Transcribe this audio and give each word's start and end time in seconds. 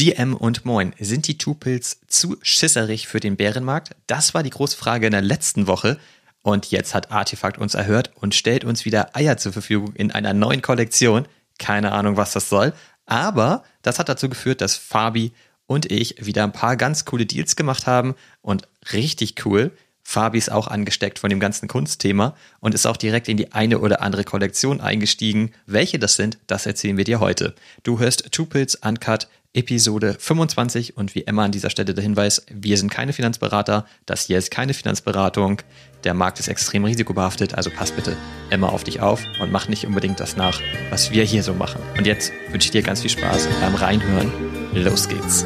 GM 0.00 0.34
und 0.34 0.64
Moin, 0.64 0.94
sind 0.98 1.28
die 1.28 1.36
Tupils 1.36 2.00
zu 2.06 2.38
schisserig 2.40 3.06
für 3.06 3.20
den 3.20 3.36
Bärenmarkt? 3.36 3.90
Das 4.06 4.32
war 4.32 4.42
die 4.42 4.48
große 4.48 4.74
Frage 4.74 5.04
in 5.04 5.12
der 5.12 5.20
letzten 5.20 5.66
Woche. 5.66 5.98
Und 6.40 6.70
jetzt 6.70 6.94
hat 6.94 7.12
Artefakt 7.12 7.58
uns 7.58 7.74
erhört 7.74 8.10
und 8.14 8.34
stellt 8.34 8.64
uns 8.64 8.86
wieder 8.86 9.14
Eier 9.14 9.36
zur 9.36 9.52
Verfügung 9.52 9.92
in 9.94 10.10
einer 10.10 10.32
neuen 10.32 10.62
Kollektion. 10.62 11.28
Keine 11.58 11.92
Ahnung, 11.92 12.16
was 12.16 12.32
das 12.32 12.48
soll. 12.48 12.72
Aber 13.04 13.62
das 13.82 13.98
hat 13.98 14.08
dazu 14.08 14.30
geführt, 14.30 14.62
dass 14.62 14.74
Fabi 14.74 15.32
und 15.66 15.92
ich 15.92 16.24
wieder 16.24 16.44
ein 16.44 16.52
paar 16.52 16.78
ganz 16.78 17.04
coole 17.04 17.26
Deals 17.26 17.54
gemacht 17.54 17.86
haben. 17.86 18.14
Und 18.40 18.68
richtig 18.94 19.44
cool, 19.44 19.70
Fabi 20.02 20.38
ist 20.38 20.50
auch 20.50 20.66
angesteckt 20.66 21.18
von 21.18 21.30
dem 21.30 21.38
ganzen 21.38 21.68
Kunstthema 21.68 22.34
und 22.58 22.74
ist 22.74 22.86
auch 22.86 22.96
direkt 22.96 23.28
in 23.28 23.36
die 23.36 23.52
eine 23.52 23.78
oder 23.78 24.02
andere 24.02 24.24
Kollektion 24.24 24.80
eingestiegen. 24.80 25.52
Welche 25.66 26.00
das 26.00 26.16
sind, 26.16 26.38
das 26.46 26.66
erzählen 26.66 26.96
wir 26.96 27.04
dir 27.04 27.20
heute. 27.20 27.54
Du 27.84 28.00
hörst 28.00 28.32
Tupils 28.32 28.74
Uncut 28.74 29.28
Episode 29.52 30.16
25 30.18 30.96
und 30.96 31.14
wie 31.14 31.20
immer 31.20 31.42
an 31.42 31.50
dieser 31.50 31.70
Stelle 31.70 31.92
der 31.92 32.02
Hinweis, 32.02 32.46
wir 32.48 32.76
sind 32.78 32.90
keine 32.90 33.12
Finanzberater, 33.12 33.84
das 34.06 34.26
hier 34.26 34.38
ist 34.38 34.50
keine 34.50 34.74
Finanzberatung, 34.74 35.62
der 36.04 36.14
Markt 36.14 36.38
ist 36.38 36.48
extrem 36.48 36.84
risikobehaftet, 36.84 37.54
also 37.54 37.70
pass 37.70 37.90
bitte 37.90 38.16
immer 38.50 38.72
auf 38.72 38.84
dich 38.84 39.00
auf 39.00 39.22
und 39.40 39.50
mach 39.50 39.68
nicht 39.68 39.86
unbedingt 39.86 40.20
das 40.20 40.36
nach, 40.36 40.60
was 40.90 41.10
wir 41.10 41.24
hier 41.24 41.42
so 41.42 41.54
machen. 41.54 41.82
Und 41.98 42.06
jetzt 42.06 42.32
wünsche 42.50 42.66
ich 42.66 42.70
dir 42.70 42.82
ganz 42.82 43.00
viel 43.00 43.10
Spaß 43.10 43.48
beim 43.60 43.74
Reinhören. 43.74 44.30
Los 44.72 45.08
geht's. 45.08 45.44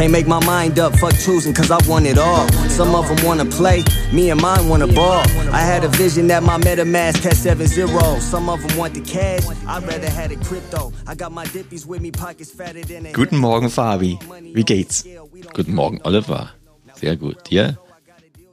Can't 0.00 0.12
make 0.12 0.26
my 0.26 0.42
mind 0.46 0.78
up, 0.78 0.96
fuck 0.96 1.12
choosing, 1.12 1.52
cause 1.52 1.70
I 1.70 1.76
want 1.86 2.06
it 2.06 2.16
all. 2.16 2.48
Some 2.70 2.94
of 2.94 3.06
them 3.06 3.22
wanna 3.22 3.44
play, 3.44 3.84
me 4.14 4.30
and 4.30 4.40
mine 4.40 4.66
wanna 4.66 4.86
ball. 4.86 5.20
I 5.52 5.60
had 5.60 5.84
a 5.84 5.88
vision 5.88 6.26
that 6.28 6.42
my 6.42 6.56
MetaMask 6.56 7.22
had 7.22 7.36
seven 7.36 7.66
zeros. 7.66 8.22
Some 8.22 8.48
of 8.48 8.62
them 8.62 8.78
want 8.78 8.94
the 8.94 9.02
cash, 9.02 9.44
I'd 9.66 9.86
rather 9.86 10.08
had 10.08 10.32
a 10.32 10.36
crypto. 10.36 10.94
I 11.06 11.14
got 11.14 11.32
my 11.32 11.44
dippies 11.44 11.84
with 11.84 12.00
me, 12.00 12.10
pockets 12.10 12.50
fatter 12.50 12.80
than 12.80 13.04
a 13.04 13.12
Guten 13.12 13.36
Morgen, 13.36 13.68
Fabi. 13.68 14.18
Wie 14.54 14.64
geht's? 14.64 15.04
Guten 15.52 15.74
Morgen, 15.74 16.00
Oliver. 16.02 16.48
Sehr 16.94 17.16
gut. 17.16 17.50
Dir? 17.50 17.76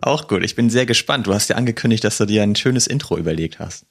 Auch 0.01 0.27
gut. 0.27 0.43
Ich 0.43 0.53
bin 0.53 0.69
sehr 0.69 0.85
gespannt. 0.85 1.27
Du 1.27 1.33
hast 1.33 1.47
ja 1.47 1.55
angekündigt, 1.55 2.03
dass 2.03 2.17
du 2.17 2.25
dir 2.25 2.43
ein 2.43 2.57
schönes 2.57 2.87
Intro 2.87 3.17
überlegt 3.17 3.59
hast. 3.59 3.85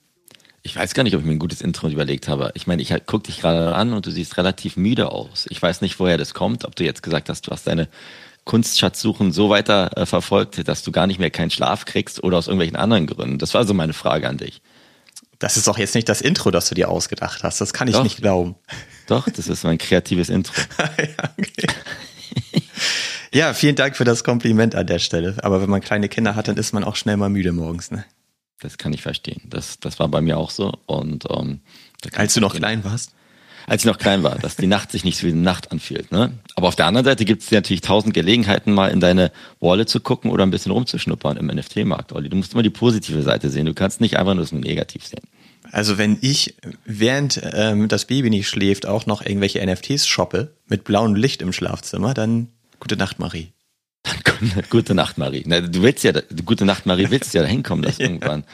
Ich 0.66 0.74
weiß 0.74 0.94
gar 0.94 1.04
nicht, 1.04 1.14
ob 1.14 1.20
ich 1.20 1.26
mir 1.26 1.32
ein 1.32 1.38
gutes 1.38 1.60
Intro 1.60 1.88
überlegt 1.88 2.26
habe. 2.26 2.50
Ich 2.54 2.66
meine, 2.66 2.82
ich 2.82 2.92
gucke 3.06 3.28
dich 3.28 3.40
gerade 3.40 3.72
an 3.76 3.92
und 3.92 4.04
du 4.04 4.10
siehst 4.10 4.36
relativ 4.36 4.76
müde 4.76 5.12
aus. 5.12 5.46
Ich 5.48 5.62
weiß 5.62 5.80
nicht, 5.80 6.00
woher 6.00 6.18
das 6.18 6.34
kommt, 6.34 6.64
ob 6.64 6.74
du 6.74 6.82
jetzt 6.82 7.04
gesagt 7.04 7.28
hast, 7.28 7.46
du 7.46 7.52
hast 7.52 7.68
deine 7.68 7.88
Kunstschatzsuchen 8.44 9.30
so 9.30 9.48
weiter 9.48 9.96
äh, 9.96 10.06
verfolgt, 10.06 10.66
dass 10.66 10.82
du 10.82 10.90
gar 10.90 11.06
nicht 11.06 11.20
mehr 11.20 11.30
keinen 11.30 11.52
Schlaf 11.52 11.84
kriegst 11.84 12.22
oder 12.24 12.36
aus 12.38 12.48
irgendwelchen 12.48 12.76
anderen 12.76 13.06
Gründen. 13.06 13.38
Das 13.38 13.54
war 13.54 13.64
so 13.64 13.74
meine 13.74 13.92
Frage 13.92 14.28
an 14.28 14.38
dich. 14.38 14.60
Das 15.38 15.56
ist 15.56 15.68
doch 15.68 15.78
jetzt 15.78 15.94
nicht 15.94 16.08
das 16.08 16.20
Intro, 16.20 16.50
das 16.50 16.68
du 16.68 16.74
dir 16.74 16.88
ausgedacht 16.88 17.44
hast. 17.44 17.60
Das 17.60 17.72
kann 17.72 17.86
ich 17.86 17.94
doch, 17.94 18.02
nicht 18.02 18.16
glauben. 18.16 18.56
Doch, 19.06 19.28
das 19.28 19.46
ist 19.46 19.62
mein 19.62 19.78
kreatives 19.78 20.30
Intro. 20.30 20.52
ja, 20.98 21.68
ja, 23.32 23.54
vielen 23.54 23.76
Dank 23.76 23.96
für 23.96 24.04
das 24.04 24.24
Kompliment 24.24 24.74
an 24.74 24.88
der 24.88 24.98
Stelle. 24.98 25.36
Aber 25.42 25.62
wenn 25.62 25.70
man 25.70 25.80
kleine 25.80 26.08
Kinder 26.08 26.34
hat, 26.34 26.48
dann 26.48 26.56
ist 26.56 26.72
man 26.72 26.82
auch 26.82 26.96
schnell 26.96 27.16
mal 27.16 27.28
müde 27.28 27.52
morgens, 27.52 27.92
ne? 27.92 28.04
Das 28.60 28.78
kann 28.78 28.92
ich 28.92 29.02
verstehen. 29.02 29.42
Das, 29.50 29.78
das 29.80 29.98
war 29.98 30.08
bei 30.08 30.20
mir 30.20 30.38
auch 30.38 30.50
so. 30.50 30.72
Und 30.86 31.24
ähm, 31.30 31.60
als 32.14 32.34
du 32.34 32.40
noch 32.40 32.54
klein 32.54 32.84
warst? 32.84 33.12
Als 33.66 33.82
ich 33.82 33.86
noch 33.86 33.98
klein 33.98 34.22
war, 34.22 34.38
dass 34.38 34.56
die 34.56 34.68
Nacht 34.68 34.92
sich 34.92 35.04
nicht 35.04 35.18
so 35.18 35.26
wie 35.26 35.32
eine 35.32 35.40
Nacht 35.40 35.72
anfühlt. 35.72 36.12
Ne? 36.12 36.32
Aber 36.54 36.68
auf 36.68 36.76
der 36.76 36.86
anderen 36.86 37.04
Seite 37.04 37.24
gibt 37.24 37.42
es 37.42 37.50
natürlich 37.50 37.80
tausend 37.80 38.14
Gelegenheiten, 38.14 38.72
mal 38.72 38.88
in 38.92 39.00
deine 39.00 39.32
Wallet 39.58 39.88
zu 39.88 39.98
gucken 39.98 40.30
oder 40.30 40.46
ein 40.46 40.52
bisschen 40.52 40.70
rumzuschnuppern 40.70 41.36
im 41.36 41.46
NFT-Markt, 41.46 42.12
Olli. 42.12 42.28
Du 42.28 42.36
musst 42.36 42.52
immer 42.52 42.62
die 42.62 42.70
positive 42.70 43.22
Seite 43.22 43.50
sehen. 43.50 43.66
Du 43.66 43.74
kannst 43.74 44.00
nicht 44.00 44.18
einfach 44.18 44.34
nur 44.34 44.44
das 44.44 44.52
negativ 44.52 45.04
sehen. 45.04 45.22
Also 45.72 45.98
wenn 45.98 46.16
ich, 46.20 46.54
während 46.84 47.40
ähm, 47.42 47.88
das 47.88 48.04
Baby 48.04 48.30
nicht 48.30 48.48
schläft, 48.48 48.86
auch 48.86 49.06
noch 49.06 49.20
irgendwelche 49.20 49.64
NFTs 49.66 50.06
shoppe 50.06 50.54
mit 50.66 50.84
blauem 50.84 51.16
Licht 51.16 51.42
im 51.42 51.52
Schlafzimmer, 51.52 52.14
dann 52.14 52.48
gute 52.78 52.96
Nacht, 52.96 53.18
Marie. 53.18 53.52
Gute 54.70 54.94
Nacht, 54.94 55.18
Marie. 55.18 55.44
Na, 55.46 55.60
du 55.60 55.82
willst 55.82 56.04
ja, 56.04 56.12
Gute 56.44 56.64
Nacht, 56.64 56.86
Marie, 56.86 57.10
willst 57.10 57.34
ja 57.34 57.42
da 57.42 57.48
hinkommen, 57.48 57.82
dass 57.82 57.98
ja. 57.98 58.06
irgendwann 58.06 58.44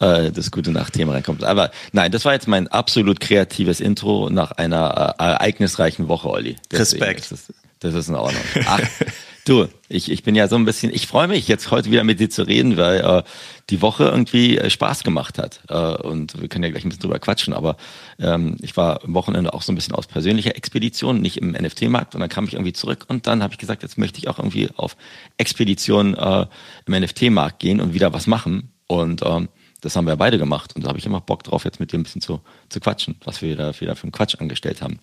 äh, 0.00 0.30
das 0.30 0.50
Gute 0.50 0.70
Nacht-Thema 0.70 1.12
reinkommt. 1.12 1.44
Aber 1.44 1.70
nein, 1.92 2.12
das 2.12 2.24
war 2.24 2.32
jetzt 2.32 2.48
mein 2.48 2.68
absolut 2.68 3.20
kreatives 3.20 3.80
Intro 3.80 4.30
nach 4.30 4.52
einer 4.52 5.14
äh, 5.18 5.22
ereignisreichen 5.22 6.08
Woche, 6.08 6.28
Olli. 6.28 6.56
Deswegen 6.70 7.02
Respekt. 7.04 7.30
Das 7.30 7.40
ist, 7.40 7.52
das 7.80 7.94
ist 7.94 8.08
in 8.08 8.14
Ordnung. 8.14 8.42
Ach, 8.66 8.80
Du, 9.46 9.68
ich, 9.90 10.10
ich 10.10 10.22
bin 10.22 10.34
ja 10.34 10.48
so 10.48 10.56
ein 10.56 10.64
bisschen, 10.64 10.90
ich 10.90 11.06
freue 11.06 11.28
mich 11.28 11.48
jetzt 11.48 11.70
heute 11.70 11.90
wieder 11.90 12.02
mit 12.02 12.18
dir 12.18 12.30
zu 12.30 12.44
reden, 12.44 12.78
weil 12.78 13.00
äh, 13.00 13.22
die 13.68 13.82
Woche 13.82 14.04
irgendwie 14.04 14.56
äh, 14.56 14.70
Spaß 14.70 15.04
gemacht 15.04 15.36
hat. 15.36 15.60
Äh, 15.68 15.74
und 15.74 16.40
wir 16.40 16.48
können 16.48 16.64
ja 16.64 16.70
gleich 16.70 16.84
ein 16.84 16.88
bisschen 16.88 17.02
drüber 17.02 17.18
quatschen, 17.18 17.52
aber 17.52 17.76
ähm, 18.18 18.56
ich 18.62 18.74
war 18.78 19.04
am 19.04 19.12
Wochenende 19.12 19.52
auch 19.52 19.60
so 19.60 19.70
ein 19.70 19.74
bisschen 19.74 19.94
aus 19.94 20.06
persönlicher 20.06 20.56
Expedition, 20.56 21.20
nicht 21.20 21.36
im 21.36 21.50
NFT-Markt 21.52 22.14
und 22.14 22.22
dann 22.22 22.30
kam 22.30 22.46
ich 22.46 22.54
irgendwie 22.54 22.72
zurück 22.72 23.04
und 23.08 23.26
dann 23.26 23.42
habe 23.42 23.52
ich 23.52 23.58
gesagt, 23.58 23.82
jetzt 23.82 23.98
möchte 23.98 24.18
ich 24.18 24.28
auch 24.28 24.38
irgendwie 24.38 24.70
auf 24.76 24.96
Expedition 25.36 26.14
äh, 26.14 26.46
im 26.86 26.94
NFT-Markt 27.02 27.58
gehen 27.58 27.82
und 27.82 27.92
wieder 27.92 28.14
was 28.14 28.26
machen. 28.26 28.70
Und 28.86 29.20
ähm, 29.26 29.50
das 29.82 29.94
haben 29.94 30.06
wir 30.06 30.16
beide 30.16 30.38
gemacht 30.38 30.74
und 30.74 30.84
da 30.84 30.88
habe 30.88 30.98
ich 30.98 31.04
immer 31.04 31.20
Bock 31.20 31.42
drauf, 31.42 31.66
jetzt 31.66 31.80
mit 31.80 31.92
dir 31.92 31.98
ein 31.98 32.04
bisschen 32.04 32.22
zu, 32.22 32.40
zu 32.70 32.80
quatschen, 32.80 33.16
was 33.24 33.42
wir 33.42 33.56
da 33.56 33.78
wieder 33.78 33.94
für 33.94 34.04
einen 34.04 34.12
Quatsch 34.12 34.36
angestellt 34.40 34.80
haben. 34.80 35.00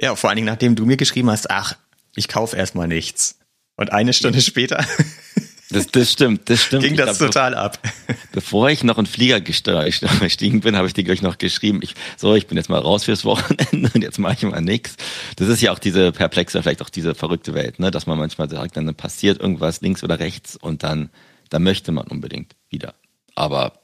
Ja, 0.00 0.14
vor 0.14 0.30
allen 0.30 0.36
Dingen, 0.36 0.46
nachdem 0.46 0.76
du 0.76 0.86
mir 0.86 0.96
geschrieben 0.96 1.28
hast, 1.28 1.50
ach, 1.50 1.74
ich 2.14 2.28
kaufe 2.28 2.56
erstmal 2.56 2.86
nichts. 2.86 3.38
Und 3.78 3.92
eine 3.92 4.12
Stunde 4.12 4.42
später 4.42 4.84
das, 5.70 5.86
das 5.86 6.12
stimmt, 6.12 6.50
das 6.50 6.62
stimmt. 6.62 6.82
Ging 6.82 6.96
das 6.96 7.18
glaub, 7.18 7.30
total 7.30 7.54
ab. 7.54 7.78
Bevor 8.32 8.70
ich 8.70 8.82
noch 8.82 8.98
in 8.98 9.06
Flieger 9.06 9.40
gestiegen 9.40 10.60
bin, 10.60 10.76
habe 10.76 10.88
ich 10.88 10.94
dir 10.94 11.08
euch 11.08 11.22
noch 11.22 11.38
geschrieben, 11.38 11.78
ich, 11.82 11.94
so, 12.16 12.34
ich 12.34 12.48
bin 12.48 12.56
jetzt 12.56 12.68
mal 12.68 12.80
raus 12.80 13.04
fürs 13.04 13.24
Wochenende 13.24 13.88
und 13.94 14.02
jetzt 14.02 14.18
mache 14.18 14.34
ich 14.34 14.42
mal 14.42 14.60
nichts. 14.60 14.96
Das 15.36 15.48
ist 15.48 15.60
ja 15.62 15.70
auch 15.72 15.78
diese 15.78 16.10
perplexe, 16.10 16.60
vielleicht 16.60 16.82
auch 16.82 16.88
diese 16.88 17.14
verrückte 17.14 17.54
Welt, 17.54 17.78
ne, 17.78 17.92
dass 17.92 18.06
man 18.06 18.18
manchmal 18.18 18.50
sagt, 18.50 18.76
dann 18.76 18.92
passiert 18.96 19.40
irgendwas 19.40 19.80
links 19.80 20.02
oder 20.02 20.18
rechts 20.18 20.56
und 20.56 20.82
dann, 20.82 21.10
dann 21.48 21.62
möchte 21.62 21.92
man 21.92 22.08
unbedingt 22.08 22.56
wieder. 22.70 22.94
Aber 23.36 23.74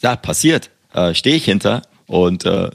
ja, 0.00 0.14
passiert, 0.14 0.70
äh, 0.94 1.12
stehe 1.12 1.34
ich 1.34 1.44
hinter 1.44 1.82
und 2.10 2.44
äh, 2.44 2.70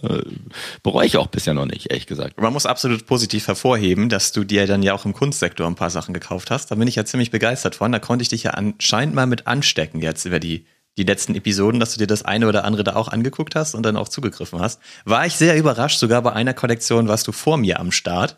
bereue 0.81 1.05
ich 1.05 1.17
auch 1.17 1.27
bisher 1.27 1.53
noch 1.53 1.65
nicht, 1.65 1.91
ehrlich 1.91 2.07
gesagt. 2.07 2.39
Man 2.39 2.53
muss 2.53 2.65
absolut 2.65 3.05
positiv 3.05 3.47
hervorheben, 3.49 4.07
dass 4.07 4.31
du 4.31 4.45
dir 4.45 4.65
dann 4.65 4.81
ja 4.81 4.93
auch 4.93 5.03
im 5.03 5.11
Kunstsektor 5.11 5.67
ein 5.67 5.75
paar 5.75 5.89
Sachen 5.89 6.13
gekauft 6.13 6.51
hast. 6.51 6.71
Da 6.71 6.75
bin 6.75 6.87
ich 6.87 6.95
ja 6.95 7.03
ziemlich 7.03 7.31
begeistert 7.31 7.75
von. 7.75 7.91
Da 7.91 7.99
konnte 7.99 8.23
ich 8.23 8.29
dich 8.29 8.43
ja 8.43 8.51
anscheinend 8.51 9.13
mal 9.13 9.27
mit 9.27 9.45
anstecken 9.45 10.01
jetzt 10.01 10.23
über 10.23 10.39
die 10.39 10.65
die 10.97 11.03
letzten 11.03 11.35
Episoden, 11.35 11.81
dass 11.81 11.91
du 11.91 11.99
dir 11.99 12.07
das 12.07 12.23
eine 12.23 12.47
oder 12.47 12.63
andere 12.63 12.85
da 12.85 12.95
auch 12.95 13.09
angeguckt 13.09 13.55
hast 13.55 13.75
und 13.75 13.83
dann 13.83 13.97
auch 13.97 14.07
zugegriffen 14.07 14.61
hast. 14.61 14.79
War 15.03 15.25
ich 15.25 15.35
sehr 15.35 15.57
überrascht, 15.57 15.99
sogar 15.99 16.21
bei 16.21 16.31
einer 16.31 16.53
Kollektion 16.53 17.09
warst 17.09 17.27
du 17.27 17.33
vor 17.33 17.57
mir 17.57 17.81
am 17.81 17.91
Start. 17.91 18.37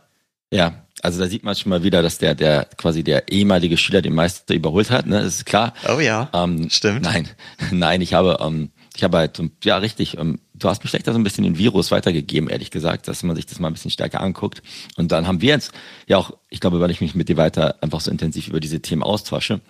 Ja, 0.51 0.87
also 1.03 1.19
da 1.19 1.27
sieht 1.27 1.43
man 1.43 1.53
schon 1.53 1.69
mal 1.69 1.83
wieder, 1.83 2.01
dass 2.01 2.17
der, 2.17 2.33
der 2.33 2.65
quasi 2.77 3.03
der 3.03 3.27
ehemalige 3.27 3.77
Schüler 3.77 4.01
den 4.01 4.15
Meister 4.15 4.55
überholt 4.55 4.89
hat, 4.89 5.05
ne? 5.05 5.21
Das 5.21 5.35
ist 5.35 5.45
klar. 5.45 5.75
Oh 5.87 5.99
ja. 5.99 6.29
Ähm, 6.33 6.71
stimmt. 6.71 7.03
Nein, 7.03 7.29
nein, 7.71 8.01
ich 8.01 8.15
habe 8.15 8.39
ähm, 8.41 8.71
ich 8.97 9.03
habe 9.03 9.17
halt, 9.17 9.39
ja 9.63 9.77
richtig, 9.77 10.17
ähm, 10.17 10.39
du 10.55 10.67
hast 10.67 10.83
mir 10.83 10.99
da 10.99 11.13
so 11.13 11.19
ein 11.19 11.23
bisschen 11.23 11.43
den 11.43 11.59
Virus 11.59 11.91
weitergegeben, 11.91 12.49
ehrlich 12.49 12.71
gesagt, 12.71 13.07
dass 13.07 13.21
man 13.21 13.35
sich 13.35 13.45
das 13.45 13.59
mal 13.59 13.67
ein 13.67 13.73
bisschen 13.73 13.91
stärker 13.91 14.21
anguckt. 14.21 14.63
Und 14.97 15.11
dann 15.11 15.27
haben 15.27 15.41
wir 15.41 15.49
jetzt 15.49 15.71
ja 16.07 16.17
auch, 16.17 16.31
ich 16.49 16.59
glaube, 16.59 16.81
weil 16.81 16.89
ich 16.89 16.99
mich 16.99 17.13
mit 17.13 17.29
dir 17.29 17.37
weiter 17.37 17.75
einfach 17.81 18.01
so 18.01 18.09
intensiv 18.09 18.47
über 18.47 18.59
diese 18.59 18.81
Themen 18.81 19.03
austausche, 19.03 19.61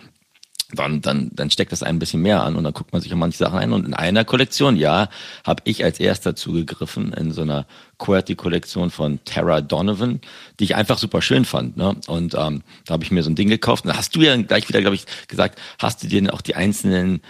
dann, 0.71 1.01
dann, 1.01 1.31
dann 1.33 1.49
steckt 1.49 1.73
das 1.73 1.83
ein 1.83 1.99
bisschen 1.99 2.21
mehr 2.21 2.43
an 2.43 2.55
und 2.55 2.63
dann 2.63 2.73
guckt 2.73 2.93
man 2.93 3.01
sich 3.01 3.13
auch 3.13 3.17
manche 3.17 3.37
Sachen 3.37 3.59
ein. 3.59 3.73
Und 3.73 3.85
in 3.85 3.93
einer 3.93 4.23
Kollektion, 4.23 4.77
ja, 4.77 5.09
habe 5.45 5.61
ich 5.65 5.83
als 5.83 5.99
erster 5.99 6.35
zugegriffen 6.35 7.11
in 7.13 7.31
so 7.31 7.41
einer 7.41 7.65
QWERTY-Kollektion 7.99 8.91
von 8.91 9.19
Tara 9.25 9.59
Donovan, 9.59 10.21
die 10.59 10.65
ich 10.65 10.75
einfach 10.75 10.97
super 10.97 11.21
schön 11.21 11.43
fand. 11.43 11.75
Ne? 11.75 11.95
Und 12.07 12.33
ähm, 12.35 12.63
da 12.85 12.93
habe 12.93 13.03
ich 13.03 13.11
mir 13.11 13.23
so 13.23 13.29
ein 13.29 13.35
Ding 13.35 13.49
gekauft. 13.49 13.85
Und 13.85 13.91
da 13.91 13.97
hast 13.97 14.15
du 14.15 14.21
ja 14.21 14.35
gleich 14.37 14.67
wieder, 14.69 14.81
glaube 14.81 14.95
ich, 14.95 15.05
gesagt, 15.27 15.59
hast 15.79 16.03
du 16.03 16.07
dir 16.07 16.33
auch 16.33 16.41
die 16.41 16.55
einzelnen 16.55 17.21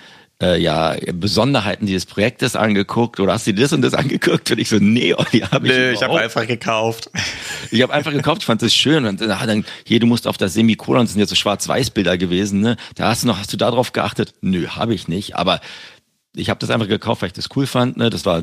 äh, 0.42 0.62
ja, 0.62 0.96
Besonderheiten 1.14 1.88
dieses 1.88 2.06
Projektes 2.06 2.56
angeguckt 2.56 3.20
oder 3.20 3.34
hast 3.34 3.48
du 3.48 3.53
dir 3.53 3.64
das 3.64 3.74
und 3.74 3.81
das 3.81 3.94
angeguckt? 3.94 4.52
Und 4.52 4.59
ich 4.59 4.70
so, 4.70 4.78
nee, 4.78 5.16
die 5.34 5.44
habe 5.44 5.68
ich 5.68 5.74
Nö, 5.74 5.92
ich 5.92 6.03
habe 6.03 6.20
einfach 6.20 6.46
gekauft. 6.48 7.09
Ich 7.70 7.81
habe 7.81 7.92
einfach 7.92 8.14
gekauft, 8.14 8.44
ich 8.44 8.46
fand 8.46 8.62
das 8.62 8.74
schön. 8.74 9.06
Und 9.06 9.20
dann, 9.20 9.66
hier, 9.84 10.00
du 10.00 10.06
musst 10.06 10.26
auf 10.26 10.38
das 10.38 10.53
Semikolon, 10.53 11.03
das 11.03 11.11
sind 11.11 11.20
jetzt 11.20 11.32
so 11.32 11.35
Schwarz-Weiß-Bilder 11.35 12.17
gewesen, 12.17 12.61
ne? 12.61 12.78
Da 12.96 13.09
hast 13.09 13.23
du 13.23 13.28
noch, 13.28 13.38
hast 13.40 13.52
du 13.52 13.58
da 13.58 13.70
drauf 13.72 13.91
geachtet? 13.91 14.35
Nö, 14.40 14.67
habe 14.67 14.94
ich 14.94 15.09
nicht. 15.09 15.35
Aber 15.35 15.59
ich 16.34 16.50
habe 16.50 16.61
das 16.61 16.70
einfach 16.70 16.88
gekauft, 16.88 17.22
weil 17.22 17.28
ich 17.28 17.34
das 17.34 17.50
cool 17.58 17.67
fand. 17.67 17.97
Ne? 17.97 18.09
Das 18.09 18.26
war 18.26 18.40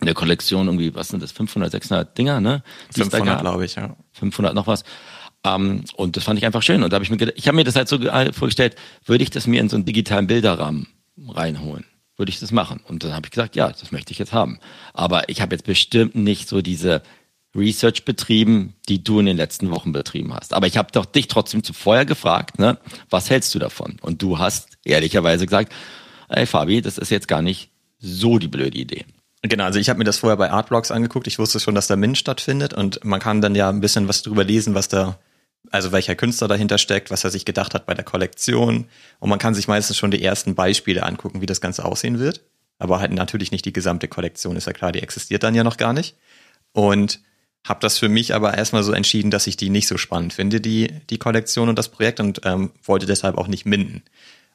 in 0.00 0.06
der 0.06 0.14
Kollektion 0.14 0.66
irgendwie, 0.66 0.94
was 0.94 1.08
sind 1.08 1.22
das, 1.22 1.30
500, 1.30 1.70
600 1.70 2.16
Dinger, 2.16 2.40
ne? 2.40 2.62
500, 2.94 3.40
glaube 3.42 3.66
ich, 3.66 3.74
ja. 3.74 3.94
500 4.12 4.54
noch 4.54 4.66
was. 4.66 4.84
Um, 5.44 5.52
ähm, 5.54 5.84
und 5.96 6.16
das 6.16 6.24
fand 6.24 6.38
ich 6.38 6.46
einfach 6.46 6.62
schön. 6.62 6.82
Und 6.82 6.90
da 6.90 6.94
habe 6.94 7.04
ich 7.04 7.10
mir 7.10 7.18
gedacht, 7.18 7.36
ich 7.36 7.48
habe 7.48 7.56
mir 7.56 7.64
das 7.64 7.76
halt 7.76 7.88
so 7.88 7.98
vorgestellt, 8.32 8.76
würde 9.04 9.22
ich 9.22 9.30
das 9.30 9.46
mir 9.46 9.60
in 9.60 9.68
so 9.68 9.76
einen 9.76 9.84
digitalen 9.84 10.26
Bilderrahmen 10.26 10.86
reinholen. 11.28 11.84
Würde 12.16 12.30
ich 12.30 12.40
das 12.40 12.50
machen? 12.50 12.80
Und 12.86 13.04
dann 13.04 13.14
habe 13.14 13.26
ich 13.26 13.30
gesagt, 13.30 13.54
ja, 13.56 13.68
das 13.68 13.92
möchte 13.92 14.12
ich 14.12 14.18
jetzt 14.18 14.32
haben. 14.32 14.58
Aber 14.92 15.28
ich 15.28 15.40
habe 15.40 15.54
jetzt 15.54 15.64
bestimmt 15.64 16.16
nicht 16.16 16.48
so 16.48 16.62
diese 16.62 17.02
Research 17.54 18.04
betrieben, 18.04 18.74
die 18.88 19.02
du 19.02 19.20
in 19.20 19.26
den 19.26 19.36
letzten 19.36 19.70
Wochen 19.70 19.92
betrieben 19.92 20.34
hast. 20.34 20.52
Aber 20.52 20.66
ich 20.66 20.76
habe 20.76 20.92
doch 20.92 21.06
dich 21.06 21.28
trotzdem 21.28 21.62
zuvor 21.62 22.04
gefragt, 22.04 22.58
ne, 22.58 22.78
was 23.08 23.30
hältst 23.30 23.54
du 23.54 23.58
davon? 23.58 23.96
Und 24.00 24.22
du 24.22 24.38
hast 24.38 24.78
ehrlicherweise 24.84 25.46
gesagt, 25.46 25.72
ey 26.28 26.46
Fabi, 26.46 26.82
das 26.82 26.98
ist 26.98 27.10
jetzt 27.10 27.28
gar 27.28 27.42
nicht 27.42 27.70
so 27.98 28.38
die 28.38 28.48
blöde 28.48 28.78
Idee. 28.78 29.04
Genau, 29.42 29.64
also 29.64 29.78
ich 29.78 29.88
habe 29.88 29.98
mir 29.98 30.04
das 30.04 30.18
vorher 30.18 30.36
bei 30.36 30.50
Artblocks 30.50 30.90
angeguckt. 30.90 31.26
Ich 31.26 31.38
wusste 31.38 31.60
schon, 31.60 31.74
dass 31.74 31.86
da 31.86 31.96
Mint 31.96 32.18
stattfindet 32.18 32.74
und 32.74 33.04
man 33.04 33.20
kann 33.20 33.40
dann 33.40 33.54
ja 33.54 33.68
ein 33.68 33.80
bisschen 33.80 34.08
was 34.08 34.22
drüber 34.22 34.44
lesen, 34.44 34.74
was 34.74 34.88
da, 34.88 35.18
also 35.70 35.92
welcher 35.92 36.14
Künstler 36.14 36.48
dahinter 36.48 36.78
steckt, 36.78 37.10
was 37.10 37.24
er 37.24 37.30
sich 37.30 37.44
gedacht 37.44 37.74
hat 37.74 37.86
bei 37.86 37.94
der 37.94 38.04
Kollektion. 38.04 38.86
Und 39.18 39.28
man 39.28 39.38
kann 39.38 39.54
sich 39.54 39.68
meistens 39.68 39.96
schon 39.96 40.10
die 40.10 40.22
ersten 40.22 40.54
Beispiele 40.54 41.02
angucken, 41.02 41.40
wie 41.40 41.46
das 41.46 41.60
Ganze 41.60 41.84
aussehen 41.84 42.18
wird. 42.18 42.42
Aber 42.78 43.00
halt 43.00 43.12
natürlich 43.12 43.50
nicht 43.50 43.64
die 43.64 43.72
gesamte 43.72 44.08
Kollektion, 44.08 44.56
ist 44.56 44.66
ja 44.66 44.72
klar, 44.72 44.92
die 44.92 45.02
existiert 45.02 45.42
dann 45.42 45.54
ja 45.54 45.64
noch 45.64 45.76
gar 45.76 45.92
nicht. 45.92 46.16
Und 46.72 47.20
habe 47.66 47.80
das 47.80 47.98
für 47.98 48.08
mich 48.08 48.34
aber 48.34 48.56
erstmal 48.56 48.82
so 48.82 48.92
entschieden, 48.92 49.30
dass 49.30 49.46
ich 49.46 49.56
die 49.56 49.68
nicht 49.68 49.88
so 49.88 49.98
spannend 49.98 50.32
finde, 50.32 50.60
die, 50.60 50.88
die 51.10 51.18
Kollektion 51.18 51.68
und 51.68 51.76
das 51.78 51.88
Projekt 51.88 52.20
und 52.20 52.40
ähm, 52.44 52.70
wollte 52.84 53.06
deshalb 53.06 53.36
auch 53.36 53.48
nicht 53.48 53.66
minden. 53.66 54.02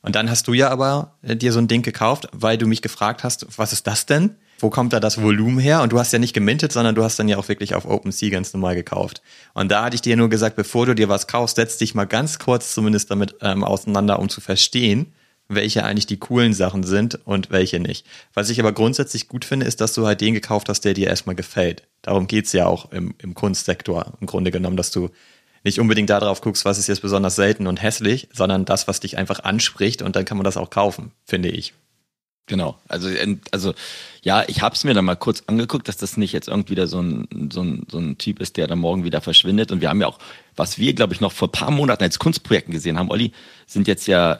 Und 0.01 0.15
dann 0.15 0.29
hast 0.29 0.47
du 0.47 0.53
ja 0.53 0.69
aber 0.69 1.15
äh, 1.21 1.35
dir 1.35 1.51
so 1.51 1.59
ein 1.59 1.67
Ding 1.67 1.81
gekauft, 1.81 2.27
weil 2.31 2.57
du 2.57 2.65
mich 2.65 2.81
gefragt 2.81 3.23
hast, 3.23 3.45
was 3.57 3.73
ist 3.73 3.87
das 3.87 4.05
denn? 4.05 4.35
Wo 4.63 4.69
kommt 4.69 4.93
da 4.93 5.01
das 5.01 5.21
Volumen 5.21 5.59
her? 5.59 5.81
Und 5.81 5.91
du 5.91 5.99
hast 5.99 6.13
ja 6.13 6.19
nicht 6.19 6.31
gemintet, 6.31 6.71
sondern 6.71 6.95
du 6.95 7.03
hast 7.03 7.19
dann 7.19 7.27
ja 7.27 7.37
auch 7.37 7.49
wirklich 7.49 7.75
auf 7.75 7.83
OpenSea 7.85 8.29
ganz 8.29 8.53
normal 8.53 8.75
gekauft. 8.75 9.21
Und 9.53 9.69
da 9.69 9.83
hatte 9.83 9.95
ich 9.95 10.01
dir 10.01 10.15
nur 10.15 10.29
gesagt, 10.29 10.55
bevor 10.55 10.85
du 10.85 10.95
dir 10.95 11.09
was 11.09 11.27
kaufst, 11.27 11.57
setz 11.57 11.77
dich 11.77 11.95
mal 11.95 12.05
ganz 12.05 12.39
kurz 12.39 12.73
zumindest 12.73 13.11
damit 13.11 13.35
ähm, 13.41 13.65
auseinander, 13.65 14.19
um 14.19 14.29
zu 14.29 14.39
verstehen, 14.39 15.11
welche 15.49 15.83
eigentlich 15.83 16.05
die 16.05 16.15
coolen 16.15 16.53
Sachen 16.53 16.83
sind 16.83 17.19
und 17.25 17.51
welche 17.51 17.81
nicht. 17.81 18.05
Was 18.33 18.49
ich 18.49 18.61
aber 18.61 18.71
grundsätzlich 18.71 19.27
gut 19.27 19.43
finde, 19.43 19.65
ist, 19.65 19.81
dass 19.81 19.91
du 19.91 20.07
halt 20.07 20.21
den 20.21 20.33
gekauft 20.33 20.69
hast, 20.69 20.85
der 20.85 20.93
dir 20.93 21.07
erstmal 21.07 21.35
gefällt. 21.35 21.83
Darum 22.01 22.27
geht's 22.27 22.53
ja 22.53 22.65
auch 22.65 22.89
im, 22.93 23.15
im 23.17 23.33
Kunstsektor 23.33 24.13
im 24.21 24.27
Grunde 24.27 24.51
genommen, 24.51 24.77
dass 24.77 24.91
du 24.91 25.09
nicht 25.65 25.81
unbedingt 25.81 26.09
darauf 26.09 26.39
guckst, 26.39 26.63
was 26.63 26.77
ist 26.77 26.87
jetzt 26.87 27.01
besonders 27.01 27.35
selten 27.35 27.67
und 27.67 27.81
hässlich, 27.81 28.29
sondern 28.31 28.63
das, 28.63 28.87
was 28.87 29.01
dich 29.01 29.17
einfach 29.17 29.41
anspricht 29.41 30.01
und 30.01 30.15
dann 30.15 30.23
kann 30.23 30.37
man 30.37 30.45
das 30.45 30.55
auch 30.55 30.69
kaufen, 30.69 31.11
finde 31.25 31.49
ich. 31.49 31.73
Genau, 32.45 32.77
also, 32.89 33.09
also 33.51 33.73
ja, 34.21 34.43
ich 34.47 34.61
habe 34.61 34.75
es 34.75 34.83
mir 34.83 34.93
dann 34.93 35.05
mal 35.05 35.15
kurz 35.15 35.43
angeguckt, 35.47 35.87
dass 35.87 35.95
das 35.95 36.17
nicht 36.17 36.33
jetzt 36.33 36.49
irgendwie 36.49 36.71
wieder 36.71 36.87
so 36.87 37.01
ein, 37.01 37.49
so, 37.51 37.61
ein, 37.61 37.87
so 37.89 37.99
ein 37.99 38.17
Typ 38.17 38.41
ist, 38.41 38.57
der 38.57 38.67
dann 38.67 38.79
morgen 38.79 39.05
wieder 39.05 39.21
verschwindet. 39.21 39.71
Und 39.71 39.79
wir 39.79 39.87
haben 39.87 40.01
ja 40.01 40.07
auch, 40.07 40.19
was 40.57 40.77
wir, 40.77 40.93
glaube 40.93 41.13
ich, 41.13 41.21
noch 41.21 41.31
vor 41.31 41.51
paar 41.51 41.71
Monaten 41.71 42.03
als 42.03 42.19
Kunstprojekten 42.19 42.73
gesehen 42.73 42.99
haben, 42.99 43.09
Olli, 43.11 43.31
sind 43.65 43.87
jetzt 43.87 44.07
ja 44.07 44.39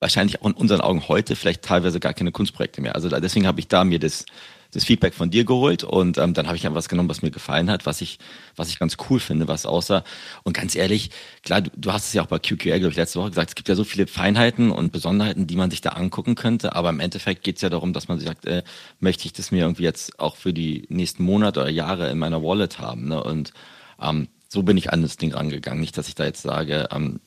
wahrscheinlich 0.00 0.40
auch 0.40 0.46
in 0.46 0.52
unseren 0.52 0.80
Augen 0.80 1.06
heute 1.08 1.36
vielleicht 1.36 1.62
teilweise 1.62 2.00
gar 2.00 2.14
keine 2.14 2.32
Kunstprojekte 2.32 2.80
mehr. 2.80 2.94
Also 2.94 3.08
deswegen 3.08 3.46
habe 3.46 3.60
ich 3.60 3.68
da 3.68 3.84
mir 3.84 3.98
das 3.98 4.24
das 4.72 4.84
Feedback 4.84 5.14
von 5.14 5.30
dir 5.30 5.44
geholt 5.44 5.84
und 5.84 6.18
ähm, 6.18 6.34
dann 6.34 6.46
habe 6.46 6.56
ich 6.56 6.66
einfach 6.66 6.78
was 6.78 6.88
genommen, 6.88 7.08
was 7.08 7.22
mir 7.22 7.30
gefallen 7.30 7.70
hat, 7.70 7.86
was 7.86 8.00
ich, 8.00 8.18
was 8.56 8.68
ich 8.68 8.78
ganz 8.78 8.96
cool 9.08 9.20
finde, 9.20 9.46
was 9.46 9.66
außer. 9.66 10.02
Und 10.44 10.54
ganz 10.54 10.74
ehrlich, 10.74 11.10
klar, 11.42 11.60
du, 11.60 11.70
du 11.76 11.92
hast 11.92 12.06
es 12.06 12.12
ja 12.14 12.22
auch 12.22 12.26
bei 12.26 12.38
QQL, 12.38 12.78
glaube 12.78 12.90
ich, 12.90 12.96
letzte 12.96 13.20
Woche 13.20 13.30
gesagt, 13.30 13.50
es 13.50 13.54
gibt 13.54 13.68
ja 13.68 13.74
so 13.74 13.84
viele 13.84 14.06
Feinheiten 14.06 14.70
und 14.70 14.90
Besonderheiten, 14.90 15.46
die 15.46 15.56
man 15.56 15.70
sich 15.70 15.82
da 15.82 15.90
angucken 15.90 16.34
könnte, 16.34 16.74
aber 16.74 16.88
im 16.88 17.00
Endeffekt 17.00 17.44
geht 17.44 17.56
es 17.56 17.62
ja 17.62 17.68
darum, 17.68 17.92
dass 17.92 18.08
man 18.08 18.18
sich 18.18 18.28
sagt, 18.28 18.46
äh, 18.46 18.62
möchte 18.98 19.26
ich 19.26 19.34
das 19.34 19.50
mir 19.50 19.60
irgendwie 19.60 19.84
jetzt 19.84 20.18
auch 20.18 20.36
für 20.36 20.54
die 20.54 20.86
nächsten 20.88 21.22
Monate 21.22 21.60
oder 21.60 21.70
Jahre 21.70 22.10
in 22.10 22.18
meiner 22.18 22.42
Wallet 22.42 22.78
haben. 22.78 23.08
Ne? 23.08 23.22
Und 23.22 23.52
ähm, 24.00 24.28
so 24.48 24.62
bin 24.62 24.76
ich 24.76 24.92
an 24.92 25.02
das 25.02 25.18
Ding 25.18 25.32
rangegangen. 25.34 25.80
Nicht, 25.80 25.98
dass 25.98 26.08
ich 26.08 26.14
da 26.14 26.24
jetzt 26.24 26.42
sage, 26.42 26.88
ähm, 26.90 27.20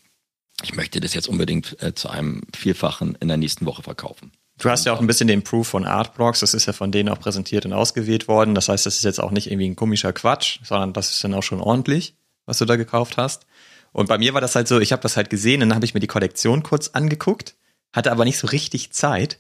ich 0.64 0.76
möchte 0.76 1.00
das 1.00 1.14
jetzt 1.14 1.28
unbedingt 1.28 1.82
äh, 1.84 1.94
zu 1.94 2.10
einem 2.10 2.42
Vielfachen 2.56 3.16
in 3.20 3.28
der 3.28 3.38
nächsten 3.38 3.66
Woche 3.66 3.84
verkaufen. 3.84 4.32
Du 4.58 4.70
hast 4.70 4.86
ja 4.86 4.94
auch 4.94 5.02
ein 5.02 5.08
bisschen 5.08 5.28
den 5.28 5.44
Proof 5.44 5.68
von 5.68 5.86
Artblocks, 5.86 6.40
das 6.40 6.54
ist 6.54 6.66
ja 6.66 6.74
von 6.74 6.92
denen 6.92 7.10
auch 7.10 7.20
präsentiert 7.20 7.66
und 7.66 7.74
ausgewählt 7.74 8.28
worden. 8.28 8.56
Das 8.56 8.70
heißt, 8.70 8.86
das 8.86 8.96
ist 8.96 9.04
jetzt 9.04 9.22
auch 9.22 9.32
nicht 9.32 9.52
irgendwie 9.52 9.70
ein 9.70 9.76
komischer 9.76 10.14
Quatsch, 10.14 10.60
sondern 10.64 10.94
das 10.94 11.12
ist 11.12 11.24
dann 11.24 11.34
auch 11.34 11.44
schon 11.44 11.60
ordentlich, 11.60 12.16
was 12.46 12.60
du 12.60 12.66
da 12.66 12.78
gekauft 12.78 13.18
hast. 13.18 13.46
Und 13.92 14.08
bei 14.08 14.18
mir 14.18 14.34
war 14.34 14.42
das 14.42 14.56
halt 14.56 14.68
so, 14.68 14.80
ich 14.80 14.92
habe 14.92 15.02
das 15.02 15.18
halt 15.18 15.30
gesehen, 15.30 15.60
dann 15.60 15.76
habe 15.76 15.86
ich 15.86 15.94
mir 15.94 16.00
die 16.00 16.08
Kollektion 16.08 16.64
kurz 16.64 16.90
angeguckt, 16.90 17.56
hatte 17.94 18.12
aber 18.12 18.24
nicht 18.24 18.38
so 18.38 18.48
richtig 18.48 18.92
Zeit 18.92 19.40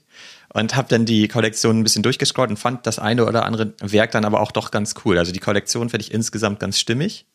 und 0.53 0.75
habe 0.75 0.87
dann 0.89 1.05
die 1.05 1.27
Kollektion 1.27 1.79
ein 1.79 1.83
bisschen 1.83 2.03
durchgescrollt 2.03 2.49
und 2.49 2.57
fand 2.57 2.85
das 2.85 2.99
eine 2.99 3.25
oder 3.25 3.45
andere 3.45 3.73
Werk 3.81 4.11
dann 4.11 4.25
aber 4.25 4.41
auch 4.41 4.51
doch 4.51 4.71
ganz 4.71 4.95
cool. 5.03 5.17
Also 5.17 5.31
die 5.31 5.39
Kollektion 5.39 5.89
finde 5.89 6.05
ich 6.05 6.13
insgesamt 6.13 6.59
ganz 6.59 6.79
stimmig. 6.79 7.25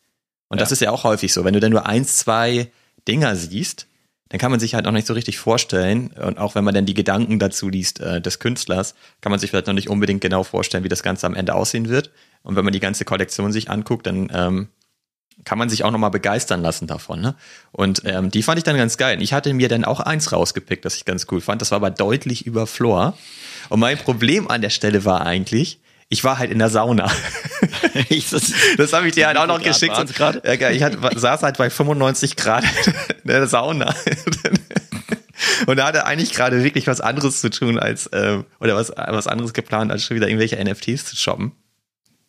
Und 0.49 0.59
ja. 0.59 0.63
das 0.63 0.73
ist 0.73 0.81
ja 0.81 0.91
auch 0.91 1.05
häufig 1.05 1.33
so, 1.33 1.45
wenn 1.45 1.55
du 1.55 1.61
dann 1.61 1.73
nur 1.73 1.87
eins, 1.87 2.17
zwei 2.17 2.71
Dinger 3.07 3.37
siehst, 3.37 3.87
dann 4.31 4.39
kann 4.39 4.53
man 4.53 4.61
sich 4.61 4.75
halt 4.75 4.87
auch 4.87 4.93
nicht 4.93 5.07
so 5.07 5.13
richtig 5.13 5.39
vorstellen. 5.39 6.13
Und 6.13 6.39
auch 6.39 6.55
wenn 6.55 6.65
man 6.65 6.73
dann 6.73 6.87
die 6.87 6.95
Gedanken 6.95 7.39
dazu 7.39 7.69
liest 7.69 8.01
äh, 8.01 8.21
des 8.21 8.39
Künstlers, 8.39 8.95
kann 9.21 9.31
man 9.31 9.41
sich 9.41 9.51
vielleicht 9.51 9.67
noch 9.67 9.75
nicht 9.75 9.91
unbedingt 9.91 10.21
genau 10.21 10.45
vorstellen, 10.45 10.85
wie 10.85 10.89
das 10.89 11.03
Ganze 11.03 11.27
am 11.27 11.35
Ende 11.35 11.55
aussehen 11.55 11.89
wird. 11.89 12.11
Und 12.43 12.57
wenn 12.57 12.65
man 12.65 12.73
die 12.73 12.81
ganze 12.81 13.05
Kollektion 13.05 13.53
sich 13.53 13.71
anguckt, 13.71 14.07
dann 14.07 14.31
ähm, 14.33 14.69
kann 15.45 15.59
man 15.59 15.69
sich 15.69 15.83
auch 15.83 15.91
nochmal 15.91 16.13
begeistern 16.13 16.63
lassen 16.63 16.87
davon. 16.87 17.21
Ne? 17.21 17.35
Und 17.73 18.03
ähm, 18.05 18.31
die 18.31 18.45
fand 18.45 18.59
ich 18.59 18.65
dann 18.65 18.77
ganz 18.77 18.97
geil. 18.97 19.21
Ich 19.21 19.33
hatte 19.33 19.53
mir 19.53 19.69
dann 19.69 19.85
auch 19.85 19.99
eins 19.99 20.31
rausgepickt, 20.31 20.85
das 20.85 20.95
ich 20.97 21.05
ganz 21.05 21.27
cool 21.33 21.41
fand. 21.41 21.61
Das 21.61 21.73
war 21.73 21.77
aber 21.77 21.91
deutlich 21.91 22.47
über 22.47 22.69
Floor. 22.69 23.19
Und 23.69 23.81
mein 23.81 23.99
Problem 23.99 24.49
an 24.49 24.63
der 24.63 24.71
Stelle 24.71 25.05
war 25.05 25.23
eigentlich, 25.27 25.81
ich 26.11 26.25
war 26.25 26.39
halt 26.39 26.51
in 26.51 26.59
der 26.59 26.69
Sauna. 26.69 27.05
das, 28.31 28.53
das 28.77 28.93
habe 28.93 29.07
ich 29.07 29.15
dir 29.15 29.29
halt 29.29 29.39
auch 29.39 29.47
noch 29.47 29.63
geschickt. 29.63 29.95
Grad 30.15 30.45
ja, 30.45 30.71
ich 30.71 30.83
hatte, 30.83 30.99
saß 31.19 31.43
halt 31.43 31.57
bei 31.57 31.71
95 31.71 32.37
Grad 32.37 32.65
in 33.23 33.29
der 33.29 33.47
Sauna. 33.47 33.95
Und 35.67 35.77
da 35.77 35.87
hatte 35.87 36.05
eigentlich 36.05 36.33
gerade 36.33 36.65
wirklich 36.65 36.89
was 36.89 37.01
anderes 37.01 37.41
zu 37.41 37.49
tun 37.49 37.79
als, 37.79 38.09
äh, 38.09 38.43
oder 38.59 38.75
was, 38.75 38.91
was 38.91 39.29
anderes 39.29 39.55
geplant, 39.55 39.93
als 39.93 40.05
schon 40.05 40.17
wieder 40.17 40.29
irgendwelche 40.29 40.63
NFTs 40.63 41.07
zu 41.07 41.17
shoppen. 41.17 41.53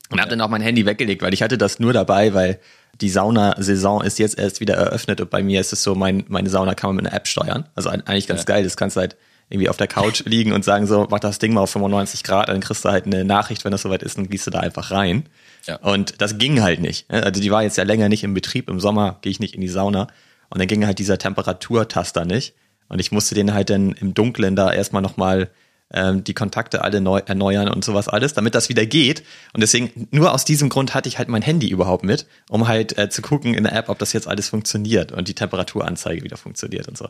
Und 0.10 0.20
habe 0.20 0.30
dann 0.30 0.42
auch 0.42 0.50
mein 0.50 0.62
Handy 0.62 0.86
weggelegt, 0.86 1.24
weil 1.24 1.34
ich 1.34 1.42
hatte 1.42 1.58
das 1.58 1.80
nur 1.80 1.92
dabei, 1.92 2.34
weil 2.34 2.60
die 3.00 3.10
Sauna-Saison 3.10 4.04
ist 4.04 4.20
jetzt 4.20 4.38
erst 4.38 4.60
wieder 4.60 4.76
eröffnet 4.76 5.22
und 5.22 5.30
bei 5.30 5.42
mir 5.42 5.60
ist 5.60 5.74
es 5.74 5.82
so, 5.82 5.96
mein, 5.96 6.26
meine 6.28 6.50
Sauna 6.50 6.76
kann 6.76 6.90
man 6.90 6.98
mit 6.98 7.08
einer 7.08 7.16
App 7.16 7.28
steuern. 7.28 7.68
Also 7.74 7.90
eigentlich 7.90 8.28
ganz 8.28 8.42
ja. 8.42 8.46
geil, 8.46 8.64
das 8.64 8.78
kannst 8.78 8.96
du 8.96 9.02
halt 9.02 9.16
irgendwie 9.52 9.70
auf 9.70 9.78
der 9.78 9.88
Couch 9.88 10.24
liegen 10.26 10.54
und 10.54 10.66
sagen 10.66 10.88
so, 10.88 11.08
mach 11.10 11.20
das 11.20 11.40
Ding 11.40 11.54
mal 11.54 11.62
auf 11.62 11.72
95 11.72 12.24
Grad, 12.24 12.50
dann 12.50 12.62
kriegst 12.62 12.86
du 12.86 12.90
halt 12.90 13.06
eine 13.06 13.24
Nachricht, 13.24 13.66
wenn 13.66 13.72
das 13.72 13.82
soweit 13.84 14.02
ist, 14.02 14.18
dann 14.18 14.30
gehst 14.30 14.48
du 14.48 14.52
da 14.52 14.60
einfach 14.60 14.92
rein. 14.92 15.26
Ja. 15.68 15.76
Und 15.78 16.22
das 16.22 16.38
ging 16.38 16.62
halt 16.62 16.80
nicht. 16.80 17.10
Also 17.12 17.42
die 17.42 17.52
war 17.52 17.64
jetzt 17.64 17.78
ja 17.78 17.84
länger 17.84 18.10
nicht 18.10 18.24
im 18.24 18.34
Betrieb. 18.34 18.70
Im 18.70 18.80
Sommer 18.80 19.20
gehe 19.22 19.32
ich 19.32 19.40
nicht 19.40 19.54
in 19.54 19.62
die 19.62 19.68
Sauna. 19.68 20.08
Und 20.50 20.60
dann 20.60 20.68
ging 20.68 20.86
halt 20.86 21.00
dieser 21.00 21.18
Temperaturtaster 21.18 22.26
nicht. 22.26 22.56
Und 22.90 23.00
ich 23.00 23.12
musste 23.12 23.36
den 23.36 23.54
halt 23.54 23.70
dann 23.70 23.92
im 23.94 24.14
Dunkeln 24.14 24.56
da 24.56 24.74
erstmal 24.74 25.02
nochmal 25.02 25.50
ähm, 25.94 26.24
die 26.24 26.34
Kontakte 26.34 26.84
alle 26.84 27.02
neu 27.02 27.20
erneuern 27.26 27.68
und 27.68 27.84
sowas 27.84 28.08
alles, 28.08 28.34
damit 28.34 28.56
das 28.56 28.70
wieder 28.70 28.86
geht. 28.86 29.24
Und 29.54 29.62
deswegen, 29.62 30.08
nur 30.12 30.34
aus 30.34 30.46
diesem 30.46 30.70
Grund 30.70 30.94
hatte 30.94 31.10
ich 31.10 31.18
halt 31.18 31.30
mein 31.30 31.42
Handy 31.42 31.70
überhaupt 31.70 32.04
mit, 32.04 32.26
um 32.50 32.68
halt 32.68 32.98
äh, 32.98 33.10
zu 33.10 33.22
gucken 33.22 33.54
in 33.54 33.64
der 33.64 33.74
App, 33.74 33.90
ob 33.90 34.00
das 34.00 34.14
jetzt 34.14 34.28
alles 34.28 34.50
funktioniert 34.50 35.12
und 35.12 35.28
die 35.28 35.34
Temperaturanzeige 35.34 36.24
wieder 36.24 36.38
funktioniert 36.38 36.88
und 36.88 36.98
so. 36.98 37.10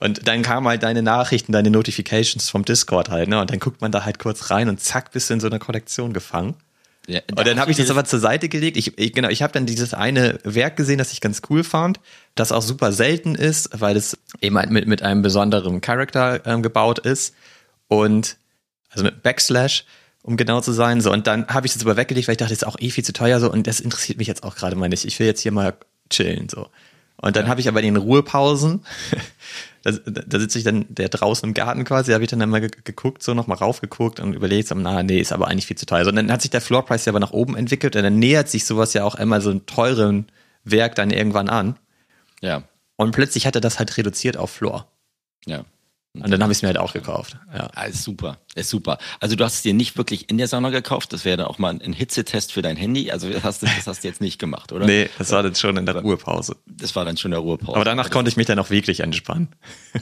Und 0.00 0.26
dann 0.26 0.42
kamen 0.42 0.66
halt 0.66 0.82
deine 0.82 1.02
Nachrichten, 1.02 1.52
deine 1.52 1.70
Notifications 1.70 2.48
vom 2.48 2.64
Discord 2.64 3.10
halt, 3.10 3.28
ne? 3.28 3.40
Und 3.40 3.50
dann 3.50 3.58
guckt 3.58 3.80
man 3.80 3.92
da 3.92 4.04
halt 4.04 4.18
kurz 4.18 4.50
rein 4.50 4.68
und 4.68 4.80
zack, 4.80 5.12
bist 5.12 5.30
du 5.30 5.34
in 5.34 5.40
so 5.40 5.46
einer 5.46 5.58
Kollektion 5.58 6.12
gefangen. 6.12 6.54
Ja, 7.08 7.20
und 7.36 7.46
dann 7.46 7.58
habe 7.58 7.70
ich 7.70 7.76
das 7.76 7.90
aber 7.90 8.04
zur 8.04 8.20
Seite 8.20 8.48
gelegt. 8.48 8.76
Ich, 8.76 8.96
ich 8.96 9.12
genau, 9.12 9.28
ich 9.28 9.42
habe 9.42 9.52
dann 9.52 9.66
dieses 9.66 9.92
eine 9.92 10.38
Werk 10.44 10.76
gesehen, 10.76 10.98
das 10.98 11.12
ich 11.12 11.20
ganz 11.20 11.42
cool 11.50 11.64
fand, 11.64 11.98
das 12.36 12.52
auch 12.52 12.62
super 12.62 12.92
selten 12.92 13.34
ist, 13.34 13.70
weil 13.80 13.96
es 13.96 14.16
eben 14.40 14.56
halt 14.56 14.70
mit, 14.70 14.86
mit 14.86 15.02
einem 15.02 15.20
besonderen 15.20 15.80
Charakter 15.80 16.46
ähm, 16.46 16.62
gebaut 16.62 17.00
ist 17.00 17.34
und 17.88 18.36
also 18.90 19.04
mit 19.04 19.22
Backslash, 19.22 19.84
um 20.22 20.36
genau 20.36 20.60
zu 20.60 20.70
sein. 20.70 21.00
So 21.00 21.12
und 21.12 21.26
dann 21.26 21.48
habe 21.48 21.66
ich 21.66 21.72
das 21.72 21.82
aber 21.82 21.96
weggelegt, 21.96 22.28
weil 22.28 22.34
ich 22.34 22.38
dachte, 22.38 22.52
das 22.52 22.62
ist 22.62 22.68
auch 22.68 22.78
eh 22.78 22.90
viel 22.90 23.04
zu 23.04 23.12
teuer 23.12 23.40
so 23.40 23.50
und 23.50 23.66
das 23.66 23.80
interessiert 23.80 24.18
mich 24.18 24.28
jetzt 24.28 24.44
auch 24.44 24.54
gerade 24.54 24.76
mal 24.76 24.88
nicht. 24.88 25.04
Ich 25.04 25.18
will 25.18 25.26
jetzt 25.26 25.40
hier 25.40 25.52
mal 25.52 25.74
chillen 26.08 26.48
so. 26.48 26.68
Und 27.16 27.36
dann 27.36 27.44
ja. 27.44 27.50
habe 27.50 27.60
ich 27.60 27.68
aber 27.68 27.80
in 27.80 27.94
den 27.94 27.96
Ruhepausen 27.96 28.84
da, 29.82 29.92
da 29.92 30.38
sitze 30.38 30.58
ich 30.58 30.64
dann 30.64 30.86
der 30.88 31.08
draußen 31.08 31.48
im 31.48 31.54
Garten 31.54 31.84
quasi, 31.84 32.12
habe 32.12 32.24
ich 32.24 32.30
dann 32.30 32.40
einmal 32.40 32.60
geguckt, 32.60 33.22
so 33.22 33.34
nochmal 33.34 33.58
raufgeguckt 33.58 34.20
und 34.20 34.34
überlegt, 34.34 34.68
so, 34.68 34.74
na, 34.74 35.02
nee, 35.02 35.18
ist 35.18 35.32
aber 35.32 35.48
eigentlich 35.48 35.66
viel 35.66 35.76
zu 35.76 35.86
teuer. 35.86 36.04
So, 36.04 36.10
und 36.10 36.16
dann 36.16 36.30
hat 36.30 36.42
sich 36.42 36.50
der 36.50 36.60
Floorpreis 36.60 37.04
ja 37.04 37.10
aber 37.10 37.20
nach 37.20 37.32
oben 37.32 37.56
entwickelt 37.56 37.96
und 37.96 38.02
dann 38.02 38.18
nähert 38.18 38.48
sich 38.48 38.64
sowas 38.64 38.94
ja 38.94 39.04
auch 39.04 39.14
einmal 39.14 39.40
so 39.40 39.50
ein 39.50 39.66
teuren 39.66 40.26
Werk 40.64 40.94
dann 40.94 41.10
irgendwann 41.10 41.48
an. 41.48 41.78
Ja. 42.40 42.62
Und 42.96 43.12
plötzlich 43.12 43.46
hat 43.46 43.54
er 43.56 43.60
das 43.60 43.78
halt 43.78 43.96
reduziert 43.96 44.36
auf 44.36 44.50
Floor. 44.50 44.86
Ja. 45.46 45.64
Und 46.14 46.30
dann 46.30 46.42
habe 46.42 46.52
ich 46.52 46.58
es 46.58 46.62
mir 46.62 46.68
halt 46.68 46.76
auch 46.76 46.92
gekauft. 46.92 47.38
Ja. 47.54 47.70
Ah, 47.74 47.84
ist 47.84 48.02
super, 48.02 48.36
ist 48.54 48.68
super. 48.68 48.98
Also 49.18 49.34
du 49.34 49.44
hast 49.44 49.54
es 49.54 49.62
dir 49.62 49.72
nicht 49.72 49.96
wirklich 49.96 50.28
in 50.28 50.36
der 50.36 50.46
Sauna 50.46 50.68
gekauft. 50.68 51.14
Das 51.14 51.24
wäre 51.24 51.38
dann 51.38 51.46
auch 51.46 51.58
mal 51.58 51.70
ein 51.70 51.94
Hitzetest 51.94 52.52
für 52.52 52.60
dein 52.60 52.76
Handy. 52.76 53.10
Also 53.10 53.30
das 53.30 53.42
hast, 53.42 53.62
du, 53.62 53.66
das 53.66 53.86
hast 53.86 54.04
du 54.04 54.08
jetzt 54.08 54.20
nicht 54.20 54.38
gemacht, 54.38 54.72
oder? 54.72 54.84
Nee, 54.84 55.08
das 55.16 55.30
war 55.30 55.42
dann 55.42 55.54
schon 55.54 55.78
in 55.78 55.86
der 55.86 55.96
Ruhepause. 55.96 56.56
Das 56.66 56.94
war 56.94 57.06
dann 57.06 57.16
schon 57.16 57.30
in 57.30 57.36
der 57.36 57.40
Ruhepause. 57.40 57.76
Aber 57.76 57.86
danach 57.86 58.10
konnte 58.10 58.28
ich 58.28 58.36
mich 58.36 58.46
dann 58.46 58.58
auch 58.58 58.68
wirklich 58.68 59.00
entspannen. 59.00 59.48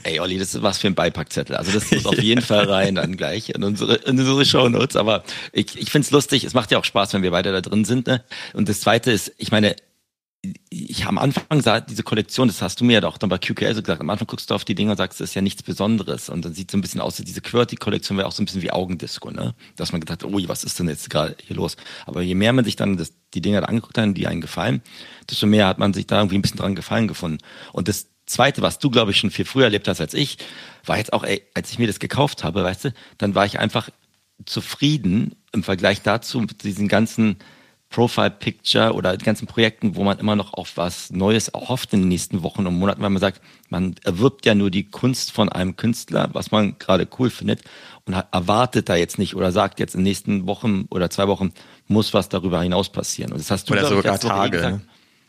Ey, 0.03 0.19
Olli, 0.19 0.37
das 0.37 0.53
ist 0.53 0.61
was 0.61 0.79
für 0.79 0.87
ein 0.87 0.95
Beipackzettel. 0.95 1.55
Also 1.55 1.71
das 1.71 1.89
muss 1.91 2.05
auf 2.05 2.21
jeden 2.21 2.41
Fall 2.41 2.69
rein 2.69 2.95
dann 2.95 3.15
gleich 3.15 3.49
in 3.51 3.63
unsere, 3.63 3.95
in 3.95 4.19
unsere 4.19 4.43
Shownotes. 4.43 4.97
Aber 4.97 5.23
ich, 5.53 5.77
ich 5.79 5.91
finde 5.91 6.07
es 6.07 6.11
lustig. 6.11 6.43
Es 6.43 6.53
macht 6.53 6.71
ja 6.71 6.77
auch 6.77 6.85
Spaß, 6.85 7.13
wenn 7.13 7.23
wir 7.23 7.31
weiter 7.31 7.53
da 7.53 7.61
drin 7.61 7.85
sind. 7.85 8.07
Ne? 8.07 8.21
Und 8.53 8.67
das 8.67 8.81
Zweite 8.81 9.11
ist, 9.11 9.31
ich 9.37 9.51
meine, 9.51 9.77
ich 10.69 11.05
am 11.05 11.19
Anfang 11.19 11.61
sah 11.61 11.79
diese 11.81 12.01
Kollektion, 12.01 12.47
das 12.47 12.61
hast 12.63 12.81
du 12.81 12.85
mir 12.85 12.99
ja 12.99 13.07
auch 13.07 13.19
dann 13.19 13.29
bei 13.29 13.37
QQL 13.37 13.75
so 13.75 13.81
gesagt, 13.83 14.01
am 14.01 14.09
Anfang 14.09 14.25
guckst 14.25 14.49
du 14.49 14.55
auf 14.55 14.65
die 14.65 14.73
Dinger 14.73 14.91
und 14.91 14.97
sagst, 14.97 15.19
das 15.19 15.29
ist 15.29 15.35
ja 15.35 15.41
nichts 15.41 15.61
Besonderes. 15.61 16.29
Und 16.29 16.43
dann 16.43 16.53
sieht 16.53 16.71
so 16.71 16.77
ein 16.77 16.81
bisschen 16.81 16.99
aus, 16.99 17.17
diese 17.17 17.41
QWERTY-Kollektion 17.41 18.17
wäre 18.17 18.27
auch 18.27 18.31
so 18.31 18.41
ein 18.41 18.45
bisschen 18.45 18.63
wie 18.63 18.71
Augendisco, 18.71 19.29
ne? 19.29 19.53
Dass 19.75 19.91
man 19.91 20.01
gedacht 20.01 20.23
hat, 20.23 20.31
ui, 20.31 20.47
was 20.47 20.63
ist 20.63 20.79
denn 20.79 20.89
jetzt 20.89 21.09
gerade 21.11 21.35
hier 21.45 21.55
los? 21.55 21.77
Aber 22.07 22.23
je 22.23 22.33
mehr 22.33 22.53
man 22.53 22.65
sich 22.65 22.75
dann 22.75 22.97
das, 22.97 23.13
die 23.35 23.41
Dinger 23.41 23.61
da 23.61 23.67
angeguckt 23.67 23.97
hat, 23.97 24.17
die 24.17 24.25
einen 24.25 24.41
gefallen, 24.41 24.81
desto 25.29 25.45
mehr 25.45 25.67
hat 25.67 25.77
man 25.77 25.93
sich 25.93 26.07
da 26.07 26.17
irgendwie 26.17 26.39
ein 26.39 26.41
bisschen 26.41 26.57
dran 26.57 26.75
gefallen 26.75 27.07
gefunden. 27.07 27.37
Und 27.71 27.87
das 27.87 28.07
Zweite, 28.25 28.63
was 28.63 28.79
du, 28.79 28.89
glaube 28.89 29.11
ich, 29.11 29.17
schon 29.17 29.29
viel 29.29 29.45
früher 29.45 29.65
erlebt 29.65 29.87
hast 29.87 30.01
als 30.01 30.15
ich, 30.15 30.37
war 30.85 30.97
jetzt 30.97 31.13
auch, 31.13 31.23
ey, 31.23 31.43
als 31.53 31.71
ich 31.71 31.77
mir 31.77 31.87
das 31.87 31.99
gekauft 31.99 32.43
habe, 32.43 32.63
weißt 32.63 32.85
du, 32.85 32.93
dann 33.19 33.35
war 33.35 33.45
ich 33.45 33.59
einfach 33.59 33.89
zufrieden 34.45 35.35
im 35.51 35.61
Vergleich 35.61 36.01
dazu 36.01 36.39
mit 36.39 36.63
diesen 36.63 36.87
ganzen 36.87 37.37
Profile 37.91 38.31
Picture 38.31 38.93
oder 38.93 39.15
die 39.17 39.25
ganzen 39.25 39.47
Projekten, 39.47 39.95
wo 39.95 40.03
man 40.03 40.17
immer 40.17 40.35
noch 40.35 40.53
auf 40.53 40.77
was 40.77 41.11
Neues 41.11 41.49
erhofft 41.49 41.93
in 41.93 41.99
den 41.99 42.07
nächsten 42.07 42.41
Wochen 42.41 42.65
und 42.65 42.79
Monaten, 42.79 43.01
weil 43.01 43.09
man 43.09 43.19
sagt, 43.19 43.41
man 43.69 43.95
erwirbt 44.03 44.45
ja 44.45 44.55
nur 44.55 44.71
die 44.71 44.89
Kunst 44.89 45.31
von 45.31 45.49
einem 45.49 45.75
Künstler, 45.75 46.29
was 46.31 46.51
man 46.51 46.79
gerade 46.79 47.07
cool 47.19 47.29
findet 47.29 47.61
und 48.05 48.13
erwartet 48.13 48.87
da 48.87 48.95
jetzt 48.95 49.19
nicht 49.19 49.35
oder 49.35 49.51
sagt 49.51 49.79
jetzt 49.79 49.93
in 49.93 49.99
den 49.99 50.05
nächsten 50.05 50.47
Wochen 50.47 50.85
oder 50.89 51.09
zwei 51.09 51.27
Wochen 51.27 51.51
muss 51.87 52.13
was 52.13 52.29
darüber 52.29 52.61
hinaus 52.61 52.89
passieren. 52.89 53.33
Und 53.33 53.39
das 53.39 53.51
hast 53.51 53.69
du 53.69 53.73
oder 53.73 53.85
sogar 53.87 54.17
Tage. 54.17 54.57
Gesagt, 54.57 54.81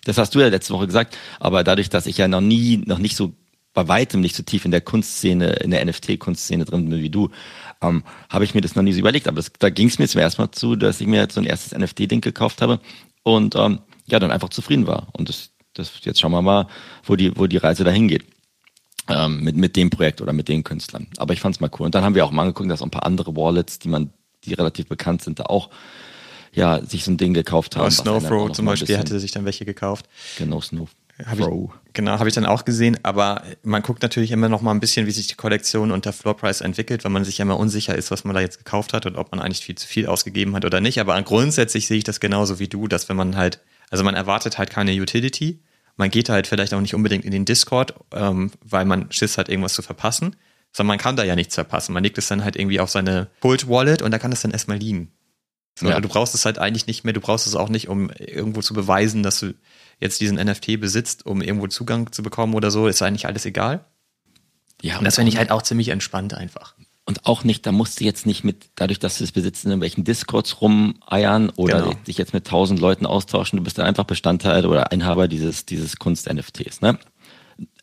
das 0.05 0.19
hast 0.19 0.35
du 0.35 0.41
ja 0.41 0.49
letzte 0.49 0.73
Woche 0.73 0.87
gesagt, 0.87 1.19
aber 1.41 1.65
dadurch, 1.65 1.91
dass 1.91 2.07
ich 2.07 2.17
ja 2.17 2.29
noch 2.29 2.41
nie, 2.41 2.79
noch 2.87 2.99
nicht 2.99 3.17
so 3.17 3.35
bei 3.75 3.89
weitem 3.89 4.21
nicht 4.21 4.37
so 4.37 4.43
tief 4.43 4.65
in 4.65 4.71
der 4.71 4.81
Kunstszene, 4.81 5.55
in 5.55 5.71
der 5.71 5.85
NFT-Kunstszene 5.85 6.65
drin 6.65 6.89
bin 6.89 7.01
wie 7.01 7.11
du, 7.11 7.31
ähm, 7.81 8.05
habe 8.29 8.45
ich 8.45 8.55
mir 8.55 8.61
das 8.61 8.75
noch 8.75 8.83
nie 8.83 8.93
so 8.93 9.01
überlegt. 9.01 9.29
Aber 9.29 9.37
das, 9.37 9.53
da 9.59 9.71
ging 9.71 9.89
es 9.89 9.99
mir 9.99 10.09
zum 10.09 10.21
ersten 10.21 10.43
Mal 10.43 10.53
zu, 10.53 10.77
dass 10.77 11.01
ich 11.01 11.07
mir 11.07 11.21
jetzt 11.21 11.35
so 11.35 11.41
ein 11.41 11.47
erstes 11.47 11.77
NFT-Ding 11.77 12.21
gekauft 12.21 12.61
habe 12.61 12.81
und 13.23 13.57
ähm, 13.57 13.81
ja, 14.07 14.19
dann 14.19 14.31
einfach 14.31 14.51
zufrieden 14.51 14.87
war. 14.87 15.09
Und 15.13 15.29
das, 15.29 15.51
das, 15.75 15.93
jetzt 16.03 16.21
schauen 16.21 16.33
wir 16.33 16.43
mal, 16.43 16.67
wo 17.05 17.17
die, 17.17 17.37
wo 17.37 17.47
die 17.47 17.57
Reise 17.57 17.85
dahin 17.85 18.09
geht. 18.09 18.25
Ähm, 19.09 19.43
mit, 19.43 19.57
mit 19.57 19.75
dem 19.75 19.91
Projekt 19.91 20.21
oder 20.21 20.33
mit 20.33 20.47
den 20.47 20.63
Künstlern. 20.63 21.09
Aber 21.17 21.35
ich 21.35 21.41
fand 21.41 21.57
es 21.57 21.61
mal 21.61 21.71
cool. 21.77 21.87
Und 21.87 21.95
dann 21.97 22.05
haben 22.05 22.15
wir 22.15 22.25
auch 22.25 22.31
mal 22.31 22.43
angeguckt, 22.43 22.71
dass 22.71 22.83
auch 22.83 22.87
ein 22.87 22.93
paar 22.93 23.05
andere 23.05 23.35
Wallets, 23.35 23.81
die 23.81 23.89
man, 23.89 24.11
die 24.45 24.55
relativ 24.55 24.87
bekannt 24.87 25.23
sind, 25.23 25.41
da 25.41 25.45
auch 25.45 25.71
ja, 26.53 26.85
sich 26.85 27.05
so 27.05 27.11
ein 27.11 27.17
Ding 27.17 27.35
gekauft 27.35 27.77
haben. 27.77 27.91
Snowfro 27.91 28.51
zum 28.51 28.67
Beispiel 28.67 28.99
hatte 28.99 29.19
sich 29.19 29.31
dann 29.31 29.45
welche 29.45 29.65
gekauft. 29.65 30.07
Genau, 30.39 30.61
Snow. 30.61 30.89
Hab 31.25 31.39
ich, 31.39 31.47
genau, 31.93 32.19
habe 32.19 32.29
ich 32.29 32.35
dann 32.35 32.47
auch 32.47 32.65
gesehen, 32.65 32.99
aber 33.03 33.43
man 33.63 33.83
guckt 33.83 34.03
natürlich 34.03 34.31
immer 34.31 34.49
noch 34.49 34.63
mal 34.63 34.71
ein 34.71 34.81
bisschen, 34.81 35.07
wie 35.07 35.11
sich 35.11 35.27
die 35.27 35.35
Kollektion 35.35 35.91
und 35.91 36.05
der 36.05 36.13
Floorprice 36.13 36.63
entwickelt, 36.63 37.05
weil 37.05 37.13
man 37.13 37.25
sich 37.25 37.39
ja 37.39 37.43
immer 37.43 37.59
unsicher 37.59 37.95
ist, 37.95 38.11
was 38.11 38.25
man 38.25 38.35
da 38.35 38.41
jetzt 38.41 38.59
gekauft 38.59 38.93
hat 38.93 39.07
und 39.07 39.17
ob 39.17 39.31
man 39.31 39.41
eigentlich 39.41 39.65
viel 39.65 39.75
zu 39.75 39.87
viel 39.87 40.07
ausgegeben 40.07 40.57
hat 40.57 40.65
oder 40.65 40.81
nicht. 40.81 41.01
Aber 41.01 41.21
grundsätzlich 41.23 41.87
sehe 41.87 41.99
ich 41.99 42.05
das 42.05 42.19
genauso 42.19 42.59
wie 42.59 42.69
du, 42.69 42.89
dass 42.89 43.09
wenn 43.09 43.17
man 43.17 43.37
halt, 43.37 43.61
also 43.91 44.05
man 44.05 44.15
erwartet 44.15 44.59
halt 44.59 44.71
keine 44.71 44.93
Utility, 44.93 45.61
man 45.97 46.11
geht 46.11 46.31
halt 46.31 46.47
vielleicht 46.47 46.73
auch 46.73 46.81
nicht 46.81 46.95
unbedingt 46.95 47.25
in 47.25 47.31
den 47.31 47.45
Discord, 47.45 47.95
ähm, 48.13 48.51
weil 48.65 48.87
man 48.87 49.13
Schiss 49.13 49.37
hat, 49.37 49.49
irgendwas 49.49 49.75
zu 49.75 49.83
verpassen, 49.83 50.37
sondern 50.73 50.89
man 50.89 50.99
kann 50.99 51.17
da 51.17 51.25
ja 51.25 51.37
nichts 51.37 51.55
verpassen. 51.55 51.93
Man 51.93 52.03
legt 52.03 52.17
es 52.17 52.29
dann 52.29 52.43
halt 52.43 52.57
irgendwie 52.57 52.81
auf 52.81 52.91
seine 52.91 53.29
Cold 53.41 53.69
Wallet 53.69 54.01
und 54.01 54.11
da 54.11 54.19
kann 54.19 54.33
es 54.33 54.41
dann 54.41 54.53
erstmal 54.53 54.79
liegen. 54.79 55.13
So, 55.79 55.89
ja. 55.89 56.01
Du 56.01 56.09
brauchst 56.09 56.35
es 56.35 56.45
halt 56.45 56.59
eigentlich 56.59 56.87
nicht 56.87 57.05
mehr, 57.05 57.13
du 57.13 57.21
brauchst 57.21 57.47
es 57.47 57.55
auch 57.55 57.69
nicht, 57.69 57.89
um 57.89 58.11
irgendwo 58.11 58.61
zu 58.63 58.75
beweisen, 58.75 59.23
dass 59.23 59.41
du 59.41 59.55
jetzt 60.03 60.21
diesen 60.21 60.37
NFT 60.37 60.81
besitzt, 60.81 61.25
um 61.25 61.41
irgendwo 61.41 61.69
Zugang 61.69 62.13
zu 62.13 62.23
bekommen 62.23 62.55
oder 62.55 62.71
so, 62.71 62.89
ist 62.89 63.01
eigentlich 63.03 63.27
alles 63.27 63.47
egal. 63.47 63.85
Ja, 64.83 64.99
und 64.99 65.05
das 65.05 65.15
finde 65.15 65.31
ich 65.31 65.39
halt 65.39 65.51
auch 65.51 65.63
ziemlich 65.63 65.89
entspannt 65.89 66.35
einfach. 66.35 66.75
Und 67.05 67.27
auch 67.27 67.45
nicht, 67.45 67.67
da 67.67 67.73
musst 67.73 68.01
du 68.01 68.05
jetzt 68.05 68.27
nicht 68.27 68.45
mit, 68.45 68.71
dadurch, 68.75 68.99
dass 68.99 69.19
du 69.19 69.25
es 69.25 69.33
besitzt, 69.33 69.65
in 69.65 69.71
irgendwelchen 69.71 70.05
Discords 70.05 70.61
rumeiern 70.61 71.51
oder 71.51 71.83
genau. 71.83 71.95
dich 72.07 72.19
jetzt 72.19 72.33
mit 72.33 72.47
tausend 72.47 72.81
Leuten 72.81 73.07
austauschen. 73.07 73.57
Du 73.57 73.63
bist 73.65 73.79
dann 73.79 73.87
einfach 73.87 74.05
Bestandteil 74.05 74.67
oder 74.67 74.93
Einhaber 74.93 75.27
dieses, 75.27 75.67
dieses 75.67 75.97
Kunst-NFTs. 75.97 76.81
Ne? 76.81 76.99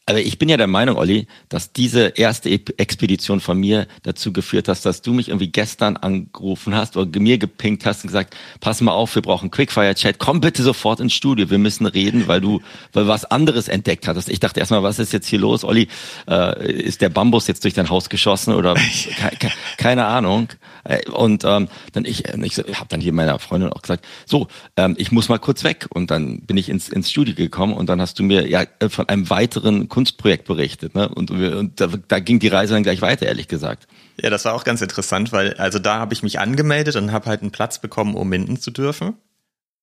Aber 0.09 0.19
ich 0.19 0.39
bin 0.39 0.49
ja 0.49 0.57
der 0.57 0.65
Meinung, 0.65 0.97
Olli, 0.97 1.27
dass 1.49 1.71
diese 1.71 2.07
erste 2.07 2.49
Expedition 2.49 3.39
von 3.39 3.59
mir 3.59 3.85
dazu 4.01 4.33
geführt 4.33 4.67
hat, 4.67 4.83
dass 4.83 5.03
du 5.03 5.13
mich 5.13 5.27
irgendwie 5.27 5.51
gestern 5.51 5.97
angerufen 5.97 6.73
hast 6.73 6.97
oder 6.97 7.19
mir 7.19 7.37
gepinkt 7.37 7.85
hast 7.85 8.03
und 8.03 8.07
gesagt, 8.07 8.35
pass 8.59 8.81
mal 8.81 8.91
auf, 8.91 9.13
wir 9.13 9.21
brauchen 9.21 9.51
Quickfire-Chat, 9.51 10.17
komm 10.17 10.41
bitte 10.41 10.63
sofort 10.63 10.99
ins 10.99 11.13
Studio, 11.13 11.51
wir 11.51 11.59
müssen 11.59 11.85
reden, 11.85 12.27
weil 12.27 12.41
du 12.41 12.59
weil 12.91 13.07
was 13.07 13.23
anderes 13.25 13.67
entdeckt 13.67 14.07
hattest. 14.07 14.29
Ich 14.29 14.39
dachte 14.39 14.59
erstmal, 14.59 14.81
was 14.81 14.97
ist 14.97 15.13
jetzt 15.13 15.27
hier 15.27 15.37
los, 15.37 15.63
Olli? 15.63 15.87
Äh, 16.27 16.71
ist 16.71 17.01
der 17.01 17.09
Bambus 17.09 17.45
jetzt 17.45 17.63
durch 17.63 17.75
dein 17.75 17.91
Haus 17.91 18.09
geschossen 18.09 18.55
oder 18.55 18.73
ke 19.39 19.51
keine 19.77 20.07
Ahnung? 20.07 20.49
Äh, 20.85 21.07
und 21.09 21.43
ähm, 21.45 21.67
dann 21.93 22.05
ich, 22.05 22.27
äh, 22.27 22.37
ich 22.43 22.57
habe 22.57 22.87
dann 22.89 22.99
hier 22.99 23.13
meiner 23.13 23.37
Freundin 23.37 23.71
auch 23.71 23.81
gesagt, 23.81 24.05
so, 24.25 24.47
ähm, 24.75 24.95
ich 24.97 25.11
muss 25.11 25.29
mal 25.29 25.37
kurz 25.37 25.63
weg. 25.63 25.87
Und 25.89 26.09
dann 26.11 26.41
bin 26.41 26.57
ich 26.57 26.69
ins, 26.69 26.89
ins 26.89 27.11
Studio 27.11 27.35
gekommen 27.35 27.73
und 27.73 27.89
dann 27.89 28.01
hast 28.01 28.17
du 28.19 28.23
mir 28.23 28.47
ja 28.47 28.63
von 28.89 29.07
einem 29.07 29.29
weiteren 29.29 29.87
Kunstprojekt 29.99 30.47
berichtet. 30.47 30.95
Ne? 30.95 31.09
Und, 31.09 31.29
und 31.29 31.81
da, 31.81 31.87
da 31.87 32.19
ging 32.19 32.39
die 32.39 32.47
Reise 32.47 32.73
dann 32.73 32.83
gleich 32.83 33.01
weiter, 33.01 33.25
ehrlich 33.25 33.49
gesagt. 33.49 33.85
Ja, 34.21 34.29
das 34.29 34.45
war 34.45 34.53
auch 34.53 34.63
ganz 34.63 34.81
interessant, 34.81 35.33
weil 35.33 35.55
also 35.55 35.77
da 35.77 35.99
habe 35.99 36.13
ich 36.13 36.23
mich 36.23 36.39
angemeldet 36.39 36.95
und 36.95 37.11
habe 37.11 37.25
halt 37.25 37.41
einen 37.41 37.51
Platz 37.51 37.79
bekommen, 37.81 38.15
um 38.15 38.29
minden 38.29 38.57
zu 38.57 38.71
dürfen. 38.71 39.15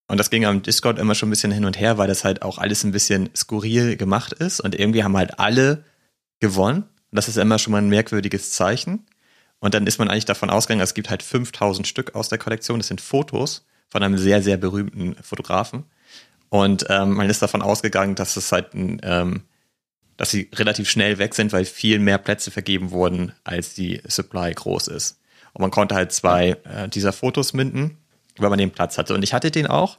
Und 0.09 0.17
das 0.17 0.31
ging 0.31 0.47
am 0.47 0.63
Discord 0.63 0.99
immer 0.99 1.15
schon 1.15 1.29
ein 1.29 1.31
bisschen 1.31 1.53
hin 1.53 1.67
und 1.67 1.79
her, 1.79 1.99
weil 1.99 2.09
das 2.09 2.25
halt 2.25 2.41
auch 2.41 2.57
alles 2.57 2.83
ein 2.83 2.93
bisschen 2.93 3.29
skurril 3.37 3.99
gemacht 3.99 4.33
ist. 4.33 4.61
Und 4.61 4.75
irgendwie 4.75 5.05
haben 5.05 5.19
halt 5.19 5.39
alle 5.39 5.85
gewonnen. 6.41 6.85
Das 7.13 7.29
ist 7.29 7.37
immer 7.37 7.59
schon 7.59 7.73
mal 7.73 7.83
ein 7.83 7.91
merkwürdiges 7.91 8.53
Zeichen. 8.53 9.05
Und 9.59 9.75
dann 9.75 9.87
ist 9.87 9.99
man 9.99 10.09
eigentlich 10.09 10.25
davon 10.25 10.49
ausgegangen, 10.49 10.83
es 10.83 10.95
gibt 10.95 11.11
halt 11.11 11.23
5000 11.23 11.87
Stück 11.87 12.15
aus 12.15 12.31
der 12.31 12.39
Kollektion. 12.39 12.79
Das 12.79 12.89
sind 12.89 13.03
Fotos 13.03 13.67
von 13.91 14.03
einem 14.03 14.17
sehr, 14.17 14.43
sehr 14.43 14.57
berühmten 14.57 15.15
Fotografen. 15.23 15.85
Und 16.49 16.87
ähm, 16.89 17.13
man 17.13 17.29
ist 17.29 17.43
davon 17.43 17.61
ausgegangen, 17.61 18.15
dass 18.15 18.39
es 18.39 18.51
halt 18.51 18.73
ein 18.73 18.99
ähm, 19.03 19.43
dass 20.17 20.31
sie 20.31 20.49
relativ 20.55 20.89
schnell 20.89 21.19
weg 21.19 21.35
sind, 21.35 21.53
weil 21.53 21.65
viel 21.65 21.99
mehr 21.99 22.19
Plätze 22.19 22.51
vergeben 22.51 22.91
wurden, 22.91 23.33
als 23.45 23.75
die 23.75 24.01
Supply 24.07 24.53
groß 24.53 24.89
ist. 24.89 25.19
Und 25.53 25.63
man 25.63 25.71
konnte 25.71 25.95
halt 25.95 26.13
zwei 26.13 26.57
äh, 26.65 26.89
dieser 26.89 27.13
Fotos 27.13 27.53
minden, 27.53 27.99
weil 28.39 28.51
man 28.51 28.59
den 28.59 28.71
Platz 28.71 28.99
hatte. 28.99 29.15
Und 29.15 29.23
ich 29.23 29.33
hatte 29.33 29.51
den 29.51 29.67
auch. 29.67 29.99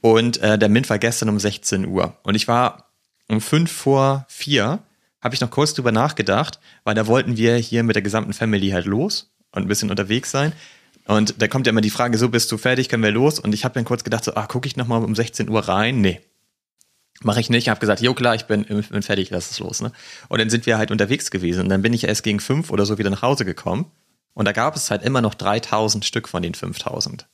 Und 0.00 0.38
äh, 0.38 0.58
der 0.58 0.68
Mint 0.68 0.90
war 0.90 0.98
gestern 0.98 1.28
um 1.28 1.38
16 1.38 1.86
Uhr. 1.86 2.16
Und 2.22 2.34
ich 2.34 2.48
war 2.48 2.90
um 3.28 3.40
fünf 3.40 3.70
vor 3.70 4.26
vier, 4.28 4.80
habe 5.20 5.34
ich 5.34 5.40
noch 5.40 5.50
kurz 5.50 5.74
drüber 5.74 5.92
nachgedacht, 5.92 6.58
weil 6.84 6.94
da 6.94 7.06
wollten 7.06 7.36
wir 7.36 7.56
hier 7.56 7.84
mit 7.84 7.94
der 7.94 8.02
gesamten 8.02 8.32
Family 8.32 8.70
halt 8.70 8.86
los 8.86 9.32
und 9.52 9.62
ein 9.62 9.68
bisschen 9.68 9.90
unterwegs 9.90 10.30
sein. 10.30 10.52
Und 11.06 11.40
da 11.40 11.48
kommt 11.48 11.66
ja 11.66 11.70
immer 11.70 11.80
die 11.80 11.90
Frage, 11.90 12.18
so 12.18 12.28
bist 12.28 12.50
du 12.52 12.58
fertig, 12.58 12.88
können 12.88 13.02
wir 13.02 13.10
los? 13.10 13.38
Und 13.38 13.54
ich 13.54 13.64
habe 13.64 13.74
dann 13.74 13.84
kurz 13.84 14.04
gedacht, 14.04 14.24
so, 14.24 14.34
ah, 14.34 14.46
gucke 14.46 14.66
ich 14.66 14.76
nochmal 14.76 15.02
um 15.02 15.14
16 15.14 15.48
Uhr 15.48 15.60
rein? 15.60 16.00
Nee, 16.00 16.20
Mache 17.22 17.40
ich 17.40 17.50
nicht. 17.50 17.64
Ich 17.64 17.68
habe 17.68 17.80
gesagt, 17.80 18.00
jo 18.00 18.14
klar, 18.14 18.34
ich 18.34 18.44
bin, 18.44 18.64
bin 18.64 19.02
fertig, 19.02 19.30
lass 19.30 19.50
es 19.50 19.58
los. 19.58 19.80
Ne? 19.80 19.92
Und 20.28 20.40
dann 20.40 20.50
sind 20.50 20.66
wir 20.66 20.78
halt 20.78 20.90
unterwegs 20.90 21.30
gewesen. 21.30 21.62
Und 21.62 21.68
dann 21.68 21.82
bin 21.82 21.92
ich 21.92 22.04
erst 22.04 22.22
gegen 22.22 22.40
fünf 22.40 22.70
oder 22.70 22.86
so 22.86 22.98
wieder 22.98 23.10
nach 23.10 23.22
Hause 23.22 23.44
gekommen. 23.44 23.86
Und 24.34 24.46
da 24.46 24.52
gab 24.52 24.76
es 24.76 24.90
halt 24.90 25.02
immer 25.02 25.20
noch 25.20 25.34
3000 25.34 26.04
Stück 26.04 26.28
von 26.28 26.42
den 26.42 26.54
5000. 26.54 27.26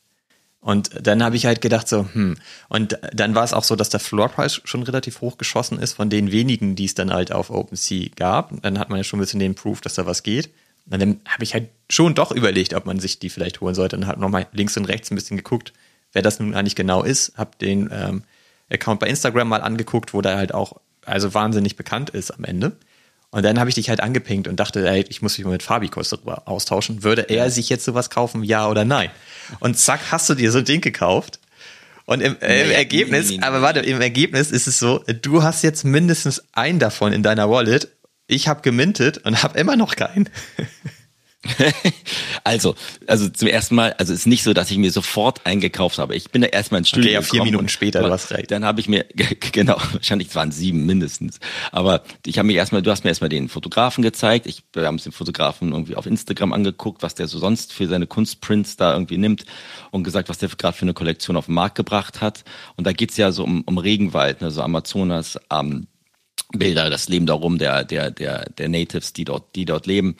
Und 0.60 0.90
dann 1.06 1.22
habe 1.22 1.36
ich 1.36 1.46
halt 1.46 1.60
gedacht 1.60 1.88
so, 1.88 2.08
hm. 2.12 2.36
Und 2.68 2.98
dann 3.12 3.34
war 3.34 3.44
es 3.44 3.52
auch 3.52 3.62
so, 3.62 3.76
dass 3.76 3.90
der 3.90 4.00
Floorpreis 4.00 4.60
schon 4.64 4.82
relativ 4.82 5.20
hoch 5.20 5.38
geschossen 5.38 5.78
ist 5.78 5.94
von 5.94 6.10
den 6.10 6.32
wenigen, 6.32 6.74
die 6.74 6.84
es 6.84 6.94
dann 6.94 7.12
halt 7.12 7.32
auf 7.32 7.50
OpenSea 7.50 8.08
gab. 8.16 8.60
Dann 8.62 8.78
hat 8.78 8.90
man 8.90 8.98
ja 8.98 9.04
schon 9.04 9.18
ein 9.18 9.22
bisschen 9.22 9.40
den 9.40 9.54
Proof, 9.54 9.80
dass 9.80 9.94
da 9.94 10.06
was 10.06 10.22
geht. 10.22 10.50
Und 10.90 11.00
dann 11.00 11.20
habe 11.26 11.44
ich 11.44 11.54
halt 11.54 11.68
schon 11.90 12.14
doch 12.14 12.32
überlegt, 12.32 12.74
ob 12.74 12.86
man 12.86 12.98
sich 12.98 13.18
die 13.18 13.30
vielleicht 13.30 13.60
holen 13.60 13.74
sollte. 13.74 13.96
Und 13.96 14.06
halt 14.06 14.18
nochmal 14.18 14.46
links 14.52 14.76
und 14.76 14.86
rechts 14.86 15.10
ein 15.10 15.14
bisschen 15.14 15.36
geguckt, 15.36 15.72
wer 16.12 16.22
das 16.22 16.40
nun 16.40 16.54
eigentlich 16.54 16.76
genau 16.76 17.02
ist. 17.02 17.34
Hab 17.36 17.58
den 17.58 17.88
ähm, 17.92 18.22
Account 18.70 19.00
bei 19.00 19.08
Instagram 19.08 19.48
mal 19.48 19.62
angeguckt, 19.62 20.14
wo 20.14 20.20
der 20.20 20.36
halt 20.36 20.54
auch 20.54 20.80
also 21.04 21.34
wahnsinnig 21.34 21.76
bekannt 21.76 22.10
ist 22.10 22.30
am 22.30 22.44
Ende. 22.44 22.76
Und 23.30 23.44
dann 23.44 23.58
habe 23.58 23.68
ich 23.68 23.74
dich 23.74 23.90
halt 23.90 24.00
angepinkt 24.00 24.48
und 24.48 24.56
dachte, 24.56 24.88
ey, 24.88 25.04
ich 25.08 25.20
muss 25.20 25.36
mich 25.36 25.44
mal 25.44 25.52
mit 25.52 25.62
Fabi 25.62 25.88
kurz 25.88 26.08
darüber 26.08 26.48
austauschen. 26.48 27.02
Würde 27.02 27.28
er 27.28 27.50
sich 27.50 27.68
jetzt 27.68 27.84
sowas 27.84 28.08
kaufen, 28.08 28.42
ja 28.42 28.68
oder 28.68 28.84
nein? 28.84 29.10
Und 29.60 29.78
zack, 29.78 30.00
hast 30.10 30.30
du 30.30 30.34
dir 30.34 30.50
so 30.50 30.58
ein 30.58 30.64
Ding 30.64 30.80
gekauft. 30.80 31.38
Und 32.06 32.22
im, 32.22 32.40
äh, 32.40 32.64
im 32.64 32.70
Ergebnis, 32.70 33.26
nee, 33.26 33.34
nee, 33.34 33.40
nee, 33.40 33.46
aber 33.46 33.60
warte, 33.60 33.80
im 33.80 34.00
Ergebnis 34.00 34.50
ist 34.50 34.66
es 34.66 34.78
so, 34.78 35.04
du 35.20 35.42
hast 35.42 35.62
jetzt 35.62 35.84
mindestens 35.84 36.42
einen 36.52 36.78
davon 36.78 37.12
in 37.12 37.22
deiner 37.22 37.50
Wallet. 37.50 37.88
Ich 38.26 38.48
habe 38.48 38.62
gemintet 38.62 39.18
und 39.18 39.42
habe 39.42 39.58
immer 39.58 39.76
noch 39.76 39.94
keinen. 39.94 40.30
also, 42.44 42.74
also 43.06 43.28
zum 43.28 43.46
ersten 43.46 43.76
Mal, 43.76 43.92
also 43.92 44.12
es 44.12 44.20
ist 44.20 44.26
nicht 44.26 44.42
so, 44.42 44.52
dass 44.54 44.72
ich 44.72 44.78
mir 44.78 44.90
sofort 44.90 45.46
eingekauft 45.46 45.98
habe. 45.98 46.16
Ich 46.16 46.30
bin 46.30 46.42
da 46.42 46.48
erstmal 46.48 46.80
ins 46.80 46.88
Studio. 46.88 47.10
Okay, 47.10 47.14
ja, 47.14 47.22
vier 47.22 47.44
Minuten 47.44 47.68
später, 47.68 48.02
du 48.02 48.10
hast 48.10 48.32
recht. 48.32 48.50
Dann 48.50 48.64
habe 48.64 48.80
ich 48.80 48.88
mir, 48.88 49.06
genau, 49.52 49.76
wahrscheinlich 49.92 50.34
waren 50.34 50.50
sieben 50.50 50.84
mindestens. 50.84 51.38
Aber 51.70 52.02
ich 52.26 52.38
habe 52.38 52.46
mir 52.46 52.54
erstmal, 52.54 52.82
du 52.82 52.90
hast 52.90 53.04
mir 53.04 53.10
erstmal 53.10 53.28
den 53.28 53.48
Fotografen 53.48 54.02
gezeigt. 54.02 54.46
Ich, 54.46 54.64
wir 54.72 54.86
haben 54.86 54.96
uns 54.96 55.04
den 55.04 55.12
Fotografen 55.12 55.70
irgendwie 55.70 55.94
auf 55.94 56.06
Instagram 56.06 56.52
angeguckt, 56.52 57.02
was 57.02 57.14
der 57.14 57.28
so 57.28 57.38
sonst 57.38 57.72
für 57.72 57.86
seine 57.86 58.08
Kunstprints 58.08 58.76
da 58.76 58.92
irgendwie 58.92 59.18
nimmt 59.18 59.44
und 59.92 60.02
gesagt, 60.02 60.28
was 60.28 60.38
der 60.38 60.48
gerade 60.48 60.76
für 60.76 60.82
eine 60.82 60.94
Kollektion 60.94 61.36
auf 61.36 61.46
den 61.46 61.54
Markt 61.54 61.76
gebracht 61.76 62.20
hat. 62.20 62.42
Und 62.76 62.86
da 62.86 62.92
geht's 62.92 63.16
ja 63.16 63.30
so 63.30 63.44
um, 63.44 63.62
um 63.62 63.78
Regenwald, 63.78 64.40
ne, 64.40 64.50
so 64.50 64.62
Amazonas, 64.62 65.38
ähm, 65.52 65.86
Bilder, 66.52 66.88
das 66.88 67.08
Leben 67.08 67.26
darum 67.26 67.58
der, 67.58 67.84
der, 67.84 68.10
der, 68.10 68.48
der 68.50 68.68
Natives, 68.68 69.12
die 69.12 69.24
dort, 69.24 69.54
die 69.54 69.66
dort 69.66 69.86
leben. 69.86 70.16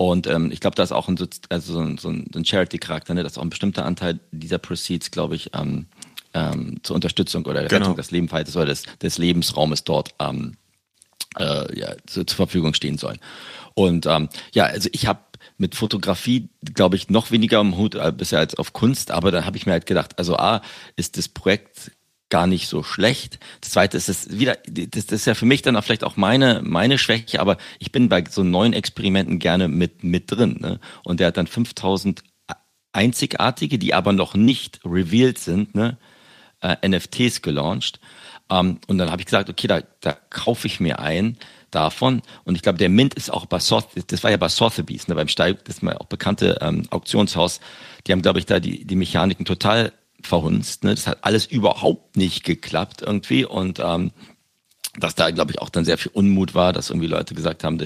Und 0.00 0.26
ähm, 0.28 0.50
ich 0.50 0.60
glaube, 0.60 0.76
da 0.76 0.82
ist 0.82 0.92
auch 0.92 1.08
ein, 1.08 1.18
also 1.50 1.72
so 1.74 1.78
ein, 1.78 1.98
so 1.98 2.08
ein 2.08 2.42
Charity-Charakter, 2.42 3.12
ne? 3.12 3.22
dass 3.22 3.36
auch 3.36 3.42
ein 3.42 3.50
bestimmter 3.50 3.84
Anteil 3.84 4.18
dieser 4.32 4.56
Proceeds, 4.56 5.10
glaube 5.10 5.34
ich, 5.36 5.50
ähm, 5.52 5.88
ähm, 6.32 6.80
zur 6.82 6.96
Unterstützung 6.96 7.44
oder 7.44 7.60
der 7.60 7.68
genau. 7.68 7.80
Rettung 7.80 7.96
des 7.96 8.10
Lebenshaltes 8.10 8.56
oder 8.56 8.64
des, 8.64 8.84
des 9.02 9.18
Lebensraumes 9.18 9.84
dort 9.84 10.14
ähm, 10.18 10.56
äh, 11.38 11.78
ja, 11.78 11.96
zu, 12.06 12.24
zur 12.24 12.34
Verfügung 12.34 12.72
stehen 12.72 12.96
sollen. 12.96 13.18
Und 13.74 14.06
ähm, 14.06 14.30
ja, 14.54 14.64
also 14.64 14.88
ich 14.90 15.06
habe 15.06 15.20
mit 15.58 15.74
Fotografie, 15.74 16.48
glaube 16.74 16.96
ich, 16.96 17.10
noch 17.10 17.30
weniger 17.30 17.60
im 17.60 17.76
Hut 17.76 17.94
äh, 17.94 18.10
bisher 18.10 18.38
als 18.38 18.54
auf 18.54 18.72
Kunst, 18.72 19.10
aber 19.10 19.30
dann 19.30 19.44
habe 19.44 19.58
ich 19.58 19.66
mir 19.66 19.72
halt 19.72 19.84
gedacht, 19.84 20.18
also 20.18 20.34
A, 20.38 20.62
ist 20.96 21.18
das 21.18 21.28
Projekt 21.28 21.92
gar 22.30 22.46
nicht 22.46 22.68
so 22.68 22.82
schlecht. 22.82 23.38
Das 23.60 23.70
zweite 23.72 23.96
ist 23.96 24.08
es 24.08 24.38
wieder, 24.38 24.56
das, 24.68 25.06
das 25.06 25.20
ist 25.20 25.26
ja 25.26 25.34
für 25.34 25.46
mich 25.46 25.62
dann 25.62 25.76
auch 25.76 25.84
vielleicht 25.84 26.04
auch 26.04 26.16
meine, 26.16 26.62
meine 26.62 26.96
Schwäche, 26.96 27.40
aber 27.40 27.58
ich 27.78 27.92
bin 27.92 28.08
bei 28.08 28.24
so 28.28 28.42
neuen 28.42 28.72
Experimenten 28.72 29.38
gerne 29.38 29.68
mit, 29.68 30.04
mit 30.04 30.30
drin. 30.30 30.58
Ne? 30.60 30.80
Und 31.04 31.20
der 31.20 31.28
hat 31.28 31.36
dann 31.36 31.46
5000 31.46 32.22
einzigartige, 32.92 33.78
die 33.78 33.94
aber 33.94 34.12
noch 34.12 34.34
nicht 34.34 34.80
revealed 34.84 35.38
sind, 35.38 35.74
ne, 35.74 35.96
äh, 36.60 36.88
NFTs 36.88 37.42
gelauncht. 37.42 38.00
Ähm, 38.50 38.80
und 38.86 38.98
dann 38.98 39.10
habe 39.10 39.22
ich 39.22 39.26
gesagt, 39.26 39.48
okay, 39.48 39.66
da, 39.66 39.82
da 40.00 40.16
kaufe 40.30 40.66
ich 40.66 40.80
mir 40.80 40.98
ein 40.98 41.36
davon. 41.70 42.22
Und 42.44 42.56
ich 42.56 42.62
glaube, 42.62 42.78
der 42.78 42.88
Mint 42.88 43.14
ist 43.14 43.30
auch 43.32 43.46
bei 43.46 43.60
Soth 43.60 43.88
das 44.08 44.24
war 44.24 44.30
ja 44.30 44.36
bei 44.36 44.48
Sotheby's, 44.48 45.08
ne, 45.08 45.14
beim 45.14 45.28
Steig, 45.28 45.64
das 45.64 45.76
ist 45.76 45.82
mal 45.82 45.96
auch 45.96 46.06
bekannte 46.06 46.58
ähm, 46.60 46.86
Auktionshaus. 46.90 47.60
Die 48.06 48.12
haben, 48.12 48.22
glaube 48.22 48.40
ich, 48.40 48.46
da 48.46 48.60
die, 48.60 48.84
die 48.84 48.96
Mechaniken 48.96 49.44
total 49.44 49.92
verhunzt. 50.22 50.84
Ne? 50.84 50.94
Das 50.94 51.06
hat 51.06 51.18
alles 51.22 51.46
überhaupt 51.46 52.16
nicht 52.16 52.44
geklappt 52.44 53.02
irgendwie. 53.02 53.44
Und 53.44 53.80
ähm, 53.80 54.12
dass 54.98 55.14
da, 55.14 55.30
glaube 55.30 55.52
ich, 55.52 55.60
auch 55.60 55.68
dann 55.68 55.84
sehr 55.84 55.98
viel 55.98 56.10
Unmut 56.12 56.54
war, 56.54 56.72
dass 56.72 56.90
irgendwie 56.90 57.06
Leute 57.06 57.34
gesagt 57.34 57.62
haben, 57.62 57.78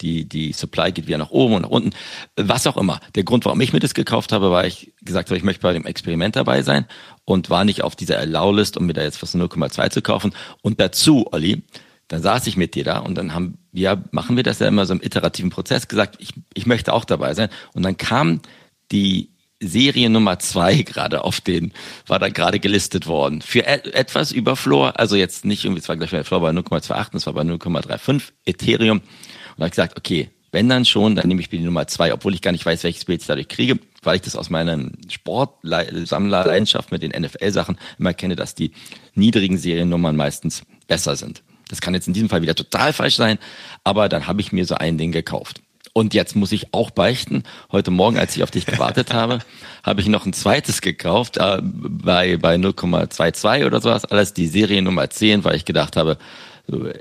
die, 0.00 0.26
die 0.26 0.52
Supply 0.52 0.90
geht 0.90 1.06
wieder 1.06 1.18
nach 1.18 1.30
oben 1.30 1.54
und 1.54 1.62
nach 1.62 1.68
unten. 1.68 1.90
Was 2.36 2.66
auch 2.66 2.78
immer. 2.78 3.00
Der 3.14 3.24
Grund, 3.24 3.44
warum 3.44 3.60
ich 3.60 3.74
mir 3.74 3.80
das 3.80 3.92
gekauft 3.92 4.32
habe, 4.32 4.50
war, 4.50 4.66
ich 4.66 4.94
gesagt 5.02 5.28
habe, 5.28 5.36
ich 5.36 5.44
möchte 5.44 5.62
bei 5.62 5.74
dem 5.74 5.84
Experiment 5.84 6.34
dabei 6.34 6.62
sein 6.62 6.86
und 7.24 7.50
war 7.50 7.64
nicht 7.64 7.82
auf 7.82 7.94
dieser 7.94 8.18
Allow-List, 8.18 8.78
um 8.78 8.86
mir 8.86 8.94
da 8.94 9.02
jetzt 9.02 9.22
was 9.22 9.34
0,2 9.34 9.90
zu 9.90 10.00
kaufen. 10.00 10.32
Und 10.62 10.80
dazu, 10.80 11.26
Olli, 11.30 11.62
dann 12.08 12.22
saß 12.22 12.46
ich 12.46 12.56
mit 12.56 12.74
dir 12.74 12.84
da 12.84 12.98
und 12.98 13.16
dann 13.16 13.34
haben 13.34 13.58
wir, 13.72 14.02
machen 14.10 14.36
wir 14.36 14.42
das 14.42 14.58
ja 14.58 14.68
immer 14.68 14.86
so 14.86 14.94
im 14.94 15.02
iterativen 15.02 15.50
Prozess, 15.50 15.88
gesagt, 15.88 16.16
ich, 16.20 16.30
ich 16.54 16.66
möchte 16.66 16.92
auch 16.92 17.04
dabei 17.04 17.34
sein. 17.34 17.50
Und 17.74 17.82
dann 17.82 17.98
kam 17.98 18.40
die 18.92 19.35
Serie 19.60 20.10
Nummer 20.10 20.38
zwei 20.38 20.82
gerade 20.82 21.24
auf 21.24 21.40
den, 21.40 21.72
war 22.06 22.18
da 22.18 22.28
gerade 22.28 22.60
gelistet 22.60 23.06
worden. 23.06 23.42
Für 23.42 23.66
et 23.66 23.86
etwas 23.94 24.32
über 24.32 24.56
Floor, 24.56 24.98
also 24.98 25.16
jetzt 25.16 25.44
nicht 25.44 25.64
irgendwie, 25.64 25.80
es 25.80 25.88
war 25.88 25.96
gleich 25.96 26.10
bei 26.10 26.24
Floor 26.24 26.40
bei 26.40 26.50
0,28, 26.50 27.16
es 27.16 27.26
war 27.26 27.32
bei 27.32 27.42
0,35 27.42 28.32
Ethereum. 28.44 28.98
Und 28.98 29.04
da 29.56 29.64
habe 29.64 29.66
ich 29.66 29.72
gesagt, 29.72 29.96
okay, 29.96 30.30
wenn 30.52 30.68
dann 30.68 30.84
schon, 30.84 31.16
dann 31.16 31.28
nehme 31.28 31.40
ich 31.40 31.50
mir 31.50 31.58
die 31.58 31.64
Nummer 31.64 31.86
zwei, 31.86 32.12
obwohl 32.12 32.34
ich 32.34 32.42
gar 32.42 32.52
nicht 32.52 32.64
weiß, 32.64 32.84
welches 32.84 33.04
Bild 33.04 33.20
ich 33.20 33.26
dadurch 33.26 33.48
kriege, 33.48 33.78
weil 34.02 34.16
ich 34.16 34.22
das 34.22 34.36
aus 34.36 34.48
meiner 34.48 34.90
Sportsammlerleidenschaft 35.08 36.92
mit 36.92 37.02
den 37.02 37.10
NFL-Sachen 37.10 37.78
immer 37.98 38.14
kenne, 38.14 38.36
dass 38.36 38.54
die 38.54 38.72
niedrigen 39.14 39.58
Seriennummern 39.58 40.16
meistens 40.16 40.62
besser 40.86 41.16
sind. 41.16 41.42
Das 41.68 41.80
kann 41.80 41.94
jetzt 41.94 42.06
in 42.06 42.14
diesem 42.14 42.28
Fall 42.28 42.42
wieder 42.42 42.54
total 42.54 42.92
falsch 42.92 43.16
sein, 43.16 43.38
aber 43.84 44.08
dann 44.08 44.26
habe 44.26 44.40
ich 44.40 44.52
mir 44.52 44.64
so 44.66 44.76
ein 44.76 44.98
Ding 44.98 45.12
gekauft. 45.12 45.60
Und 45.96 46.12
jetzt 46.12 46.36
muss 46.36 46.52
ich 46.52 46.74
auch 46.74 46.90
beichten, 46.90 47.42
heute 47.72 47.90
Morgen, 47.90 48.18
als 48.18 48.36
ich 48.36 48.42
auf 48.42 48.50
dich 48.50 48.66
gewartet 48.66 49.14
habe, 49.14 49.38
habe 49.82 50.02
ich 50.02 50.08
noch 50.08 50.26
ein 50.26 50.34
zweites 50.34 50.82
gekauft, 50.82 51.38
äh, 51.38 51.62
bei, 51.62 52.36
bei 52.36 52.56
0,22 52.56 53.64
oder 53.64 53.80
sowas, 53.80 54.04
alles 54.04 54.34
die 54.34 54.46
Serie 54.46 54.82
Nummer 54.82 55.08
10, 55.08 55.42
weil 55.44 55.56
ich 55.56 55.64
gedacht 55.64 55.96
habe, 55.96 56.18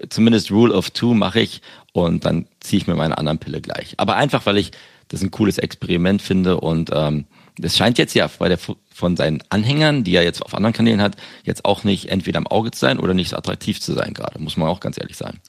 zumindest 0.07 0.49
Rule 0.49 0.73
of 0.73 0.91
Two 0.91 1.13
mache 1.13 1.41
ich 1.41 1.61
und 1.91 2.23
dann 2.23 2.47
ziehe 2.61 2.83
ich 2.83 2.87
mir 2.87 2.95
meine 2.95 3.17
anderen 3.17 3.37
Pille 3.37 3.59
gleich. 3.59 3.95
Aber 3.97 4.15
einfach, 4.15 4.45
weil 4.45 4.57
ich 4.57 4.71
das 5.09 5.21
ein 5.21 5.29
cooles 5.29 5.57
Experiment 5.57 6.21
finde 6.21 6.61
und 6.61 6.89
ähm, 6.93 7.25
das 7.57 7.75
scheint 7.75 7.97
jetzt 7.97 8.13
ja 8.13 8.29
bei 8.39 8.47
der, 8.47 8.59
von 8.93 9.17
seinen 9.17 9.43
Anhängern, 9.49 10.05
die 10.05 10.15
er 10.15 10.23
jetzt 10.23 10.41
auf 10.41 10.55
anderen 10.55 10.71
Kanälen 10.71 11.01
hat, 11.01 11.17
jetzt 11.43 11.65
auch 11.65 11.83
nicht 11.83 12.11
entweder 12.11 12.37
im 12.37 12.47
Auge 12.47 12.71
zu 12.71 12.79
sein 12.79 12.99
oder 12.99 13.13
nicht 13.13 13.31
so 13.31 13.35
attraktiv 13.35 13.81
zu 13.81 13.91
sein 13.91 14.13
gerade, 14.13 14.39
muss 14.39 14.55
man 14.55 14.69
auch 14.69 14.79
ganz 14.79 14.97
ehrlich 14.97 15.17
sagen. 15.17 15.41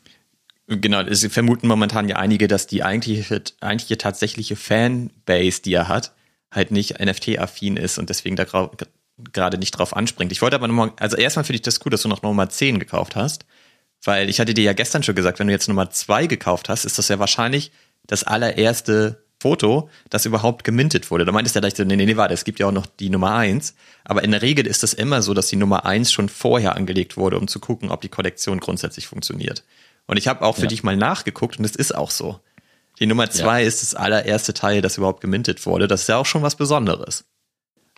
Genau, 0.69 1.01
es 1.01 1.25
vermuten 1.27 1.69
momentan 1.69 2.09
ja 2.09 2.17
einige, 2.17 2.49
dass 2.49 2.67
die 2.67 2.83
eigentliche, 2.83 3.43
eigentliche 3.61 3.99
tatsächliche 3.99 4.57
Fanbase, 4.57 5.63
die 5.63 5.75
er 5.75 5.87
hat, 5.87 6.13
halt 6.51 6.73
nicht 6.73 6.99
NFT-affin 6.99 7.77
ist 7.77 7.99
und 7.99 8.11
deswegen 8.11 8.35
da 8.35 8.47
gerade 9.33 9.59
nicht 9.59 9.73
drauf 9.73 9.95
anspringt. 9.95 10.33
Ich 10.33 10.43
wollte 10.43 10.57
aber 10.57 10.67
nochmal, 10.67 10.93
also 10.99 11.17
erstmal 11.17 11.45
finde 11.45 11.57
ich 11.57 11.63
das 11.63 11.79
gut, 11.79 11.93
dass 11.93 12.03
du 12.03 12.09
noch 12.09 12.23
Nummer 12.23 12.49
10 12.49 12.81
gekauft 12.81 13.15
hast, 13.15 13.47
weil 14.03 14.29
ich 14.29 14.41
hatte 14.41 14.55
dir 14.55 14.65
ja 14.65 14.73
gestern 14.73 15.05
schon 15.05 15.15
gesagt, 15.15 15.39
wenn 15.39 15.47
du 15.47 15.53
jetzt 15.53 15.69
Nummer 15.69 15.91
2 15.91 16.27
gekauft 16.27 16.69
hast, 16.69 16.85
ist 16.85 16.99
das 16.99 17.09
ja 17.09 17.19
wahrscheinlich 17.19 17.71
das 18.07 18.25
allererste 18.25 19.25
Foto, 19.39 19.91
das 20.11 20.27
überhaupt 20.27 20.65
gemintet 20.65 21.11
wurde. 21.11 21.25
Da 21.25 21.33
meintest 21.33 21.55
du 21.55 21.59
ja, 21.59 21.69
dass 21.69 21.79
nee, 21.79 21.97
nee, 21.97 22.07
nee, 22.07 22.17
warte, 22.17 22.35
es 22.35 22.45
gibt 22.45 22.59
ja 22.59 22.67
auch 22.67 22.73
noch 22.73 22.87
die 22.87 23.11
Nummer 23.11 23.35
1, 23.35 23.75
aber 24.05 24.25
in 24.25 24.33
der 24.33 24.43
Regel 24.43 24.67
ist 24.67 24.83
das 24.83 24.95
immer 24.95 25.23
so, 25.23 25.35
dass 25.35 25.49
die 25.49 25.57
Nummer 25.57 25.87
1 25.87 26.11
schon 26.11 26.29
vorher 26.29 26.75
angelegt 26.75 27.17
wurde, 27.17 27.39
um 27.39 27.47
zu 27.47 27.61
gucken, 27.61 27.91
ob 27.91 28.01
die 28.01 28.09
Kollektion 28.09 28.61
grundsätzlich 28.61 29.07
funktioniert. 29.07 29.63
Und 30.07 30.17
ich 30.17 30.29
habe 30.29 30.43
auch 30.43 30.57
für 30.57 30.63
ja. 30.63 30.69
dich 30.69 30.83
mal 30.83 30.97
nachgeguckt 30.97 31.59
und 31.59 31.65
es 31.65 31.77
ist 31.77 31.95
auch 31.95 32.11
so. 32.11 32.41
Die 32.99 33.07
Nummer 33.07 33.29
zwei 33.31 33.63
ja. 33.63 33.69
ist 33.69 33.83
das 33.83 33.95
allererste 33.95 34.55
Teil, 34.55 34.81
das 34.81 34.97
überhaupt 34.97 35.21
gemintet 35.21 35.65
wurde. 35.67 35.89
Das 35.89 36.03
ist 36.03 36.09
ja 36.09 36.17
auch 36.17 36.27
schon 36.27 36.43
was 36.43 36.57
Besonderes. 36.57 37.25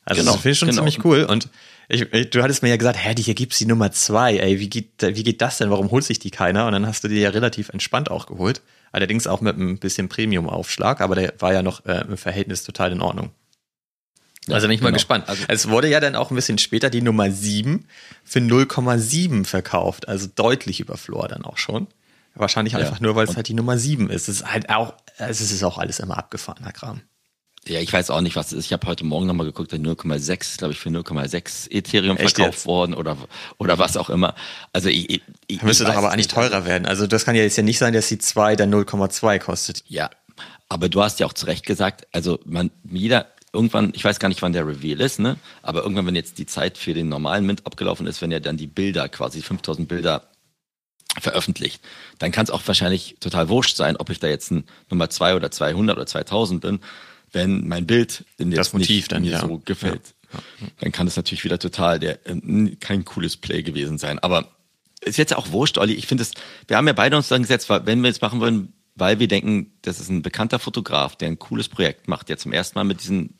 Also 0.04 0.22
genau, 0.22 0.32
das 0.32 0.40
finde 0.40 0.52
ich 0.52 0.58
schon 0.58 0.68
genau. 0.68 0.80
ziemlich 0.80 1.04
cool. 1.04 1.24
Und 1.24 1.50
ich, 1.88 2.12
ich, 2.12 2.30
du 2.30 2.42
hattest 2.42 2.62
mir 2.62 2.70
ja 2.70 2.76
gesagt, 2.76 2.98
hä, 2.98 3.14
hier 3.16 3.34
gibt's 3.34 3.58
die 3.58 3.66
Nummer 3.66 3.92
zwei. 3.92 4.38
Ey, 4.38 4.58
wie 4.58 4.70
geht, 4.70 5.02
wie 5.02 5.22
geht 5.22 5.42
das 5.42 5.58
denn? 5.58 5.70
Warum 5.70 5.90
holt 5.90 6.04
sich 6.04 6.18
die 6.18 6.30
keiner? 6.30 6.66
Und 6.66 6.72
dann 6.72 6.86
hast 6.86 7.04
du 7.04 7.08
die 7.08 7.20
ja 7.20 7.30
relativ 7.30 7.68
entspannt 7.68 8.10
auch 8.10 8.26
geholt. 8.26 8.62
Allerdings 8.90 9.26
auch 9.26 9.42
mit 9.42 9.58
ein 9.58 9.78
bisschen 9.78 10.08
Premium-Aufschlag, 10.08 11.02
aber 11.02 11.14
der 11.14 11.34
war 11.38 11.52
ja 11.52 11.62
noch 11.62 11.84
äh, 11.84 12.04
im 12.08 12.16
Verhältnis 12.16 12.64
total 12.64 12.92
in 12.92 13.02
Ordnung. 13.02 13.30
Ja, 14.46 14.54
also 14.54 14.66
bin 14.66 14.74
ich 14.74 14.80
mal 14.80 14.88
genau. 14.88 14.96
gespannt. 14.96 15.28
Also, 15.28 15.44
es 15.48 15.68
wurde 15.68 15.88
ja 15.88 16.00
dann 16.00 16.16
auch 16.16 16.30
ein 16.30 16.34
bisschen 16.34 16.56
später 16.56 16.88
die 16.88 17.02
Nummer 17.02 17.30
7 17.30 17.84
für 18.24 18.38
0,7 18.38 19.44
verkauft, 19.44 20.08
also 20.08 20.26
deutlich 20.34 20.80
über 20.80 20.96
Floor 20.96 21.28
dann 21.28 21.44
auch 21.44 21.58
schon. 21.58 21.86
Wahrscheinlich 22.38 22.74
ja. 22.74 22.80
einfach 22.80 23.00
nur, 23.00 23.14
weil 23.16 23.26
es 23.26 23.36
halt 23.36 23.48
die 23.48 23.54
Nummer 23.54 23.78
7 23.78 24.10
ist. 24.10 24.28
Es 24.28 24.40
ist 24.40 24.52
halt 24.52 24.70
auch, 24.70 24.94
es 25.18 25.40
ist 25.40 25.62
auch 25.62 25.78
alles 25.78 26.00
immer 26.00 26.18
abgefahrener 26.18 26.72
Kram. 26.72 27.02
Ja, 27.66 27.80
ich 27.80 27.92
weiß 27.92 28.10
auch 28.10 28.20
nicht, 28.20 28.36
was 28.36 28.48
es 28.48 28.52
ist. 28.54 28.64
Ich 28.66 28.72
habe 28.72 28.86
heute 28.86 29.04
Morgen 29.04 29.26
nochmal 29.26 29.46
geguckt, 29.46 29.72
0,6, 29.72 30.58
glaube 30.58 30.72
ich, 30.72 30.80
für 30.80 30.88
0,6 30.88 31.70
Ethereum 31.70 32.16
Echt 32.16 32.36
verkauft 32.36 32.58
jetzt? 32.58 32.66
worden 32.66 32.94
oder, 32.94 33.16
oder 33.58 33.78
was 33.78 33.96
auch 33.96 34.08
immer. 34.08 34.34
Also 34.72 34.88
ich, 34.88 35.22
ich, 35.46 35.62
Müsste 35.62 35.84
doch 35.84 35.96
aber 35.96 36.10
eigentlich 36.10 36.28
teurer 36.28 36.64
werden. 36.64 36.86
Also 36.86 37.06
das 37.06 37.24
kann 37.24 37.34
ja 37.34 37.42
jetzt 37.42 37.56
ja 37.56 37.62
nicht 37.62 37.78
sein, 37.78 37.92
dass 37.92 38.08
die 38.08 38.18
2 38.18 38.56
dann 38.56 38.72
0,2 38.72 39.38
kostet. 39.38 39.84
Ja, 39.86 40.10
aber 40.68 40.88
du 40.88 41.02
hast 41.02 41.20
ja 41.20 41.26
auch 41.26 41.32
zu 41.32 41.46
Recht 41.46 41.66
gesagt, 41.66 42.06
also 42.12 42.38
man, 42.44 42.70
jeder, 42.90 43.26
irgendwann, 43.52 43.92
ich 43.94 44.04
weiß 44.04 44.18
gar 44.18 44.28
nicht, 44.28 44.42
wann 44.42 44.52
der 44.52 44.66
Reveal 44.66 45.00
ist, 45.00 45.18
ne? 45.18 45.36
Aber 45.62 45.82
irgendwann, 45.82 46.06
wenn 46.06 46.16
jetzt 46.16 46.38
die 46.38 46.46
Zeit 46.46 46.78
für 46.78 46.94
den 46.94 47.08
normalen 47.08 47.44
Mint 47.44 47.66
abgelaufen 47.66 48.06
ist, 48.06 48.22
wenn 48.22 48.30
ja 48.30 48.40
dann 48.40 48.56
die 48.56 48.66
Bilder, 48.66 49.08
quasi 49.08 49.42
5000 49.42 49.88
Bilder 49.88 50.28
veröffentlicht, 51.20 51.82
dann 52.18 52.32
kann 52.32 52.44
es 52.44 52.50
auch 52.50 52.62
wahrscheinlich 52.66 53.16
total 53.20 53.48
wurscht 53.48 53.76
sein, 53.76 53.96
ob 53.96 54.10
ich 54.10 54.20
da 54.20 54.28
jetzt 54.28 54.50
ein 54.50 54.64
Nummer 54.90 55.10
2 55.10 55.36
oder 55.36 55.50
200 55.50 55.96
oder 55.96 56.06
2000 56.06 56.60
bin, 56.60 56.80
wenn 57.32 57.66
mein 57.66 57.86
Bild 57.86 58.24
in 58.38 58.50
das 58.50 58.72
Motiv 58.72 58.88
nicht 58.88 59.12
dann 59.12 59.24
ja. 59.24 59.40
so 59.40 59.58
gefällt. 59.64 60.14
Ja. 60.32 60.40
Dann 60.80 60.92
kann 60.92 61.06
es 61.06 61.16
natürlich 61.16 61.44
wieder 61.44 61.58
total 61.58 61.98
der 61.98 62.26
äh, 62.26 62.76
kein 62.80 63.04
cooles 63.04 63.36
Play 63.36 63.62
gewesen 63.62 63.98
sein. 63.98 64.18
Aber 64.18 64.50
ist 65.00 65.18
jetzt 65.18 65.34
auch 65.34 65.52
wurscht, 65.52 65.78
Olli. 65.78 65.94
Ich 65.94 66.06
finde 66.06 66.22
es, 66.22 66.32
wir 66.66 66.76
haben 66.76 66.86
ja 66.86 66.92
beide 66.92 67.16
uns 67.16 67.28
dann 67.28 67.42
gesetzt, 67.42 67.68
wenn 67.70 68.00
wir 68.00 68.08
jetzt 68.08 68.22
machen 68.22 68.40
wollen, 68.40 68.72
weil 68.94 69.18
wir 69.20 69.28
denken, 69.28 69.72
das 69.82 70.00
ist 70.00 70.10
ein 70.10 70.22
bekannter 70.22 70.58
Fotograf, 70.58 71.16
der 71.16 71.28
ein 71.28 71.38
cooles 71.38 71.68
Projekt 71.68 72.08
macht, 72.08 72.28
der 72.28 72.36
zum 72.36 72.52
ersten 72.52 72.78
Mal 72.78 72.84
mit 72.84 73.00
diesen 73.00 73.37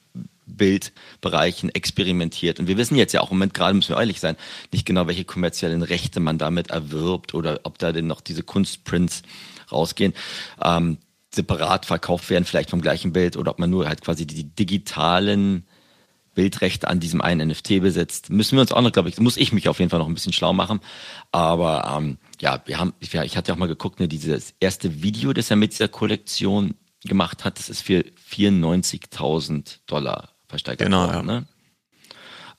Bildbereichen 0.48 1.74
experimentiert. 1.74 2.60
Und 2.60 2.68
wir 2.68 2.76
wissen 2.76 2.96
jetzt 2.96 3.12
ja 3.12 3.20
auch 3.20 3.30
im 3.30 3.38
Moment, 3.38 3.54
gerade 3.54 3.74
müssen 3.74 3.90
wir 3.90 3.98
ehrlich 3.98 4.20
sein, 4.20 4.36
nicht 4.72 4.86
genau, 4.86 5.06
welche 5.06 5.24
kommerziellen 5.24 5.82
Rechte 5.82 6.20
man 6.20 6.38
damit 6.38 6.70
erwirbt 6.70 7.34
oder 7.34 7.60
ob 7.64 7.78
da 7.78 7.92
denn 7.92 8.06
noch 8.06 8.20
diese 8.20 8.42
Kunstprints 8.42 9.22
rausgehen. 9.70 10.14
Ähm, 10.62 10.98
separat 11.34 11.86
verkauft 11.86 12.30
werden, 12.30 12.44
vielleicht 12.44 12.70
vom 12.70 12.80
gleichen 12.80 13.12
Bild, 13.12 13.36
oder 13.36 13.50
ob 13.50 13.58
man 13.58 13.70
nur 13.70 13.86
halt 13.86 14.00
quasi 14.02 14.26
die 14.26 14.44
digitalen 14.44 15.66
Bildrechte 16.34 16.88
an 16.88 17.00
diesem 17.00 17.20
einen 17.20 17.48
NFT 17.48 17.80
besitzt. 17.80 18.30
Müssen 18.30 18.56
wir 18.56 18.60
uns 18.60 18.72
auch 18.72 18.80
noch, 18.80 18.92
glaube 18.92 19.08
ich, 19.08 19.18
muss 19.18 19.36
ich 19.36 19.52
mich 19.52 19.68
auf 19.68 19.80
jeden 19.80 19.90
Fall 19.90 19.98
noch 19.98 20.06
ein 20.06 20.14
bisschen 20.14 20.32
schlau 20.32 20.52
machen. 20.52 20.80
Aber 21.32 21.96
ähm, 21.96 22.18
ja, 22.40 22.62
wir 22.64 22.78
haben, 22.78 22.94
ich, 23.00 23.12
ich 23.12 23.36
hatte 23.36 23.52
auch 23.52 23.56
mal 23.56 23.66
geguckt, 23.66 23.98
ne, 23.98 24.08
dieses 24.08 24.54
erste 24.60 25.02
Video, 25.02 25.32
das 25.32 25.50
er 25.50 25.56
mit 25.56 25.72
dieser 25.72 25.88
Kollektion 25.88 26.74
gemacht 27.04 27.44
hat, 27.44 27.58
das 27.58 27.68
ist 27.68 27.82
für 27.82 28.04
94.000 28.32 29.78
Dollar 29.86 30.30
versteigert 30.48 30.86
genau, 30.86 31.06
worden. 31.06 31.28
Ja. 31.28 31.40
Ne? 31.40 31.46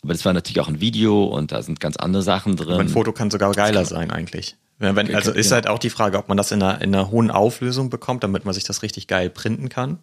Aber 0.02 0.14
das 0.14 0.24
war 0.24 0.34
natürlich 0.34 0.62
auch 0.62 0.70
ein 0.70 0.80
Video 0.80 1.26
und 1.26 1.52
da 1.52 1.62
sind 1.62 1.80
ganz 1.80 1.98
andere 1.98 2.24
Sachen 2.24 2.56
drin. 2.56 2.74
Aber 2.74 2.80
ein 2.80 2.90
Foto 2.90 3.12
kann 3.12 3.30
sogar 3.30 3.52
geiler 3.52 3.86
sein 3.86 4.12
eigentlich. 4.12 4.56
Wenn, 4.78 5.14
also 5.14 5.32
ist 5.34 5.52
halt 5.52 5.68
auch 5.68 5.80
die 5.80 5.90
Frage, 5.90 6.18
ob 6.18 6.30
man 6.30 6.38
das 6.38 6.54
in 6.54 6.64
einer, 6.64 6.82
in 6.82 6.96
einer 6.96 7.12
hohen 7.12 7.32
Auflösung 7.32 7.90
bekommt, 7.90 8.24
damit 8.24 8.46
man 8.46 8.54
sich 8.54 8.64
das 8.64 8.82
richtig 8.82 9.08
geil 9.08 9.30
printen 9.30 9.68
kann. 9.68 10.00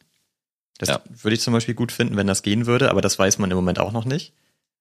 Das 0.76 0.90
ja. 0.90 1.00
würde 1.08 1.34
ich 1.34 1.40
zum 1.40 1.54
Beispiel 1.54 1.74
gut 1.74 1.92
finden, 1.92 2.18
wenn 2.18 2.26
das 2.26 2.42
gehen 2.42 2.66
würde, 2.66 2.90
aber 2.90 3.00
das 3.00 3.18
weiß 3.18 3.38
man 3.38 3.50
im 3.50 3.56
Moment 3.56 3.78
auch 3.78 3.92
noch 3.92 4.04
nicht. 4.04 4.34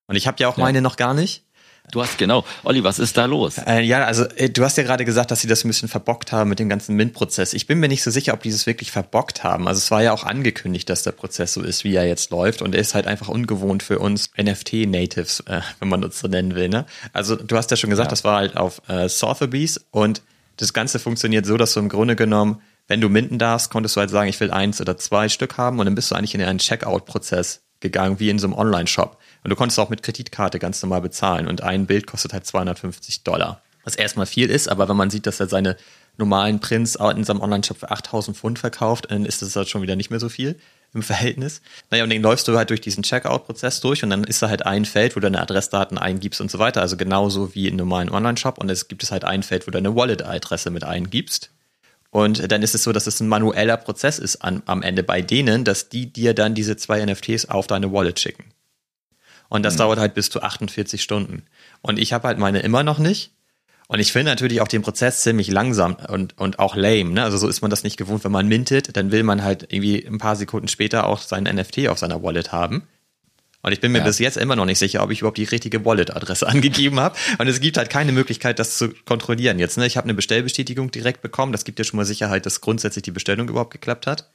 Und 0.07 0.17
ich 0.17 0.27
habe 0.27 0.37
ja 0.39 0.49
auch 0.49 0.57
ja. 0.57 0.63
meine 0.63 0.81
noch 0.81 0.97
gar 0.97 1.13
nicht. 1.13 1.45
Du 1.91 2.01
hast 2.01 2.17
genau. 2.17 2.43
Olli, 2.63 2.83
was 2.83 2.99
ist 2.99 3.15
da 3.17 3.25
los? 3.25 3.57
Äh, 3.59 3.81
ja, 3.81 4.03
also 4.05 4.25
äh, 4.35 4.49
du 4.49 4.63
hast 4.63 4.77
ja 4.77 4.83
gerade 4.83 5.05
gesagt, 5.05 5.31
dass 5.31 5.41
sie 5.41 5.47
das 5.47 5.63
ein 5.63 5.67
bisschen 5.67 5.87
verbockt 5.87 6.31
haben 6.31 6.49
mit 6.49 6.59
dem 6.59 6.67
ganzen 6.67 6.95
MINT-Prozess. 6.95 7.53
Ich 7.53 7.67
bin 7.67 7.79
mir 7.79 7.87
nicht 7.87 8.03
so 8.03 8.11
sicher, 8.11 8.33
ob 8.33 8.41
die 8.41 8.51
das 8.51 8.65
wirklich 8.65 8.91
verbockt 8.91 9.43
haben. 9.43 9.67
Also 9.67 9.79
es 9.79 9.91
war 9.91 10.01
ja 10.01 10.11
auch 10.11 10.23
angekündigt, 10.23 10.89
dass 10.89 11.03
der 11.03 11.11
Prozess 11.11 11.53
so 11.53 11.61
ist, 11.61 11.83
wie 11.83 11.95
er 11.95 12.07
jetzt 12.07 12.31
läuft. 12.31 12.61
Und 12.61 12.75
er 12.75 12.81
ist 12.81 12.95
halt 12.95 13.07
einfach 13.07 13.27
ungewohnt 13.27 13.83
für 13.83 13.99
uns 13.99 14.31
NFT-Natives, 14.37 15.41
äh, 15.41 15.61
wenn 15.79 15.89
man 15.89 16.03
uns 16.03 16.19
so 16.19 16.27
nennen 16.27 16.55
will. 16.55 16.69
Ne? 16.69 16.85
Also 17.13 17.35
du 17.35 17.55
hast 17.55 17.71
ja 17.71 17.77
schon 17.77 17.89
gesagt, 17.89 18.07
ja. 18.07 18.11
das 18.11 18.23
war 18.23 18.37
halt 18.37 18.57
auf 18.57 18.81
äh, 18.87 19.07
Sotheby's 19.07 19.85
und 19.91 20.21
das 20.57 20.73
Ganze 20.73 20.99
funktioniert 20.99 21.45
so, 21.45 21.57
dass 21.57 21.73
du 21.73 21.79
im 21.79 21.89
Grunde 21.89 22.15
genommen, 22.15 22.61
wenn 22.87 23.01
du 23.01 23.09
minden 23.09 23.39
darfst, 23.39 23.69
konntest 23.69 23.95
du 23.95 23.99
halt 23.99 24.09
sagen, 24.09 24.29
ich 24.29 24.39
will 24.39 24.51
eins 24.51 24.79
oder 24.79 24.97
zwei 24.97 25.29
Stück 25.29 25.57
haben 25.57 25.79
und 25.79 25.85
dann 25.85 25.95
bist 25.95 26.11
du 26.11 26.15
eigentlich 26.15 26.35
in 26.35 26.41
einen 26.41 26.59
Checkout-Prozess 26.59 27.61
gegangen, 27.79 28.19
wie 28.19 28.29
in 28.29 28.39
so 28.39 28.47
einem 28.47 28.53
Online-Shop. 28.53 29.17
Und 29.45 29.51
du 29.51 29.55
konntest 29.55 29.79
auch 29.79 29.89
mit 29.89 30.01
Kreditkarte 30.01 30.57
ganz 30.57 30.81
normal 30.81 31.01
bezahlen. 31.01 31.47
Und 31.47 31.61
ein 31.61 31.85
Bild 31.85 32.07
kostet 32.07 32.33
halt 32.33 32.47
250 32.47 33.21
Dollar. 33.21 33.61
Was 33.83 33.95
erstmal 33.95 34.25
viel 34.25 34.49
ist, 34.49 34.67
aber 34.67 34.89
wenn 34.89 34.97
man 34.97 35.11
sieht, 35.11 35.27
dass 35.27 35.39
er 35.39 35.47
seine 35.47 35.77
normalen 36.17 36.59
Prints 36.59 36.95
in 36.95 37.23
seinem 37.23 37.41
Online-Shop 37.41 37.77
für 37.77 37.91
8000 37.91 38.35
Pfund 38.35 38.57
verkauft, 38.57 39.05
dann 39.11 39.23
ist 39.23 39.43
das 39.43 39.55
halt 39.55 39.69
schon 39.69 39.83
wieder 39.83 39.95
nicht 39.95 40.09
mehr 40.09 40.19
so 40.19 40.29
viel. 40.29 40.57
im 40.95 41.03
Verhältnis. 41.03 41.61
Naja, 41.91 42.05
und 42.05 42.09
den 42.09 42.23
läufst 42.23 42.47
du 42.47 42.57
halt 42.57 42.71
durch 42.71 42.81
diesen 42.81 43.03
Checkout-Prozess 43.03 43.81
durch 43.81 44.01
und 44.01 44.09
dann 44.09 44.23
ist 44.23 44.41
da 44.41 44.49
halt 44.49 44.65
ein 44.65 44.83
Feld, 44.85 45.15
wo 45.15 45.19
du 45.19 45.25
deine 45.25 45.41
Adressdaten 45.41 45.99
eingibst 45.99 46.41
und 46.41 46.49
so 46.49 46.57
weiter. 46.57 46.81
Also 46.81 46.97
genauso 46.97 47.53
wie 47.53 47.67
in 47.67 47.75
normalen 47.75 48.09
Online-Shop. 48.09 48.57
Und 48.57 48.71
es 48.71 48.87
gibt 48.87 49.03
es 49.03 49.11
halt 49.11 49.25
ein 49.25 49.43
Feld, 49.43 49.67
wo 49.67 49.71
du 49.71 49.77
deine 49.77 49.95
Wallet-Adresse 49.95 50.71
mit 50.71 50.83
eingibst. 50.83 51.51
Und 52.09 52.51
dann 52.51 52.63
ist 52.63 52.73
es 52.73 52.81
so, 52.81 52.93
dass 52.93 53.05
es 53.05 53.19
ein 53.19 53.27
manueller 53.27 53.77
Prozess 53.77 54.17
ist 54.17 54.37
am 54.41 54.81
Ende 54.81 55.03
bei 55.03 55.21
denen, 55.21 55.65
dass 55.65 55.89
die 55.89 56.11
dir 56.11 56.33
dann 56.33 56.55
diese 56.55 56.77
zwei 56.77 57.05
NFTs 57.05 57.45
auf 57.45 57.67
deine 57.67 57.91
Wallet 57.91 58.19
schicken. 58.19 58.54
Und 59.49 59.63
das 59.63 59.75
mhm. 59.75 59.79
dauert 59.79 59.99
halt 59.99 60.13
bis 60.13 60.29
zu 60.29 60.41
48 60.41 61.01
Stunden. 61.01 61.43
Und 61.81 61.99
ich 61.99 62.13
habe 62.13 62.27
halt 62.27 62.39
meine 62.39 62.59
immer 62.59 62.83
noch 62.83 62.99
nicht. 62.99 63.31
Und 63.87 63.99
ich 63.99 64.11
finde 64.11 64.31
natürlich 64.31 64.61
auch 64.61 64.67
den 64.67 64.81
Prozess 64.81 65.21
ziemlich 65.21 65.49
langsam 65.51 65.95
und, 66.07 66.37
und 66.37 66.57
auch 66.57 66.75
lame. 66.75 67.11
Ne? 67.11 67.23
Also 67.23 67.37
so 67.37 67.47
ist 67.47 67.61
man 67.61 67.69
das 67.69 67.83
nicht 67.83 67.97
gewohnt, 67.97 68.23
wenn 68.23 68.31
man 68.31 68.47
mintet, 68.47 68.97
dann 68.97 69.11
will 69.11 69.21
man 69.23 69.43
halt 69.43 69.71
irgendwie 69.71 70.03
ein 70.05 70.17
paar 70.17 70.35
Sekunden 70.35 70.67
später 70.67 71.05
auch 71.05 71.21
seinen 71.21 71.55
NFT 71.55 71.87
auf 71.87 71.99
seiner 71.99 72.23
Wallet 72.23 72.51
haben. 72.51 72.87
Und 73.61 73.71
ich 73.71 73.81
bin 73.81 73.91
mir 73.91 73.99
ja. 73.99 74.03
bis 74.03 74.19
jetzt 74.19 74.37
immer 74.37 74.55
noch 74.55 74.65
nicht 74.65 74.77
sicher, 74.77 75.01
ob 75.01 75.09
ich 75.09 75.21
überhaupt 75.21 75.37
die 75.37 75.43
richtige 75.43 75.85
Wallet-Adresse 75.85 76.47
angegeben 76.47 76.99
habe. 76.99 77.15
Und 77.37 77.47
es 77.47 77.59
gibt 77.59 77.77
halt 77.77 77.89
keine 77.89 78.11
Möglichkeit, 78.11 78.59
das 78.59 78.77
zu 78.77 78.89
kontrollieren 79.05 79.59
jetzt. 79.59 79.77
Ne? 79.77 79.85
Ich 79.85 79.97
habe 79.97 80.05
eine 80.05 80.13
Bestellbestätigung 80.13 80.91
direkt 80.91 81.21
bekommen. 81.21 81.51
Das 81.51 81.63
gibt 81.63 81.79
ja 81.79 81.85
schon 81.85 81.97
mal 81.97 82.05
Sicherheit, 82.05 82.45
dass 82.45 82.61
grundsätzlich 82.61 83.03
die 83.03 83.11
Bestellung 83.11 83.49
überhaupt 83.49 83.71
geklappt 83.71 84.07
hat. 84.07 84.29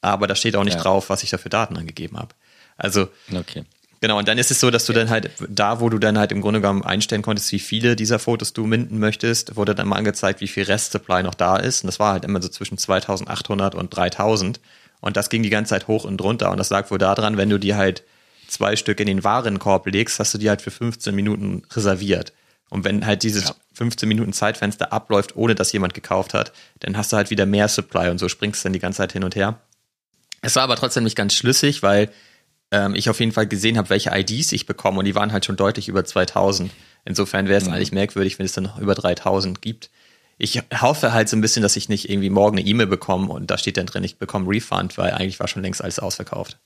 Aber 0.00 0.26
da 0.26 0.34
steht 0.34 0.56
auch 0.56 0.64
nicht 0.64 0.78
ja. 0.78 0.82
drauf, 0.82 1.10
was 1.10 1.22
ich 1.22 1.30
da 1.30 1.38
für 1.38 1.48
Daten 1.48 1.76
angegeben 1.76 2.18
habe. 2.18 2.34
Also 2.76 3.08
okay. 3.32 3.64
Genau, 4.02 4.18
und 4.18 4.26
dann 4.26 4.36
ist 4.36 4.50
es 4.50 4.58
so, 4.58 4.72
dass 4.72 4.84
du 4.84 4.92
dann 4.92 5.10
halt 5.10 5.30
da, 5.48 5.78
wo 5.78 5.88
du 5.88 6.00
dann 6.00 6.18
halt 6.18 6.32
im 6.32 6.40
Grunde 6.40 6.60
genommen 6.60 6.82
einstellen 6.82 7.22
konntest, 7.22 7.52
wie 7.52 7.60
viele 7.60 7.94
dieser 7.94 8.18
Fotos 8.18 8.52
du 8.52 8.66
minden 8.66 8.98
möchtest, 8.98 9.54
wurde 9.54 9.76
dann 9.76 9.86
mal 9.86 9.94
angezeigt, 9.94 10.40
wie 10.40 10.48
viel 10.48 10.64
Restsupply 10.64 11.22
noch 11.22 11.34
da 11.34 11.56
ist. 11.56 11.84
Und 11.84 11.86
das 11.86 12.00
war 12.00 12.14
halt 12.14 12.24
immer 12.24 12.42
so 12.42 12.48
zwischen 12.48 12.78
2800 12.78 13.76
und 13.76 13.96
3000. 13.96 14.58
Und 15.00 15.16
das 15.16 15.30
ging 15.30 15.44
die 15.44 15.50
ganze 15.50 15.70
Zeit 15.70 15.86
hoch 15.86 16.04
und 16.04 16.20
runter. 16.20 16.50
Und 16.50 16.56
das 16.56 16.68
lag 16.70 16.90
wohl 16.90 16.98
daran, 16.98 17.36
wenn 17.36 17.48
du 17.48 17.58
dir 17.58 17.76
halt 17.76 18.02
zwei 18.48 18.74
Stück 18.74 18.98
in 18.98 19.06
den 19.06 19.22
Warenkorb 19.22 19.86
legst, 19.86 20.18
hast 20.18 20.34
du 20.34 20.38
die 20.38 20.48
halt 20.48 20.62
für 20.62 20.72
15 20.72 21.14
Minuten 21.14 21.62
reserviert. 21.70 22.32
Und 22.70 22.82
wenn 22.82 23.06
halt 23.06 23.22
dieses 23.22 23.44
ja. 23.44 23.54
15 23.74 24.08
Minuten 24.08 24.32
Zeitfenster 24.32 24.92
abläuft, 24.92 25.36
ohne 25.36 25.54
dass 25.54 25.70
jemand 25.70 25.94
gekauft 25.94 26.34
hat, 26.34 26.52
dann 26.80 26.96
hast 26.96 27.12
du 27.12 27.16
halt 27.16 27.30
wieder 27.30 27.46
mehr 27.46 27.68
Supply 27.68 28.08
und 28.08 28.18
so 28.18 28.28
springst 28.28 28.64
du 28.64 28.66
dann 28.66 28.72
die 28.72 28.80
ganze 28.80 28.96
Zeit 28.96 29.12
hin 29.12 29.22
und 29.22 29.36
her. 29.36 29.60
Es 30.40 30.56
war 30.56 30.64
aber 30.64 30.74
trotzdem 30.74 31.04
nicht 31.04 31.14
ganz 31.14 31.34
schlüssig, 31.34 31.84
weil 31.84 32.10
ähm, 32.72 32.94
ich 32.96 33.08
auf 33.08 33.20
jeden 33.20 33.32
Fall 33.32 33.46
gesehen 33.46 33.78
habe, 33.78 33.90
welche 33.90 34.10
IDs 34.10 34.50
ich 34.50 34.66
bekomme 34.66 34.98
und 34.98 35.04
die 35.04 35.14
waren 35.14 35.32
halt 35.32 35.44
schon 35.44 35.56
deutlich 35.56 35.88
über 35.88 36.04
2000. 36.04 36.70
Insofern 37.04 37.46
wäre 37.46 37.58
es 37.58 37.66
mhm. 37.66 37.74
eigentlich 37.74 37.92
merkwürdig, 37.92 38.38
wenn 38.38 38.46
es 38.46 38.52
dann 38.52 38.64
noch 38.64 38.78
über 38.78 38.94
3000 38.94 39.62
gibt. 39.62 39.90
Ich 40.38 40.60
hoffe 40.80 41.12
halt 41.12 41.28
so 41.28 41.36
ein 41.36 41.40
bisschen, 41.40 41.62
dass 41.62 41.76
ich 41.76 41.88
nicht 41.88 42.08
irgendwie 42.10 42.30
morgen 42.30 42.58
eine 42.58 42.66
E-Mail 42.66 42.86
bekomme 42.86 43.32
und 43.32 43.50
da 43.50 43.58
steht 43.58 43.76
dann 43.76 43.86
drin, 43.86 44.02
ich 44.02 44.16
bekomme 44.16 44.48
Refund, 44.48 44.98
weil 44.98 45.12
eigentlich 45.12 45.38
war 45.38 45.46
schon 45.46 45.62
längst 45.62 45.82
alles 45.82 45.98
ausverkauft. 45.98 46.58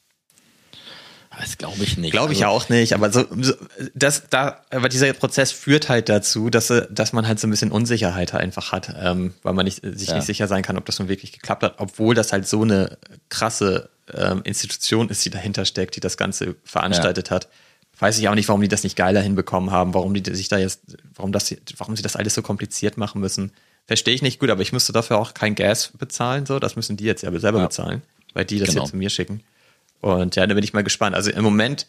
Das 1.39 1.59
glaube 1.59 1.83
ich 1.83 1.99
nicht. 1.99 2.13
Glaube 2.13 2.33
ich 2.33 2.45
also, 2.45 2.57
auch 2.57 2.69
nicht, 2.69 2.95
aber 2.95 3.13
so, 3.13 3.25
so, 3.41 3.53
das, 3.95 4.25
da, 4.31 4.63
aber 4.71 4.89
dieser 4.89 5.13
Prozess 5.13 5.53
führt 5.53 5.89
halt 5.89 6.09
dazu, 6.09 6.51
dass, 6.51 6.73
dass 6.91 7.13
man 7.13 7.29
halt 7.29 7.39
so 7.39 7.47
ein 7.47 7.51
bisschen 7.51 7.71
Unsicherheit 7.71 8.33
einfach 8.35 8.73
hat, 8.73 8.95
ähm, 8.99 9.35
weil 9.43 9.53
man 9.53 9.65
nicht, 9.65 9.83
sich 9.83 10.09
ja. 10.09 10.17
nicht 10.17 10.25
sicher 10.25 10.49
sein 10.49 10.63
kann, 10.63 10.79
ob 10.79 10.87
das 10.87 10.99
nun 10.99 11.09
wirklich 11.09 11.33
geklappt 11.33 11.63
hat, 11.63 11.75
obwohl 11.79 12.15
das 12.15 12.33
halt 12.33 12.49
so 12.49 12.63
eine 12.63 12.97
krasse 13.29 13.91
ähm, 14.15 14.41
Institution 14.45 15.09
ist, 15.09 15.25
die 15.25 15.31
dahinter 15.31 15.65
steckt, 15.65 15.97
die 15.97 16.01
das 16.01 16.17
Ganze 16.17 16.57
veranstaltet 16.65 17.29
ja. 17.29 17.37
hat. 17.37 17.49
Weiß 17.99 18.19
ich 18.19 18.29
auch 18.29 18.35
nicht, 18.35 18.49
warum 18.49 18.61
die 18.61 18.69
das 18.69 18.83
nicht 18.83 18.97
geiler 18.97 19.21
hinbekommen 19.21 19.71
haben, 19.71 19.95
warum 19.95 20.15
die 20.15 20.35
sich 20.35 20.49
da 20.49 20.59
jetzt, 20.59 20.81
warum 21.15 21.33
das, 21.33 21.55
warum 21.77 21.97
sie 21.97 22.03
das 22.03 22.17
alles 22.17 22.35
so 22.35 22.43
kompliziert 22.43 22.99
machen 22.99 23.21
müssen. 23.21 23.53
Verstehe 23.87 24.15
ich 24.15 24.23
nicht 24.23 24.39
gut, 24.39 24.51
aber 24.51 24.63
ich 24.63 24.73
müsste 24.73 24.93
dafür 24.93 25.19
auch 25.19 25.33
kein 25.33 25.55
Gas 25.55 25.93
bezahlen, 25.97 26.45
so. 26.45 26.59
Das 26.59 26.77
müssen 26.77 26.97
die 26.97 27.05
jetzt 27.05 27.23
ja 27.23 27.31
selber 27.39 27.59
ja. 27.59 27.67
bezahlen, 27.67 28.03
weil 28.35 28.45
die 28.45 28.59
das 28.59 28.71
genau. 28.71 28.83
jetzt 28.83 28.91
zu 28.91 28.97
mir 28.97 29.11
schicken. 29.11 29.43
Und 30.15 30.37
ja, 30.37 30.47
da 30.47 30.55
bin 30.55 30.65
ich 30.65 30.73
mal 30.73 30.85
gespannt. 30.85 31.17
Also 31.17 31.31
im 31.31 31.43
Moment, 31.43 31.87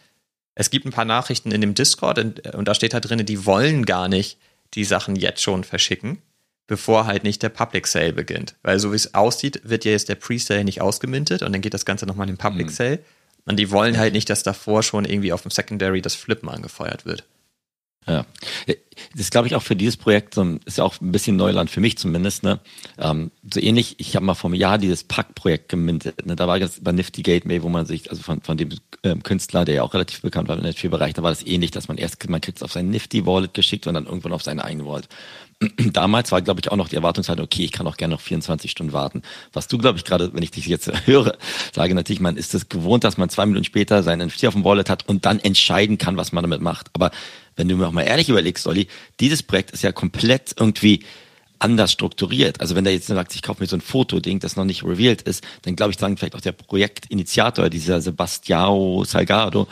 es 0.55 0.69
gibt 0.69 0.85
ein 0.85 0.91
paar 0.91 1.05
Nachrichten 1.05 1.51
in 1.51 1.61
dem 1.61 1.73
Discord 1.73 2.19
und, 2.19 2.55
und 2.55 2.67
da 2.67 2.73
steht 2.73 2.93
halt 2.93 3.09
drin, 3.09 3.25
die 3.25 3.45
wollen 3.45 3.85
gar 3.85 4.07
nicht 4.07 4.39
die 4.73 4.83
Sachen 4.83 5.15
jetzt 5.15 5.41
schon 5.41 5.63
verschicken 5.63 6.21
bevor 6.67 7.07
halt 7.07 7.23
nicht 7.23 7.41
der 7.41 7.49
Public 7.49 7.87
Sale 7.87 8.13
beginnt. 8.13 8.55
Weil 8.61 8.79
so 8.79 8.91
wie 8.91 8.97
es 8.97 9.13
aussieht, 9.13 9.61
wird 9.63 9.85
ja 9.85 9.91
jetzt 9.91 10.09
der 10.09 10.15
Pre-Sale 10.15 10.65
nicht 10.65 10.81
ausgemintet 10.81 11.41
und 11.41 11.53
dann 11.53 11.61
geht 11.61 11.73
das 11.73 11.85
Ganze 11.85 12.05
nochmal 12.05 12.27
in 12.27 12.35
den 12.35 12.39
Public 12.39 12.67
mhm. 12.67 12.71
Sale. 12.71 12.99
Und 13.45 13.57
die 13.57 13.71
wollen 13.71 13.97
halt 13.97 14.13
nicht, 14.13 14.29
dass 14.29 14.43
davor 14.43 14.83
schon 14.83 15.05
irgendwie 15.05 15.31
auf 15.31 15.41
dem 15.41 15.51
Secondary 15.51 16.01
das 16.01 16.15
Flippen 16.15 16.49
angefeuert 16.49 17.05
wird. 17.05 17.23
Ja, 18.07 18.25
das 18.65 18.75
ist, 19.15 19.31
glaube 19.31 19.47
ich, 19.47 19.55
auch 19.55 19.61
für 19.61 19.75
dieses 19.75 19.97
Projekt 19.97 20.33
so, 20.33 20.57
ist 20.65 20.77
ja 20.77 20.83
auch 20.83 20.99
ein 21.01 21.11
bisschen 21.11 21.35
Neuland 21.35 21.69
für 21.69 21.81
mich 21.81 21.97
zumindest. 21.97 22.43
Ne? 22.43 22.59
Ähm, 22.97 23.31
so 23.53 23.59
ähnlich, 23.59 23.95
ich 23.99 24.15
habe 24.15 24.25
mal 24.25 24.33
vor 24.33 24.49
einem 24.49 24.59
Jahr 24.59 24.77
dieses 24.77 25.03
Pack-Projekt 25.03 25.69
gemintet. 25.69 26.25
Ne? 26.25 26.35
Da 26.35 26.47
war 26.47 26.59
das 26.59 26.79
bei 26.81 26.91
Nifty 26.93 27.21
Gateway, 27.21 27.61
wo 27.63 27.69
man 27.69 27.85
sich, 27.85 28.09
also 28.09 28.23
von, 28.23 28.41
von 28.41 28.57
dem 28.57 28.69
ähm, 29.03 29.23
Künstler, 29.23 29.65
der 29.65 29.75
ja 29.75 29.83
auch 29.83 29.93
relativ 29.93 30.21
bekannt 30.21 30.47
war 30.47 30.57
im 30.57 30.63
Netflix-Bereich, 30.63 31.13
da 31.13 31.23
war 31.23 31.31
das 31.31 31.45
ähnlich, 31.45 31.71
dass 31.71 31.87
man 31.87 31.97
erst, 31.97 32.27
man 32.29 32.41
kriegt 32.41 32.57
es 32.57 32.63
auf 32.63 32.71
sein 32.71 32.89
Nifty-Wallet 32.89 33.53
geschickt 33.53 33.87
und 33.87 33.93
dann 33.93 34.05
irgendwann 34.05 34.33
auf 34.33 34.43
seine 34.43 34.63
eigene 34.63 34.85
Wallet. 34.85 35.09
damals 35.91 36.31
war, 36.31 36.41
glaube 36.41 36.59
ich, 36.59 36.71
auch 36.71 36.75
noch 36.75 36.89
die 36.89 36.95
Erwartungshaltung, 36.95 37.45
okay, 37.45 37.63
ich 37.63 37.71
kann 37.71 37.87
auch 37.87 37.97
gerne 37.97 38.13
noch 38.13 38.21
24 38.21 38.69
Stunden 38.69 38.93
warten. 38.93 39.23
Was 39.53 39.67
du, 39.67 39.77
glaube 39.77 39.97
ich, 39.97 40.05
gerade, 40.05 40.33
wenn 40.33 40.43
ich 40.43 40.51
dich 40.51 40.67
jetzt 40.67 40.91
höre, 41.05 41.37
sage 41.73 41.95
natürlich, 41.95 42.19
man 42.19 42.37
ist 42.37 42.53
es 42.53 42.69
gewohnt, 42.69 43.03
dass 43.03 43.17
man 43.17 43.29
zwei 43.29 43.45
Minuten 43.45 43.65
später 43.65 44.03
seinen 44.03 44.27
NFT 44.27 44.45
auf 44.45 44.53
dem 44.53 44.63
Wallet 44.63 44.89
hat 44.89 45.07
und 45.07 45.25
dann 45.25 45.39
entscheiden 45.39 45.97
kann, 45.97 46.17
was 46.17 46.31
man 46.31 46.43
damit 46.43 46.61
macht. 46.61 46.89
Aber 46.93 47.11
wenn 47.57 47.67
du 47.67 47.75
mir 47.75 47.87
auch 47.87 47.91
mal 47.91 48.03
ehrlich 48.03 48.29
überlegst, 48.29 48.65
Olli, 48.67 48.87
dieses 49.19 49.43
Projekt 49.43 49.71
ist 49.71 49.83
ja 49.83 49.91
komplett 49.91 50.55
irgendwie 50.57 51.03
anders 51.59 51.91
strukturiert. 51.91 52.61
Also 52.61 52.75
wenn 52.75 52.83
der 52.83 52.93
jetzt 52.93 53.07
sagt, 53.07 53.35
ich 53.35 53.41
kaufe 53.41 53.61
mir 53.61 53.67
so 53.67 53.75
ein 53.75 53.81
Fotoding, 53.81 54.39
das 54.39 54.55
noch 54.55 54.63
nicht 54.63 54.83
revealed 54.83 55.23
ist, 55.23 55.43
dann 55.63 55.75
glaube 55.75 55.91
ich, 55.91 55.97
sagen 55.97 56.15
vielleicht 56.15 56.35
auch 56.35 56.41
der 56.41 56.51
Projektinitiator, 56.51 57.69
dieser 57.69 57.99
Sebastiao 57.99 59.03
Salgado, 59.03 59.67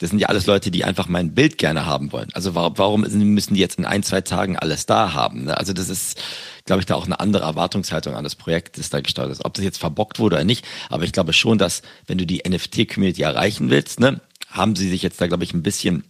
das 0.00 0.10
sind 0.10 0.18
ja 0.18 0.28
alles 0.28 0.46
Leute, 0.46 0.70
die 0.70 0.84
einfach 0.84 1.08
mein 1.08 1.34
Bild 1.34 1.56
gerne 1.56 1.86
haben 1.86 2.12
wollen. 2.12 2.28
Also 2.34 2.54
warum, 2.54 2.76
warum 2.76 3.00
müssen 3.00 3.54
die 3.54 3.60
jetzt 3.60 3.78
in 3.78 3.84
ein, 3.84 4.02
zwei 4.02 4.20
Tagen 4.20 4.56
alles 4.56 4.86
da 4.86 5.12
haben? 5.14 5.44
Ne? 5.44 5.56
Also 5.56 5.72
das 5.72 5.88
ist, 5.88 6.20
glaube 6.66 6.80
ich, 6.80 6.86
da 6.86 6.94
auch 6.94 7.06
eine 7.06 7.20
andere 7.20 7.44
Erwartungshaltung 7.44 8.14
an 8.14 8.24
das 8.24 8.34
Projekt, 8.34 8.78
das 8.78 8.90
da 8.90 9.00
gestartet 9.00 9.32
ist. 9.32 9.44
Ob 9.44 9.54
das 9.54 9.64
jetzt 9.64 9.78
verbockt 9.78 10.18
wurde 10.18 10.36
oder 10.36 10.44
nicht, 10.44 10.64
aber 10.90 11.04
ich 11.04 11.12
glaube 11.12 11.32
schon, 11.32 11.58
dass 11.58 11.82
wenn 12.06 12.18
du 12.18 12.26
die 12.26 12.42
NFT-Community 12.46 13.22
erreichen 13.22 13.70
willst, 13.70 14.00
ne, 14.00 14.20
haben 14.50 14.76
sie 14.76 14.88
sich 14.88 15.02
jetzt 15.02 15.20
da, 15.20 15.26
glaube 15.26 15.44
ich, 15.44 15.54
ein 15.54 15.62
bisschen 15.62 16.04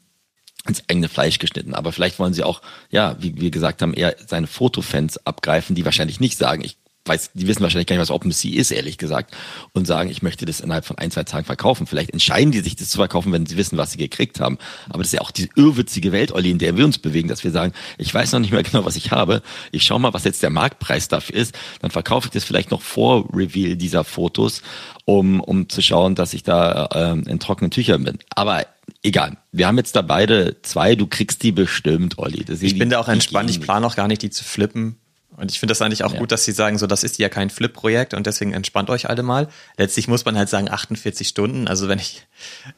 ins 0.67 0.83
eigene 0.89 1.09
Fleisch 1.09 1.39
geschnitten. 1.39 1.75
Aber 1.75 1.93
vielleicht 1.93 2.19
wollen 2.19 2.35
sie 2.35 2.43
auch, 2.43 2.63
ja, 2.91 3.17
wie 3.21 3.41
wir 3.41 3.51
gesagt 3.51 3.83
haben, 3.83 3.95
eher 3.95 4.17
seine 4.27 4.47
Fotofans 4.47 5.19
abgreifen, 5.27 5.75
die 5.77 5.85
wahrscheinlich 5.85 6.21
nicht 6.21 6.39
sagen, 6.39 6.65
ich 6.65 6.79
weiß, 7.07 7.33
die 7.35 7.47
wissen 7.47 7.63
wahrscheinlich 7.63 7.87
gar 7.87 7.97
nicht, 7.97 8.03
was 8.03 8.11
OpenSea 8.11 8.59
ist, 8.59 8.71
ehrlich 8.71 8.97
gesagt, 8.97 9.35
und 9.73 9.87
sagen, 9.87 10.09
ich 10.09 10.23
möchte 10.23 10.47
das 10.47 10.61
innerhalb 10.61 10.87
von 10.87 10.97
ein, 10.97 11.11
zwei 11.11 11.25
Tagen 11.25 11.45
verkaufen. 11.45 11.87
Vielleicht 11.87 12.11
entscheiden 12.11 12.51
die 12.51 12.61
sich, 12.61 12.77
das 12.77 12.89
zu 12.89 12.97
verkaufen, 12.97 13.33
wenn 13.33 13.45
sie 13.45 13.57
wissen, 13.57 13.77
was 13.77 13.93
sie 13.93 13.99
gekriegt 13.99 14.41
haben. 14.41 14.59
Aber 14.89 14.99
das 14.99 15.09
ist 15.09 15.13
ja 15.13 15.21
auch 15.21 15.31
diese 15.31 15.49
irrwitzige 15.55 16.13
Welt, 16.13 16.33
Olli, 16.33 16.51
in 16.51 16.59
der 16.59 16.77
wir 16.77 16.85
uns 16.85 16.99
bewegen, 16.99 17.29
dass 17.29 17.45
wir 17.45 17.51
sagen, 17.51 17.75
ich 17.99 18.13
weiß 18.13 18.33
noch 18.33 18.41
nicht 18.41 18.53
mehr 18.53 18.63
genau, 18.63 18.85
was 18.85 18.97
ich 18.97 19.11
habe. 19.11 19.43
Ich 19.71 19.85
schau 19.85 19.99
mal, 19.99 20.15
was 20.15 20.25
jetzt 20.25 20.43
der 20.43 20.51
Marktpreis 20.51 21.09
dafür 21.09 21.37
ist. 21.37 21.55
Dann 21.83 21.91
verkaufe 21.91 22.29
ich 22.29 22.33
das 22.33 22.45
vielleicht 22.45 22.71
noch 22.71 22.81
vor 22.81 23.29
Reveal 23.35 23.77
dieser 23.77 24.05
Fotos, 24.05 24.63
um, 25.05 25.41
um 25.41 25.69
zu 25.69 25.83
schauen, 25.83 26.15
dass 26.15 26.33
ich 26.33 26.43
da 26.43 26.89
ähm, 26.95 27.25
in 27.27 27.39
trockenen 27.39 27.71
Tüchern 27.71 28.05
bin. 28.05 28.19
Aber 28.35 28.65
egal. 29.03 29.37
Wir 29.53 29.67
haben 29.67 29.77
jetzt 29.79 29.97
da 29.97 30.03
beide 30.03 30.61
zwei. 30.63 30.95
Du 30.95 31.07
kriegst 31.07 31.43
die 31.43 31.53
bestimmt, 31.53 32.19
Olli. 32.19 32.45
ich 32.61 32.79
bin 32.79 32.91
da 32.91 32.99
auch 32.99 33.09
entspannt. 33.09 33.51
Ich 33.51 33.61
plane 33.61 33.87
auch 33.87 33.97
gar 33.97 34.09
nicht, 34.09 34.23
die 34.23 34.31
zu 34.31 34.45
flippen. 34.45 34.97
Und 35.37 35.51
ich 35.51 35.59
finde 35.59 35.73
das 35.73 35.83
eigentlich 35.83 36.05
auch 36.05 36.13
ja. 36.13 36.21
gut, 36.21 36.31
dass 36.31 36.45
sie 36.45 36.53
sagen, 36.53 36.79
so, 36.79 36.87
das 36.87 37.03
ist 37.03 37.19
ja 37.19 37.29
kein 37.29 37.51
Flip-Projekt 37.51 38.15
und 38.15 38.27
deswegen 38.27 38.53
entspannt 38.53 38.89
euch 38.89 39.09
alle 39.09 39.25
mal. 39.25 39.49
Letztlich 39.77 40.07
muss 40.07 40.25
man 40.25 40.39
halt 40.39 40.49
sagen, 40.49 40.71
48 40.71 41.27
Stunden. 41.27 41.67
Also 41.67 41.89
wenn 41.89 41.99
ich, 41.99 42.25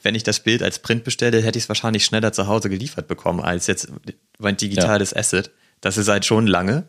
wenn 0.03 0.15
ich 0.15 0.23
das 0.23 0.41
Bild 0.41 0.63
als 0.63 0.79
Print 0.79 1.05
bestelle, 1.05 1.43
hätte 1.43 1.59
ich 1.59 1.65
es 1.65 1.69
wahrscheinlich 1.69 2.07
schneller 2.07 2.33
zu 2.33 2.47
Hause 2.47 2.71
geliefert 2.71 3.09
bekommen 3.09 3.41
als 3.41 3.67
jetzt 3.67 3.89
mein 4.39 4.57
digitales 4.57 5.11
ja. 5.11 5.19
Asset. 5.19 5.51
Das 5.83 5.99
ist 5.99 6.09
halt 6.09 6.25
schon 6.25 6.47
lange. 6.47 6.85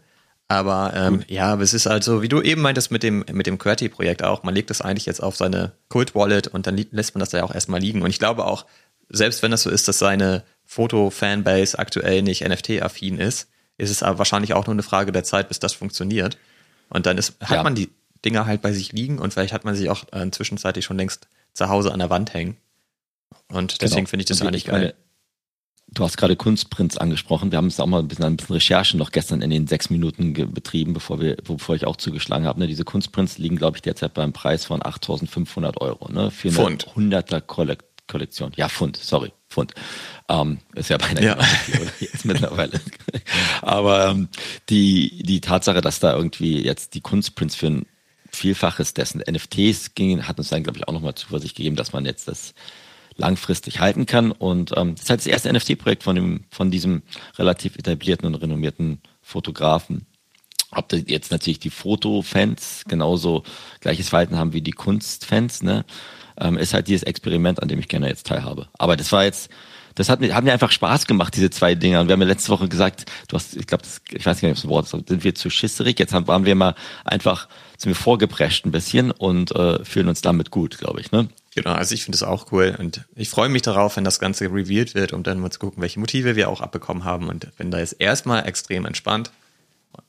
Aber 0.50 0.94
ähm, 0.96 1.24
ja, 1.28 1.52
aber 1.52 1.64
es 1.64 1.74
ist 1.74 1.88
halt 1.88 2.06
so, 2.06 2.22
wie 2.22 2.30
du 2.30 2.42
eben 2.42 2.62
meintest 2.62 2.90
mit 2.90 3.04
dem, 3.04 3.26
mit 3.34 3.48
dem 3.48 3.58
QWERTY-Projekt 3.58 4.24
auch, 4.24 4.44
man 4.44 4.56
legt 4.56 4.70
das 4.70 4.80
eigentlich 4.80 5.06
jetzt 5.06 5.22
auf 5.22 5.36
seine 5.36 5.74
Kult-Wallet 5.90 6.48
und 6.48 6.68
dann 6.68 6.78
lässt 6.92 7.16
man 7.16 7.20
das 7.20 7.30
da 7.30 7.40
ja 7.40 7.44
auch 7.44 7.54
erstmal 7.54 7.82
liegen. 7.82 8.02
Und 8.02 8.10
ich 8.10 8.20
glaube 8.20 8.46
auch, 8.46 8.66
selbst 9.10 9.42
wenn 9.44 9.52
das 9.52 9.64
so 9.64 9.70
ist, 9.70 9.88
dass 9.88 10.00
seine 10.00 10.44
Foto-Fanbase 10.66 11.80
aktuell 11.80 12.22
nicht 12.22 12.48
NFT-affin 12.48 13.20
ist, 13.20 13.50
ist 13.78 13.90
es 13.90 14.04
aber 14.04 14.18
wahrscheinlich 14.18 14.54
auch 14.54 14.66
nur 14.66 14.74
eine 14.74 14.84
Frage 14.84 15.12
der 15.12 15.24
Zeit, 15.24 15.48
bis 15.48 15.60
das 15.60 15.74
funktioniert. 15.74 16.38
Und 16.90 17.06
dann 17.06 17.18
ist, 17.18 17.36
hat 17.42 17.58
ja. 17.58 17.64
man 17.64 17.76
die 17.76 17.90
Dinger 18.26 18.46
halt 18.46 18.62
bei 18.62 18.74
sich 18.74 18.92
liegen 18.92 19.20
und 19.20 19.34
vielleicht 19.34 19.54
hat 19.54 19.66
man 19.66 19.76
sich 19.76 19.90
auch 19.90 20.06
äh, 20.12 20.30
zwischenzeitlich 20.32 20.86
schon 20.86 20.98
längst 20.98 21.28
zu 21.54 21.70
Hause 21.70 21.92
an 21.94 22.00
der 22.00 22.10
Wand 22.10 22.34
hängen. 22.34 22.58
Und 23.50 23.82
deswegen 23.82 24.02
genau. 24.02 24.10
finde 24.10 24.22
ich 24.24 24.28
das 24.28 24.42
und 24.42 24.48
eigentlich 24.48 24.66
geil. 24.66 24.80
Meine, 24.80 24.94
du 25.90 26.04
hast 26.04 26.18
gerade 26.18 26.36
Kunstprints 26.36 26.98
angesprochen. 26.98 27.52
Wir 27.52 27.58
haben 27.58 27.68
es 27.68 27.80
auch 27.80 27.86
mal 27.86 28.00
ein 28.00 28.08
bisschen, 28.08 28.26
ein 28.26 28.38
bisschen 28.38 28.56
Recherchen 28.56 28.98
noch 28.98 29.12
gestern 29.12 29.42
in 29.42 29.50
den 29.50 29.68
sechs 29.68 29.90
Minuten 29.90 30.34
betrieben, 30.34 30.94
bevor 30.94 31.20
wir, 31.22 31.38
bevor 31.38 31.76
ich 31.76 31.86
auch 31.86 31.96
zugeschlagen 31.96 32.46
habe. 32.46 32.60
Ne, 32.60 32.68
diese 32.68 32.84
Kunstprints 32.84 33.38
liegen, 33.38 33.56
glaube 33.56 33.78
ich, 33.78 33.82
derzeit 33.82 34.14
beim 34.14 34.34
Preis 34.34 34.66
von 34.66 34.82
8.500 34.82 35.78
Euro. 35.78 36.12
Ne, 36.12 36.32
für 36.32 36.50
eine 36.50 36.58
Pfund. 36.58 36.88
100er 36.96 37.42
Kollektion. 38.08 38.52
Ja, 38.56 38.70
Pfund, 38.70 38.98
sorry, 38.98 39.32
Pfund. 39.50 39.74
Ähm, 40.30 40.60
ist 40.76 40.90
ja 40.90 40.98
beinahe 40.98 41.24
ja. 41.24 41.38
jetzt 42.00 42.26
mittlerweile. 42.26 42.80
Aber 43.62 44.08
ähm, 44.08 44.30
die, 44.70 45.24
die 45.24 45.42
Tatsache, 45.42 45.82
dass 45.82 46.00
da 46.00 46.16
irgendwie 46.16 46.64
jetzt 46.64 46.94
die 46.94 47.02
Kunstprints 47.02 47.56
für 47.56 47.68
ein 47.68 47.86
Vielfaches 48.30 48.94
dessen. 48.94 49.22
NFTs 49.30 49.96
ging, 49.96 50.28
hat 50.28 50.38
uns 50.38 50.50
dann, 50.50 50.64
glaube 50.64 50.78
ich, 50.78 50.88
auch 50.88 50.94
nochmal 50.94 51.16
Zuversicht 51.16 51.56
gegeben, 51.56 51.76
dass 51.76 51.94
man 51.94 52.06
jetzt 52.06 52.28
das 52.28 52.54
langfristig 53.16 53.80
halten 53.80 54.06
kann. 54.06 54.32
Und 54.32 54.74
ähm, 54.76 54.96
das 54.96 55.04
ist 55.04 55.10
halt 55.10 55.20
das 55.22 55.28
erste 55.28 55.52
NFT-Projekt 55.52 56.04
von, 56.04 56.16
dem, 56.16 56.44
von 56.52 56.72
diesem 56.72 57.04
relativ 57.38 57.76
etablierten 57.76 58.28
und 58.28 58.36
renommierten 58.36 59.02
Fotografen. 59.22 60.06
Ob 60.72 60.90
das 60.90 61.04
jetzt 61.08 61.32
natürlich 61.32 61.60
die 61.60 61.70
Fotofans 61.70 62.84
genauso 62.88 63.44
gleiches 63.80 64.10
Verhalten 64.10 64.38
haben 64.38 64.54
wie 64.54 64.62
die 64.62 64.72
Kunstfans, 64.72 65.64
ne? 65.64 65.86
Ähm, 66.40 66.58
ist 66.58 66.74
halt 66.74 66.88
dieses 66.88 67.04
Experiment, 67.04 67.62
an 67.62 67.68
dem 67.68 67.80
ich 67.80 67.88
gerne 67.88 68.08
jetzt 68.08 68.28
teilhabe. 68.28 68.68
Aber 68.78 68.96
das 68.96 69.12
war 69.12 69.24
jetzt, 69.24 69.50
das 69.96 70.10
hat 70.10 70.20
mir, 70.20 70.36
hat 70.36 70.44
mir 70.44 70.54
einfach 70.54 70.72
Spaß 70.72 71.08
gemacht, 71.08 71.36
diese 71.36 71.50
zwei 71.50 71.74
Dinger. 71.74 72.02
Und 72.02 72.08
wir 72.08 72.14
haben 72.14 72.22
ja 72.22 72.28
letzte 72.28 72.50
Woche 72.50 72.68
gesagt, 72.68 73.06
du 73.28 73.36
hast, 73.36 73.56
ich 73.56 73.66
glaube, 73.66 73.84
ich 74.12 74.26
weiß 74.26 74.42
nicht, 74.42 74.52
ob 74.52 74.56
das 74.56 74.68
Wort 74.68 74.86
ist, 74.86 74.92
sind 74.92 75.24
wir 75.24 75.34
zu 75.34 75.50
schisserig. 75.50 75.98
Jetzt 75.98 76.14
haben, 76.14 76.28
waren 76.28 76.46
wir 76.46 76.56
mal 76.56 76.76
einfach, 77.04 77.48
sind 77.78 77.90
wir 77.90 77.96
vorgeprescht 77.96 78.66
ein 78.66 78.72
bisschen 78.72 79.12
und 79.12 79.52
äh, 79.56 79.84
fühlen 79.84 80.10
uns 80.10 80.22
damit 80.22 80.52
gut, 80.52 80.78
glaube 80.78 81.02
ich. 81.02 81.12
Ne? 81.12 81.30
Genau, 81.56 81.72
also 81.72 81.96
ich 81.96 82.04
finde 82.04 82.18
es 82.18 82.22
auch 82.22 82.52
cool 82.52 82.76
und 82.78 83.02
ich 83.16 83.30
freue 83.30 83.50
mich 83.50 83.64
darauf, 83.64 83.98
wenn 83.98 84.04
das 84.04 84.20
Ganze 84.20 84.46
revealed 84.46 84.94
wird, 84.94 85.12
um 85.12 85.24
dann 85.24 85.40
mal 85.40 85.50
zu 85.50 85.58
gucken, 85.58 85.82
welche 85.82 86.00
Motive 86.00 86.36
wir 86.36 86.50
auch 86.50 86.62
abbekommen 86.62 87.04
haben 87.04 87.30
und 87.30 87.56
bin 87.58 87.72
da 87.72 87.80
jetzt 87.80 87.96
erstmal 87.98 88.48
extrem 88.48 88.86
entspannt 88.86 89.32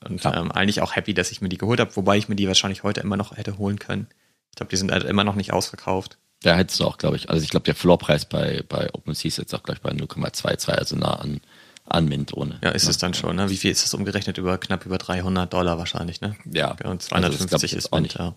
und 0.07 0.23
ja. 0.23 0.39
ähm, 0.39 0.51
eigentlich 0.51 0.81
auch 0.81 0.95
happy, 0.95 1.15
dass 1.15 1.31
ich 1.31 1.41
mir 1.41 1.49
die 1.49 1.57
geholt 1.57 1.79
habe, 1.79 1.95
wobei 1.95 2.17
ich 2.17 2.29
mir 2.29 2.35
die 2.35 2.47
wahrscheinlich 2.47 2.83
heute 2.83 3.01
immer 3.01 3.17
noch 3.17 3.35
hätte 3.35 3.57
holen 3.57 3.79
können. 3.79 4.05
Ich 4.51 4.57
glaube, 4.57 4.69
die 4.69 4.75
sind 4.75 4.91
halt 4.91 5.05
immer 5.05 5.23
noch 5.23 5.33
nicht 5.33 5.51
ausverkauft. 5.51 6.18
Ja, 6.43 6.55
hättest 6.55 6.79
du 6.79 6.85
auch, 6.85 6.97
glaube 6.97 7.17
ich. 7.17 7.29
Also 7.29 7.43
ich 7.43 7.49
glaube, 7.49 7.65
der 7.65 7.75
Floorpreis 7.75 8.25
bei, 8.25 8.63
bei 8.67 8.89
OpenSea 8.93 9.27
ist 9.27 9.37
jetzt 9.37 9.53
auch 9.53 9.63
gleich 9.63 9.81
bei 9.81 9.91
0,22, 9.91 10.69
also 10.69 10.95
nah 10.95 11.15
an, 11.15 11.41
an 11.85 12.05
Mint 12.05 12.33
ohne. 12.33 12.59
Ja, 12.63 12.69
ist 12.69 12.87
es 12.87 12.97
dann 12.97 13.13
schon, 13.13 13.35
ne? 13.35 13.49
Wie 13.49 13.57
viel 13.57 13.71
ist 13.71 13.83
das 13.83 13.93
umgerechnet? 13.93 14.37
Über 14.37 14.57
knapp 14.57 14.85
über 14.85 14.97
300 14.97 15.51
Dollar 15.51 15.77
wahrscheinlich, 15.77 16.21
ne? 16.21 16.35
Ja. 16.51 16.75
Und 16.85 17.01
250 17.01 17.53
also 17.53 17.77
ist 17.77 17.91
Mint, 17.93 18.13
ja. 18.13 18.35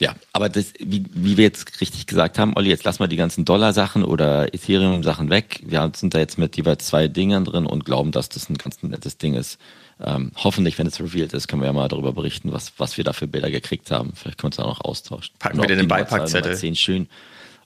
Ja, 0.00 0.16
aber 0.32 0.48
das, 0.48 0.72
wie, 0.80 1.04
wie 1.12 1.36
wir 1.36 1.44
jetzt 1.44 1.80
richtig 1.80 2.06
gesagt 2.06 2.36
haben, 2.36 2.56
Olli, 2.56 2.70
jetzt 2.70 2.82
lass 2.82 2.98
mal 2.98 3.06
die 3.06 3.16
ganzen 3.16 3.44
Dollar-Sachen 3.44 4.02
oder 4.02 4.52
Ethereum-Sachen 4.52 5.30
weg. 5.30 5.60
Wir 5.64 5.92
sind 5.94 6.14
da 6.14 6.18
jetzt 6.18 6.38
mit 6.38 6.56
jeweils 6.56 6.86
zwei 6.86 7.06
Dingern 7.06 7.44
drin 7.44 7.66
und 7.66 7.84
glauben, 7.84 8.10
dass 8.10 8.28
das 8.28 8.48
ein 8.50 8.58
ganz 8.58 8.82
nettes 8.82 9.18
Ding 9.18 9.34
ist. 9.34 9.58
Ähm, 10.00 10.32
hoffentlich, 10.36 10.78
wenn 10.78 10.86
es 10.86 11.00
revealed 11.00 11.32
ist, 11.32 11.48
können 11.48 11.62
wir 11.62 11.66
ja 11.66 11.72
mal 11.72 11.88
darüber 11.88 12.12
berichten, 12.12 12.52
was, 12.52 12.72
was 12.78 12.96
wir 12.96 13.04
da 13.04 13.12
für 13.12 13.26
Bilder 13.26 13.50
gekriegt 13.50 13.90
haben. 13.90 14.12
Vielleicht 14.14 14.38
können 14.38 14.52
wir 14.52 14.56
uns 14.56 14.56
da 14.56 14.64
noch 14.64 14.80
austauschen. 14.80 15.34
Packen 15.38 15.60
wir 15.60 15.68
den 15.68 15.88
Beipackzettel. 15.88 16.56
Zehn 16.56 16.76
schön. 16.76 17.08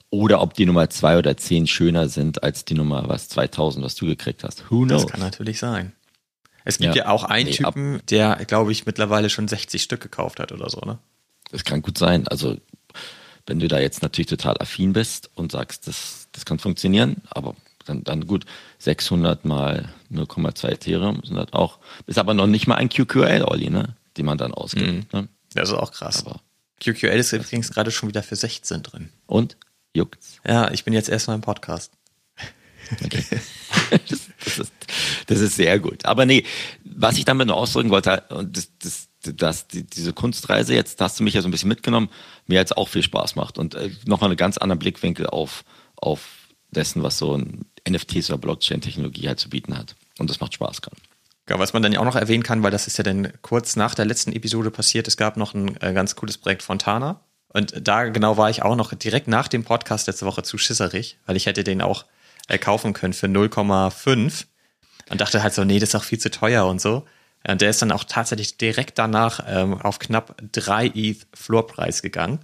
Oder 0.09 0.41
ob 0.41 0.53
die 0.53 0.65
Nummer 0.65 0.89
zwei 0.89 1.17
oder 1.17 1.35
zehn 1.35 1.67
schöner 1.67 2.07
sind 2.07 2.43
als 2.43 2.63
die 2.63 2.75
Nummer 2.75 3.09
was 3.09 3.27
2000, 3.29 3.83
was 3.83 3.95
du 3.95 4.05
gekriegt 4.05 4.43
hast. 4.43 4.69
Who 4.71 4.85
knows? 4.85 5.03
Das 5.03 5.11
kann 5.11 5.19
natürlich 5.19 5.59
sein. 5.59 5.93
Es 6.63 6.77
gibt 6.77 6.95
ja, 6.95 7.05
ja 7.05 7.09
auch 7.09 7.23
einen 7.23 7.49
nee, 7.49 7.55
Typen, 7.55 8.01
der, 8.09 8.35
glaube 8.45 8.71
ich, 8.71 8.85
mittlerweile 8.85 9.29
schon 9.29 9.47
60 9.47 9.81
Stück 9.81 10.01
gekauft 10.01 10.39
hat 10.39 10.51
oder 10.51 10.69
so, 10.69 10.79
ne? 10.81 10.97
Das 11.51 11.63
kann 11.63 11.81
gut 11.81 11.97
sein. 11.97 12.27
Also 12.27 12.57
wenn 13.45 13.59
du 13.59 13.67
da 13.67 13.79
jetzt 13.79 14.01
natürlich 14.01 14.27
total 14.27 14.57
affin 14.59 14.93
bist 14.93 15.29
und 15.35 15.51
sagst, 15.51 15.87
das, 15.87 16.27
das 16.33 16.45
kann 16.45 16.59
funktionieren, 16.59 17.21
aber 17.29 17.55
dann, 17.87 18.03
dann 18.03 18.27
gut, 18.27 18.45
600 18.79 19.45
mal 19.45 19.89
0,2 20.11 20.67
Ethereum 20.69 21.21
sind 21.23 21.35
das 21.35 21.53
auch, 21.53 21.79
ist 22.05 22.17
aber 22.17 22.33
noch 22.33 22.47
nicht 22.47 22.67
mal 22.67 22.75
ein 22.75 22.89
QQL, 22.89 23.43
Olli, 23.47 23.69
ne? 23.69 23.95
Die 24.17 24.23
man 24.23 24.37
dann 24.37 24.53
ausgibt. 24.53 25.13
Mhm. 25.13 25.19
Ne? 25.19 25.27
Das 25.53 25.69
ist 25.69 25.75
auch 25.75 25.91
krass. 25.91 26.25
Aber 26.25 26.41
QQL 26.81 27.17
ist 27.17 27.33
übrigens 27.33 27.71
gerade 27.71 27.91
schon 27.91 28.09
wieder 28.09 28.23
für 28.23 28.35
16 28.35 28.83
drin. 28.83 29.09
Und? 29.25 29.57
Juckt's? 29.93 30.37
Ja, 30.47 30.71
ich 30.71 30.83
bin 30.83 30.93
jetzt 30.93 31.09
erstmal 31.09 31.35
im 31.35 31.41
Podcast. 31.41 31.91
Okay. 33.03 33.23
das, 34.07 34.29
das, 34.43 34.59
ist, 34.59 34.73
das 35.27 35.39
ist 35.39 35.55
sehr 35.55 35.79
gut. 35.79 36.05
Aber 36.05 36.25
nee, 36.25 36.43
was 36.83 37.17
ich 37.17 37.25
damit 37.25 37.47
nur 37.47 37.57
ausdrücken 37.57 37.89
wollte, 37.89 38.23
und 38.29 38.55
das, 38.55 38.69
das 38.79 39.07
dass 39.21 39.67
die, 39.67 39.83
diese 39.83 40.13
Kunstreise 40.13 40.73
jetzt, 40.73 41.01
da 41.01 41.05
hast 41.05 41.19
du 41.19 41.23
mich 41.23 41.33
ja 41.33 41.41
so 41.41 41.47
ein 41.47 41.51
bisschen 41.51 41.69
mitgenommen, 41.69 42.09
mir 42.45 42.55
jetzt 42.55 42.77
auch 42.77 42.87
viel 42.87 43.03
Spaß 43.03 43.35
macht 43.35 43.57
und 43.57 43.75
äh, 43.75 43.89
nochmal 44.05 44.29
einen 44.29 44.37
ganz 44.37 44.57
anderen 44.57 44.79
Blickwinkel 44.79 45.27
auf, 45.27 45.63
auf 45.95 46.49
dessen, 46.71 47.03
was 47.03 47.17
so 47.17 47.35
ein 47.35 47.65
NFTs 47.89 48.29
oder 48.29 48.39
Blockchain-Technologie 48.39 49.27
halt 49.27 49.39
zu 49.39 49.49
bieten 49.49 49.77
hat. 49.77 49.95
Und 50.19 50.29
das 50.29 50.39
macht 50.39 50.53
Spaß 50.53 50.81
gerade. 50.81 50.97
Ja, 51.49 51.59
was 51.59 51.73
man 51.73 51.81
dann 51.81 51.95
auch 51.95 52.05
noch 52.05 52.15
erwähnen 52.15 52.43
kann, 52.43 52.61
weil 52.63 52.71
das 52.71 52.87
ist 52.87 52.97
ja 52.97 53.03
dann 53.03 53.31
kurz 53.41 53.75
nach 53.75 53.95
der 53.95 54.05
letzten 54.05 54.33
Episode 54.33 54.69
passiert, 54.69 55.07
es 55.07 55.15
gab 55.15 55.37
noch 55.37 55.53
ein 55.53 55.79
äh, 55.81 55.93
ganz 55.93 56.15
cooles 56.15 56.37
Projekt 56.37 56.63
Fontana. 56.63 57.21
Und 57.49 57.87
da 57.87 58.03
genau 58.09 58.35
war 58.37 58.49
ich 58.49 58.63
auch 58.63 58.75
noch 58.75 58.93
direkt 58.93 59.27
nach 59.27 59.47
dem 59.47 59.63
Podcast 59.63 60.07
letzte 60.07 60.25
Woche 60.25 60.43
zu 60.43 60.57
schisserig, 60.57 61.17
weil 61.25 61.37
ich 61.37 61.45
hätte 61.45 61.63
den 61.63 61.81
auch 61.81 62.05
äh, 62.49 62.57
kaufen 62.57 62.93
können 62.93 63.13
für 63.13 63.27
0,5 63.27 64.45
und 65.09 65.21
dachte 65.21 65.41
halt 65.41 65.53
so, 65.53 65.63
nee, 65.63 65.79
das 65.79 65.89
ist 65.89 65.95
auch 65.95 66.03
viel 66.03 66.19
zu 66.19 66.29
teuer 66.29 66.65
und 66.65 66.81
so. 66.81 67.05
Und 67.47 67.61
der 67.61 67.69
ist 67.69 67.81
dann 67.81 67.91
auch 67.91 68.03
tatsächlich 68.03 68.57
direkt 68.57 68.97
danach 68.99 69.39
ähm, 69.47 69.79
auf 69.81 69.99
knapp 69.99 70.35
3 70.51 70.87
ETH 70.95 71.27
Floorpreis 71.33 72.01
gegangen. 72.01 72.39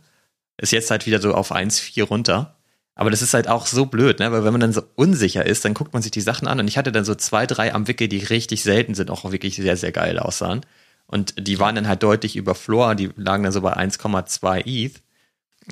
Ist 0.58 0.72
jetzt 0.72 0.92
halt 0.92 1.06
wieder 1.06 1.20
so 1.20 1.34
auf 1.34 1.52
1,4 1.52 2.04
runter. 2.04 2.56
Aber 2.96 3.10
das 3.10 3.22
ist 3.22 3.34
halt 3.34 3.48
auch 3.48 3.66
so 3.66 3.86
blöd, 3.88 4.20
ne? 4.20 4.32
Weil 4.32 4.44
wenn 4.44 4.52
man 4.52 4.62
dann 4.62 4.74
so 4.74 4.84
unsicher 4.96 5.46
ist, 5.46 5.66
dann 5.66 5.74
guckt 5.74 5.94
man 5.94 6.02
sich 6.02 6.12
die 6.12 6.22
Sachen 6.22 6.48
an 6.48 6.60
und 6.60 6.68
ich 6.68 6.78
hatte 6.78 6.92
dann 6.92 7.06
so 7.06 7.16
zwei, 7.16 7.48
drei 7.48 7.74
am 7.74 7.88
Wickel, 7.88 8.08
die 8.08 8.20
richtig 8.20 8.64
selten 8.64 8.94
sind, 8.94 9.10
auch 9.10 9.32
wirklich 9.32 9.56
sehr, 9.56 9.78
sehr 9.78 9.92
geil 9.92 10.20
aussahen. 10.20 10.62
Und 11.08 11.48
die 11.48 11.60
waren 11.60 11.76
dann 11.76 11.88
halt 11.88 12.04
deutlich 12.04 12.36
über 12.36 12.56
Floor, 12.56 12.96
die 12.96 13.10
lagen 13.16 13.44
dann 13.44 13.52
so 13.52 13.62
bei 13.62 13.76
1,2 13.76 14.64
ETH. 14.66 15.02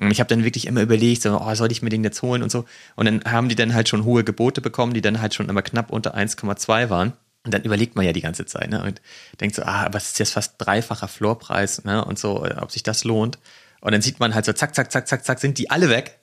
Und 0.00 0.10
ich 0.10 0.20
habe 0.20 0.28
dann 0.28 0.44
wirklich 0.44 0.66
immer 0.66 0.82
überlegt, 0.82 1.22
so, 1.22 1.38
oh, 1.38 1.54
soll 1.54 1.70
ich 1.70 1.82
mir 1.82 1.90
den 1.90 2.02
jetzt 2.04 2.22
holen 2.22 2.42
und 2.42 2.50
so. 2.50 2.64
Und 2.96 3.06
dann 3.06 3.24
haben 3.24 3.48
die 3.48 3.54
dann 3.54 3.74
halt 3.74 3.88
schon 3.88 4.04
hohe 4.04 4.24
Gebote 4.24 4.60
bekommen, 4.60 4.94
die 4.94 5.02
dann 5.02 5.20
halt 5.20 5.34
schon 5.34 5.48
immer 5.48 5.62
knapp 5.62 5.90
unter 5.90 6.16
1,2 6.16 6.90
waren. 6.90 7.12
Und 7.44 7.52
dann 7.52 7.62
überlegt 7.62 7.96
man 7.96 8.04
ja 8.04 8.12
die 8.12 8.20
ganze 8.20 8.46
Zeit, 8.46 8.70
ne? 8.70 8.82
Und 8.82 9.02
denkt 9.40 9.56
so, 9.56 9.62
ah, 9.64 9.88
was 9.92 10.10
ist 10.10 10.18
jetzt 10.18 10.32
fast 10.32 10.54
dreifacher 10.58 11.08
Floorpreis, 11.08 11.84
ne? 11.84 12.04
Und 12.04 12.18
so, 12.18 12.44
ob 12.44 12.70
sich 12.70 12.82
das 12.82 13.04
lohnt. 13.04 13.38
Und 13.80 13.92
dann 13.92 14.02
sieht 14.02 14.20
man 14.20 14.34
halt 14.34 14.44
so, 14.44 14.52
zack, 14.52 14.74
zack, 14.74 14.92
zack, 14.92 15.08
zack, 15.08 15.24
zack, 15.24 15.40
sind 15.40 15.58
die 15.58 15.70
alle 15.70 15.90
weg 15.90 16.21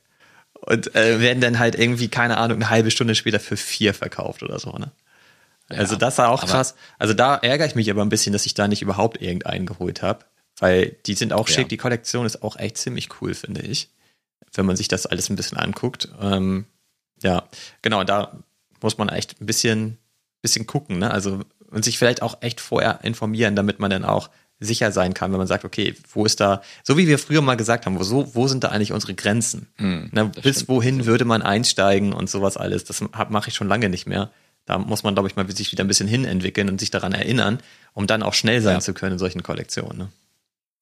und 0.62 0.96
äh, 0.96 1.20
werden 1.20 1.42
dann 1.42 1.60
halt 1.60 1.76
irgendwie, 1.76 2.10
keine 2.10 2.38
Ahnung, 2.38 2.58
eine 2.58 2.70
halbe 2.70 2.92
Stunde 2.92 3.16
später 3.16 3.40
für 3.40 3.58
vier 3.58 3.94
verkauft 3.94 4.44
oder 4.44 4.60
so, 4.60 4.72
ne? 4.72 4.92
Ja, 5.72 5.78
also 5.78 5.96
das 5.96 6.18
war 6.18 6.30
auch 6.30 6.46
krass. 6.46 6.76
Also 6.98 7.14
da 7.14 7.36
ärgere 7.36 7.68
ich 7.68 7.76
mich 7.76 7.92
aber 7.92 8.02
ein 8.02 8.10
bisschen, 8.10 8.34
dass 8.34 8.48
ich 8.48 8.56
da 8.56 8.68
nicht 8.68 8.82
überhaupt 8.82 9.22
irgendeinen 9.22 9.68
geholt 9.68 10.02
habe. 10.02 10.26
Weil 10.60 10.98
die 11.06 11.14
sind 11.14 11.32
auch 11.32 11.48
schick, 11.48 11.66
ja. 11.66 11.68
die 11.68 11.78
Kollektion 11.78 12.26
ist 12.26 12.44
auch 12.44 12.58
echt 12.58 12.78
ziemlich 12.78 13.10
cool, 13.22 13.34
finde 13.34 13.62
ich. 13.62 13.90
Wenn 14.54 14.66
man 14.66 14.76
sich 14.76 14.88
das 14.88 15.06
alles 15.06 15.30
ein 15.30 15.36
bisschen 15.36 15.58
anguckt. 15.58 16.10
Ähm, 16.20 16.66
ja, 17.22 17.48
genau, 17.82 18.04
da 18.04 18.40
muss 18.82 18.98
man 18.98 19.10
echt 19.10 19.40
ein 19.40 19.46
bisschen, 19.46 19.98
bisschen 20.42 20.66
gucken, 20.66 20.98
ne? 20.98 21.12
Also 21.12 21.42
und 21.70 21.86
sich 21.86 21.98
vielleicht 22.00 22.22
auch 22.24 22.42
echt 22.42 22.62
vorher 22.62 23.00
informieren, 23.04 23.56
damit 23.56 23.80
man 23.80 23.92
dann 23.92 24.04
auch 24.04 24.30
sicher 24.60 24.92
sein 24.92 25.14
kann, 25.14 25.32
wenn 25.32 25.38
man 25.38 25.48
sagt, 25.48 25.64
okay, 25.64 25.96
wo 26.14 26.26
ist 26.26 26.40
da, 26.40 26.62
so 26.84 26.98
wie 26.98 27.08
wir 27.08 27.18
früher 27.18 27.42
mal 27.42 27.56
gesagt 27.56 27.86
haben, 27.86 27.98
wo, 27.98 28.04
so, 28.04 28.36
wo 28.36 28.48
sind 28.48 28.64
da 28.64 28.70
eigentlich 28.70 28.92
unsere 28.92 29.14
Grenzen? 29.14 29.68
Mm, 29.78 30.06
Na, 30.12 30.24
bis 30.26 30.58
stimmt. 30.58 30.70
wohin 30.70 31.06
würde 31.06 31.26
man 31.26 31.42
einsteigen 31.42 32.12
und 32.12 32.30
sowas 32.30 32.58
alles? 32.58 32.84
Das 32.84 33.04
mache 33.30 33.50
ich 33.50 33.56
schon 33.56 33.68
lange 33.68 33.90
nicht 33.90 34.06
mehr. 34.06 34.32
Da 34.66 34.78
muss 34.78 35.04
man, 35.04 35.16
glaube 35.16 35.30
ich, 35.30 35.36
mal 35.36 35.50
sich 35.50 35.72
wieder 35.72 35.84
ein 35.84 35.88
bisschen 35.88 36.08
hinentwickeln 36.08 36.70
und 36.70 36.80
sich 36.80 36.92
daran 36.92 37.14
erinnern, 37.14 37.60
um 37.94 38.06
dann 38.06 38.22
auch 38.22 38.34
schnell 38.34 38.62
sein 38.62 38.76
ja. 38.76 38.80
zu 38.82 38.94
können 38.94 39.14
in 39.14 39.20
solchen 39.20 39.44
Kollektionen. 39.44 40.10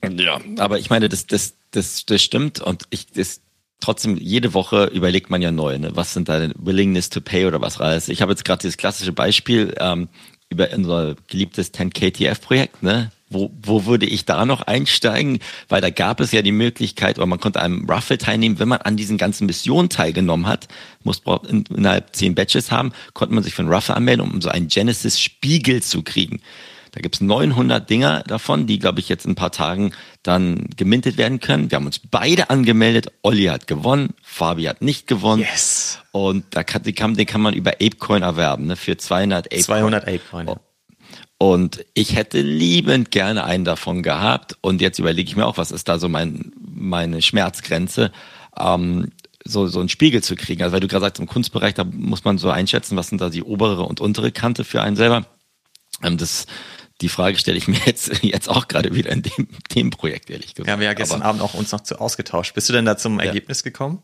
Ne? 0.04 0.24
Ja, 0.24 0.40
aber 0.58 0.80
ich 0.80 0.90
meine, 0.90 1.08
das, 1.08 1.28
das, 1.28 1.54
das, 1.72 2.06
das 2.06 2.22
stimmt 2.22 2.60
und 2.60 2.84
ich, 2.90 3.08
das, 3.08 3.42
trotzdem 3.80 4.18
jede 4.18 4.54
Woche 4.54 4.86
überlegt 4.86 5.30
man 5.30 5.42
ja 5.42 5.52
neu, 5.52 5.78
ne? 5.78 5.92
was 5.94 6.13
sind 6.13 6.30
deine 6.30 6.54
Willingness 6.58 7.10
to 7.10 7.22
Pay 7.22 7.46
oder 7.46 7.62
was 7.62 7.80
alles. 7.80 8.10
Ich 8.10 8.22
habe 8.22 8.32
jetzt 8.32 8.44
gerade 8.44 8.62
dieses 8.62 8.78
klassische 8.78 9.13
Beispiel 9.13 9.74
ähm, 9.80 10.10
über 10.50 10.70
unser 10.74 11.16
geliebtes 11.28 11.74
10KTF-Projekt, 11.74 12.84
ne? 12.84 13.12
Wo, 13.30 13.52
wo 13.62 13.86
würde 13.86 14.06
ich 14.06 14.26
da 14.26 14.46
noch 14.46 14.62
einsteigen? 14.62 15.40
Weil 15.68 15.82
da 15.82 15.90
gab 15.90 16.20
es 16.20 16.32
ja 16.32 16.42
die 16.42 16.52
Möglichkeit, 16.52 17.18
oder 17.18 17.26
man 17.26 17.40
konnte 17.40 17.62
einem 17.62 17.90
Ruffle 17.90 18.18
teilnehmen, 18.18 18.60
wenn 18.60 18.70
man 18.70 18.82
an 18.82 18.98
diesen 18.98 19.18
ganzen 19.18 19.46
Missionen 19.48 19.90
teilgenommen 19.90 20.48
hat, 20.48 20.68
muss 21.04 21.22
in, 21.48 21.63
innerhalb 21.66 22.16
zehn 22.16 22.36
Batches 22.36 22.72
haben, 22.72 22.94
konnte 23.13 23.34
man 23.34 23.44
sich 23.44 23.54
für 23.54 23.62
einen 23.62 23.74
Ruffle 23.74 23.96
anmelden, 23.96 24.30
um 24.30 24.42
so 24.42 24.50
einen 24.50 24.68
Genesis-Spiegel 24.68 25.84
zu 25.84 26.04
kriegen. 26.04 26.42
Da 26.92 27.02
gibt's 27.02 27.22
900 27.22 27.88
Dinger 27.88 28.24
davon, 28.26 28.66
die, 28.66 28.80
glaube 28.80 29.00
ich, 29.00 29.10
jetzt 29.10 29.26
in 29.26 29.34
ein 29.34 29.36
paar 29.36 29.52
Tagen 29.52 29.92
dann 30.24 30.68
gemintet 30.76 31.18
werden 31.18 31.40
können. 31.40 31.70
Wir 31.70 31.76
haben 31.76 31.86
uns 31.86 32.00
beide 32.00 32.50
angemeldet. 32.50 33.12
Olli 33.22 33.46
hat 33.46 33.68
gewonnen, 33.68 34.16
Fabi 34.24 34.63
hat 34.63 34.82
nicht 34.82 35.06
gewonnen. 35.06 35.42
Yes. 35.42 36.00
Und 36.12 36.46
da 36.52 36.63
kann, 36.63 36.84
den, 36.84 36.96
kann, 36.96 37.13
den 37.13 37.28
kann 37.28 37.42
man 37.42 37.54
über 37.54 37.74
Apecoin 37.74 38.24
erwerben, 38.24 38.66
ne, 38.66 38.76
für 38.76 38.98
200 38.98 39.46
Apecoin. 39.46 39.63
200 39.63 40.08
Apecoin. 40.08 40.56
Und 41.39 41.86
ich 41.93 42.15
hätte 42.15 42.41
liebend 42.41 43.12
gerne 43.12 43.43
einen 43.43 43.63
davon 43.63 44.02
gehabt. 44.02 44.58
Und 44.62 44.82
jetzt 44.82 44.97
überlege 44.97 45.30
ich 45.30 45.36
mir 45.36 45.45
auch, 45.45 45.58
was 45.58 45.71
ist 45.71 45.88
da 45.88 46.00
so 46.00 46.10
mein, 46.10 46.52
meine 46.60 47.21
Schmerzgrenze, 47.21 48.12
ähm, 48.58 49.12
so, 49.43 49.67
so 49.67 49.80
einen 49.80 49.89
Spiegel 49.89 50.23
zu 50.23 50.36
kriegen. 50.36 50.63
Also 50.63 50.73
weil 50.73 50.80
du 50.80 50.88
gerade 50.88 51.06
sagst, 51.06 51.19
im 51.19 51.28
Kunstbereich, 51.28 51.76
da 51.76 51.84
muss 51.84 52.23
man 52.23 52.38
so 52.38 52.50
einschätzen, 52.50 52.97
was 52.97 53.10
sind 53.10 53.21
da 53.21 53.30
die 53.30 53.43
obere 53.43 53.84
und 53.84 54.02
untere 54.02 54.32
Kante 54.32 54.63
für 54.63 54.82
einen 54.82 54.95
selber. 54.95 55.26
Ähm, 56.04 56.17
das, 56.17 56.47
die 57.02 57.10
Frage 57.10 57.38
stelle 57.38 57.58
ich 57.58 57.67
mir 57.67 57.80
jetzt, 57.86 58.12
jetzt 58.23 58.50
auch 58.50 58.67
gerade 58.67 58.95
wieder 58.95 59.12
in 59.12 59.21
dem 59.21 59.47
Themenprojekt, 59.69 60.32
ehrlich 60.32 60.56
gesagt. 60.56 60.67
Ja, 60.67 60.80
wir 60.80 60.88
haben 60.88 60.91
ja 60.91 60.93
gestern 60.93 61.21
Aber, 61.21 61.30
Abend 61.30 61.41
auch 61.43 61.54
uns 61.54 61.71
noch 61.71 61.82
zu 61.82 62.00
ausgetauscht. 62.02 62.56
Bist 62.56 62.67
du 62.69 62.73
denn 62.73 62.86
da 62.86 62.97
zum 62.97 63.19
ja. 63.19 63.28
Ergebnis 63.28 63.63
gekommen? 63.63 64.02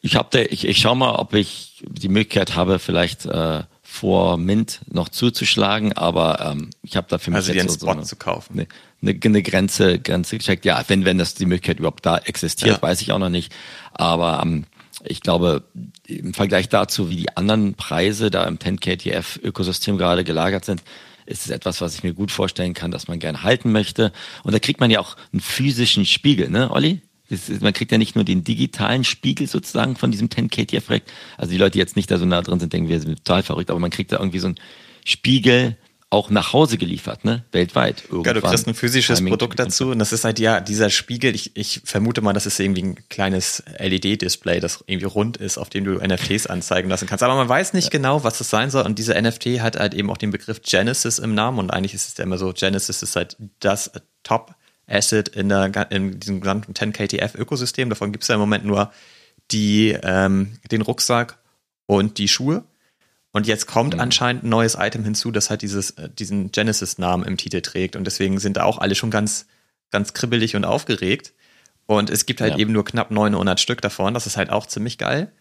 Ich 0.00 0.16
habe 0.16 0.42
ich, 0.42 0.66
ich 0.66 0.78
schau 0.78 0.94
mal, 0.94 1.16
ob 1.16 1.34
ich 1.34 1.82
die 1.86 2.08
Möglichkeit 2.08 2.54
habe, 2.54 2.78
vielleicht 2.78 3.26
äh, 3.26 3.64
vor 3.98 4.36
Mint 4.36 4.80
noch 4.88 5.08
zuzuschlagen, 5.08 5.92
aber 5.92 6.52
ähm, 6.52 6.70
ich 6.82 6.96
habe 6.96 7.08
da 7.10 7.18
für 7.18 7.30
mich 7.30 7.36
also 7.36 7.52
jetzt 7.52 7.80
so, 7.80 7.86
so 7.86 7.92
eine, 7.92 8.02
zu 8.04 8.14
kaufen. 8.14 8.66
Eine, 9.02 9.18
eine, 9.24 9.42
Grenze, 9.42 9.98
Grenze 9.98 10.38
gecheckt. 10.38 10.64
Ja, 10.64 10.82
wenn, 10.86 11.04
wenn 11.04 11.18
das 11.18 11.34
die 11.34 11.46
Möglichkeit 11.46 11.80
überhaupt 11.80 12.06
da 12.06 12.18
existiert, 12.18 12.76
ja. 12.76 12.82
weiß 12.82 13.00
ich 13.00 13.10
auch 13.10 13.18
noch 13.18 13.28
nicht. 13.28 13.52
Aber 13.92 14.40
ähm, 14.42 14.66
ich 15.04 15.20
glaube, 15.20 15.64
im 16.06 16.32
Vergleich 16.32 16.68
dazu, 16.68 17.10
wie 17.10 17.16
die 17.16 17.36
anderen 17.36 17.74
Preise 17.74 18.30
da 18.30 18.44
im 18.44 18.58
10KTF-Ökosystem 18.58 19.98
gerade 19.98 20.22
gelagert 20.22 20.64
sind, 20.64 20.82
ist 21.26 21.44
es 21.44 21.50
etwas, 21.50 21.80
was 21.80 21.94
ich 21.96 22.04
mir 22.04 22.14
gut 22.14 22.30
vorstellen 22.30 22.74
kann, 22.74 22.92
dass 22.92 23.08
man 23.08 23.18
gerne 23.18 23.42
halten 23.42 23.72
möchte. 23.72 24.12
Und 24.44 24.54
da 24.54 24.60
kriegt 24.60 24.78
man 24.78 24.92
ja 24.92 25.00
auch 25.00 25.16
einen 25.32 25.40
physischen 25.40 26.06
Spiegel, 26.06 26.50
ne, 26.50 26.70
Olli? 26.70 27.02
Ist, 27.28 27.60
man 27.60 27.72
kriegt 27.72 27.92
ja 27.92 27.98
nicht 27.98 28.14
nur 28.14 28.24
den 28.24 28.44
digitalen 28.44 29.04
Spiegel 29.04 29.46
sozusagen 29.46 29.96
von 29.96 30.10
diesem 30.10 30.28
10KTF-Projekt. 30.28 31.10
Also 31.36 31.52
die 31.52 31.58
Leute, 31.58 31.72
die 31.72 31.78
jetzt 31.78 31.96
nicht 31.96 32.10
da 32.10 32.18
so 32.18 32.24
nah 32.24 32.42
drin 32.42 32.60
sind, 32.60 32.72
denken, 32.72 32.88
wir 32.88 33.00
sind 33.00 33.24
total 33.24 33.42
verrückt, 33.42 33.70
aber 33.70 33.80
man 33.80 33.90
kriegt 33.90 34.12
da 34.12 34.18
irgendwie 34.18 34.38
so 34.38 34.46
einen 34.46 34.60
Spiegel 35.04 35.76
auch 36.10 36.30
nach 36.30 36.54
Hause 36.54 36.78
geliefert, 36.78 37.24
ne? 37.26 37.44
Weltweit. 37.52 38.04
Irgendwann. 38.04 38.24
Ja, 38.24 38.40
du 38.40 38.40
kriegst 38.40 38.66
ein 38.66 38.72
physisches 38.72 39.18
Timing 39.18 39.32
Produkt 39.32 39.58
dazu 39.58 39.90
und 39.90 39.98
das 39.98 40.14
ist 40.14 40.24
halt 40.24 40.38
ja 40.38 40.60
dieser 40.60 40.88
Spiegel. 40.88 41.34
Ich, 41.34 41.54
ich 41.54 41.82
vermute 41.84 42.22
mal, 42.22 42.32
das 42.32 42.46
ist 42.46 42.58
irgendwie 42.58 42.82
ein 42.82 43.08
kleines 43.10 43.62
LED-Display, 43.78 44.60
das 44.60 44.82
irgendwie 44.86 45.04
rund 45.04 45.36
ist, 45.36 45.58
auf 45.58 45.68
dem 45.68 45.84
du 45.84 45.98
NFTs 45.98 46.46
anzeigen 46.46 46.88
lassen 46.88 47.06
kannst. 47.06 47.22
Aber 47.22 47.34
man 47.34 47.48
weiß 47.48 47.74
nicht 47.74 47.86
ja. 47.86 47.90
genau, 47.90 48.24
was 48.24 48.38
das 48.38 48.48
sein 48.48 48.70
soll. 48.70 48.86
Und 48.86 48.98
dieser 48.98 49.20
NFT 49.20 49.60
hat 49.60 49.78
halt 49.78 49.92
eben 49.92 50.08
auch 50.10 50.16
den 50.16 50.30
Begriff 50.30 50.62
Genesis 50.62 51.18
im 51.18 51.34
Namen 51.34 51.58
und 51.58 51.70
eigentlich 51.70 51.92
ist 51.92 52.08
es 52.08 52.16
ja 52.16 52.24
immer 52.24 52.38
so, 52.38 52.54
Genesis 52.54 53.02
ist 53.02 53.14
halt 53.14 53.36
das 53.60 53.90
Top 54.22 54.54
Asset 54.88 55.28
in, 55.28 55.48
der, 55.48 55.90
in 55.90 56.18
diesem 56.18 56.40
gesamten 56.40 56.72
10KTF-Ökosystem. 56.72 57.88
Davon 57.88 58.12
gibt 58.12 58.24
es 58.24 58.28
ja 58.28 58.34
im 58.34 58.40
Moment 58.40 58.64
nur 58.64 58.92
die, 59.50 59.96
ähm, 60.02 60.58
den 60.70 60.82
Rucksack 60.82 61.38
und 61.86 62.18
die 62.18 62.28
Schuhe. 62.28 62.64
Und 63.32 63.46
jetzt 63.46 63.66
kommt 63.66 63.94
mhm. 63.94 64.00
anscheinend 64.00 64.44
ein 64.44 64.48
neues 64.48 64.76
Item 64.78 65.04
hinzu, 65.04 65.30
das 65.30 65.50
halt 65.50 65.62
dieses, 65.62 65.90
äh, 65.92 66.08
diesen 66.08 66.50
Genesis-Namen 66.50 67.26
im 67.26 67.36
Titel 67.36 67.60
trägt. 67.60 67.96
Und 67.96 68.04
deswegen 68.04 68.38
sind 68.38 68.56
da 68.56 68.64
auch 68.64 68.78
alle 68.78 68.94
schon 68.94 69.10
ganz, 69.10 69.46
ganz 69.90 70.14
kribbelig 70.14 70.56
und 70.56 70.64
aufgeregt. 70.64 71.34
Und 71.86 72.10
es 72.10 72.26
gibt 72.26 72.40
halt 72.40 72.54
ja. 72.54 72.58
eben 72.58 72.72
nur 72.72 72.84
knapp 72.84 73.10
900 73.10 73.60
Stück 73.60 73.80
davon. 73.80 74.14
Das 74.14 74.26
ist 74.26 74.36
halt 74.36 74.50
auch 74.50 74.66
ziemlich 74.66 74.98
geil. 74.98 75.32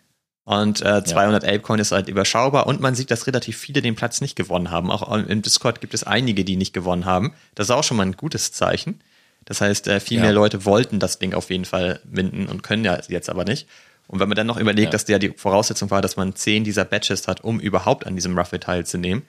Und 0.44 0.82
äh, 0.82 1.04
200 1.04 1.44
ja. 1.44 1.50
Apecoin 1.50 1.80
ist 1.80 1.92
halt 1.92 2.08
überschaubar. 2.08 2.68
Und 2.68 2.80
man 2.80 2.96
sieht, 2.96 3.12
dass 3.12 3.28
relativ 3.28 3.58
viele 3.58 3.82
den 3.82 3.96
Platz 3.96 4.22
nicht 4.22 4.38
gewonnen 4.38 4.72
haben. 4.72 4.90
Auch 4.92 5.14
im 5.14 5.42
Discord 5.42 5.82
gibt 5.82 5.94
es 5.94 6.06
einige, 6.06 6.46
die 6.46 6.56
nicht 6.56 6.74
gewonnen 6.74 7.04
haben. 7.04 7.34
Das 7.56 7.68
ist 7.68 7.72
auch 7.72 7.84
schon 7.84 7.98
mal 7.98 8.06
ein 8.06 8.16
gutes 8.16 8.54
Zeichen. 8.54 9.02
Das 9.48 9.62
heißt, 9.62 9.88
äh, 9.88 10.00
viel 10.02 10.18
ja. 10.18 10.24
mehr 10.24 10.34
Leute 10.34 10.66
wollten 10.66 11.00
das 11.00 11.20
Ding 11.20 11.34
auf 11.34 11.50
jeden 11.50 11.66
Fall 11.66 12.02
minden 12.10 12.48
und 12.48 12.64
können 12.64 12.84
ja 12.84 13.00
jetzt 13.08 13.30
aber 13.30 13.46
nicht. 13.46 13.66
Und 14.08 14.20
wenn 14.20 14.28
man 14.28 14.36
dann 14.36 14.48
noch 14.48 14.58
überlegt, 14.58 14.88
ja. 14.88 14.92
dass 14.92 15.06
der 15.06 15.20
die 15.20 15.34
Voraussetzung 15.36 15.90
war, 15.90 16.02
dass 16.02 16.18
man 16.18 16.36
zehn 16.36 16.64
dieser 16.64 16.86
Badges 16.86 17.28
hat, 17.28 17.44
um 17.44 17.60
überhaupt 17.60 18.06
an 18.06 18.16
diesem 18.16 18.38
Ruffle 18.38 18.60
teilzunehmen, 18.60 19.24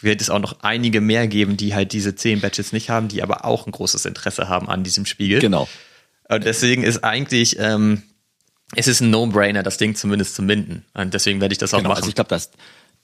wird 0.00 0.20
es 0.20 0.28
auch 0.28 0.40
noch 0.40 0.60
einige 0.60 1.00
mehr 1.00 1.28
geben, 1.28 1.56
die 1.56 1.74
halt 1.74 1.92
diese 1.92 2.14
zehn 2.16 2.40
Badges 2.40 2.72
nicht 2.72 2.90
haben, 2.90 3.08
die 3.08 3.22
aber 3.22 3.44
auch 3.44 3.66
ein 3.66 3.72
großes 3.72 4.06
Interesse 4.06 4.48
haben 4.48 4.68
an 4.68 4.82
diesem 4.82 5.06
Spiegel. 5.06 5.40
Genau. 5.40 5.68
Und 6.28 6.44
deswegen 6.44 6.82
ist 6.82 7.04
eigentlich, 7.04 7.58
ähm, 7.58 8.02
es 8.74 8.88
ist 8.88 9.00
ein 9.00 9.10
No-Brainer, 9.10 9.62
das 9.62 9.76
Ding 9.76 9.94
zumindest 9.94 10.34
zu 10.34 10.42
minden. 10.42 10.84
Und 10.94 11.14
deswegen 11.14 11.40
werde 11.40 11.52
ich 11.52 11.58
das 11.58 11.74
auch 11.74 11.78
genau, 11.78 11.90
machen. 11.90 11.98
Also 11.98 12.08
ich 12.08 12.14
glaube, 12.14 12.30
das, 12.30 12.50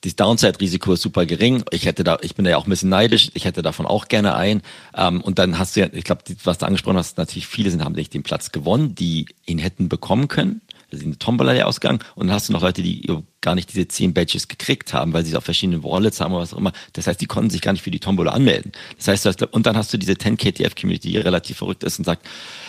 das 0.03 0.17
Downside-Risiko 0.17 0.93
ist 0.93 1.03
super 1.03 1.27
gering. 1.27 1.65
Ich 1.71 1.87
hätte 1.87 2.05
da, 2.05 2.19
ich 2.21 2.35
bin 2.35 2.45
da 2.45 2.53
ja 2.53 2.57
auch 2.59 2.67
ein 2.67 2.71
bisschen 2.71 2.91
neidisch. 2.91 3.31
Ich 3.35 3.45
hätte 3.45 3.63
davon 3.63 3.87
auch 3.87 4.09
gerne 4.09 4.37
ein. 4.37 4.63
Ähm, 4.95 5.21
und 5.21 5.39
dann 5.39 5.59
hast 5.59 5.77
du 5.77 5.81
ja, 5.81 5.89
ich 5.93 6.05
glaube, 6.05 6.23
was 6.45 6.59
du 6.59 6.67
angesprochen 6.67 6.99
hast, 6.99 7.19
natürlich 7.19 7.47
viele 7.47 7.71
sind 7.71 7.85
haben 7.85 7.95
nicht 7.95 8.15
den 8.15 8.23
Platz 8.23 8.53
gewonnen, 8.53 8.95
die 8.95 9.27
ihn 9.47 9.59
hätten 9.59 9.89
bekommen 9.89 10.29
können 10.29 10.61
sind 10.91 11.07
eine 11.07 11.19
Tombola 11.19 11.53
der 11.53 11.67
Ausgang 11.67 12.03
und 12.15 12.29
dann 12.29 12.35
hast 12.35 12.49
du 12.49 12.53
noch 12.53 12.63
Leute, 12.63 12.83
die 12.83 13.07
gar 13.41 13.55
nicht 13.55 13.73
diese 13.73 13.89
zehn 13.89 14.15
Badges 14.15 14.49
gekriegt 14.49 14.93
haben, 14.93 15.13
weil 15.13 15.25
sie 15.25 15.33
es 15.33 15.37
auf 15.37 15.45
verschiedenen 15.45 15.83
Wallets 15.83 16.21
haben 16.21 16.33
oder 16.33 16.43
was 16.43 16.55
auch 16.55 16.59
immer. 16.59 16.73
Das 16.93 17.07
heißt, 17.07 17.21
die 17.21 17.27
konnten 17.27 17.51
sich 17.51 17.61
gar 17.61 17.73
nicht 17.73 17.83
für 17.83 17.91
die 17.91 18.01
Tombola 18.01 18.33
anmelden. 18.33 18.73
Das 18.97 19.09
heißt, 19.09 19.27
hast, 19.27 19.43
und 19.43 19.67
dann 19.67 19.77
hast 19.77 19.93
du 19.93 19.99
diese 19.99 20.13
10KTF-Community, 20.13 21.11
die 21.11 21.19
relativ 21.19 21.59
verrückt 21.59 21.85
ist 21.85 21.99
und 21.99 22.05
sagt, 22.05 22.27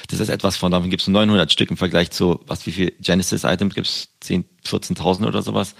das 0.09 0.19
ist 0.19 0.29
etwas 0.29 0.57
von, 0.57 0.71
davon 0.71 0.89
gibt 0.89 1.01
es 1.01 1.07
900 1.07 1.51
Stück 1.51 1.69
im 1.69 1.77
Vergleich 1.77 2.11
zu, 2.11 2.39
was, 2.47 2.65
wie 2.65 2.71
viel 2.71 2.93
Genesis-Items 2.99 3.75
gibt 3.75 3.87
es? 3.87 4.09
10, 4.21 4.45
14.000 4.65 5.27
oder 5.27 5.41
sowas. 5.41 5.75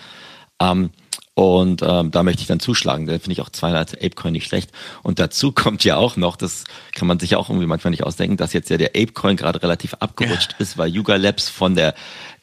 Ähm, 0.59 0.91
und 1.37 1.83
ähm, 1.83 2.09
da 2.09 2.23
möchte 2.23 2.41
ich 2.41 2.47
dann 2.47 2.59
zuschlagen. 2.59 3.05
Da 3.05 3.13
finde 3.13 3.33
ich 3.33 3.41
auch 3.41 3.51
200 3.51 4.03
Apecoin 4.03 4.33
nicht 4.33 4.47
schlecht. 4.47 4.71
Und 5.03 5.19
dazu 5.19 5.51
kommt 5.55 5.83
ja 5.83 5.95
auch 5.95 6.17
noch, 6.17 6.35
das 6.35 6.63
kann 6.95 7.07
man 7.07 7.19
sich 7.19 7.35
auch 7.35 7.49
irgendwie 7.49 7.67
manchmal 7.67 7.91
nicht 7.91 8.01
ausdenken, 8.03 8.37
dass 8.37 8.53
jetzt 8.53 8.71
ja 8.71 8.77
der 8.77 8.95
Apecoin 8.95 9.37
gerade 9.37 9.61
relativ 9.61 9.93
abgerutscht 9.99 10.53
ja. 10.53 10.57
ist, 10.57 10.79
weil 10.79 10.89
Yuga 10.89 11.15
Labs 11.15 11.47
von 11.47 11.75
der 11.75 11.93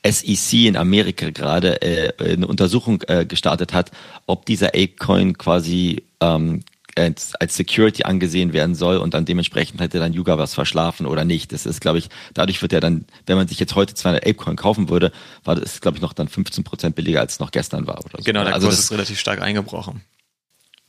SEC 0.07 0.67
in 0.67 0.77
Amerika 0.77 1.31
gerade 1.31 1.83
äh, 1.83 2.35
eine 2.35 2.47
Untersuchung 2.47 3.03
äh, 3.09 3.27
gestartet 3.27 3.73
hat, 3.73 3.91
ob 4.27 4.47
dieser 4.47 4.69
Apecoin 4.69 5.37
quasi 5.37 6.05
ähm, 6.21 6.63
als, 6.97 7.35
als 7.37 7.57
Security 7.57 8.05
angesehen 8.05 8.53
werden 8.53 8.75
soll 8.75 8.99
und 8.99 9.15
dann 9.15 9.25
dementsprechend 9.25 9.81
hätte 9.81 9.99
dann 9.99 10.13
Yuga 10.13 10.39
was 10.39 10.55
verschlafen 10.55 11.07
oder 11.07 11.25
nicht. 11.25 11.53
Das 11.53 11.67
ist, 11.67 11.81
glaube 11.81 11.99
ich, 11.99 12.09
dadurch 12.35 12.61
wird 12.63 12.73
ja 12.73 12.81
dann, 12.81 13.05
wenn 13.27 13.37
man 13.37 13.49
sich 13.49 13.59
jetzt 13.59 13.75
heute 13.75 13.95
200 13.95 14.25
Apecoin 14.25 14.57
kaufen 14.57 14.89
würde, 14.89 15.13
war 15.45 15.57
das, 15.57 15.81
glaube 15.81 15.97
ich, 15.97 16.03
noch 16.03 16.13
dann 16.13 16.29
15 16.29 16.65
Prozent 16.65 16.97
billiger 16.97 17.21
als 17.21 17.35
es 17.35 17.41
noch 17.41 17.51
gestern 17.51 17.87
war 17.87 17.99
oder 18.05 18.19
so. 18.19 18.25
Genau, 18.25 18.45
der 18.45 18.55
also 18.55 18.69
Kurs 18.69 18.79
ist 18.79 18.93
relativ 18.93 19.19
stark 19.19 19.43
eingebrochen. 19.43 20.03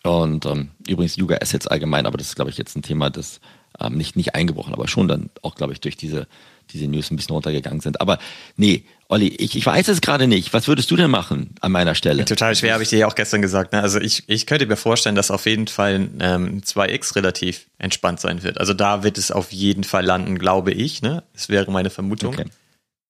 Und 0.03 0.45
ähm, 0.45 0.69
übrigens 0.87 1.15
Yuga 1.15 1.37
Assets 1.41 1.67
allgemein, 1.67 2.05
aber 2.05 2.17
das 2.17 2.27
ist, 2.27 2.35
glaube 2.35 2.51
ich, 2.51 2.57
jetzt 2.57 2.75
ein 2.75 2.83
Thema, 2.83 3.09
das 3.09 3.39
ähm, 3.79 3.97
nicht, 3.97 4.15
nicht 4.15 4.35
eingebrochen, 4.35 4.73
aber 4.73 4.87
schon 4.87 5.07
dann 5.07 5.29
auch, 5.41 5.55
glaube 5.55 5.73
ich, 5.73 5.81
durch 5.81 5.97
diese, 5.97 6.27
diese 6.71 6.87
News 6.87 7.09
ein 7.09 7.15
bisschen 7.15 7.33
runtergegangen 7.33 7.79
sind. 7.79 8.01
Aber 8.01 8.19
nee, 8.55 8.85
Olli, 9.07 9.27
ich, 9.27 9.55
ich 9.55 9.65
weiß 9.65 9.87
es 9.89 10.01
gerade 10.01 10.27
nicht. 10.27 10.53
Was 10.53 10.67
würdest 10.67 10.89
du 10.89 10.95
denn 10.95 11.11
machen 11.11 11.53
an 11.61 11.71
meiner 11.71 11.93
Stelle? 11.93 12.25
Total 12.25 12.55
schwer, 12.55 12.73
habe 12.73 12.83
ich 12.83 12.89
dir 12.89 12.99
ja 12.99 13.07
auch 13.07 13.13
gestern 13.13 13.41
gesagt. 13.41 13.71
Ne? 13.71 13.81
Also 13.81 13.99
ich, 13.99 14.23
ich 14.27 14.47
könnte 14.47 14.65
mir 14.65 14.77
vorstellen, 14.77 15.15
dass 15.15 15.29
auf 15.29 15.45
jeden 15.45 15.67
Fall 15.67 16.09
ähm, 16.19 16.61
2x 16.61 17.15
relativ 17.15 17.67
entspannt 17.77 18.19
sein 18.19 18.41
wird. 18.41 18.59
Also 18.59 18.73
da 18.73 19.03
wird 19.03 19.19
es 19.19 19.31
auf 19.31 19.51
jeden 19.51 19.83
Fall 19.83 20.03
landen, 20.03 20.39
glaube 20.39 20.71
ich. 20.71 21.03
Ne? 21.03 21.23
Das 21.33 21.49
wäre 21.49 21.69
meine 21.71 21.91
Vermutung. 21.91 22.33
Okay. 22.33 22.45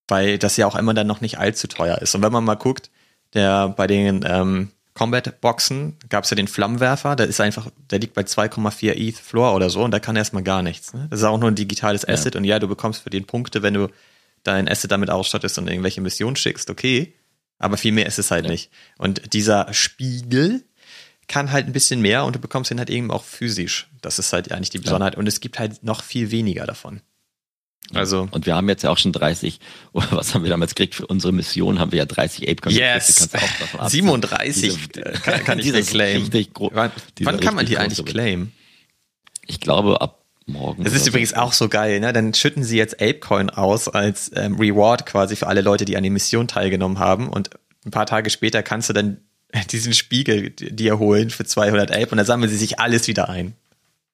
Weil 0.10 0.38
das 0.38 0.58
ja 0.58 0.68
auch 0.68 0.76
immer 0.76 0.94
dann 0.94 1.08
noch 1.08 1.22
nicht 1.22 1.40
allzu 1.40 1.68
teuer 1.68 2.00
ist. 2.00 2.14
Und 2.14 2.22
wenn 2.22 2.32
man 2.32 2.44
mal 2.44 2.56
guckt, 2.56 2.90
der 3.34 3.70
bei 3.70 3.88
den 3.88 4.26
ähm, 4.28 4.72
Combat-Boxen 4.96 5.98
gab 6.10 6.26
es 6.26 6.30
ja 6.30 6.36
den 6.36 6.50
Flammenwerfer, 6.50 7.16
der 7.16 7.28
ist 7.28 7.40
einfach, 7.40 7.70
der 7.90 8.00
liegt 8.00 8.16
bei 8.16 8.24
2,4 8.24 8.92
ETH 8.96 9.18
Floor 9.18 9.56
oder 9.56 9.70
so 9.70 9.84
und 9.84 9.92
da 9.92 10.00
kann 10.00 10.16
erstmal 10.16 10.44
gar 10.44 10.62
nichts. 10.62 10.94
Ne? 10.94 11.08
Das 11.10 11.20
ist 11.20 11.26
auch 11.26 11.38
nur 11.38 11.50
ein 11.50 11.56
digitales 11.56 12.08
Asset 12.08 12.36
ja. 12.36 12.40
und 12.40 12.46
ja, 12.46 12.60
du 12.60 12.68
bekommst 12.68 13.04
für 13.04 13.10
den 13.10 13.26
Punkte, 13.26 13.62
wenn 13.62 13.74
du 13.74 13.90
dein 14.48 14.68
Asset 14.70 14.92
damit 14.92 15.10
ausstattest 15.10 15.58
und 15.58 15.68
irgendwelche 15.68 16.02
Missionen 16.02 16.36
schickst, 16.36 16.70
okay. 16.70 17.14
Aber 17.58 17.78
viel 17.78 17.92
mehr 17.92 18.06
ist 18.06 18.20
es 18.20 18.32
halt 18.32 18.46
ja. 18.46 18.52
nicht. 18.52 18.70
Und 18.98 19.34
dieser 19.34 19.74
Spiegel 19.74 20.64
kann 21.28 21.52
halt 21.52 21.68
ein 21.68 21.74
bisschen 21.74 22.02
mehr 22.02 22.26
und 22.26 22.36
du 22.36 22.40
bekommst 22.40 22.72
ihn 22.72 22.80
halt 22.80 22.90
eben 22.90 23.12
auch 23.12 23.24
physisch. 23.24 23.88
Das 24.02 24.20
ist 24.20 24.34
halt 24.34 24.52
eigentlich 24.52 24.70
die 24.70 24.80
Besonderheit. 24.80 25.14
Ja. 25.14 25.20
Und 25.20 25.28
es 25.28 25.40
gibt 25.40 25.58
halt 25.60 25.84
noch 25.84 26.04
viel 26.04 26.32
weniger 26.32 26.66
davon. 26.66 27.02
Also. 27.94 28.28
Und 28.32 28.46
wir 28.46 28.56
haben 28.56 28.68
jetzt 28.68 28.84
ja 28.84 28.90
auch 28.90 28.98
schon 28.98 29.12
30, 29.12 29.60
oder 29.94 30.12
was 30.12 30.34
haben 30.34 30.44
wir 30.44 30.50
damals 30.50 30.76
gekriegt 30.76 30.96
für 30.96 31.08
unsere 31.08 31.34
Mission? 31.34 31.80
Haben 31.80 31.92
wir 31.92 32.00
ja 32.00 32.06
30 32.06 32.50
Ape 32.50 32.70
Yes! 32.72 33.30
37 33.88 34.90
diese, 34.90 35.02
kann, 35.22 35.44
kann 35.44 35.60
ich 35.60 35.88
claimen. 35.88 36.30
Wann, 36.32 36.92
wann 37.22 37.40
kann 37.40 37.56
man 37.56 37.66
die 37.66 37.78
eigentlich 37.78 38.04
claimen? 38.06 38.52
Ich 39.48 39.60
glaube 39.60 40.02
ab 40.02 40.25
morgen. 40.46 40.84
Das 40.84 40.94
ist 40.94 41.08
übrigens 41.08 41.32
so. 41.32 41.38
auch 41.38 41.54
so 41.54 41.70
geil, 41.70 42.00
ne? 42.00 42.14
Dann 42.14 42.34
schütten 42.34 42.64
sie 42.64 42.78
jetzt 42.78 43.02
Apecoin 43.02 43.50
aus 43.50 43.88
als 43.88 44.32
ähm, 44.36 44.56
Reward 44.56 45.06
quasi 45.06 45.36
für 45.36 45.48
alle 45.48 45.62
Leute, 45.62 45.86
die 45.86 45.98
an 45.98 46.04
der 46.04 46.12
Mission 46.12 46.48
teilgenommen 46.48 47.00
haben. 47.00 47.30
Und 47.30 47.50
ein 47.86 47.92
paar 47.92 48.06
Tage 48.06 48.30
später 48.30 48.64
kannst 48.64 48.90
du 48.90 48.94
dann 48.94 49.18
diesen 49.72 49.94
Spiegel 49.94 50.52
dir 50.52 51.00
holen 51.00 51.30
für 51.30 51.46
200 51.46 51.92
Ape 51.92 52.10
und 52.12 52.18
dann 52.18 52.26
sammeln 52.26 52.50
sie 52.50 52.58
sich 52.58 52.80
alles 52.80 53.08
wieder 53.08 53.30
ein. 53.30 53.56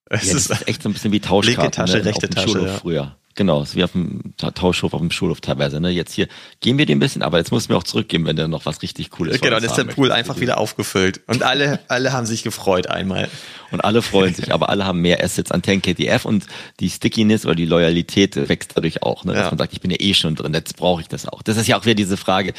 Das, 0.05 0.25
ja, 0.25 0.33
das 0.33 0.49
ist, 0.49 0.67
echt 0.67 0.83
so 0.83 0.89
ein 0.89 0.93
bisschen 0.93 1.13
wie 1.13 1.21
Tauschkarten. 1.21 1.63
Linke 1.63 1.75
Tasche, 1.75 1.97
ne? 1.97 2.05
rechte 2.05 2.29
Tasche. 2.29 2.65
Ja. 2.65 2.77
früher. 2.77 3.15
Genau, 3.35 3.63
ist 3.63 3.75
wie 3.75 3.83
auf 3.83 3.93
dem 3.93 4.33
Tauschhof, 4.37 4.93
auf 4.93 4.99
dem 4.99 5.11
Schulhof 5.11 5.41
teilweise. 5.41 5.79
Ne? 5.79 5.89
Jetzt 5.89 6.13
hier 6.13 6.27
geben 6.59 6.77
wir 6.77 6.85
dir 6.85 6.95
ein 6.95 6.99
bisschen, 6.99 7.21
aber 7.21 7.37
jetzt 7.37 7.51
musst 7.51 7.69
du 7.69 7.73
mir 7.73 7.77
auch 7.77 7.83
zurückgeben, 7.83 8.25
wenn 8.25 8.35
da 8.35 8.47
noch 8.47 8.65
was 8.65 8.81
richtig 8.81 9.09
Cooles 9.09 9.35
ist. 9.35 9.41
Genau, 9.41 9.55
dann 9.55 9.63
ist 9.63 9.77
der 9.77 9.85
Pool 9.85 10.11
einfach 10.11 10.39
wieder 10.39 10.57
aufgefüllt. 10.57 11.21
Und 11.27 11.43
alle, 11.43 11.79
alle 11.87 12.11
haben 12.13 12.25
sich 12.25 12.43
gefreut 12.43 12.87
einmal. 12.87 13.29
Und 13.71 13.81
alle 13.81 14.01
freuen 14.01 14.33
sich, 14.33 14.53
aber 14.53 14.69
alle 14.69 14.85
haben 14.85 15.01
mehr 15.01 15.23
Assets 15.23 15.51
an 15.51 15.61
10KTF 15.61 16.25
und 16.25 16.45
die 16.79 16.89
Stickiness 16.89 17.45
oder 17.45 17.55
die 17.55 17.65
Loyalität 17.65 18.35
wächst 18.49 18.71
dadurch 18.75 19.01
auch. 19.03 19.23
Ne? 19.23 19.33
Dass 19.33 19.45
ja. 19.45 19.49
man 19.51 19.57
sagt, 19.57 19.73
ich 19.73 19.81
bin 19.81 19.91
ja 19.91 19.97
eh 19.99 20.13
schon 20.13 20.35
drin, 20.35 20.53
jetzt 20.53 20.75
brauche 20.75 21.01
ich 21.01 21.07
das 21.07 21.25
auch. 21.25 21.41
Das 21.41 21.57
ist 21.57 21.67
ja 21.67 21.79
auch 21.79 21.85
wieder 21.85 21.95
diese 21.95 22.17
Frage, 22.17 22.53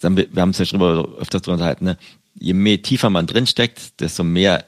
wir 0.00 0.42
haben 0.42 0.50
es 0.50 0.58
ja 0.58 0.64
schon 0.64 0.80
öfters 0.82 1.42
drüber 1.42 1.54
unterhalten, 1.54 1.84
ne? 1.86 1.96
je 2.34 2.52
mehr 2.52 2.82
tiefer 2.82 3.10
man 3.10 3.26
drinsteckt, 3.26 4.00
desto 4.00 4.24
mehr 4.24 4.64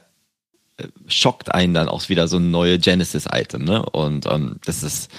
schockt 1.07 1.53
einen 1.53 1.73
dann 1.73 1.89
auch 1.89 2.07
wieder 2.09 2.27
so 2.27 2.37
ein 2.37 2.51
neue 2.51 2.79
Genesis-Item. 2.79 3.63
Ne? 3.63 3.83
Und 3.83 4.25
ähm, 4.25 4.57
das 4.65 4.83
ist 4.83 5.09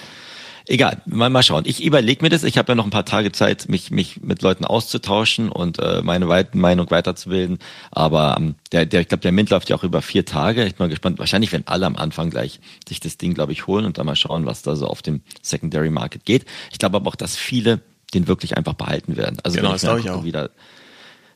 Egal, 0.71 1.01
mal, 1.07 1.31
mal 1.31 1.43
schauen. 1.43 1.63
Ich 1.67 1.83
überlege 1.83 2.23
mir 2.23 2.29
das. 2.29 2.45
Ich 2.45 2.59
habe 2.59 2.73
ja 2.73 2.75
noch 2.75 2.85
ein 2.85 2.91
paar 2.91 3.07
Tage 3.07 3.33
Zeit, 3.33 3.71
mich, 3.71 3.91
mich 3.91 4.21
mit 4.21 4.43
Leuten 4.43 4.67
auszutauschen 4.67 5.49
und 5.49 5.79
äh, 5.79 6.03
meine 6.03 6.29
Weit 6.29 6.55
Meinung 6.55 6.91
weiterzubilden. 6.91 7.59
Aber 7.91 8.37
ähm, 8.39 8.55
der, 8.71 8.85
der, 8.85 9.01
ich 9.01 9.09
glaube, 9.09 9.23
der 9.23 9.33
Mint 9.33 9.49
läuft 9.49 9.71
ja 9.71 9.77
auch 9.77 9.83
über 9.83 10.03
vier 10.03 10.27
Tage. 10.27 10.67
Ich 10.67 10.75
bin 10.75 10.85
mal 10.85 10.91
gespannt. 10.91 11.19
Wahrscheinlich 11.19 11.53
werden 11.53 11.63
alle 11.65 11.87
am 11.87 11.97
Anfang 11.97 12.29
gleich 12.29 12.61
sich 12.87 13.01
das 13.01 13.17
Ding, 13.17 13.33
glaube 13.33 13.53
ich, 13.53 13.67
holen 13.67 13.87
und 13.87 13.97
dann 13.97 14.05
mal 14.05 14.15
schauen, 14.15 14.45
was 14.45 14.61
da 14.61 14.77
so 14.77 14.87
auf 14.87 15.01
dem 15.01 15.23
Secondary 15.41 15.89
Market 15.89 16.27
geht. 16.27 16.45
Ich 16.71 16.79
glaube 16.79 16.99
aber 16.99 17.09
auch, 17.09 17.17
dass 17.17 17.35
viele 17.35 17.81
den 18.13 18.29
wirklich 18.29 18.59
einfach 18.59 18.75
behalten 18.75 19.17
werden. 19.17 19.39
Also 19.45 19.57
genau, 19.57 19.73
das 19.73 19.81
glaube 19.81 20.01
ich 20.01 20.11
auch. 20.11 20.25
Wieder, 20.25 20.51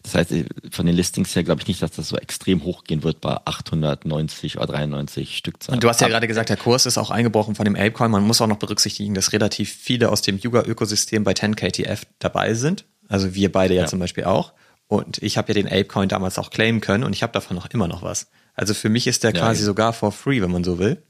Das 0.02 0.14
heißt, 0.14 0.32
von 0.70 0.86
den 0.86 0.96
Listings 0.96 1.34
her 1.36 1.44
glaube 1.44 1.60
ich 1.60 1.68
nicht, 1.68 1.80
dass 1.80 1.92
das 1.92 2.08
so 2.08 2.16
extrem 2.16 2.64
hochgehen 2.64 3.04
wird 3.04 3.20
bei 3.20 3.36
890 3.44 4.58
oder 4.58 4.66
93 4.66 5.36
Stückzahlen. 5.36 5.76
Und 5.76 5.84
du 5.84 5.88
hast 5.88 6.00
ja 6.00 6.08
gerade 6.08 6.26
gesagt, 6.26 6.48
der 6.48 6.56
Kurs 6.56 6.86
ist 6.86 6.98
auch 6.98 7.10
eingebrochen 7.10 7.54
von 7.54 7.64
dem 7.64 7.76
Apecoin. 7.76 8.10
Man 8.10 8.24
muss 8.24 8.40
auch 8.40 8.48
noch 8.48 8.56
berücksichtigen, 8.56 9.14
dass 9.14 9.32
relativ 9.32 9.72
viele 9.72 10.10
aus 10.10 10.22
dem 10.22 10.38
Yuga-Ökosystem 10.38 11.22
bei 11.22 11.32
10KTF 11.32 12.00
dabei 12.18 12.54
sind. 12.54 12.84
Also 13.08 13.34
wir 13.34 13.52
beide 13.52 13.74
ja, 13.74 13.82
ja. 13.82 13.86
zum 13.86 14.00
Beispiel 14.00 14.24
auch. 14.24 14.52
Und 14.88 15.22
ich 15.22 15.38
habe 15.38 15.48
ja 15.48 15.54
den 15.54 15.66
Apecoin 15.66 16.08
damals 16.08 16.38
auch 16.38 16.50
claimen 16.50 16.80
können 16.80 17.04
und 17.04 17.12
ich 17.12 17.22
habe 17.22 17.32
davon 17.32 17.56
noch 17.56 17.66
immer 17.70 17.86
noch 17.86 18.02
was. 18.02 18.28
Also 18.54 18.74
für 18.74 18.88
mich 18.88 19.06
ist 19.06 19.22
der 19.22 19.32
ja, 19.32 19.40
quasi 19.40 19.60
ja. 19.60 19.66
sogar 19.66 19.92
for 19.92 20.12
free, 20.12 20.42
wenn 20.42 20.50
man 20.50 20.64
so 20.64 20.78
will. 20.78 21.02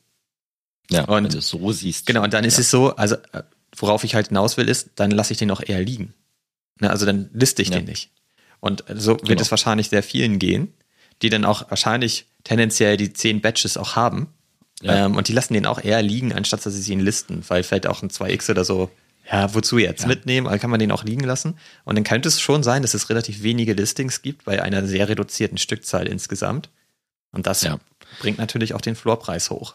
Ja, 0.90 1.04
und 1.04 1.24
wenn 1.24 1.30
du 1.30 1.38
es 1.38 1.48
so 1.48 1.72
siehst. 1.72 2.06
Genau, 2.06 2.22
und 2.22 2.34
dann 2.34 2.44
ist 2.44 2.58
es 2.58 2.70
so, 2.70 2.94
also 2.94 3.16
äh, 3.32 3.42
worauf 3.76 4.04
ich 4.04 4.14
halt 4.14 4.28
hinaus 4.28 4.56
will, 4.56 4.68
ist, 4.68 4.90
dann 4.96 5.10
lasse 5.10 5.32
ich 5.32 5.38
den 5.38 5.50
auch 5.50 5.62
eher 5.64 5.80
liegen. 5.80 6.14
Ne, 6.80 6.90
also 6.90 7.06
dann 7.06 7.30
liste 7.32 7.62
ich 7.62 7.70
den 7.70 7.86
nicht. 7.86 8.10
Und 8.62 8.84
so 8.94 9.14
wird 9.14 9.26
genau. 9.26 9.40
es 9.40 9.50
wahrscheinlich 9.50 9.88
sehr 9.88 10.04
vielen 10.04 10.38
gehen, 10.38 10.72
die 11.20 11.30
dann 11.30 11.44
auch 11.44 11.68
wahrscheinlich 11.68 12.26
tendenziell 12.44 12.96
die 12.96 13.12
zehn 13.12 13.40
Batches 13.40 13.76
auch 13.76 13.96
haben. 13.96 14.28
Ja. 14.82 15.06
Ähm, 15.06 15.16
und 15.16 15.26
die 15.26 15.32
lassen 15.32 15.54
den 15.54 15.66
auch 15.66 15.82
eher 15.82 16.00
liegen, 16.00 16.32
anstatt 16.32 16.64
dass 16.64 16.72
sie 16.72 16.92
ihn 16.92 17.00
listen, 17.00 17.42
weil 17.48 17.64
vielleicht 17.64 17.88
auch 17.88 18.02
ein 18.02 18.08
2X 18.08 18.52
oder 18.52 18.64
so, 18.64 18.88
ja, 19.30 19.52
wozu 19.52 19.78
jetzt 19.78 20.02
ja. 20.02 20.08
mitnehmen, 20.08 20.46
dann 20.46 20.60
kann 20.60 20.70
man 20.70 20.78
den 20.78 20.92
auch 20.92 21.02
liegen 21.02 21.24
lassen. 21.24 21.58
Und 21.82 21.96
dann 21.96 22.04
könnte 22.04 22.28
es 22.28 22.40
schon 22.40 22.62
sein, 22.62 22.82
dass 22.82 22.94
es 22.94 23.10
relativ 23.10 23.42
wenige 23.42 23.72
Listings 23.72 24.22
gibt 24.22 24.44
bei 24.44 24.62
einer 24.62 24.86
sehr 24.86 25.08
reduzierten 25.08 25.58
Stückzahl 25.58 26.06
insgesamt. 26.06 26.70
Und 27.32 27.48
das 27.48 27.62
ja. 27.62 27.80
bringt 28.20 28.38
natürlich 28.38 28.74
auch 28.74 28.80
den 28.80 28.94
Floorpreis 28.94 29.50
hoch. 29.50 29.74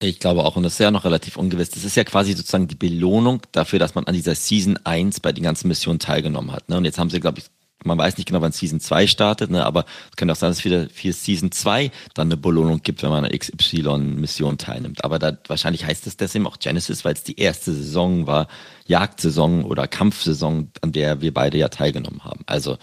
Ich 0.00 0.20
glaube 0.20 0.44
auch, 0.44 0.56
und 0.56 0.64
das 0.64 0.74
ist 0.74 0.80
ja 0.80 0.90
noch 0.90 1.06
relativ 1.06 1.38
ungewiss. 1.38 1.70
Das 1.70 1.84
ist 1.84 1.96
ja 1.96 2.04
quasi 2.04 2.34
sozusagen 2.34 2.68
die 2.68 2.74
Belohnung 2.74 3.40
dafür, 3.52 3.78
dass 3.78 3.94
man 3.94 4.04
an 4.04 4.12
dieser 4.12 4.34
Season 4.34 4.78
1 4.84 5.20
bei 5.20 5.32
den 5.32 5.44
ganzen 5.44 5.68
Missionen 5.68 5.98
teilgenommen 5.98 6.52
hat. 6.52 6.68
Ne? 6.68 6.76
Und 6.76 6.84
jetzt 6.84 6.98
haben 6.98 7.08
sie, 7.08 7.20
glaube 7.20 7.38
ich, 7.38 7.46
man 7.86 7.98
weiß 7.98 8.16
nicht 8.16 8.26
genau, 8.26 8.40
wann 8.40 8.52
Season 8.52 8.80
2 8.80 9.06
startet, 9.06 9.50
ne? 9.50 9.64
aber 9.64 9.84
es 10.10 10.16
könnte 10.16 10.32
auch 10.32 10.36
sein, 10.36 10.50
dass 10.50 10.58
es 10.58 10.64
wieder 10.64 10.88
für 10.90 11.12
Season 11.12 11.52
2 11.52 11.90
dann 12.14 12.28
eine 12.28 12.36
Belohnung 12.36 12.82
gibt, 12.82 13.02
wenn 13.02 13.10
man 13.10 13.24
an 13.24 13.30
XY-Mission 13.30 14.58
teilnimmt. 14.58 15.04
Aber 15.04 15.18
da, 15.18 15.36
wahrscheinlich 15.46 15.84
heißt 15.84 16.06
es 16.06 16.16
deswegen 16.16 16.46
auch 16.46 16.58
Genesis, 16.58 17.04
weil 17.04 17.14
es 17.14 17.22
die 17.22 17.38
erste 17.38 17.72
Saison 17.72 18.26
war, 18.26 18.48
Jagdsaison 18.86 19.64
oder 19.64 19.88
Kampfsaison, 19.88 20.70
an 20.82 20.92
der 20.92 21.20
wir 21.20 21.32
beide 21.32 21.58
ja 21.58 21.68
teilgenommen 21.68 22.24
haben. 22.24 22.40
Also 22.46 22.78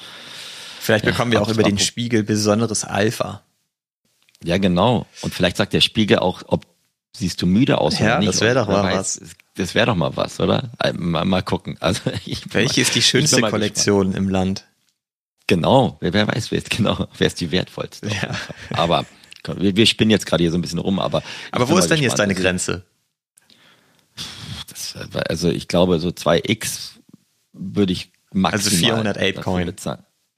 Vielleicht 0.80 1.06
bekommen 1.06 1.32
ja, 1.32 1.40
wir 1.40 1.44
auch 1.44 1.50
über 1.50 1.64
den 1.64 1.80
Spiegel 1.80 2.24
besonderes 2.24 2.84
Alpha. 2.84 3.42
Ja, 4.44 4.58
genau. 4.58 5.06
Und 5.22 5.34
vielleicht 5.34 5.56
sagt 5.56 5.72
der 5.72 5.80
Spiegel 5.80 6.20
auch, 6.20 6.44
ob 6.48 6.66
siehst 7.16 7.42
du 7.42 7.46
müde 7.46 7.78
aus 7.78 8.00
ja, 8.00 8.06
oder 8.06 8.20
nicht. 8.20 8.30
das 8.30 8.42
wäre 8.42 8.56
doch 8.56 8.68
mal 8.68 8.84
weiß, 8.84 9.22
was. 9.22 9.30
Das 9.56 9.76
wäre 9.76 9.86
doch 9.86 9.96
mal 9.96 10.16
was, 10.18 10.40
oder? 10.40 10.72
Mal, 10.94 11.26
mal 11.26 11.44
gucken. 11.44 11.78
Also 11.80 12.02
ich, 12.26 12.54
Welche 12.54 12.82
ist 12.82 12.96
die 12.96 13.02
schönste 13.02 13.42
Kollektion 13.42 14.08
gespannt. 14.08 14.18
im 14.18 14.30
Land? 14.30 14.66
Genau, 15.48 15.98
wer, 16.00 16.28
weiß, 16.28 16.52
wer 16.52 16.58
ist 16.58 16.70
genau, 16.70 17.08
wer 17.18 17.28
ist 17.28 17.42
die 17.42 17.52
wertvollste. 17.52 18.08
Ja. 18.08 18.36
Aber 18.72 19.06
wir, 19.58 19.76
wir 19.76 19.86
spinnen 19.86 20.12
jetzt 20.12 20.26
gerade 20.26 20.44
hier 20.44 20.52
so 20.52 20.58
ein 20.58 20.62
bisschen 20.62 20.80
rum, 20.80 21.00
aber. 21.00 21.22
Aber 21.52 21.70
wo 21.70 21.78
ist 21.78 21.90
denn 21.90 22.02
jetzt 22.02 22.20
deine 22.20 22.36
Grenze? 22.36 22.86
Das, 24.68 24.96
also 25.30 25.50
ich 25.50 25.68
glaube, 25.68 26.00
so 26.00 26.10
2x 26.10 26.92
würde 27.52 27.94
ich 27.94 28.12
maximal. 28.32 28.54
Also 28.54 28.70
400 28.70 29.18
Apecoin. 29.18 29.74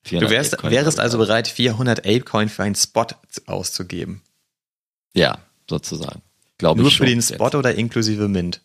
Du 0.04 0.30
wärst, 0.30 0.64
wärst 0.64 1.00
also 1.00 1.18
bereit, 1.18 1.48
400 1.48 2.00
Apecoin 2.00 2.50
für 2.50 2.64
einen 2.64 2.76
Spot 2.76 3.08
auszugeben. 3.46 4.22
Ja, 5.16 5.40
sozusagen. 5.70 6.22
Glaube 6.58 6.82
Nur 6.82 6.92
für 6.92 7.06
den 7.06 7.22
Spot 7.22 7.46
jetzt. 7.46 7.56
oder 7.56 7.76
inklusive 7.76 8.28
Mint? 8.28 8.62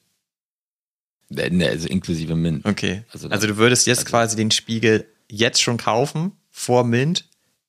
Ne, 1.29 1.69
also 1.69 1.89
inklusive 1.89 2.35
Mint. 2.35 2.67
Okay. 2.67 3.05
Also, 3.13 3.29
also 3.29 3.47
du 3.47 3.57
würdest 3.57 3.87
jetzt 3.87 4.01
also 4.01 4.11
quasi 4.11 4.37
den 4.37 4.51
Spiegel 4.51 5.07
jetzt 5.31 5.63
schon 5.63 5.77
kaufen, 5.77 6.33
vor 6.51 6.85
Mint, 6.85 7.27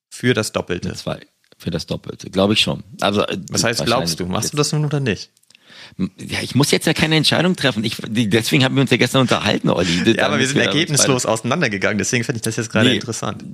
für 0.08 0.34
das 0.34 0.52
Doppelte. 0.52 0.92
Zwei, 0.94 1.20
für 1.56 1.70
das 1.70 1.86
Doppelte, 1.86 2.30
glaube 2.30 2.52
ich 2.52 2.60
schon. 2.60 2.84
Also, 3.00 3.22
äh, 3.26 3.38
Was 3.50 3.64
heißt, 3.64 3.84
glaubst 3.84 4.20
du? 4.20 4.26
Machst 4.26 4.52
du 4.52 4.56
das 4.56 4.72
nun 4.72 4.84
oder 4.84 5.00
nicht? 5.00 5.30
Ja, 5.98 6.40
ich 6.42 6.54
muss 6.54 6.70
jetzt 6.70 6.86
ja 6.86 6.94
keine 6.94 7.16
Entscheidung 7.16 7.56
treffen. 7.56 7.84
Ich, 7.84 7.96
deswegen 8.06 8.64
haben 8.64 8.74
wir 8.74 8.82
uns 8.82 8.90
ja 8.90 8.96
gestern 8.96 9.22
unterhalten, 9.22 9.68
Olli. 9.68 10.14
Ja, 10.14 10.26
aber 10.26 10.38
wir 10.38 10.46
sind 10.46 10.58
ergebnislos 10.58 11.26
auseinandergegangen. 11.26 11.98
Deswegen 11.98 12.24
finde 12.24 12.36
ich 12.36 12.42
das 12.42 12.56
jetzt 12.56 12.70
gerade 12.70 12.88
nee, 12.88 12.94
interessant. 12.96 13.44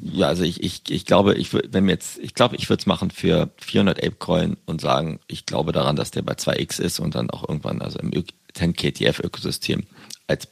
Ja, 0.00 0.28
also 0.28 0.44
ich, 0.44 0.62
ich, 0.62 0.82
ich 0.88 1.04
glaube, 1.04 1.34
ich 1.34 1.52
würde, 1.52 1.68
wenn 1.72 1.86
wir 1.86 1.92
jetzt, 1.92 2.18
ich 2.18 2.34
glaube, 2.34 2.56
ich 2.56 2.70
würde 2.70 2.80
es 2.80 2.86
machen 2.86 3.10
für 3.10 3.50
400 3.60 4.02
Apecoin 4.02 4.56
und 4.64 4.80
sagen, 4.80 5.20
ich 5.26 5.46
glaube 5.46 5.72
daran, 5.72 5.96
dass 5.96 6.10
der 6.10 6.22
bei 6.22 6.34
2x 6.34 6.80
ist 6.80 7.00
und 7.00 7.14
dann 7.14 7.30
auch 7.30 7.46
irgendwann, 7.46 7.82
also 7.82 7.98
im 7.98 8.10
10KTF-Ökosystem 8.10 9.84
als 10.26 10.46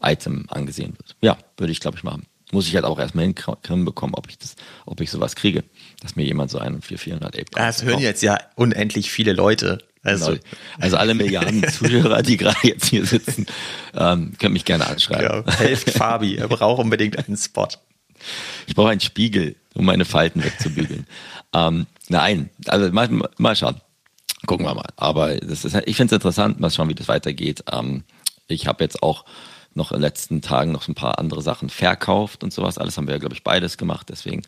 Premium-Item 0.00 0.46
angesehen 0.48 0.94
wird. 0.96 1.16
Ja, 1.20 1.38
würde 1.56 1.72
ich, 1.72 1.80
glaube 1.80 1.96
ich, 1.96 2.02
machen. 2.02 2.26
Muss 2.52 2.66
ich 2.66 2.74
halt 2.74 2.84
auch 2.84 2.98
erstmal 2.98 3.24
hinbekommen, 3.24 4.14
ob 4.14 4.28
ich 4.28 4.36
das, 4.36 4.56
ob 4.84 5.00
ich 5.00 5.10
sowas 5.10 5.36
kriege, 5.36 5.62
dass 6.02 6.16
mir 6.16 6.24
jemand 6.24 6.50
so 6.50 6.58
einen 6.58 6.82
für 6.82 6.98
400 6.98 7.28
Apecoin. 7.28 7.64
Das 7.64 7.84
hören 7.84 8.00
jetzt 8.00 8.22
ja 8.22 8.38
unendlich 8.56 9.10
viele 9.10 9.32
Leute. 9.32 9.78
Also, 10.02 10.32
genau. 10.32 10.42
also 10.80 10.96
alle 10.96 11.14
Milliarden 11.14 11.62
Zuhörer, 11.68 12.22
die 12.22 12.38
gerade 12.38 12.58
jetzt 12.62 12.86
hier 12.86 13.06
sitzen, 13.06 13.46
ähm, 13.94 14.32
können 14.38 14.54
mich 14.54 14.64
gerne 14.64 14.86
anschreiben. 14.86 15.44
Ja, 15.46 15.58
helft 15.58 15.90
Fabi, 15.90 16.36
er 16.36 16.48
braucht 16.48 16.80
unbedingt 16.82 17.18
einen 17.18 17.36
Spot. 17.36 17.68
Ich 18.66 18.74
brauche 18.74 18.88
einen 18.88 19.00
Spiegel, 19.00 19.56
um 19.74 19.84
meine 19.84 20.04
Falten 20.04 20.42
wegzubügeln. 20.42 21.06
ähm, 21.54 21.86
nein, 22.08 22.50
also 22.66 22.90
mal, 22.92 23.08
mal 23.36 23.54
schauen. 23.54 23.80
Gucken 24.46 24.66
wir 24.66 24.74
mal. 24.74 24.88
Aber 24.96 25.36
das 25.36 25.64
ist, 25.64 25.76
ich 25.84 25.96
finde 25.96 26.14
es 26.14 26.18
interessant, 26.18 26.58
mal 26.58 26.70
schauen, 26.70 26.88
wie 26.88 26.94
das 26.94 27.08
weitergeht. 27.08 27.62
Ähm, 27.70 28.04
ich 28.48 28.66
habe 28.66 28.82
jetzt 28.82 29.02
auch 29.02 29.24
noch 29.74 29.92
in 29.92 29.98
den 29.98 30.02
letzten 30.02 30.42
Tagen 30.42 30.72
noch 30.72 30.88
ein 30.88 30.94
paar 30.94 31.18
andere 31.18 31.42
Sachen 31.42 31.68
verkauft 31.68 32.42
und 32.42 32.52
sowas. 32.52 32.78
Alles 32.78 32.96
haben 32.96 33.06
wir 33.06 33.14
ja, 33.14 33.18
glaube 33.18 33.34
ich, 33.34 33.44
beides 33.44 33.78
gemacht. 33.78 34.08
Deswegen 34.10 34.42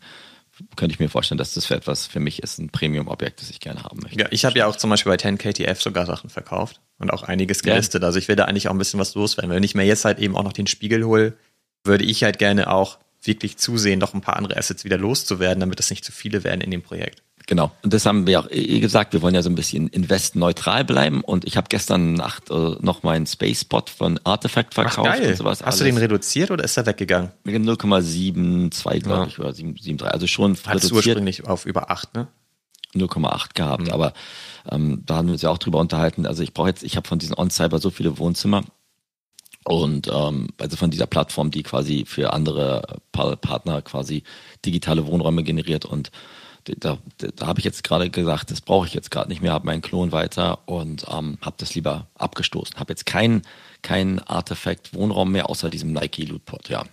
könnte 0.75 0.93
ich 0.93 0.99
mir 0.99 1.09
vorstellen, 1.09 1.37
dass 1.37 1.53
das 1.53 1.65
für 1.65 1.75
etwas 1.75 2.05
für 2.05 2.19
mich 2.19 2.43
ist, 2.43 2.59
ein 2.59 2.69
Premium-Objekt, 2.69 3.41
das 3.41 3.49
ich 3.49 3.59
gerne 3.59 3.83
haben 3.83 3.99
möchte. 4.01 4.19
Ja, 4.19 4.27
ich 4.29 4.45
habe 4.45 4.57
ja 4.59 4.67
auch 4.67 4.75
zum 4.75 4.89
Beispiel 4.89 5.11
bei 5.11 5.17
10KTF 5.17 5.81
sogar 5.81 6.05
Sachen 6.05 6.29
verkauft 6.29 6.79
und 6.99 7.11
auch 7.11 7.23
einiges 7.23 7.63
gelistet. 7.63 8.03
Ja. 8.03 8.07
Also 8.07 8.19
ich 8.19 8.27
will 8.27 8.35
da 8.35 8.45
eigentlich 8.45 8.67
auch 8.67 8.73
ein 8.73 8.77
bisschen 8.77 8.99
was 8.99 9.15
loswerden. 9.15 9.51
Wenn 9.51 9.63
ich 9.63 9.75
mir 9.75 9.83
jetzt 9.83 10.05
halt 10.05 10.19
eben 10.19 10.35
auch 10.35 10.43
noch 10.43 10.53
den 10.53 10.67
Spiegel 10.67 11.05
hole, 11.05 11.37
würde 11.83 12.05
ich 12.05 12.23
halt 12.23 12.37
gerne 12.37 12.71
auch 12.71 12.99
wirklich 13.23 13.57
zusehen, 13.57 13.99
noch 13.99 14.13
ein 14.13 14.21
paar 14.21 14.37
andere 14.37 14.57
Assets 14.57 14.83
wieder 14.83 14.97
loszuwerden, 14.97 15.59
damit 15.59 15.79
es 15.79 15.89
nicht 15.89 16.05
zu 16.05 16.11
viele 16.11 16.43
werden 16.43 16.61
in 16.61 16.71
dem 16.71 16.81
Projekt. 16.81 17.23
Genau. 17.47 17.71
Und 17.81 17.93
das 17.93 18.05
haben 18.05 18.25
wir 18.25 18.39
auch 18.39 18.49
eh 18.49 18.79
gesagt. 18.79 19.13
Wir 19.13 19.21
wollen 19.21 19.35
ja 19.35 19.41
so 19.41 19.49
ein 19.49 19.55
bisschen 19.55 19.87
investneutral 19.87 20.85
bleiben. 20.85 21.21
Und 21.21 21.45
ich 21.45 21.57
habe 21.57 21.67
gestern 21.69 22.13
Nacht 22.13 22.49
äh, 22.49 22.75
noch 22.79 23.03
meinen 23.03 23.25
Space 23.25 23.61
Spot 23.61 23.83
von 23.95 24.19
Artifact 24.23 24.73
verkauft 24.73 25.09
Ach, 25.11 25.17
geil. 25.17 25.31
und 25.31 25.37
sowas. 25.37 25.59
Hast 25.59 25.65
alles. 25.65 25.79
du 25.79 25.85
den 25.85 25.97
reduziert 25.97 26.51
oder 26.51 26.63
ist 26.63 26.77
er 26.77 26.85
weggegangen? 26.85 27.31
0,72 27.45 28.99
glaube 29.01 29.21
ja. 29.21 29.27
ich 29.27 29.39
oder 29.39 29.49
7,3. 29.49 30.03
Also 30.03 30.27
schon 30.27 30.51
Hattest 30.51 30.67
reduziert. 30.67 30.93
ursprünglich 30.93 31.45
auf 31.47 31.65
über 31.65 31.91
8, 31.91 32.15
ne? 32.15 32.27
0,8 32.95 33.53
gehabt. 33.55 33.87
Mhm. 33.87 33.91
Aber 33.91 34.13
ähm, 34.69 35.03
da 35.05 35.15
haben 35.15 35.27
wir 35.27 35.33
uns 35.33 35.41
ja 35.41 35.49
auch 35.49 35.57
drüber 35.57 35.79
unterhalten. 35.79 36.25
Also 36.25 36.43
ich 36.43 36.53
brauche 36.53 36.69
jetzt, 36.69 36.83
ich 36.83 36.95
habe 36.95 37.07
von 37.07 37.19
diesen 37.19 37.37
On-Cyber 37.37 37.79
so 37.79 37.89
viele 37.89 38.17
Wohnzimmer. 38.17 38.63
Und 39.65 40.09
ähm, 40.13 40.49
also 40.59 40.75
von 40.77 40.91
dieser 40.91 41.07
Plattform, 41.07 41.49
die 41.49 41.63
quasi 41.63 42.05
für 42.05 42.33
andere 42.33 42.99
Partner 43.11 43.81
quasi 43.81 44.23
digitale 44.65 45.07
Wohnräume 45.07 45.43
generiert 45.43 45.85
und 45.85 46.11
da, 46.65 46.97
da, 47.17 47.47
habe 47.47 47.59
ich 47.59 47.65
jetzt 47.65 47.83
gerade 47.83 48.09
gesagt, 48.09 48.51
das 48.51 48.61
brauche 48.61 48.87
ich 48.87 48.93
jetzt 48.93 49.11
gerade 49.11 49.29
nicht 49.29 49.41
mehr, 49.41 49.51
habe 49.51 49.65
meinen 49.65 49.81
Klon 49.81 50.11
weiter 50.11 50.59
und 50.67 51.05
ähm, 51.09 51.37
habe 51.41 51.55
das 51.57 51.75
lieber 51.75 52.07
abgestoßen. 52.15 52.77
Habe 52.77 52.93
jetzt 52.93 53.05
keinen 53.05 53.43
kein 53.81 54.19
Artefakt 54.19 54.93
Wohnraum 54.93 55.31
mehr 55.31 55.49
außer 55.49 55.69
diesem 55.69 55.91
Nike 55.91 56.25
Lootpot, 56.25 56.69
ja. 56.69 56.83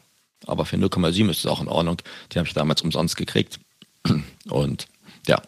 Aber 0.47 0.65
für 0.65 0.77
0,7 0.77 1.31
ist 1.31 1.41
es 1.41 1.47
auch 1.47 1.61
in 1.61 1.69
Ordnung. 1.69 1.99
Die 2.33 2.39
habe 2.39 2.49
ich 2.49 2.55
damals 2.55 2.83
umsonst 2.83 3.17
gekriegt 3.17 3.61
und 4.49 4.87
ja, 5.27 5.41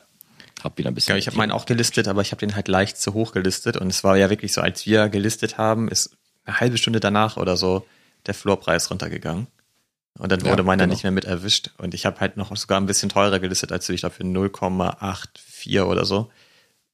habe 0.62 0.78
wieder 0.78 0.90
ein 0.90 0.94
bisschen. 0.94 1.14
Ja, 1.14 1.18
ich 1.18 1.26
habe 1.26 1.36
meinen 1.36 1.52
auch 1.52 1.66
gelistet, 1.66 2.08
aber 2.08 2.22
ich 2.22 2.30
habe 2.30 2.40
den 2.40 2.54
halt 2.54 2.68
leicht 2.68 2.98
zu 2.98 3.14
hoch 3.14 3.32
gelistet 3.32 3.76
und 3.76 3.88
es 3.88 4.04
war 4.04 4.16
ja 4.16 4.30
wirklich 4.30 4.52
so, 4.52 4.60
als 4.60 4.86
wir 4.86 5.08
gelistet 5.08 5.58
haben, 5.58 5.88
ist 5.88 6.16
eine 6.44 6.60
halbe 6.60 6.78
Stunde 6.78 7.00
danach 7.00 7.36
oder 7.36 7.56
so 7.56 7.86
der 8.26 8.34
Floorpreis 8.34 8.90
runtergegangen. 8.90 9.46
Und 10.18 10.30
dann 10.30 10.42
wurde 10.42 10.58
ja, 10.58 10.62
meiner 10.62 10.84
genau. 10.84 10.92
nicht 10.92 11.02
mehr 11.02 11.12
mit 11.12 11.24
erwischt. 11.24 11.70
Und 11.78 11.94
ich 11.94 12.06
habe 12.06 12.20
halt 12.20 12.36
noch 12.36 12.54
sogar 12.56 12.80
ein 12.80 12.86
bisschen 12.86 13.08
teurer 13.08 13.38
gelistet, 13.38 13.72
als 13.72 13.86
du. 13.86 13.92
Ich 13.92 14.02
dafür 14.02 14.26
0,84 14.26 15.84
oder 15.84 16.04
so. 16.04 16.30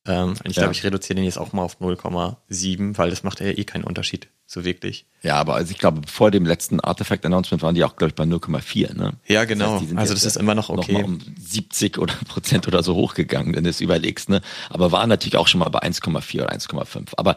Ähm, 0.08 0.34
ich 0.44 0.56
ja. 0.56 0.62
glaube, 0.62 0.72
ich 0.72 0.84
reduziere 0.84 1.16
den 1.16 1.24
jetzt 1.24 1.38
auch 1.38 1.52
mal 1.52 1.62
auf 1.62 1.80
0,7, 1.80 2.96
weil 2.96 3.10
das 3.10 3.24
macht 3.24 3.40
ja 3.40 3.46
eh 3.46 3.64
keinen 3.64 3.84
Unterschied, 3.84 4.28
so 4.46 4.64
wirklich. 4.64 5.04
Ja, 5.22 5.36
aber 5.36 5.54
also 5.54 5.70
ich 5.70 5.78
glaube, 5.78 6.00
vor 6.08 6.30
dem 6.30 6.46
letzten 6.46 6.80
Artifact-Announcement 6.80 7.62
waren 7.62 7.74
die 7.74 7.84
auch, 7.84 7.96
glaube 7.96 8.10
ich, 8.10 8.14
bei 8.14 8.24
0,4, 8.24 8.96
ne? 8.96 9.14
Ja, 9.26 9.44
genau. 9.44 9.74
Das 9.74 9.82
heißt, 9.82 9.98
also 9.98 10.14
das 10.14 10.24
ist 10.24 10.36
immer 10.36 10.54
noch 10.54 10.70
okay. 10.70 10.94
Noch 10.94 11.04
um 11.04 11.18
70 11.38 11.98
oder 11.98 12.14
Prozent 12.28 12.66
oder 12.66 12.82
so 12.82 12.94
hochgegangen, 12.94 13.54
wenn 13.54 13.64
du 13.64 13.70
es 13.70 13.82
überlegst, 13.82 14.30
ne? 14.30 14.40
Aber 14.70 14.92
waren 14.92 15.10
natürlich 15.10 15.36
auch 15.36 15.48
schon 15.48 15.58
mal 15.58 15.68
bei 15.68 15.82
1,4 15.82 16.42
oder 16.42 16.52
1,5. 16.52 17.08
Aber 17.16 17.36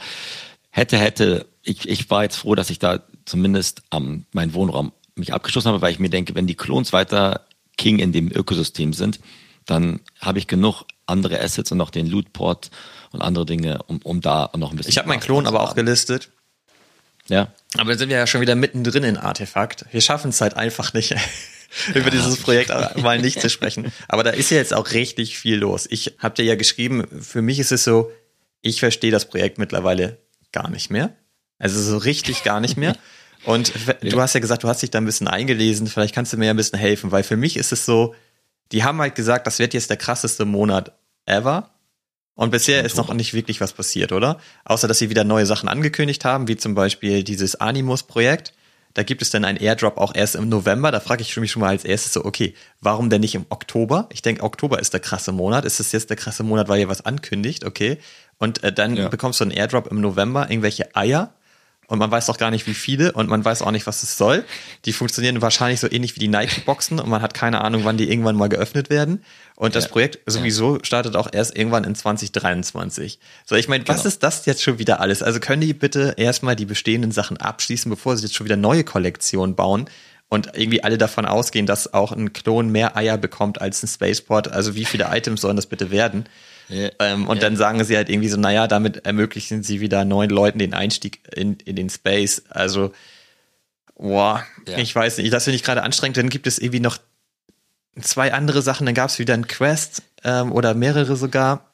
hätte, 0.70 0.98
hätte, 0.98 1.48
ich, 1.64 1.90
ich 1.90 2.10
war 2.10 2.24
jetzt 2.24 2.38
froh, 2.38 2.56
dass 2.56 2.70
ich 2.70 2.80
da 2.80 3.02
zumindest 3.26 3.84
ähm, 3.92 4.26
meinen 4.32 4.54
Wohnraum 4.54 4.94
mich 5.16 5.34
abgeschlossen 5.34 5.70
habe, 5.70 5.82
weil 5.82 5.92
ich 5.92 6.00
mir 6.00 6.10
denke, 6.10 6.36
wenn 6.36 6.48
die 6.48 6.56
Clones 6.56 6.94
weiter 6.94 7.46
King 7.78 8.00
in 8.00 8.12
dem 8.12 8.32
Ökosystem 8.32 8.94
sind, 8.94 9.20
dann 9.66 10.00
habe 10.20 10.40
ich 10.40 10.48
genug 10.48 10.84
andere 11.06 11.40
Assets 11.42 11.72
und 11.72 11.78
noch 11.78 11.90
den 11.90 12.08
Lootport 12.08 12.72
und 13.12 13.22
andere 13.22 13.46
Dinge, 13.46 13.84
um, 13.88 14.00
um 14.04 14.22
da 14.22 14.50
noch 14.56 14.72
ein 14.72 14.78
bisschen. 14.78 14.92
Ich 14.92 14.98
habe 14.98 15.08
meinen 15.08 15.20
Klon 15.20 15.48
aber 15.48 15.62
auch 15.62 15.76
gelistet. 15.76 16.30
Ja. 17.28 17.54
Aber 17.78 17.92
dann 17.92 18.00
sind 18.00 18.10
wir 18.10 18.18
ja 18.18 18.28
schon 18.28 18.42
wieder 18.42 18.56
mittendrin 18.56 19.04
in 19.04 19.18
Artefakt. 19.18 19.86
Wir 19.92 20.02
schaffen 20.02 20.30
es 20.30 20.42
halt 20.42 20.56
einfach 20.56 20.94
nicht, 20.94 21.16
über 21.94 22.10
dieses 22.10 22.38
Projekt 22.38 22.70
mal 22.98 23.20
nicht 23.20 23.40
zu 23.40 23.50
sprechen. 23.50 23.92
Aber 24.08 24.24
da 24.24 24.32
ist 24.32 24.50
ja 24.50 24.58
jetzt 24.58 24.74
auch 24.74 24.92
richtig 24.92 25.38
viel 25.38 25.58
los. 25.58 25.88
Ich 25.90 26.16
habe 26.20 26.36
dir 26.36 26.44
ja 26.44 26.56
geschrieben, 26.56 27.06
für 27.22 27.42
mich 27.42 27.60
ist 27.60 27.72
es 27.72 27.84
so, 27.84 28.12
ich 28.62 28.80
verstehe 28.80 29.12
das 29.12 29.26
Projekt 29.26 29.58
mittlerweile 29.58 30.18
gar 30.52 30.70
nicht 30.70 30.90
mehr. 30.90 31.16
Also 31.60 31.82
so 31.82 31.98
richtig 31.98 32.44
gar 32.44 32.60
nicht 32.60 32.78
mehr. 32.78 32.96
Und 33.44 33.74
du 34.02 34.22
hast 34.22 34.34
ja 34.34 34.40
gesagt, 34.40 34.64
du 34.64 34.68
hast 34.68 34.82
dich 34.82 34.92
da 34.92 35.00
ein 35.00 35.06
bisschen 35.06 35.28
eingelesen. 35.28 35.88
Vielleicht 35.88 36.14
kannst 36.14 36.34
du 36.34 36.38
mir 36.38 36.46
ja 36.46 36.54
ein 36.54 36.58
bisschen 36.58 36.80
helfen, 36.80 37.12
weil 37.12 37.24
für 37.24 37.38
mich 37.38 37.58
ist 37.58 37.72
es 37.72 37.86
so, 37.86 38.14
die 38.72 38.84
haben 38.84 39.00
halt 39.00 39.16
gesagt, 39.16 39.48
das 39.48 39.60
wird 39.60 39.74
jetzt 39.74 39.90
der 39.90 39.98
krasseste 39.98 40.46
Monat 40.46 40.94
ever. 41.26 41.72
Und 42.36 42.52
bisher 42.52 42.84
ist 42.84 42.98
noch 42.98 43.14
nicht 43.14 43.34
wirklich 43.34 43.62
was 43.62 43.74
passiert, 43.74 44.12
oder? 44.12 44.40
Außer, 44.66 44.88
dass 44.88 45.00
sie 45.00 45.10
wieder 45.10 45.24
neue 45.24 45.46
Sachen 45.46 45.70
angekündigt 45.70 46.24
haben, 46.26 46.48
wie 46.48 46.56
zum 46.56 46.76
Beispiel 46.76 47.24
dieses 47.24 47.56
Animus-Projekt. 47.56 48.54
Da 48.94 49.04
gibt 49.04 49.22
es 49.22 49.30
dann 49.30 49.46
einen 49.46 49.58
Airdrop 49.58 49.98
auch 49.98 50.16
erst 50.16 50.36
im 50.36 50.50
November. 50.50 50.92
Da 50.92 51.00
frage 51.00 51.22
ich 51.22 51.36
mich 51.38 51.52
schon 51.52 51.62
mal 51.62 51.70
als 51.70 51.86
erstes 51.86 52.14
so, 52.14 52.26
okay, 52.26 52.54
warum 52.80 53.10
denn 53.10 53.22
nicht 53.22 53.36
im 53.36 53.46
Oktober? 53.50 54.08
Ich 54.12 54.22
denke, 54.22 54.44
Oktober 54.44 54.80
ist 54.80 54.94
der 54.94 55.00
krasse 55.00 55.32
Monat. 55.32 55.66
Ist 55.66 55.80
es 55.80 55.92
jetzt 55.92 56.10
der 56.10 56.18
krasse 56.18 56.44
Monat, 56.44 56.68
weil 56.68 56.80
ihr 56.80 56.90
was 56.90 57.06
ankündigt? 57.06 57.66
Okay. 57.66 58.00
Und 58.38 58.64
äh, 58.64 58.74
dann 58.74 58.96
ja. 58.96 59.08
bekommst 59.10 59.40
du 59.40 59.44
einen 59.44 59.52
Airdrop 59.52 59.88
im 59.88 60.02
November, 60.02 60.50
irgendwelche 60.50 60.96
Eier 60.96 61.34
und 61.92 62.00
man 62.00 62.10
weiß 62.10 62.30
auch 62.30 62.38
gar 62.38 62.52
nicht, 62.52 62.68
wie 62.68 62.74
viele 62.74 63.12
und 63.12 63.28
man 63.28 63.44
weiß 63.44 63.64
auch 63.64 63.72
nicht, 63.72 63.86
was 63.86 64.02
es 64.02 64.18
soll. 64.18 64.46
Die 64.86 64.94
funktionieren 64.94 65.42
wahrscheinlich 65.42 65.82
so 65.82 65.92
ähnlich 65.92 66.16
wie 66.16 66.22
die 66.22 66.30
Nike-Boxen 66.30 67.02
und 67.02 67.10
man 67.10 67.22
hat 67.22 67.34
keine 67.34 67.60
Ahnung, 67.60 67.84
wann 67.84 67.98
die 67.98 68.10
irgendwann 68.10 68.38
mal 68.38 68.48
geöffnet 68.48 68.90
werden. 68.90 69.26
Und 69.58 69.76
das 69.76 69.84
ja. 69.84 69.90
Projekt 69.90 70.20
sowieso 70.26 70.80
startet 70.84 71.18
auch 71.18 71.28
erst 71.30 71.54
irgendwann 71.54 71.84
in 71.84 71.94
2023. 71.94 73.20
So, 73.46 73.56
ich 73.56 73.68
meine, 73.68 73.86
was 73.90 73.98
genau. 73.98 74.08
ist 74.08 74.24
das 74.24 74.46
jetzt 74.46 74.64
schon 74.64 74.80
wieder 74.80 75.02
alles? 75.02 75.22
Also 75.22 75.42
können 75.42 75.60
die 75.60 75.74
bitte 75.74 76.14
erstmal 76.16 76.56
die 76.56 76.66
bestehenden 76.66 77.12
Sachen 77.12 77.36
abschließen, 77.36 77.90
bevor 77.90 78.16
sie 78.16 78.24
jetzt 78.24 78.36
schon 78.36 78.46
wieder 78.46 78.58
neue 78.58 78.86
Kollektionen 78.86 79.56
bauen? 79.56 79.90
und 80.30 80.52
irgendwie 80.56 80.82
alle 80.82 80.98
davon 80.98 81.26
ausgehen, 81.26 81.66
dass 81.66 81.94
auch 81.94 82.14
ein 82.14 82.32
Klon 82.32 82.70
mehr 82.70 82.96
Eier 82.96 83.18
bekommt 83.18 83.60
als 83.60 83.84
ein 83.84 83.88
Spaceport. 83.88 84.50
Also 84.50 84.76
wie 84.76 84.86
viele 84.86 85.10
Items 85.12 85.42
sollen 85.42 85.58
das 85.58 85.66
bitte 85.66 85.92
werden? 85.92 86.24
Ja, 86.72 86.90
ähm, 87.00 87.28
und 87.28 87.38
ja. 87.38 87.42
dann 87.42 87.58
sagen 87.58 87.84
sie 87.84 87.98
halt 87.98 88.10
irgendwie 88.10 88.30
so, 88.30 88.38
naja, 88.38 88.68
damit 88.68 89.06
ermöglichen 89.06 89.62
sie 89.62 89.82
wieder 89.82 90.06
neun 90.06 90.30
Leuten 90.30 90.58
den 90.58 90.74
Einstieg 90.74 91.20
in, 91.36 91.58
in 91.66 91.76
den 91.76 91.90
Space. 91.90 92.44
Also, 92.50 92.94
boah, 93.96 94.46
ja. 94.68 94.78
ich 94.78 94.96
weiß 94.96 95.18
nicht, 95.18 95.34
das 95.34 95.44
finde 95.44 95.56
ich 95.58 95.64
gerade 95.64 95.84
anstrengend. 95.84 96.18
Dann 96.18 96.30
gibt 96.30 96.48
es 96.48 96.60
irgendwie 96.60 96.80
noch 96.80 96.98
zwei 98.00 98.34
andere 98.34 98.62
Sachen, 98.62 98.86
dann 98.86 98.96
gab 98.96 99.10
es 99.10 99.20
wieder 99.20 99.34
ein 99.34 99.48
Quest 99.48 100.04
ähm, 100.24 100.52
oder 100.52 100.74
mehrere 100.74 101.18
sogar 101.18 101.71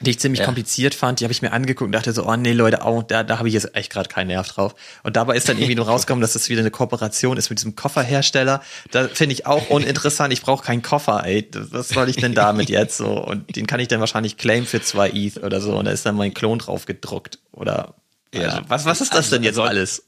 die 0.00 0.10
ich 0.10 0.18
ziemlich 0.18 0.40
ja. 0.40 0.44
kompliziert 0.44 0.94
fand, 0.94 1.20
die 1.20 1.24
habe 1.24 1.32
ich 1.32 1.42
mir 1.42 1.52
angeguckt 1.52 1.86
und 1.86 1.92
dachte 1.92 2.12
so, 2.12 2.26
oh 2.26 2.36
nee, 2.36 2.52
Leute, 2.52 2.80
oh, 2.84 3.02
da, 3.02 3.22
da 3.22 3.38
habe 3.38 3.48
ich 3.48 3.54
jetzt 3.54 3.74
echt 3.74 3.92
gerade 3.92 4.08
keinen 4.08 4.28
Nerv 4.28 4.48
drauf. 4.48 4.74
Und 5.02 5.16
dabei 5.16 5.36
ist 5.36 5.48
dann 5.48 5.58
irgendwie 5.58 5.74
nur 5.74 5.86
rausgekommen, 5.88 6.20
dass 6.20 6.32
das 6.32 6.48
wieder 6.48 6.60
eine 6.60 6.70
Kooperation 6.70 7.36
ist 7.36 7.50
mit 7.50 7.58
diesem 7.58 7.76
Kofferhersteller. 7.76 8.62
Da 8.90 9.08
finde 9.08 9.34
ich 9.34 9.46
auch 9.46 9.70
uninteressant. 9.70 10.32
Ich 10.32 10.42
brauche 10.42 10.64
keinen 10.64 10.82
Koffer, 10.82 11.24
ey. 11.24 11.48
Was 11.52 11.88
soll 11.88 12.08
ich 12.08 12.16
denn 12.16 12.34
damit 12.34 12.68
jetzt 12.70 12.96
so? 12.96 13.24
Und 13.24 13.54
den 13.56 13.66
kann 13.66 13.80
ich 13.80 13.88
dann 13.88 14.00
wahrscheinlich 14.00 14.36
claim 14.36 14.66
für 14.66 14.82
zwei 14.82 15.10
ETH 15.10 15.42
oder 15.42 15.60
so. 15.60 15.76
Und 15.76 15.86
da 15.86 15.90
ist 15.90 16.06
dann 16.06 16.16
mein 16.16 16.34
Klon 16.34 16.58
drauf 16.58 16.86
gedruckt. 16.86 17.38
Oder 17.52 17.94
ja. 18.34 18.42
Also, 18.42 18.60
was, 18.68 18.84
was 18.84 19.00
ist 19.00 19.12
das 19.12 19.26
also, 19.26 19.36
denn 19.36 19.44
jetzt 19.44 19.58
also, 19.58 19.68
alles? 19.68 20.02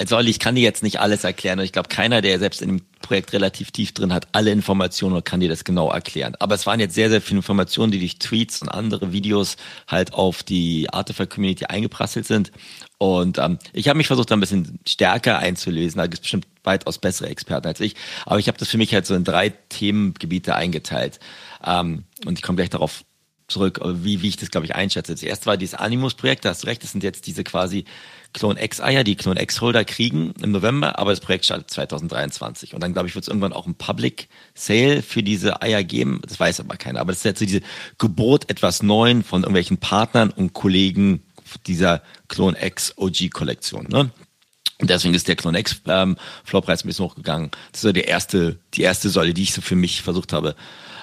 Also 0.00 0.18
ich 0.20 0.38
kann 0.38 0.54
dir 0.54 0.62
jetzt 0.62 0.82
nicht 0.82 0.98
alles 0.98 1.24
erklären 1.24 1.58
und 1.58 1.66
ich 1.66 1.72
glaube, 1.72 1.90
keiner, 1.90 2.22
der 2.22 2.38
selbst 2.38 2.62
in 2.62 2.68
dem 2.68 2.80
Projekt 3.02 3.34
relativ 3.34 3.70
tief 3.70 3.92
drin 3.92 4.14
hat, 4.14 4.28
alle 4.32 4.50
Informationen 4.50 5.16
und 5.16 5.26
kann 5.26 5.40
dir 5.40 5.50
das 5.50 5.62
genau 5.62 5.90
erklären. 5.92 6.36
Aber 6.38 6.54
es 6.54 6.64
waren 6.64 6.80
jetzt 6.80 6.94
sehr, 6.94 7.10
sehr 7.10 7.20
viele 7.20 7.40
Informationen, 7.40 7.92
die 7.92 7.98
durch 7.98 8.18
Tweets 8.18 8.62
und 8.62 8.70
andere 8.70 9.12
Videos 9.12 9.56
halt 9.86 10.14
auf 10.14 10.42
die 10.42 10.88
Artifact-Community 10.90 11.66
eingeprasselt 11.66 12.26
sind. 12.26 12.50
Und 12.96 13.36
ähm, 13.36 13.58
ich 13.74 13.88
habe 13.88 13.98
mich 13.98 14.06
versucht, 14.06 14.30
da 14.30 14.36
ein 14.36 14.40
bisschen 14.40 14.80
stärker 14.86 15.38
einzulesen. 15.38 15.98
Da 15.98 16.04
gibt 16.04 16.14
es 16.14 16.20
bestimmt 16.20 16.46
weitaus 16.64 16.96
bessere 16.96 17.28
Experten 17.28 17.66
als 17.66 17.80
ich. 17.80 17.94
Aber 18.24 18.38
ich 18.38 18.48
habe 18.48 18.56
das 18.56 18.68
für 18.68 18.78
mich 18.78 18.94
halt 18.94 19.04
so 19.04 19.14
in 19.14 19.24
drei 19.24 19.50
Themengebiete 19.50 20.54
eingeteilt. 20.54 21.20
Ähm, 21.62 22.04
und 22.24 22.38
ich 22.38 22.42
komme 22.42 22.56
gleich 22.56 22.70
darauf 22.70 23.04
zurück, 23.48 23.80
wie, 23.84 24.22
wie 24.22 24.28
ich 24.28 24.36
das, 24.36 24.50
glaube 24.50 24.64
ich, 24.64 24.74
einschätze. 24.74 25.14
Zuerst 25.14 25.44
war 25.44 25.58
dieses 25.58 25.74
Animus-Projekt, 25.74 26.44
da 26.44 26.50
hast 26.50 26.62
du 26.62 26.68
recht, 26.68 26.82
das 26.82 26.92
sind 26.92 27.04
jetzt 27.04 27.26
diese 27.26 27.44
quasi 27.44 27.84
Clone 28.32 28.62
X-Eier, 28.62 29.02
die 29.02 29.16
Clone 29.16 29.42
X-Holder 29.42 29.84
kriegen 29.84 30.32
im 30.42 30.52
November, 30.52 30.98
aber 30.98 31.10
das 31.10 31.20
Projekt 31.20 31.46
startet 31.46 31.70
2023. 31.70 32.74
Und 32.74 32.82
dann, 32.82 32.92
glaube 32.92 33.08
ich, 33.08 33.14
wird 33.14 33.24
es 33.24 33.28
irgendwann 33.28 33.52
auch 33.52 33.66
ein 33.66 33.74
Public 33.74 34.28
Sale 34.54 35.02
für 35.02 35.22
diese 35.22 35.62
Eier 35.62 35.82
geben. 35.82 36.20
Das 36.26 36.38
weiß 36.38 36.60
aber 36.60 36.76
keiner. 36.76 37.00
Aber 37.00 37.12
das 37.12 37.18
ist 37.18 37.24
jetzt 37.24 37.40
so 37.40 37.44
diese 37.44 37.62
Geburt 37.98 38.48
etwas 38.48 38.82
Neuen 38.82 39.24
von 39.24 39.42
irgendwelchen 39.42 39.78
Partnern 39.78 40.30
und 40.30 40.52
Kollegen 40.52 41.22
dieser 41.66 42.02
Clone 42.28 42.56
X 42.60 42.94
OG-Kollektion. 42.96 43.88
Ne? 43.88 44.10
Und 44.80 44.90
deswegen 44.90 45.14
ist 45.14 45.28
der 45.28 45.36
Clone 45.36 45.58
X 45.58 45.82
ähm, 45.86 46.16
Floorpreis 46.44 46.84
ein 46.84 46.88
bisschen 46.88 47.04
hochgegangen. 47.06 47.50
Das 47.72 47.80
ist 47.80 47.82
so 47.82 47.92
der 47.92 48.08
erste, 48.08 48.58
die 48.74 48.82
erste 48.82 49.10
Säule, 49.10 49.34
die 49.34 49.42
ich 49.42 49.52
so 49.52 49.60
für 49.60 49.76
mich 49.76 50.02
versucht 50.02 50.32
habe 50.32 50.54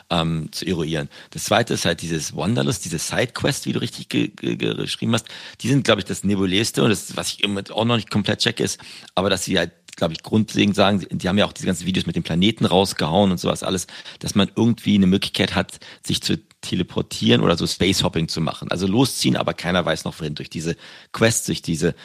ähm, 0.10 0.49
zu 0.51 0.66
eruieren. 0.66 1.10
Das 1.32 1.45
zweite 1.45 1.74
ist 1.74 1.86
halt 1.86 2.01
dieses 2.01 2.36
Wanderlust, 2.36 2.86
diese 2.86 2.99
Sidequest, 2.99 3.66
wie 3.66 3.74
du 3.74 3.82
richtig 3.82 4.10
ge 4.10 4.30
ge 4.30 4.55
geschrieben 4.55 5.14
hast. 5.14 5.28
Die 5.62 5.68
sind, 5.68 5.84
glaube 5.84 6.01
ich, 6.01 6.05
das 6.05 6.24
nebulöste 6.24 6.84
und 6.84 6.89
das, 6.89 7.16
was 7.16 7.34
ich 7.34 7.43
immer 7.43 7.62
auch 7.72 7.86
noch 7.86 7.95
nicht 7.95 8.10
komplett 8.10 8.39
check 8.39 8.60
ist, 8.60 8.80
aber 9.16 9.30
dass 9.30 9.45
sie 9.45 9.58
halt 9.58 9.72
glaube 9.97 10.14
ich, 10.14 10.24
grundlegend 10.24 10.76
sagen, 10.76 11.05
die 11.10 11.28
haben 11.28 11.39
ja 11.39 11.45
auch 11.45 11.53
diese 11.53 11.66
ganzen 11.66 11.88
Videos 11.88 12.05
mit 12.05 12.16
den 12.16 12.22
Planeten 12.22 12.66
rausgehauen 12.66 13.32
und 13.32 13.39
sowas 13.39 13.64
alles, 13.64 13.88
dass 14.20 14.36
man 14.36 14.49
irgendwie 14.55 14.93
eine 14.95 15.08
Möglichkeit 15.08 15.55
hat, 15.55 15.80
sich 16.05 16.22
zu 16.22 16.38
teleportieren 16.62 17.41
oder 17.41 17.58
so 17.58 17.68
Space 17.68 18.03
Hopping 18.03 18.28
zu 18.28 18.39
machen. 18.39 18.70
Also 18.72 18.88
losziehen, 18.88 19.36
aber 19.36 19.53
keiner 19.53 19.84
weiß 19.84 20.05
noch 20.05 20.20
wohin. 20.20 20.36
Durch 20.36 20.51
diese 20.51 20.78
Quests, 21.12 21.47
durch 21.47 21.64
diese 21.64 21.95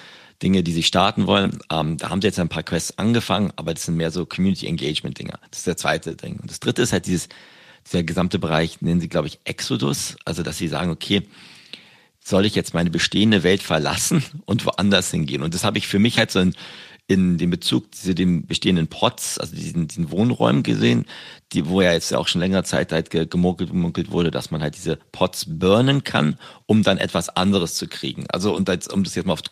Dinge, 0.42 0.62
die 0.62 0.72
sie 0.72 0.82
starten 0.82 1.26
wollen. 1.26 1.58
Ähm, 1.70 1.98
da 1.98 2.10
haben 2.10 2.20
sie 2.20 2.28
jetzt 2.28 2.38
ein 2.38 2.48
paar 2.48 2.62
Quests 2.62 2.98
angefangen, 2.98 3.52
aber 3.56 3.74
das 3.74 3.84
sind 3.84 3.96
mehr 3.96 4.10
so 4.10 4.26
Community 4.26 4.66
Engagement 4.66 5.18
Dinger. 5.18 5.38
Das 5.50 5.60
ist 5.60 5.66
der 5.66 5.76
zweite 5.76 6.16
Ding. 6.16 6.38
Und 6.40 6.50
das 6.50 6.60
dritte 6.60 6.82
ist 6.82 6.92
halt 6.92 7.06
dieses 7.06 7.28
dieser 7.86 8.02
gesamte 8.02 8.38
Bereich 8.38 8.80
nennen 8.80 9.00
sie, 9.00 9.08
glaube 9.08 9.28
ich, 9.28 9.40
Exodus. 9.44 10.16
Also, 10.24 10.42
dass 10.42 10.58
sie 10.58 10.68
sagen, 10.68 10.90
okay, 10.90 11.22
soll 12.24 12.46
ich 12.46 12.54
jetzt 12.54 12.74
meine 12.74 12.90
bestehende 12.90 13.42
Welt 13.42 13.62
verlassen 13.62 14.24
und 14.44 14.64
woanders 14.64 15.10
hingehen? 15.10 15.42
Und 15.42 15.54
das 15.54 15.64
habe 15.64 15.78
ich 15.78 15.86
für 15.86 15.98
mich 15.98 16.18
halt 16.18 16.30
so 16.30 16.40
in, 16.40 16.54
in 17.08 17.36
dem 17.36 17.50
Bezug 17.50 17.94
zu 17.94 18.14
den 18.14 18.46
bestehenden 18.46 18.86
Pots, 18.86 19.38
also 19.38 19.54
diesen, 19.56 19.88
diesen 19.88 20.10
Wohnräumen 20.10 20.62
gesehen, 20.62 21.06
die, 21.52 21.66
wo 21.66 21.82
ja 21.82 21.92
jetzt 21.92 22.14
auch 22.14 22.28
schon 22.28 22.40
längere 22.40 22.64
Zeit 22.64 22.92
halt 22.92 23.10
gemunkelt, 23.10 23.70
gemunkelt 23.70 24.10
wurde, 24.10 24.30
dass 24.30 24.50
man 24.50 24.62
halt 24.62 24.76
diese 24.76 24.98
Pots 25.10 25.46
burnen 25.48 26.04
kann, 26.04 26.38
um 26.66 26.82
dann 26.82 26.98
etwas 26.98 27.28
anderes 27.28 27.74
zu 27.74 27.88
kriegen. 27.88 28.26
Also, 28.30 28.54
und 28.54 28.68
als, 28.70 28.88
um 28.88 29.04
das 29.04 29.14
jetzt 29.14 29.26
mal 29.26 29.32
auf 29.32 29.42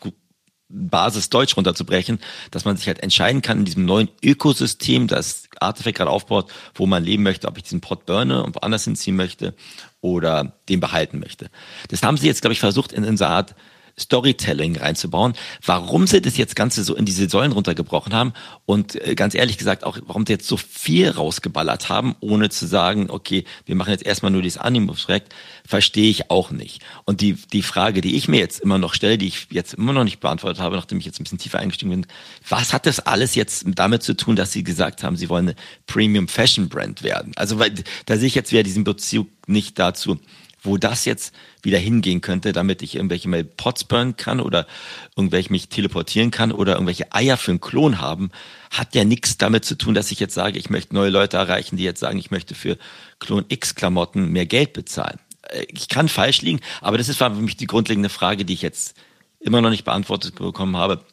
Basis 0.71 1.29
Deutsch 1.29 1.57
runterzubrechen, 1.57 2.19
dass 2.51 2.65
man 2.65 2.77
sich 2.77 2.87
halt 2.87 3.01
entscheiden 3.01 3.41
kann 3.41 3.59
in 3.59 3.65
diesem 3.65 3.85
neuen 3.85 4.09
Ökosystem, 4.23 5.07
das 5.07 5.43
Artefakt 5.59 5.97
gerade 5.97 6.09
aufbaut, 6.09 6.51
wo 6.75 6.85
man 6.87 7.03
leben 7.03 7.23
möchte, 7.23 7.47
ob 7.47 7.57
ich 7.57 7.63
diesen 7.63 7.81
Pot 7.81 8.05
burne 8.05 8.43
und 8.43 8.55
woanders 8.55 8.85
hinziehen 8.85 9.15
möchte 9.15 9.53
oder 10.01 10.53
den 10.69 10.79
behalten 10.79 11.19
möchte. 11.19 11.49
Das 11.89 12.03
haben 12.03 12.17
sie 12.17 12.27
jetzt, 12.27 12.41
glaube 12.41 12.53
ich, 12.53 12.59
versucht 12.59 12.91
in, 12.91 13.05
einer 13.05 13.29
Art 13.29 13.55
Storytelling 13.99 14.77
reinzubauen. 14.77 15.33
Warum 15.65 16.07
sie 16.07 16.21
das 16.21 16.37
jetzt 16.37 16.55
Ganze 16.55 16.83
so 16.83 16.95
in 16.95 17.05
diese 17.05 17.29
Säulen 17.29 17.51
runtergebrochen 17.51 18.13
haben 18.13 18.33
und 18.65 18.95
äh, 18.95 19.15
ganz 19.15 19.35
ehrlich 19.35 19.57
gesagt 19.57 19.83
auch, 19.83 19.97
warum 20.05 20.25
sie 20.25 20.33
jetzt 20.33 20.47
so 20.47 20.57
viel 20.57 21.09
rausgeballert 21.09 21.89
haben, 21.89 22.15
ohne 22.19 22.49
zu 22.49 22.67
sagen, 22.67 23.09
okay, 23.09 23.45
wir 23.65 23.75
machen 23.75 23.91
jetzt 23.91 24.05
erstmal 24.05 24.31
nur 24.31 24.41
dieses 24.41 24.57
Animus-Projekt, 24.57 25.33
verstehe 25.65 26.09
ich 26.09 26.29
auch 26.29 26.51
nicht. 26.51 26.81
Und 27.05 27.21
die, 27.21 27.33
die 27.33 27.61
Frage, 27.61 28.01
die 28.01 28.15
ich 28.15 28.27
mir 28.27 28.39
jetzt 28.39 28.59
immer 28.59 28.77
noch 28.77 28.93
stelle, 28.93 29.17
die 29.17 29.27
ich 29.27 29.47
jetzt 29.51 29.73
immer 29.73 29.93
noch 29.93 30.03
nicht 30.03 30.19
beantwortet 30.19 30.61
habe, 30.61 30.75
nachdem 30.75 30.99
ich 30.99 31.05
jetzt 31.05 31.19
ein 31.19 31.23
bisschen 31.23 31.37
tiefer 31.37 31.59
eingestiegen 31.59 31.91
bin, 31.91 32.07
was 32.47 32.73
hat 32.73 32.85
das 32.85 32.99
alles 32.99 33.35
jetzt 33.35 33.65
damit 33.67 34.03
zu 34.03 34.15
tun, 34.15 34.35
dass 34.35 34.51
sie 34.51 34.63
gesagt 34.63 35.03
haben, 35.03 35.17
sie 35.17 35.29
wollen 35.29 35.49
eine 35.49 35.55
Premium 35.87 36.27
Fashion 36.27 36.69
Brand 36.69 37.03
werden? 37.03 37.33
Also, 37.35 37.59
weil 37.59 37.73
da 38.05 38.17
sehe 38.17 38.27
ich 38.27 38.35
jetzt 38.35 38.51
wieder 38.51 38.63
diesen 38.63 38.83
Bezug 38.83 39.27
nicht 39.47 39.79
dazu, 39.79 40.19
wo 40.61 40.77
das 40.77 41.05
jetzt 41.05 41.33
wieder 41.63 41.79
hingehen 41.79 42.21
könnte, 42.21 42.53
damit 42.53 42.81
ich 42.81 42.95
irgendwelche 42.95 43.27
mal 43.27 43.43
Pots 43.43 43.83
burnen 43.83 44.15
kann 44.15 44.39
oder 44.39 44.67
irgendwelche 45.15 45.51
mich 45.51 45.69
teleportieren 45.69 46.31
kann 46.31 46.51
oder 46.51 46.73
irgendwelche 46.73 47.11
Eier 47.13 47.37
für 47.37 47.51
einen 47.51 47.61
Klon 47.61 47.99
haben, 47.99 48.31
hat 48.69 48.95
ja 48.95 49.03
nichts 49.03 49.37
damit 49.37 49.65
zu 49.65 49.75
tun, 49.75 49.93
dass 49.93 50.11
ich 50.11 50.19
jetzt 50.19 50.33
sage, 50.33 50.59
ich 50.59 50.69
möchte 50.69 50.93
neue 50.93 51.09
Leute 51.09 51.37
erreichen, 51.37 51.77
die 51.77 51.83
jetzt 51.83 51.99
sagen, 51.99 52.19
ich 52.19 52.31
möchte 52.31 52.55
für 52.55 52.77
Klon 53.19 53.45
X 53.47 53.75
Klamotten 53.75 54.31
mehr 54.31 54.45
Geld 54.45 54.73
bezahlen. 54.73 55.19
Äh, 55.49 55.65
ich 55.69 55.87
kann 55.89 56.07
falsch 56.07 56.41
liegen, 56.41 56.59
aber 56.81 56.97
das 56.97 57.09
ist 57.09 57.17
für 57.17 57.29
mich 57.29 57.57
die 57.57 57.67
grundlegende 57.67 58.09
Frage, 58.09 58.45
die 58.45 58.53
ich 58.53 58.61
jetzt 58.61 58.95
immer 59.39 59.61
noch 59.61 59.71
nicht 59.71 59.85
beantwortet 59.85 60.35
bekommen 60.35 60.77
habe. 60.77 61.03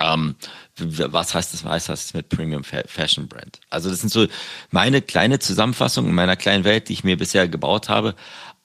Ähm, 0.00 0.34
was 0.76 1.34
heißt 1.34 1.54
das, 1.54 1.64
was 1.64 1.72
heißt 1.72 1.88
das 1.88 2.14
mit 2.14 2.28
Premium 2.28 2.64
Fashion 2.64 3.28
Brand? 3.28 3.60
Also 3.70 3.90
das 3.90 4.00
sind 4.00 4.10
so 4.10 4.26
meine 4.70 5.02
kleine 5.02 5.38
Zusammenfassung 5.38 6.06
in 6.06 6.14
meiner 6.14 6.36
kleinen 6.36 6.64
Welt, 6.64 6.88
die 6.88 6.94
ich 6.94 7.04
mir 7.04 7.16
bisher 7.16 7.48
gebaut 7.48 7.88
habe. 7.88 8.14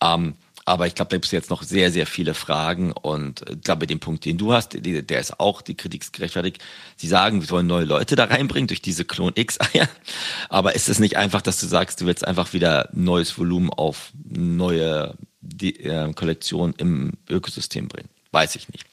Ähm, 0.01 0.35
aber 0.69 0.85
ich 0.85 0.93
glaube, 0.93 1.09
da 1.09 1.15
gibt 1.15 1.25
es 1.25 1.31
jetzt 1.31 1.49
noch 1.49 1.63
sehr, 1.63 1.91
sehr 1.91 2.05
viele 2.05 2.35
Fragen 2.35 2.91
und 2.91 3.43
ich 3.49 3.61
glaube, 3.61 3.87
den 3.87 3.99
Punkt, 3.99 4.23
den 4.25 4.37
du 4.37 4.53
hast, 4.53 4.77
der 4.79 5.19
ist 5.19 5.39
auch, 5.39 5.63
die 5.63 5.73
Kritik 5.73 6.13
gerechtfertigt. 6.13 6.61
Sie 6.95 7.07
sagen, 7.07 7.41
wir 7.41 7.49
wollen 7.49 7.65
neue 7.65 7.85
Leute 7.85 8.15
da 8.15 8.25
reinbringen 8.25 8.67
durch 8.67 8.83
diese 8.83 9.03
Klon 9.03 9.31
X-Eier. 9.33 9.89
Aber 10.49 10.75
ist 10.75 10.87
es 10.87 10.99
nicht 10.99 11.17
einfach, 11.17 11.41
dass 11.41 11.59
du 11.59 11.65
sagst, 11.65 12.01
du 12.01 12.05
willst 12.05 12.27
einfach 12.27 12.53
wieder 12.53 12.87
neues 12.93 13.35
Volumen 13.35 13.71
auf 13.71 14.11
neue 14.23 15.15
die, 15.41 15.83
äh, 15.83 16.13
Kollektionen 16.13 16.75
im 16.77 17.13
Ökosystem 17.27 17.87
bringen? 17.87 18.09
Weiß 18.31 18.55
ich 18.55 18.69
nicht. 18.69 18.85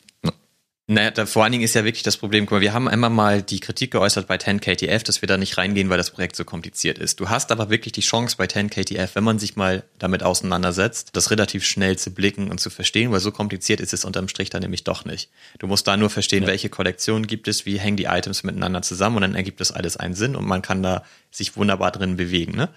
Naja, 0.89 1.11
da, 1.11 1.27
vor 1.27 1.43
allen 1.43 1.51
Dingen 1.51 1.65
ist 1.65 1.75
ja 1.75 1.85
wirklich 1.85 2.05
das 2.05 2.17
Problem, 2.17 2.47
guck 2.47 2.59
mal, 2.59 2.61
wir 2.61 2.73
haben 2.73 2.87
einmal 2.87 3.11
mal 3.11 3.43
die 3.43 3.59
Kritik 3.59 3.91
geäußert 3.91 4.29
bei 4.29 4.37
10KTF, 4.37 5.05
dass 5.05 5.21
wir 5.21 5.27
da 5.27 5.37
nicht 5.37 5.59
reingehen, 5.59 5.91
weil 5.91 5.97
das 5.97 6.13
Projekt 6.13 6.37
so 6.37 6.45
kompliziert 6.45 6.99
ist. 6.99 7.19
Du 7.19 7.29
hast 7.29 7.51
aber 7.51 7.71
wirklich 7.71 7.93
die 7.93 8.03
Chance 8.03 8.37
bei 8.39 8.45
10KTF, 8.45 9.11
wenn 9.15 9.25
man 9.25 9.41
sich 9.41 9.57
mal 9.57 9.83
damit 9.99 10.23
auseinandersetzt, 10.23 11.11
das 11.15 11.33
relativ 11.33 11.65
schnell 11.65 11.99
zu 11.99 12.13
blicken 12.15 12.53
und 12.53 12.61
zu 12.61 12.71
verstehen, 12.71 13.11
weil 13.11 13.19
so 13.19 13.33
kompliziert 13.33 13.81
ist 13.81 13.95
es 13.95 14.05
unterm 14.05 14.29
Strich 14.29 14.49
dann 14.49 14.63
nämlich 14.63 14.85
doch 14.85 15.05
nicht. 15.05 15.29
Du 15.59 15.67
musst 15.67 15.89
da 15.89 15.97
nur 15.97 16.09
verstehen, 16.09 16.45
ja. 16.45 16.51
welche 16.51 16.69
Kollektionen 16.69 17.27
gibt 17.27 17.49
es, 17.49 17.67
wie 17.67 17.81
hängen 17.81 17.97
die 17.97 18.05
Items 18.05 18.45
miteinander 18.45 18.83
zusammen 18.83 19.17
und 19.17 19.23
dann 19.23 19.35
ergibt 19.35 19.61
das 19.61 19.73
alles 19.73 19.97
einen 19.97 20.15
Sinn 20.15 20.37
und 20.37 20.47
man 20.47 20.63
kann 20.63 20.85
da 20.85 21.03
sich 21.33 21.57
wunderbar 21.57 21.91
drin 21.91 22.17
bewegen. 22.17 22.57
Ne? 22.57 22.69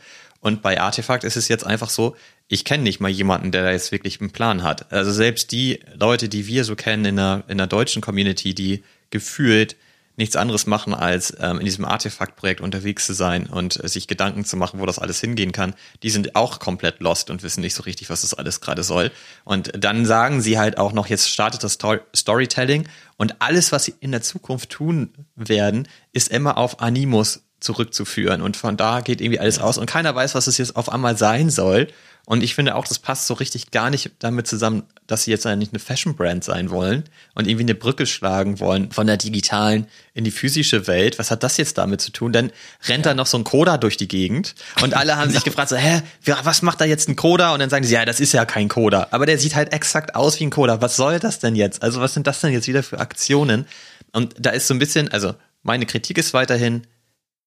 Und 0.41 0.61
bei 0.61 0.79
Artefakt 0.79 1.23
ist 1.23 1.35
es 1.35 1.47
jetzt 1.47 1.65
einfach 1.65 1.89
so, 1.89 2.15
ich 2.47 2.65
kenne 2.65 2.83
nicht 2.83 2.99
mal 2.99 3.09
jemanden, 3.09 3.51
der 3.51 3.63
da 3.63 3.71
jetzt 3.71 3.91
wirklich 3.91 4.19
einen 4.21 4.31
Plan 4.31 4.63
hat. 4.63 4.91
Also 4.91 5.11
selbst 5.11 5.51
die 5.51 5.79
Leute, 5.95 6.29
die 6.29 6.47
wir 6.47 6.63
so 6.63 6.75
kennen 6.75 7.05
in 7.05 7.15
der, 7.17 7.43
in 7.47 7.57
der 7.57 7.67
deutschen 7.67 8.01
Community, 8.01 8.55
die 8.55 8.83
gefühlt 9.09 9.75
nichts 10.19 10.35
anderes 10.35 10.67
machen, 10.67 10.93
als 10.93 11.35
ähm, 11.39 11.59
in 11.59 11.65
diesem 11.65 11.85
Artefakt-Projekt 11.85 12.59
unterwegs 12.61 13.05
zu 13.05 13.13
sein 13.13 13.47
und 13.47 13.81
äh, 13.81 13.87
sich 13.87 14.05
Gedanken 14.05 14.43
zu 14.43 14.57
machen, 14.57 14.79
wo 14.79 14.85
das 14.85 14.99
alles 14.99 15.21
hingehen 15.21 15.53
kann, 15.53 15.73
die 16.03 16.09
sind 16.09 16.35
auch 16.35 16.59
komplett 16.59 16.99
lost 16.99 17.29
und 17.29 17.41
wissen 17.41 17.61
nicht 17.61 17.73
so 17.73 17.83
richtig, 17.83 18.09
was 18.09 18.21
das 18.21 18.33
alles 18.33 18.59
gerade 18.59 18.83
soll. 18.83 19.11
Und 19.45 19.71
dann 19.77 20.05
sagen 20.05 20.41
sie 20.41 20.59
halt 20.59 20.77
auch 20.77 20.91
noch, 20.91 21.07
jetzt 21.07 21.29
startet 21.29 21.63
das 21.63 21.75
Sto 21.75 21.97
Storytelling 22.13 22.87
und 23.17 23.41
alles, 23.41 23.71
was 23.71 23.85
sie 23.85 23.95
in 24.01 24.11
der 24.11 24.21
Zukunft 24.21 24.69
tun 24.69 25.13
werden, 25.35 25.87
ist 26.11 26.29
immer 26.29 26.57
auf 26.57 26.81
Animus 26.81 27.43
zurückzuführen. 27.59 28.41
Und 28.41 28.57
von 28.57 28.77
da 28.77 29.01
geht 29.01 29.21
irgendwie 29.21 29.39
alles 29.39 29.59
aus 29.59 29.77
und 29.77 29.85
keiner 29.85 30.15
weiß, 30.15 30.35
was 30.35 30.47
es 30.47 30.57
jetzt 30.57 30.75
auf 30.75 30.91
einmal 30.91 31.17
sein 31.17 31.49
soll. 31.49 31.87
Und 32.29 32.43
ich 32.43 32.53
finde 32.53 32.75
auch, 32.75 32.85
das 32.85 32.99
passt 32.99 33.25
so 33.25 33.33
richtig 33.33 33.71
gar 33.71 33.89
nicht 33.89 34.11
damit 34.19 34.45
zusammen, 34.45 34.83
dass 35.07 35.23
sie 35.23 35.31
jetzt 35.31 35.47
eigentlich 35.47 35.71
eine 35.71 35.79
Fashion-Brand 35.79 36.43
sein 36.43 36.69
wollen 36.69 37.05
und 37.33 37.47
irgendwie 37.47 37.63
eine 37.63 37.73
Brücke 37.73 38.05
schlagen 38.05 38.59
wollen 38.59 38.91
von 38.91 39.07
der 39.07 39.17
digitalen 39.17 39.87
in 40.13 40.25
die 40.25 40.31
physische 40.31 40.85
Welt. 40.85 41.17
Was 41.17 41.31
hat 41.31 41.41
das 41.41 41.57
jetzt 41.57 41.79
damit 41.79 42.01
zu 42.01 42.11
tun? 42.11 42.31
Dann 42.31 42.51
rennt 42.87 43.07
da 43.07 43.15
noch 43.15 43.25
so 43.25 43.35
ein 43.39 43.43
Coda 43.43 43.79
durch 43.79 43.97
die 43.97 44.07
Gegend 44.07 44.53
und 44.83 44.93
alle 44.93 45.17
haben 45.17 45.31
sich 45.31 45.43
gefragt, 45.43 45.69
so, 45.69 45.75
hä, 45.75 46.03
was 46.43 46.61
macht 46.61 46.79
da 46.81 46.85
jetzt 46.85 47.09
ein 47.09 47.15
Coda? 47.15 47.51
Und 47.51 47.61
dann 47.61 47.71
sagen 47.71 47.83
sie, 47.83 47.95
ja, 47.95 48.05
das 48.05 48.19
ist 48.19 48.33
ja 48.33 48.45
kein 48.45 48.67
Coda. 48.67 49.07
Aber 49.09 49.25
der 49.25 49.39
sieht 49.39 49.55
halt 49.55 49.73
exakt 49.73 50.13
aus 50.13 50.39
wie 50.39 50.43
ein 50.43 50.51
Coda. 50.51 50.81
Was 50.83 50.97
soll 50.97 51.19
das 51.19 51.39
denn 51.39 51.55
jetzt? 51.55 51.81
Also 51.81 51.99
was 51.99 52.13
sind 52.13 52.27
das 52.27 52.41
denn 52.41 52.53
jetzt 52.53 52.67
wieder 52.67 52.83
für 52.83 52.99
Aktionen? 52.99 53.65
Und 54.11 54.35
da 54.37 54.51
ist 54.51 54.67
so 54.67 54.75
ein 54.75 54.79
bisschen, 54.79 55.11
also 55.11 55.33
meine 55.63 55.87
Kritik 55.87 56.19
ist 56.19 56.35
weiterhin, 56.35 56.83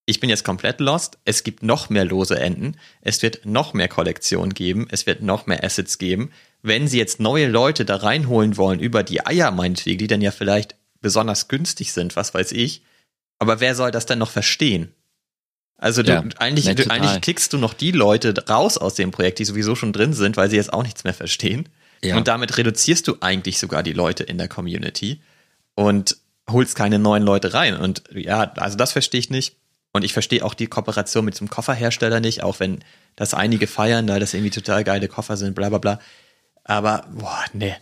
ich 0.04 0.20
bin 0.20 0.30
jetzt 0.30 0.44
komplett 0.44 0.80
lost. 0.80 1.18
Es 1.24 1.44
gibt 1.44 1.62
noch 1.62 1.88
mehr 1.88 2.04
lose 2.04 2.38
Enden. 2.38 2.76
Es 3.00 3.22
wird 3.22 3.46
noch 3.46 3.72
mehr 3.72 3.88
Kollektionen 3.88 4.52
geben. 4.52 4.88
Es 4.90 5.06
wird 5.06 5.22
noch 5.22 5.46
mehr 5.46 5.62
Assets 5.62 5.98
geben. 5.98 6.32
Wenn 6.62 6.88
sie 6.88 6.98
jetzt 6.98 7.20
neue 7.20 7.48
Leute 7.48 7.84
da 7.84 7.96
reinholen 7.96 8.56
wollen 8.56 8.80
über 8.80 9.02
die 9.02 9.24
Eier 9.24 9.50
meinetwegen, 9.50 9.98
die 9.98 10.06
dann 10.08 10.20
ja 10.20 10.32
vielleicht 10.32 10.76
besonders 11.00 11.48
günstig 11.48 11.92
sind, 11.92 12.16
was 12.16 12.34
weiß 12.34 12.52
ich. 12.52 12.82
Aber 13.38 13.60
wer 13.60 13.74
soll 13.74 13.90
das 13.90 14.06
denn 14.06 14.18
noch 14.18 14.30
verstehen? 14.30 14.92
Also 15.76 16.04
du, 16.04 16.12
ja, 16.12 16.24
eigentlich, 16.38 16.72
du, 16.76 16.88
eigentlich 16.90 17.20
kickst 17.22 17.52
du 17.52 17.58
noch 17.58 17.74
die 17.74 17.90
Leute 17.90 18.32
raus 18.48 18.78
aus 18.78 18.94
dem 18.94 19.10
Projekt, 19.10 19.40
die 19.40 19.44
sowieso 19.44 19.74
schon 19.74 19.92
drin 19.92 20.12
sind, 20.12 20.36
weil 20.36 20.48
sie 20.48 20.56
jetzt 20.56 20.72
auch 20.72 20.84
nichts 20.84 21.02
mehr 21.02 21.14
verstehen. 21.14 21.68
Ja. 22.04 22.16
Und 22.16 22.28
damit 22.28 22.56
reduzierst 22.56 23.06
du 23.08 23.16
eigentlich 23.20 23.58
sogar 23.58 23.82
die 23.82 23.92
Leute 23.92 24.22
in 24.22 24.38
der 24.38 24.46
Community 24.48 25.20
und 25.74 26.16
holst 26.48 26.76
keine 26.76 27.00
neuen 27.00 27.24
Leute 27.24 27.54
rein. 27.54 27.76
Und 27.76 28.04
ja, 28.12 28.52
also 28.54 28.76
das 28.76 28.92
verstehe 28.92 29.18
ich 29.20 29.30
nicht. 29.30 29.56
Und 29.92 30.04
ich 30.04 30.12
verstehe 30.12 30.44
auch 30.44 30.54
die 30.54 30.66
Kooperation 30.66 31.24
mit 31.24 31.34
zum 31.34 31.50
Kofferhersteller 31.50 32.20
nicht, 32.20 32.42
auch 32.42 32.60
wenn 32.60 32.82
das 33.14 33.34
einige 33.34 33.66
feiern, 33.66 34.06
da 34.06 34.18
das 34.18 34.32
irgendwie 34.32 34.50
total 34.50 34.84
geile 34.84 35.08
Koffer 35.08 35.36
sind, 35.36 35.54
bla 35.54 35.68
bla 35.68 35.78
bla. 35.78 36.00
Aber, 36.64 37.06
boah, 37.12 37.44
nee. 37.52 37.74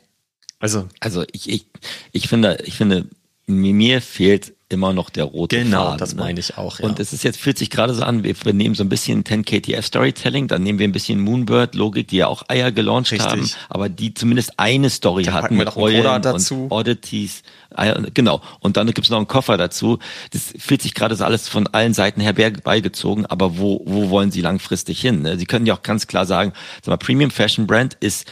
Also. 0.58 0.88
Also 0.98 1.24
ich, 1.32 1.48
ich, 1.48 1.66
ich 2.12 2.28
finde, 2.28 2.58
ich 2.64 2.76
finde, 2.76 3.08
mir 3.46 4.02
fehlt 4.02 4.54
immer 4.70 4.92
noch 4.92 5.10
der 5.10 5.24
rote 5.24 5.58
genau, 5.58 5.76
Faden. 5.76 5.86
Genau, 5.88 5.96
das 5.98 6.14
ne? 6.14 6.22
meine 6.22 6.40
ich 6.40 6.56
auch. 6.56 6.78
Ja. 6.78 6.86
Und 6.86 7.00
es 7.00 7.12
ist 7.12 7.24
jetzt 7.24 7.38
fühlt 7.38 7.58
sich 7.58 7.70
gerade 7.70 7.92
so 7.92 8.02
an, 8.02 8.24
wir, 8.24 8.34
wir 8.44 8.52
nehmen 8.52 8.74
so 8.74 8.84
ein 8.84 8.88
bisschen 8.88 9.24
10 9.24 9.44
KTF 9.44 9.84
Storytelling, 9.84 10.48
dann 10.48 10.62
nehmen 10.62 10.78
wir 10.78 10.88
ein 10.88 10.92
bisschen 10.92 11.20
Moonbird 11.20 11.74
Logik, 11.74 12.08
die 12.08 12.18
ja 12.18 12.28
auch 12.28 12.44
Eier 12.48 12.72
gelauncht 12.72 13.12
Richtig. 13.12 13.28
haben, 13.28 13.50
aber 13.68 13.88
die 13.88 14.14
zumindest 14.14 14.58
eine 14.58 14.88
Story 14.88 15.24
dann 15.24 15.34
hatten 15.34 15.56
mit 15.56 15.76
Eulen 15.76 16.22
dazu. 16.22 16.64
und 16.64 16.72
Oddities. 16.72 17.42
Eier, 17.74 18.00
genau. 18.14 18.40
Und 18.60 18.76
dann 18.76 18.90
gibt's 18.92 19.10
noch 19.10 19.18
einen 19.18 19.28
Koffer 19.28 19.56
dazu. 19.56 19.98
Das 20.32 20.54
fühlt 20.58 20.82
sich 20.82 20.94
gerade 20.94 21.14
so 21.14 21.24
alles 21.24 21.48
von 21.48 21.66
allen 21.68 21.94
Seiten 21.94 22.20
herbeigezogen, 22.20 23.26
aber 23.26 23.58
wo 23.58 23.82
wo 23.84 24.10
wollen 24.10 24.30
sie 24.30 24.40
langfristig 24.40 25.00
hin? 25.00 25.22
Ne? 25.22 25.38
Sie 25.38 25.46
können 25.46 25.66
ja 25.66 25.74
auch 25.74 25.82
ganz 25.82 26.06
klar 26.06 26.26
sagen, 26.26 26.52
sag 26.82 26.88
mal, 26.88 26.96
Premium 26.96 27.30
Fashion 27.30 27.66
Brand 27.66 27.96
ist 28.00 28.26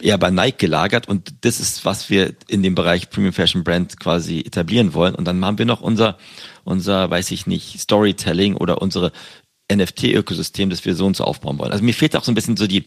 eher 0.00 0.18
bei 0.18 0.30
Nike 0.30 0.58
gelagert 0.58 1.08
und 1.08 1.44
das 1.44 1.60
ist, 1.60 1.84
was 1.84 2.10
wir 2.10 2.34
in 2.48 2.62
dem 2.62 2.74
Bereich 2.74 3.10
Premium 3.10 3.32
Fashion 3.32 3.64
Brand 3.64 3.98
quasi 4.00 4.40
etablieren 4.40 4.92
wollen. 4.92 5.14
Und 5.14 5.24
dann 5.24 5.44
haben 5.44 5.58
wir 5.58 5.66
noch 5.66 5.80
unser, 5.80 6.18
unser, 6.64 7.10
weiß 7.10 7.30
ich 7.30 7.46
nicht, 7.46 7.80
Storytelling 7.80 8.56
oder 8.56 8.82
unsere 8.82 9.12
NFT-Ökosystem, 9.72 10.70
das 10.70 10.84
wir 10.84 10.94
so 10.94 11.06
und 11.06 11.16
so 11.16 11.24
aufbauen 11.24 11.58
wollen. 11.58 11.72
Also 11.72 11.84
mir 11.84 11.94
fehlt 11.94 12.16
auch 12.16 12.24
so 12.24 12.32
ein 12.32 12.34
bisschen 12.34 12.56
so 12.56 12.66
die, 12.66 12.86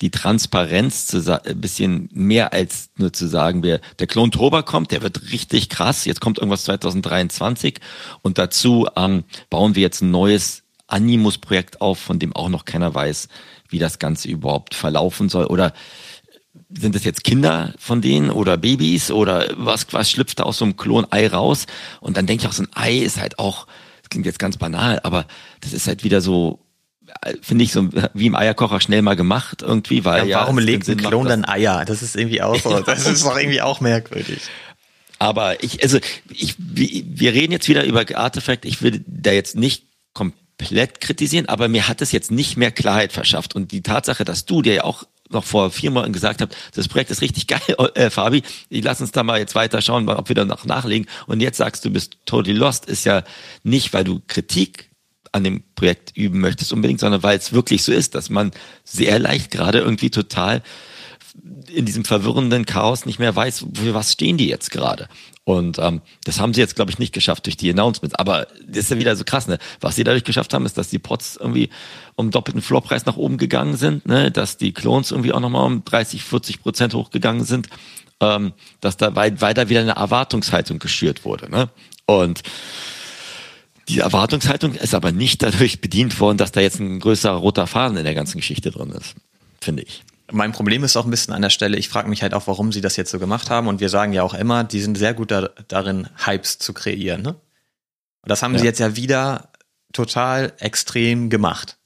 die 0.00 0.10
Transparenz 0.10 1.06
zu 1.06 1.42
ein 1.44 1.60
bisschen 1.60 2.08
mehr 2.12 2.52
als 2.52 2.90
nur 2.96 3.12
zu 3.12 3.26
sagen, 3.26 3.62
wer 3.62 3.80
der 3.98 4.06
Klon 4.06 4.30
Toba 4.30 4.62
kommt, 4.62 4.92
der 4.92 5.02
wird 5.02 5.32
richtig 5.32 5.68
krass. 5.68 6.04
Jetzt 6.04 6.20
kommt 6.20 6.38
irgendwas 6.38 6.64
2023 6.64 7.80
und 8.22 8.38
dazu 8.38 8.88
ähm, 8.96 9.24
bauen 9.50 9.74
wir 9.74 9.82
jetzt 9.82 10.02
ein 10.02 10.10
neues 10.10 10.62
Animus-Projekt 10.86 11.80
auf, 11.80 11.98
von 11.98 12.18
dem 12.18 12.34
auch 12.34 12.48
noch 12.48 12.64
keiner 12.64 12.94
weiß, 12.94 13.28
wie 13.68 13.78
das 13.78 13.98
Ganze 13.98 14.28
überhaupt 14.28 14.74
verlaufen 14.74 15.28
soll. 15.28 15.46
Oder 15.46 15.72
sind 16.70 16.94
das 16.94 17.04
jetzt 17.04 17.24
Kinder 17.24 17.74
von 17.78 18.00
denen 18.00 18.30
oder 18.30 18.56
Babys 18.56 19.10
oder 19.10 19.46
was, 19.56 19.86
was 19.92 20.10
schlüpft 20.10 20.38
da 20.38 20.44
aus 20.44 20.58
so 20.58 20.64
einem 20.64 20.76
Klon-Ei 20.76 21.28
raus? 21.28 21.66
Und 22.00 22.16
dann 22.16 22.26
denke 22.26 22.42
ich 22.42 22.48
auch, 22.48 22.52
so 22.52 22.62
ein 22.62 22.68
Ei 22.74 22.98
ist 22.98 23.18
halt 23.18 23.38
auch, 23.38 23.66
das 24.02 24.10
klingt 24.10 24.26
jetzt 24.26 24.38
ganz 24.38 24.56
banal, 24.56 25.00
aber 25.02 25.26
das 25.60 25.72
ist 25.72 25.86
halt 25.86 26.04
wieder 26.04 26.20
so, 26.20 26.60
finde 27.40 27.64
ich 27.64 27.72
so 27.72 27.88
wie 28.14 28.26
im 28.26 28.34
Eierkocher 28.34 28.80
schnell 28.80 29.02
mal 29.02 29.16
gemacht 29.16 29.62
irgendwie, 29.62 30.04
weil 30.04 30.28
ja. 30.28 30.40
Warum 30.40 30.58
ja, 30.58 30.64
legt 30.64 30.88
ein 30.88 30.98
Klon 30.98 31.26
dann 31.26 31.44
Eier? 31.44 31.84
Das 31.84 32.02
ist 32.02 32.16
irgendwie 32.16 32.42
auch 32.42 32.60
so, 32.60 32.80
das 32.86 33.06
ist 33.06 33.24
doch 33.24 33.36
irgendwie 33.36 33.62
auch 33.62 33.80
merkwürdig. 33.80 34.40
Aber 35.18 35.62
ich, 35.64 35.82
also 35.82 35.98
ich, 36.30 36.54
wir 36.58 37.32
reden 37.32 37.52
jetzt 37.52 37.68
wieder 37.68 37.84
über 37.84 38.04
Artefakt. 38.14 38.64
Ich 38.64 38.82
will 38.82 39.04
da 39.06 39.32
jetzt 39.32 39.56
nicht 39.56 39.84
komplett 40.12 40.47
komplett 40.58 41.00
kritisieren, 41.00 41.46
aber 41.48 41.68
mir 41.68 41.88
hat 41.88 42.02
es 42.02 42.12
jetzt 42.12 42.30
nicht 42.30 42.56
mehr 42.56 42.70
Klarheit 42.70 43.12
verschafft. 43.12 43.54
Und 43.54 43.72
die 43.72 43.82
Tatsache, 43.82 44.24
dass 44.24 44.44
du 44.44 44.62
dir 44.62 44.74
ja 44.74 44.84
auch 44.84 45.04
noch 45.30 45.44
vor 45.44 45.70
vier 45.70 45.90
Monaten 45.90 46.12
gesagt 46.12 46.40
hast, 46.40 46.56
das 46.74 46.88
Projekt 46.88 47.10
ist 47.10 47.20
richtig 47.20 47.46
geil, 47.46 47.60
äh, 47.94 48.10
Fabi, 48.10 48.42
lass 48.70 49.00
uns 49.00 49.12
da 49.12 49.22
mal 49.22 49.38
jetzt 49.38 49.54
weiter 49.54 49.82
schauen, 49.82 50.08
ob 50.08 50.28
wir 50.28 50.34
da 50.34 50.44
noch 50.44 50.64
nachlegen. 50.64 51.06
Und 51.26 51.40
jetzt 51.40 51.58
sagst 51.58 51.84
du, 51.84 51.90
bist 51.90 52.18
totally 52.26 52.56
lost, 52.56 52.86
ist 52.86 53.04
ja 53.04 53.22
nicht, 53.62 53.92
weil 53.92 54.04
du 54.04 54.20
Kritik 54.26 54.90
an 55.30 55.44
dem 55.44 55.62
Projekt 55.74 56.16
üben 56.16 56.40
möchtest 56.40 56.72
unbedingt, 56.72 57.00
sondern 57.00 57.22
weil 57.22 57.36
es 57.36 57.52
wirklich 57.52 57.82
so 57.82 57.92
ist, 57.92 58.14
dass 58.14 58.30
man 58.30 58.50
sehr 58.84 59.18
leicht 59.18 59.50
gerade 59.50 59.78
irgendwie 59.78 60.10
total 60.10 60.62
in 61.68 61.84
diesem 61.84 62.04
verwirrenden 62.04 62.66
Chaos 62.66 63.06
nicht 63.06 63.18
mehr 63.18 63.34
weiß, 63.34 63.66
für 63.74 63.94
was 63.94 64.12
stehen 64.12 64.38
die 64.38 64.48
jetzt 64.48 64.70
gerade. 64.70 65.08
Und 65.44 65.78
ähm, 65.78 66.02
das 66.24 66.40
haben 66.40 66.52
sie 66.52 66.60
jetzt, 66.60 66.76
glaube 66.76 66.90
ich, 66.90 66.98
nicht 66.98 67.14
geschafft 67.14 67.46
durch 67.46 67.56
die 67.56 67.70
Announcements. 67.70 68.14
Aber 68.14 68.46
das 68.66 68.84
ist 68.84 68.90
ja 68.90 68.98
wieder 68.98 69.16
so 69.16 69.24
krass, 69.24 69.48
ne? 69.48 69.58
Was 69.80 69.96
sie 69.96 70.04
dadurch 70.04 70.24
geschafft 70.24 70.52
haben, 70.52 70.66
ist, 70.66 70.76
dass 70.76 70.90
die 70.90 70.98
Pots 70.98 71.36
irgendwie 71.36 71.70
um 72.16 72.30
doppelten 72.30 72.60
Floorpreis 72.60 73.06
nach 73.06 73.16
oben 73.16 73.38
gegangen 73.38 73.76
sind, 73.76 74.06
ne? 74.06 74.30
dass 74.30 74.58
die 74.58 74.72
Clones 74.72 75.10
irgendwie 75.10 75.32
auch 75.32 75.40
nochmal 75.40 75.64
um 75.64 75.84
30, 75.84 76.22
40 76.22 76.62
Prozent 76.62 76.94
hochgegangen 76.94 77.44
sind, 77.44 77.68
ähm, 78.20 78.52
dass 78.80 78.96
da 78.96 79.14
weit, 79.14 79.40
weiter 79.40 79.68
wieder 79.68 79.80
eine 79.80 79.92
Erwartungshaltung 79.92 80.80
geschürt 80.80 81.24
wurde. 81.24 81.50
Ne? 81.50 81.70
Und 82.04 82.42
die 83.88 84.00
Erwartungshaltung 84.00 84.74
ist 84.74 84.94
aber 84.94 85.12
nicht 85.12 85.42
dadurch 85.42 85.80
bedient 85.80 86.20
worden, 86.20 86.36
dass 86.36 86.52
da 86.52 86.60
jetzt 86.60 86.80
ein 86.80 87.00
größerer 87.00 87.36
roter 87.36 87.66
Faden 87.66 87.96
in 87.96 88.04
der 88.04 88.14
ganzen 88.14 88.38
Geschichte 88.38 88.70
drin 88.70 88.90
ist, 88.90 89.14
finde 89.60 89.84
ich 89.84 90.02
mein 90.30 90.52
Problem 90.52 90.84
ist 90.84 90.96
auch 90.96 91.04
ein 91.04 91.10
bisschen 91.10 91.34
an 91.34 91.42
der 91.42 91.50
Stelle, 91.50 91.76
ich 91.76 91.88
frage 91.88 92.08
mich 92.08 92.22
halt 92.22 92.34
auch, 92.34 92.46
warum 92.46 92.72
sie 92.72 92.80
das 92.80 92.96
jetzt 92.96 93.10
so 93.10 93.18
gemacht 93.18 93.50
haben. 93.50 93.68
Und 93.68 93.80
wir 93.80 93.88
sagen 93.88 94.12
ja 94.12 94.22
auch 94.22 94.34
immer, 94.34 94.64
die 94.64 94.80
sind 94.80 94.98
sehr 94.98 95.14
gut 95.14 95.30
da, 95.30 95.50
darin, 95.68 96.08
Hypes 96.16 96.58
zu 96.58 96.74
kreieren. 96.74 97.22
Ne? 97.22 97.30
Und 97.30 98.30
das 98.30 98.42
haben 98.42 98.52
ja. 98.54 98.60
sie 98.60 98.66
jetzt 98.66 98.80
ja 98.80 98.96
wieder 98.96 99.50
total 99.92 100.52
extrem 100.58 101.30
gemacht. 101.30 101.78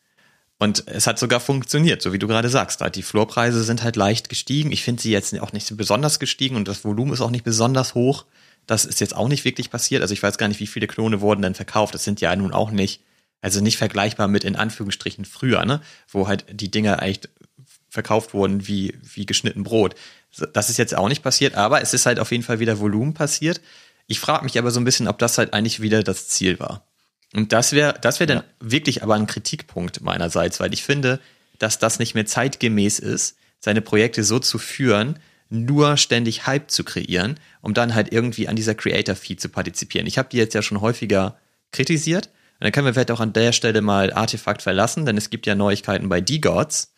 Und 0.59 0.85
es 0.87 1.07
hat 1.09 1.19
sogar 1.19 1.41
funktioniert, 1.41 2.03
so 2.03 2.13
wie 2.13 2.19
du 2.19 2.29
gerade 2.29 2.49
sagst. 2.49 2.81
Halt, 2.81 2.95
die 2.95 3.03
Floorpreise 3.03 3.65
sind 3.65 3.83
halt 3.83 3.97
leicht 3.97 4.29
gestiegen. 4.29 4.71
Ich 4.71 4.85
finde 4.85 5.03
sie 5.03 5.11
jetzt 5.11 5.39
auch 5.41 5.53
nicht 5.53 5.77
besonders 5.77 6.21
gestiegen 6.21 6.55
und 6.55 6.69
das 6.69 6.85
Volumen 6.85 7.13
ist 7.13 7.21
auch 7.21 7.31
nicht 7.31 7.45
besonders 7.45 7.95
hoch. 7.95 8.27
Das 8.67 8.85
ist 8.85 9.01
jetzt 9.01 9.17
auch 9.17 9.29
nicht 9.29 9.45
wirklich 9.45 9.71
passiert. 9.71 10.03
Also 10.03 10.15
ich 10.15 10.23
weiß 10.23 10.39
gar 10.39 10.47
nicht, 10.47 10.61
wie 10.61 10.69
viele 10.69 10.87
Klone 10.87 11.21
wurden 11.21 11.43
denn 11.43 11.57
verkauft. 11.57 11.95
Das 11.95 12.05
sind 12.05 12.21
ja 12.21 12.35
nun 12.37 12.53
auch 12.53 12.71
nicht, 12.71 13.03
also 13.41 13.61
nicht 13.61 13.77
vergleichbar 13.77 14.29
mit 14.29 14.45
in 14.45 14.55
Anführungsstrichen 14.55 15.25
früher, 15.25 15.65
ne? 15.65 15.81
Wo 16.09 16.29
halt 16.29 16.45
die 16.49 16.71
Dinger 16.71 17.03
echt 17.03 17.29
verkauft 17.93 18.33
wurden 18.33 18.67
wie, 18.67 18.95
wie 19.03 19.27
geschnitten 19.27 19.65
Brot. 19.65 19.95
Das 20.55 20.71
ist 20.71 20.79
jetzt 20.79 20.97
auch 20.97 21.11
nicht 21.11 21.23
passiert, 21.23 21.57
aber 21.57 21.83
es 21.83 21.93
ist 21.93 22.07
halt 22.07 22.19
auf 22.19 22.31
jeden 22.31 22.43
Fall 22.43 22.59
wieder 22.59 22.81
Volumen 22.81 23.13
passiert. 23.13 23.61
Ich 24.07 24.19
frage 24.19 24.45
mich 24.45 24.59
aber 24.59 24.71
so 24.71 24.81
ein 24.81 24.85
bisschen, 24.85 25.09
ob 25.09 25.19
das 25.19 25.37
halt 25.37 25.53
eigentlich 25.53 25.83
wieder 25.83 26.03
das 26.03 26.29
Ziel 26.29 26.59
war. 26.59 26.87
Und 27.35 27.53
das 27.53 27.73
wäre, 27.73 27.95
das 28.01 28.19
wäre 28.19 28.29
dann 28.29 28.39
ja. 28.39 28.45
wirklich 28.61 29.03
aber 29.03 29.15
ein 29.15 29.27
Kritikpunkt 29.27 30.01
meinerseits, 30.01 30.59
weil 30.59 30.73
ich 30.73 30.83
finde, 30.83 31.21
dass 31.59 31.79
das 31.79 31.99
nicht 31.99 32.15
mehr 32.15 32.25
zeitgemäß 32.25 32.99
ist, 32.99 33.37
seine 33.61 33.83
Projekte 33.83 34.25
so 34.25 34.39
zu 34.39 34.57
führen, 34.57 35.19
nur 35.51 35.99
ständig 35.99 36.47
Hype 36.47 36.71
zu 36.71 36.85
kreieren, 36.85 37.39
um 37.61 37.75
dann 37.75 37.95
halt 37.95 38.11
irgendwie 38.11 38.49
an 38.49 38.57
dieser 38.57 38.75
Creator-Fee 38.75 39.37
zu 39.37 39.51
partizipieren. 39.51 40.07
Ich 40.07 40.17
habe 40.17 40.31
die 40.31 40.39
jetzt 40.39 40.55
ja 40.55 40.63
schon 40.63 40.81
häufiger 40.81 41.37
kritisiert. 41.73 42.29
Und 42.59 42.65
dann 42.65 42.73
können 42.73 42.87
wir 42.87 42.95
vielleicht 42.95 43.11
auch 43.11 43.21
an 43.21 43.35
der 43.35 43.53
Stelle 43.53 43.83
mal 43.83 44.15
Artefakt 44.15 44.63
verlassen, 44.63 45.05
denn 45.05 45.19
es 45.19 45.29
gibt 45.29 45.47
ja 45.47 45.55
Neuigkeiten 45.55 46.09
bei 46.09 46.23
D-Gods. 46.23 46.92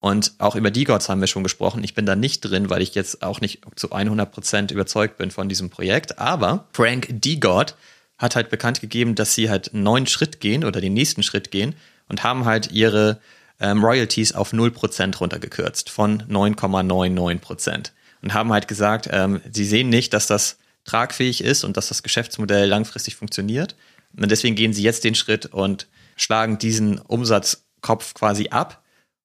Und 0.00 0.32
auch 0.38 0.56
über 0.56 0.70
D-Gods 0.70 1.10
haben 1.10 1.20
wir 1.20 1.26
schon 1.26 1.42
gesprochen. 1.42 1.84
Ich 1.84 1.94
bin 1.94 2.06
da 2.06 2.16
nicht 2.16 2.40
drin, 2.40 2.70
weil 2.70 2.80
ich 2.80 2.94
jetzt 2.94 3.22
auch 3.22 3.42
nicht 3.42 3.60
zu 3.76 3.92
100% 3.92 4.72
überzeugt 4.72 5.18
bin 5.18 5.30
von 5.30 5.48
diesem 5.48 5.68
Projekt. 5.68 6.18
Aber 6.18 6.64
Frank 6.72 7.08
D-God 7.10 7.74
hat 8.16 8.34
halt 8.34 8.48
bekannt 8.48 8.80
gegeben, 8.80 9.14
dass 9.14 9.34
sie 9.34 9.50
halt 9.50 9.74
einen 9.74 9.82
neuen 9.82 10.06
Schritt 10.06 10.40
gehen 10.40 10.64
oder 10.64 10.80
den 10.80 10.94
nächsten 10.94 11.22
Schritt 11.22 11.50
gehen 11.50 11.74
und 12.08 12.22
haben 12.22 12.46
halt 12.46 12.72
ihre 12.72 13.20
ähm, 13.60 13.84
Royalties 13.84 14.32
auf 14.32 14.52
0% 14.52 15.18
runtergekürzt 15.18 15.90
von 15.90 16.22
9,99% 16.22 17.90
und 18.22 18.34
haben 18.34 18.52
halt 18.52 18.68
gesagt, 18.68 19.08
ähm, 19.12 19.42
sie 19.52 19.64
sehen 19.64 19.90
nicht, 19.90 20.14
dass 20.14 20.26
das 20.26 20.56
tragfähig 20.84 21.44
ist 21.44 21.62
und 21.62 21.76
dass 21.76 21.88
das 21.88 22.02
Geschäftsmodell 22.02 22.66
langfristig 22.66 23.16
funktioniert. 23.16 23.76
Und 24.16 24.30
deswegen 24.30 24.56
gehen 24.56 24.72
sie 24.72 24.82
jetzt 24.82 25.04
den 25.04 25.14
Schritt 25.14 25.46
und 25.46 25.86
schlagen 26.16 26.58
diesen 26.58 26.98
Umsatzkopf 26.98 28.14
quasi 28.14 28.48
ab 28.48 28.82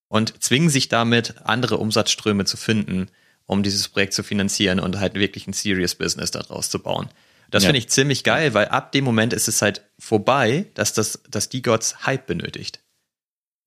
und 0.07 0.41
zwingen 0.43 0.69
sich 0.69 0.87
damit, 0.87 1.35
andere 1.43 1.77
Umsatzströme 1.77 2.45
zu 2.45 2.57
finden, 2.57 3.07
um 3.45 3.63
dieses 3.63 3.89
Projekt 3.89 4.13
zu 4.13 4.23
finanzieren 4.23 4.79
und 4.79 4.99
halt 4.99 5.15
wirklich 5.15 5.47
ein 5.47 5.53
Serious 5.53 5.95
Business 5.95 6.31
daraus 6.31 6.69
zu 6.69 6.79
bauen. 6.79 7.09
Das 7.51 7.63
ja. 7.63 7.67
finde 7.67 7.79
ich 7.79 7.89
ziemlich 7.89 8.23
geil, 8.23 8.53
weil 8.53 8.67
ab 8.67 8.91
dem 8.91 9.03
Moment 9.03 9.33
ist 9.33 9.47
es 9.47 9.61
halt 9.61 9.83
vorbei, 9.99 10.65
dass 10.73 10.93
das, 10.93 11.21
dass 11.29 11.49
die 11.49 11.61
Gods 11.61 12.05
Hype 12.05 12.25
benötigt. 12.25 12.79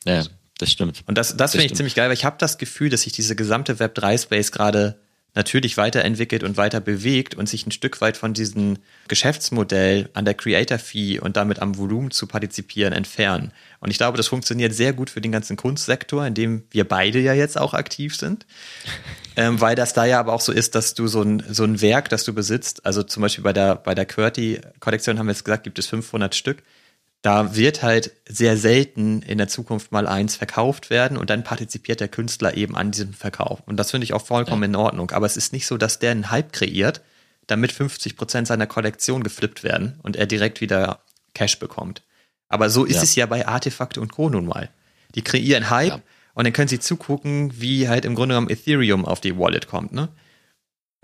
Ja, 0.05 0.24
das 0.59 0.72
stimmt. 0.72 1.05
Und 1.07 1.16
das, 1.16 1.36
das, 1.36 1.53
finde 1.53 1.66
ich 1.66 1.74
ziemlich 1.74 1.95
geil, 1.95 2.09
weil 2.09 2.14
ich 2.14 2.24
habe 2.24 2.36
das 2.39 2.59
Gefühl, 2.59 2.91
dass 2.91 3.03
sich 3.03 3.12
diese 3.12 3.36
gesamte 3.36 3.74
Web3-Space 3.74 4.51
gerade 4.51 5.01
natürlich 5.39 5.76
weiterentwickelt 5.76 6.43
und 6.43 6.57
weiter 6.57 6.80
bewegt 6.80 7.36
und 7.36 7.49
sich 7.49 7.64
ein 7.64 7.70
Stück 7.70 8.01
weit 8.01 8.16
von 8.16 8.34
diesem 8.34 8.78
Geschäftsmodell 9.07 10.11
an 10.12 10.24
der 10.24 10.34
Creator-Fee 10.34 11.20
und 11.20 11.36
damit 11.36 11.62
am 11.62 11.78
Volumen 11.78 12.11
zu 12.11 12.26
partizipieren 12.26 12.93
entfernen. 12.93 13.53
Und 13.78 13.93
ich 13.93 13.99
glaube, 13.99 14.16
das 14.16 14.26
funktioniert 14.26 14.74
sehr 14.74 14.93
gut 14.93 15.11
für 15.11 15.20
den 15.20 15.30
ganzen 15.30 15.57
Kunstsektor, 15.57 16.26
in 16.26 16.34
dem 16.34 16.64
wir 16.72 16.89
beide 16.89 17.20
ja 17.20 17.34
jetzt 17.34 17.57
auch 17.57 17.72
aktiv 17.72 18.16
sind. 18.16 18.47
ähm, 19.36 19.61
weil 19.61 19.76
das 19.76 19.93
da 19.93 20.05
ja 20.05 20.18
aber 20.18 20.32
auch 20.32 20.41
so 20.41 20.51
ist, 20.51 20.74
dass 20.74 20.95
du 20.95 21.07
so 21.07 21.22
ein, 21.22 21.41
so 21.49 21.62
ein 21.62 21.80
Werk, 21.80 22.09
das 22.09 22.24
du 22.24 22.34
besitzt, 22.34 22.84
also 22.84 23.05
zum 23.05 23.20
Beispiel 23.20 23.45
bei 23.45 23.53
der, 23.53 23.76
bei 23.76 23.95
der 23.95 24.07
QWERTY-Kollektion 24.07 25.20
haben 25.20 25.26
wir 25.26 25.32
jetzt 25.32 25.45
gesagt, 25.45 25.62
gibt 25.62 25.78
es 25.78 25.86
500 25.86 26.34
Stück 26.34 26.64
da 27.23 27.57
wird 27.57 27.83
halt 27.83 28.12
sehr 28.29 28.57
selten 28.57 29.23
in 29.23 29.39
der 29.39 29.49
Zukunft 29.49 29.91
mal 29.91 30.07
eins 30.07 30.37
verkauft 30.37 30.89
werden 30.89 31.16
und 31.19 31.31
dann 31.31 31.43
partizipiert 31.43 32.01
der 32.01 32.09
Künstler 32.09 32.57
eben 32.57 32.77
an 32.77 32.93
diesem 32.93 33.12
Verkauf. 33.12 33.61
Und 33.66 33.77
das 33.77 33.91
finde 33.91 34.05
ich 34.05 34.12
auch 34.12 34.25
vollkommen 34.25 34.62
ja. 34.62 34.69
in 34.69 34.77
Ordnung. 34.77 35.11
Aber 35.11 35.27
es 35.27 35.37
ist 35.37 35.53
nicht 35.53 35.66
so, 35.66 35.77
dass 35.77 35.99
der 35.99 36.12
einen 36.12 36.31
Hype 36.31 36.53
kreiert, 36.53 37.03
damit 37.49 37.73
50 37.73 38.16
Prozent 38.16 38.47
seiner 38.47 38.66
Kollektion 38.66 39.25
geflippt 39.25 39.64
werden 39.64 39.99
und 40.03 40.16
er 40.16 40.27
direkt 40.27 40.61
wieder 40.61 41.01
Cash 41.35 41.59
bekommt. 41.59 42.03
Aber 42.49 42.71
so 42.71 42.85
ist 42.85 42.97
ja. 42.97 43.03
es 43.03 43.14
ja 43.16 43.27
bei 43.27 43.47
Artefakte 43.47 44.01
und 44.01 44.12
Co. 44.12 44.31
nun 44.31 44.47
mal. 44.47 44.71
Die 45.14 45.23
kreieren 45.23 45.71
Hype 45.71 45.89
ja. 45.89 46.01
und 46.35 46.45
dann 46.45 46.53
können 46.53 46.69
sie 46.69 46.79
zugucken, 46.79 47.53
wie 47.61 47.89
halt 47.89 48.05
im 48.05 48.14
Grunde 48.14 48.35
genommen 48.35 48.51
Ethereum 48.51 49.05
auf 49.05 49.21
die 49.21 49.37
Wallet 49.37 49.66
kommt, 49.66 49.93
ne? 49.93 50.09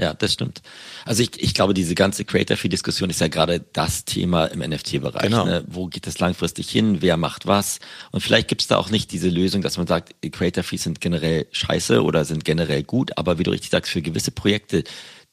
Ja, 0.00 0.12
das 0.12 0.32
stimmt. 0.32 0.60
Also 1.04 1.22
ich, 1.22 1.40
ich 1.40 1.54
glaube, 1.54 1.72
diese 1.72 1.94
ganze 1.94 2.24
Creator-Fee-Diskussion 2.24 3.10
ist 3.10 3.20
ja 3.20 3.28
gerade 3.28 3.60
das 3.60 4.04
Thema 4.04 4.46
im 4.46 4.58
NFT-Bereich. 4.58 5.22
Genau. 5.22 5.44
Ne? 5.44 5.64
Wo 5.68 5.86
geht 5.86 6.08
es 6.08 6.18
langfristig 6.18 6.68
hin? 6.68 7.00
Wer 7.00 7.16
macht 7.16 7.46
was? 7.46 7.78
Und 8.10 8.20
vielleicht 8.20 8.48
gibt 8.48 8.62
es 8.62 8.66
da 8.66 8.76
auch 8.76 8.90
nicht 8.90 9.12
diese 9.12 9.28
Lösung, 9.28 9.62
dass 9.62 9.76
man 9.76 9.86
sagt, 9.86 10.16
Creator-Fees 10.20 10.82
sind 10.82 11.00
generell 11.00 11.46
scheiße 11.52 12.02
oder 12.02 12.24
sind 12.24 12.44
generell 12.44 12.82
gut, 12.82 13.16
aber 13.16 13.38
wie 13.38 13.44
du 13.44 13.52
richtig 13.52 13.70
sagst, 13.70 13.92
für 13.92 14.02
gewisse 14.02 14.32
Projekte, 14.32 14.82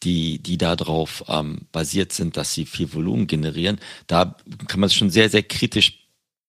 die, 0.04 0.38
die 0.40 0.58
darauf 0.60 1.24
ähm, 1.28 1.62
basiert 1.72 2.12
sind, 2.14 2.38
dass 2.38 2.54
sie 2.54 2.66
viel 2.66 2.94
Volumen 2.94 3.26
generieren, 3.26 3.80
da 4.06 4.36
kann 4.68 4.80
man 4.80 4.88
es 4.88 4.94
schon 4.94 5.10
sehr, 5.10 5.30
sehr 5.30 5.44
kritisch 5.44 6.01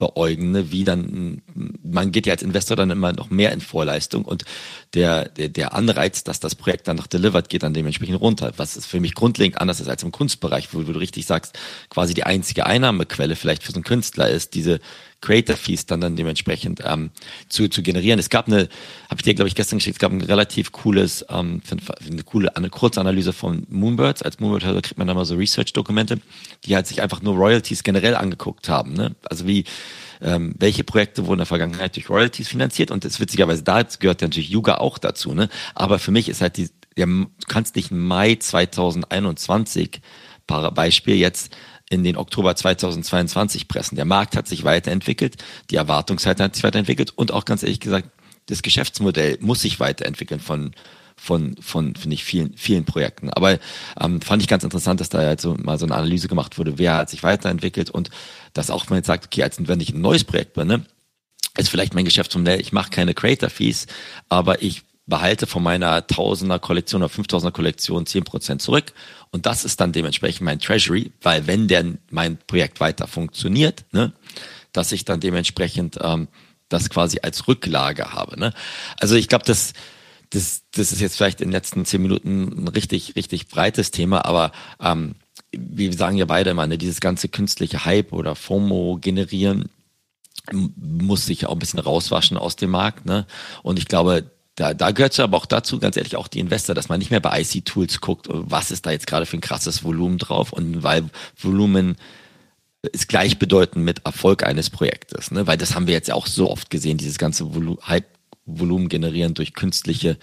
beäugen, 0.03 0.51
ne? 0.51 0.73
wie 0.73 0.83
dann, 0.83 1.43
man 1.85 2.11
geht 2.11 2.27
ja 2.27 2.33
als 2.33 2.43
Investor 2.43 2.77
dann 2.77 2.91
immer 2.91 3.13
noch 3.13 3.31
mehr 3.31 3.53
in 3.53 3.61
Vorleistung 3.61 4.25
und 4.25 4.45
der, 4.95 5.29
der, 5.29 5.49
der 5.49 5.75
Anreiz, 5.75 6.25
dass 6.25 6.41
das 6.41 6.57
Projekt 6.57 6.89
dann 6.89 6.97
noch 6.97 7.07
delivered 7.07 7.49
geht, 7.49 7.63
dann 7.63 7.73
dementsprechend 7.73 8.21
runter. 8.21 8.53
Was 8.57 8.77
ist 8.77 8.87
für 8.87 8.99
mich 8.99 9.15
grundlegend 9.15 9.61
anders 9.61 9.79
ist 9.79 9.89
als 9.89 10.03
im 10.03 10.11
Kunstbereich, 10.11 10.75
wo 10.75 10.83
du 10.83 10.91
richtig 10.99 11.27
sagst, 11.27 11.57
quasi 11.89 12.15
die 12.15 12.25
einzige 12.25 12.67
Einnahmequelle 12.67 13.37
vielleicht 13.37 13.63
für 13.63 13.71
so 13.71 13.77
einen 13.77 13.85
Künstler 13.85 14.29
ist, 14.29 14.55
diese 14.55 14.81
Creator 15.23 15.57
Fees 15.57 15.87
dann 15.87 16.03
dann 16.03 16.17
dementsprechend 16.17 16.83
ähm, 16.85 17.11
zu, 17.49 17.69
zu 17.69 17.83
generieren. 17.83 18.19
Es 18.19 18.29
gab 18.29 18.49
eine, 18.49 18.69
habe 19.09 19.17
ich 19.17 19.23
dir 19.23 19.35
glaube 19.35 19.49
ich 19.49 19.55
gestern 19.55 19.79
geschickt, 19.79 19.97
es 19.97 20.01
gab 20.01 20.13
ein 20.13 20.21
relativ 20.21 20.73
cooles, 20.73 21.25
ähm, 21.31 21.63
eine 22.11 22.23
coole 22.25 22.55
eine 22.55 22.69
Kurzanalyse 22.69 23.33
von 23.33 23.67
Moonbirds. 23.71 24.23
Als 24.23 24.41
Moonbird 24.41 24.65
hörer 24.65 24.83
kriegt 24.83 24.99
man 24.99 25.07
dann 25.07 25.17
mal 25.17 25.25
so 25.25 25.37
Research-Dokumente, 25.37 26.21
die 26.65 26.75
halt 26.75 26.87
sich 26.87 27.01
einfach 27.01 27.23
nur 27.23 27.35
Royalties 27.37 27.83
generell 27.83 28.17
angeguckt 28.17 28.69
haben. 28.69 28.93
Ne? 28.93 29.15
Also 29.25 29.47
wie 29.47 29.65
ähm, 30.21 30.55
welche 30.59 30.85
Projekte 30.85 31.23
wurden 31.23 31.35
in 31.35 31.39
der 31.39 31.47
Vergangenheit 31.47 31.97
durch 31.97 32.11
Royalties 32.11 32.49
finanziert 32.49 32.91
und 32.91 33.05
das 33.05 33.19
witzigerweise 33.19 33.63
da 33.63 33.83
gehört 33.83 34.21
ja 34.21 34.29
natürlich 34.29 34.51
Yuga 34.51 34.77
auch 34.77 34.99
dazu. 34.99 35.35
Ne? 35.35 35.49
Aber 35.75 35.99
für 35.99 36.11
mich 36.11 36.29
ist 36.29 36.41
halt 36.41 36.57
die, 36.57 36.69
ja, 36.97 37.07
du 37.07 37.29
kannst 37.49 37.77
nicht 37.77 37.91
Mai 37.91 38.37
2021 38.37 40.01
Beispiel 40.47 41.17
jetzt 41.17 41.57
in 41.93 42.05
den 42.05 42.17
Oktober 42.17 42.57
2022 42.57 43.69
pressen. 43.69 43.97
Der 43.97 44.07
Markt 44.07 44.35
hat 44.35 44.49
sich 44.49 44.65
weiterentwickelt, 44.65 45.37
die 45.71 45.77
Erwartungshaltung 45.77 46.45
hat 46.45 46.55
sich 46.55 46.65
weiterentwickelt 46.65 47.13
und 47.15 47.33
auch 47.33 47.45
ganz 47.45 47.63
ehrlich 47.63 47.81
gesagt, 47.81 48.09
das 48.47 48.63
Geschäftsmodell 48.63 49.37
muss 49.41 49.61
sich 49.61 49.79
weiterentwickeln 49.79 50.41
von 50.41 50.73
von, 51.15 51.55
von 51.61 51.95
finde 51.95 52.15
ich, 52.15 52.25
vielen, 52.25 52.57
vielen 52.57 52.85
Projekten. 52.85 53.31
Aber 53.31 53.59
ähm, 54.01 54.23
fand 54.23 54.43
ich 54.43 54.49
ganz 54.49 54.65
interessant, 54.65 54.99
dass 54.99 55.11
da 55.11 55.29
jetzt 55.29 55.43
so 55.43 55.55
mal 55.55 55.79
so 55.79 55.85
eine 55.85 55.95
Analyse 55.95 56.27
gemacht 56.27 56.59
wurde, 56.59 56.79
wer 56.79 56.97
hat 56.97 57.11
sich 57.11 57.23
weiterentwickelt 57.23 57.91
und 57.91 58.09
dass 58.55 58.71
auch 58.71 58.89
man 58.89 58.97
jetzt 58.97 59.07
sagt, 59.07 59.27
okay, 59.27 59.43
als 59.43 59.59
wenn 59.69 59.79
ich 59.79 59.93
ein 59.93 60.01
neues 60.01 60.25
Projekt 60.25 60.55
bin, 60.55 60.67
ne, 60.67 60.85
ist 61.59 61.69
vielleicht 61.69 61.95
mein 61.95 62.07
Geschäftsmodell, 62.07 62.61
ich 62.61 62.73
mache 62.73 62.91
keine 62.91 63.15
Creator-Fees, 63.15 63.87
aber 64.31 64.63
ich 64.63 64.83
behalte 65.07 65.47
von 65.47 65.63
meiner 65.63 66.07
Tausender 66.07 66.59
Kollektion 66.59 67.03
oder 67.03 67.13
5000er 67.13 67.51
Kollektion 67.51 68.05
10% 68.05 68.59
zurück 68.59 68.93
und 69.31 69.47
das 69.47 69.65
ist 69.65 69.81
dann 69.81 69.93
dementsprechend 69.93 70.43
mein 70.43 70.61
Treasury, 70.61 71.13
weil 71.23 71.47
wenn 71.47 71.69
denn 71.69 71.99
mein 72.11 72.39
Projekt 72.47 72.81
weiter 72.81 73.07
funktioniert, 73.07 73.85
ne, 73.93 74.13
dass 74.73 74.93
ich 74.93 75.05
dann 75.05 75.21
dementsprechend 75.21 75.99
ähm, 76.01 76.29
das 76.69 76.89
quasi 76.89 77.19
als 77.23 77.49
Rücklage 77.49 78.13
habe. 78.13 78.39
Ne? 78.39 78.53
Also 78.99 79.17
ich 79.17 79.29
glaube, 79.29 79.45
das, 79.45 79.73
das, 80.31 80.63
das 80.75 80.93
ist 80.93 81.01
jetzt 81.01 81.17
vielleicht 81.17 81.41
in 81.41 81.49
den 81.49 81.53
letzten 81.53 81.85
zehn 81.85 82.01
Minuten 82.01 82.65
ein 82.65 82.69
richtig, 82.69 83.17
richtig 83.17 83.49
breites 83.49 83.91
Thema, 83.91 84.25
aber 84.25 84.53
ähm, 84.81 85.17
wir 85.51 85.93
sagen 85.93 86.17
ja 86.17 86.25
beide 86.25 86.51
immer, 86.51 86.67
ne, 86.67 86.79
dieses 86.79 87.01
ganze 87.01 87.29
künstliche 87.29 87.85
Hype 87.85 88.13
oder 88.13 88.35
FOMO 88.35 88.99
generieren 89.01 89.69
muss 90.51 91.27
sich 91.27 91.47
auch 91.47 91.53
ein 91.53 91.59
bisschen 91.59 91.79
rauswaschen 91.79 92.37
aus 92.37 92.57
dem 92.57 92.71
Markt. 92.71 93.07
Ne? 93.07 93.27
Und 93.63 93.79
ich 93.79 93.87
glaube, 93.87 94.31
da, 94.55 94.75
da 94.75 94.91
gehört 94.91 95.13
es 95.13 95.21
aber 95.21 95.37
auch 95.37 95.47
dazu, 95.47 95.79
ganz 95.79 95.97
ehrlich, 95.97 96.17
auch 96.17 96.29
die 96.29 96.41
Investor, 96.41 96.75
dass 96.75 96.89
man 96.89 96.99
nicht 96.99 97.11
mehr 97.11 97.21
bei 97.21 97.41
IC-Tools 97.41 98.01
guckt, 98.01 98.27
was 98.31 98.71
ist 98.71 98.85
da 98.85 98.91
jetzt 98.91 99.07
gerade 99.07 99.27
für 99.27 99.39
ein 99.39 99.41
krasses 99.41 99.83
Volumen 99.83 100.19
drauf 100.19 100.53
und 100.53 100.83
weil 100.83 101.05
Volumen 101.39 101.97
ist 102.83 103.09
gleichbedeutend 103.09 103.85
mit 103.85 104.05
Erfolg 104.05 104.43
eines 104.43 104.69
Projektes, 104.69 105.31
ne? 105.31 105.47
weil 105.47 105.57
das 105.57 105.75
haben 105.75 105.87
wir 105.87 105.95
jetzt 105.95 106.09
ja 106.09 106.15
auch 106.15 106.27
so 106.27 106.51
oft 106.51 106.69
gesehen, 106.69 106.99
dieses 106.99 107.17
ganze 107.17 107.55
Volu 107.55 107.79
Hype-Volumen 107.87 108.89
generieren 108.89 109.35
durch 109.35 109.55
künstliche 109.55 110.19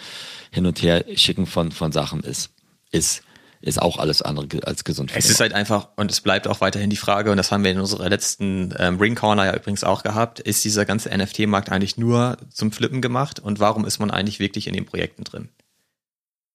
Hin- 0.51 0.65
und 0.65 0.81
Her-Schicken 0.81 1.45
von, 1.45 1.71
von 1.71 1.91
Sachen 1.91 2.21
ist, 2.21 2.51
ist 2.91 3.23
ist 3.61 3.81
auch 3.81 3.97
alles 3.97 4.21
andere 4.21 4.47
als 4.65 4.83
gesund. 4.83 5.11
Es 5.13 5.29
ist 5.29 5.39
halt 5.39 5.53
einfach, 5.53 5.89
und 5.97 6.11
es 6.11 6.21
bleibt 6.21 6.47
auch 6.47 6.61
weiterhin 6.61 6.89
die 6.89 6.97
Frage, 6.97 7.31
und 7.31 7.37
das 7.37 7.51
haben 7.51 7.63
wir 7.63 7.71
in 7.71 7.79
unserer 7.79 8.09
letzten 8.09 8.73
ähm, 8.77 8.99
Ring 8.99 9.15
Corner 9.15 9.45
ja 9.45 9.55
übrigens 9.55 9.83
auch 9.83 10.03
gehabt, 10.03 10.39
ist 10.39 10.63
dieser 10.63 10.85
ganze 10.85 11.09
NFT-Markt 11.15 11.69
eigentlich 11.69 11.97
nur 11.97 12.37
zum 12.49 12.71
Flippen 12.71 13.01
gemacht 13.01 13.39
und 13.39 13.59
warum 13.59 13.85
ist 13.85 13.99
man 13.99 14.11
eigentlich 14.11 14.39
wirklich 14.39 14.67
in 14.67 14.73
den 14.73 14.85
Projekten 14.85 15.23
drin? 15.25 15.49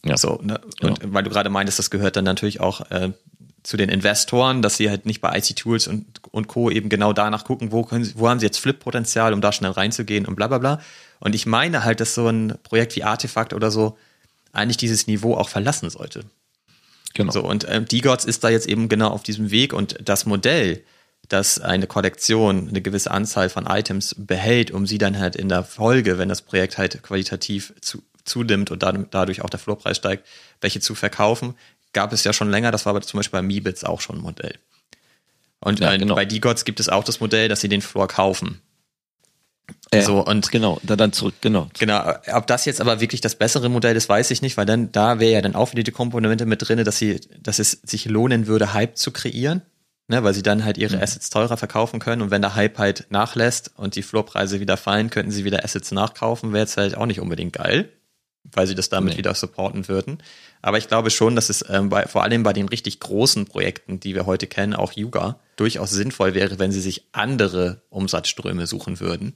Ja. 0.05 0.17
So, 0.17 0.41
ne? 0.43 0.61
Und 0.83 1.01
genau. 1.01 1.15
weil 1.15 1.23
du 1.23 1.31
gerade 1.31 1.51
meintest, 1.51 1.79
das 1.79 1.91
gehört 1.91 2.17
dann 2.17 2.25
natürlich 2.25 2.61
auch 2.61 2.91
äh, 2.91 3.13
zu 3.63 3.77
den 3.77 3.89
Investoren, 3.89 4.63
dass 4.63 4.77
sie 4.77 4.91
halt 4.91 5.07
nicht 5.07 5.21
bei 5.21 5.37
IC 5.37 5.57
Tools 5.57 5.89
und, 5.89 6.21
und 6.31 6.49
Co. 6.49 6.71
eben 6.71 6.91
genau 6.91 7.13
danach 7.13 7.45
gucken, 7.45 7.73
wo, 7.73 7.83
können 7.83 8.05
sie, 8.05 8.13
wo 8.17 8.29
haben 8.29 8.39
sie 8.39 8.47
jetzt 8.47 8.59
Flip-Potenzial, 8.59 9.33
um 9.33 9.41
da 9.41 9.53
schnell 9.53 9.71
reinzugehen 9.71 10.27
und 10.27 10.37
bla 10.37 10.49
bla 10.49 10.59
bla. 10.59 10.81
Und 11.21 11.35
ich 11.35 11.47
meine 11.47 11.85
halt, 11.85 12.01
dass 12.01 12.15
so 12.15 12.29
ein 12.29 12.59
Projekt 12.63 12.95
wie 12.97 13.05
Artefakt 13.05 13.55
oder 13.55 13.71
so 13.71 13.97
eigentlich 14.53 14.77
dieses 14.77 15.07
Niveau 15.07 15.35
auch 15.35 15.49
verlassen 15.49 15.89
sollte. 15.89 16.25
Genau. 17.15 17.33
So, 17.33 17.43
und 17.45 17.67
ähm, 17.69 17.87
D-Gods 17.87 18.25
ist 18.25 18.45
da 18.45 18.49
jetzt 18.49 18.67
eben 18.67 18.89
genau 18.89 19.09
auf 19.09 19.23
diesem 19.23 19.51
Weg 19.51 19.73
und 19.73 19.97
das 20.05 20.27
Modell, 20.27 20.83
dass 21.29 21.61
eine 21.61 21.87
Kollektion 21.87 22.69
eine 22.69 22.83
gewisse 22.83 23.11
Anzahl 23.11 23.49
von 23.49 23.67
Items 23.67 24.15
behält, 24.19 24.71
um 24.71 24.87
sie 24.87 24.99
dann 24.99 25.19
halt 25.19 25.37
in 25.37 25.49
der 25.49 25.65
Folge, 25.65 26.19
wenn 26.19 26.29
das 26.29 26.43
Projekt 26.43 26.77
halt 26.77 27.03
qualitativ 27.03 27.73
zu, 27.81 28.03
zunimmt 28.25 28.71
und 28.71 28.83
dadurch 28.83 29.43
auch 29.43 29.51
der 29.51 29.61
Floorpreis 29.61 29.97
steigt, 29.97 30.27
welche 30.61 30.81
zu 30.81 30.95
verkaufen, 30.95 31.55
gab 31.93 32.13
es 32.13 32.25
ja 32.25 32.33
schon 32.33 32.51
länger. 32.51 32.73
Das 32.73 32.85
war 32.85 32.91
aber 32.91 33.01
zum 33.03 33.19
Beispiel 33.19 33.39
bei 33.39 33.43
Meebits 33.43 33.85
auch 33.85 34.01
schon 34.01 34.17
ein 34.17 34.23
Modell. 34.23 34.59
Und 35.61 35.81
ja, 35.81 35.97
genau. 35.97 36.15
bei 36.15 36.27
D-Gods 36.27 36.65
gibt 36.65 36.81
es 36.81 36.91
auch 36.91 37.05
das 37.05 37.21
Modell, 37.21 37.49
dass 37.49 37.63
sie 37.63 37.69
den 37.69 37.81
Floor 37.81 38.09
kaufen. 38.09 38.61
Ja, 39.97 40.03
so 40.03 40.25
und 40.25 40.51
genau, 40.51 40.79
da 40.83 40.97
dann 40.97 41.13
zurück, 41.13 41.35
genau. 41.41 41.69
Genau, 41.79 42.15
ob 42.33 42.47
das 42.47 42.65
jetzt 42.65 42.81
aber 42.81 43.01
wirklich 43.01 43.21
das 43.21 43.35
bessere 43.35 43.69
Modell 43.69 43.97
ist, 43.97 44.09
weiß 44.09 44.31
ich 44.31 44.43
nicht, 44.43 44.57
weil 44.57 44.67
dann 44.67 44.93
da 44.93 45.21
wäre 45.21 45.33
ja 45.33 45.43
dann 45.43 45.55
auch 45.55 45.73
wieder 45.73 45.83
die 45.83 45.91
Komponente 45.91 46.47
mit 46.47 46.67
drin, 46.67 46.85
dass 46.85 46.99
sie, 46.99 47.21
dass 47.41 47.59
es 47.59 47.81
sich 47.83 48.07
lohnen 48.07 48.47
würde, 48.47 48.73
Hype 48.73 48.97
zu 48.97 49.11
kreieren, 49.11 49.63
ne, 50.09 50.23
weil 50.23 50.35
sie 50.35 50.43
dann 50.43 50.65
halt 50.65 50.79
ihre 50.79 50.97
mhm. 50.97 51.03
Assets 51.03 51.31
teurer 51.31 51.57
verkaufen 51.57 52.01
können 52.01 52.23
und 52.23 52.31
wenn 52.31 52.43
der 52.43 52.55
Hype 52.55 52.79
halt 52.79 53.07
nachlässt 53.11 53.73
und 53.77 53.97
die 53.97 54.03
Floorpreise 54.03 54.61
wieder 54.61 54.77
fallen, 54.77 55.11
könnten 55.11 55.31
sie 55.31 55.45
wieder 55.45 55.65
Assets 55.65 55.93
nachkaufen, 55.93 56.53
wäre 56.53 56.65
jetzt 56.65 56.77
halt 56.77 56.97
auch 56.97 57.07
nicht 57.07 57.21
unbedingt 57.21 57.53
geil, 57.53 57.89
weil 58.53 58.67
sie 58.67 58.75
das 58.75 58.89
damit 58.89 59.15
nee. 59.15 59.19
wieder 59.19 59.35
supporten 59.35 59.89
würden. 59.89 60.19
Aber 60.63 60.79
ich 60.79 60.89
glaube 60.89 61.11
schon, 61.11 61.37
dass 61.37 61.51
es 61.51 61.65
ähm, 61.69 61.89
bei, 61.89 62.07
vor 62.07 62.23
allem 62.23 62.43
bei 62.43 62.53
den 62.53 62.69
richtig 62.69 63.01
großen 63.01 63.45
Projekten, 63.45 64.01
die 64.01 64.15
wir 64.15 64.27
heute 64.27 64.47
kennen, 64.47 64.75
auch 64.75 64.93
Yuga, 64.93 65.39
durchaus 65.57 65.91
sinnvoll 65.91 66.35
wäre, 66.35 66.59
wenn 66.59 66.73
sie 66.73 66.81
sich 66.81 67.07
andere 67.13 67.83
Umsatzströme 67.91 68.67
suchen 68.67 69.01
würden 69.01 69.35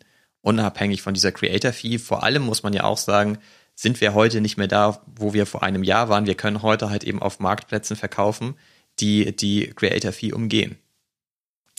unabhängig 0.49 1.03
von 1.03 1.12
dieser 1.12 1.30
Creator 1.30 1.72
Fee. 1.72 1.99
Vor 1.99 2.22
allem 2.22 2.42
muss 2.42 2.62
man 2.62 2.72
ja 2.72 2.84
auch 2.84 2.96
sagen, 2.96 3.38
sind 3.74 4.01
wir 4.01 4.14
heute 4.14 4.40
nicht 4.40 4.57
mehr 4.57 4.66
da, 4.66 5.03
wo 5.14 5.34
wir 5.34 5.44
vor 5.44 5.62
einem 5.62 5.84
Jahr 5.84 6.09
waren. 6.09 6.26
Wir 6.26 6.36
können 6.36 6.62
heute 6.62 6.88
halt 6.88 7.05
eben 7.05 7.20
auf 7.20 7.38
Marktplätzen 7.38 7.96
verkaufen, 7.96 8.55
die 8.99 9.36
die 9.36 9.70
Creator 9.76 10.11
Fee 10.11 10.32
umgehen. 10.32 10.78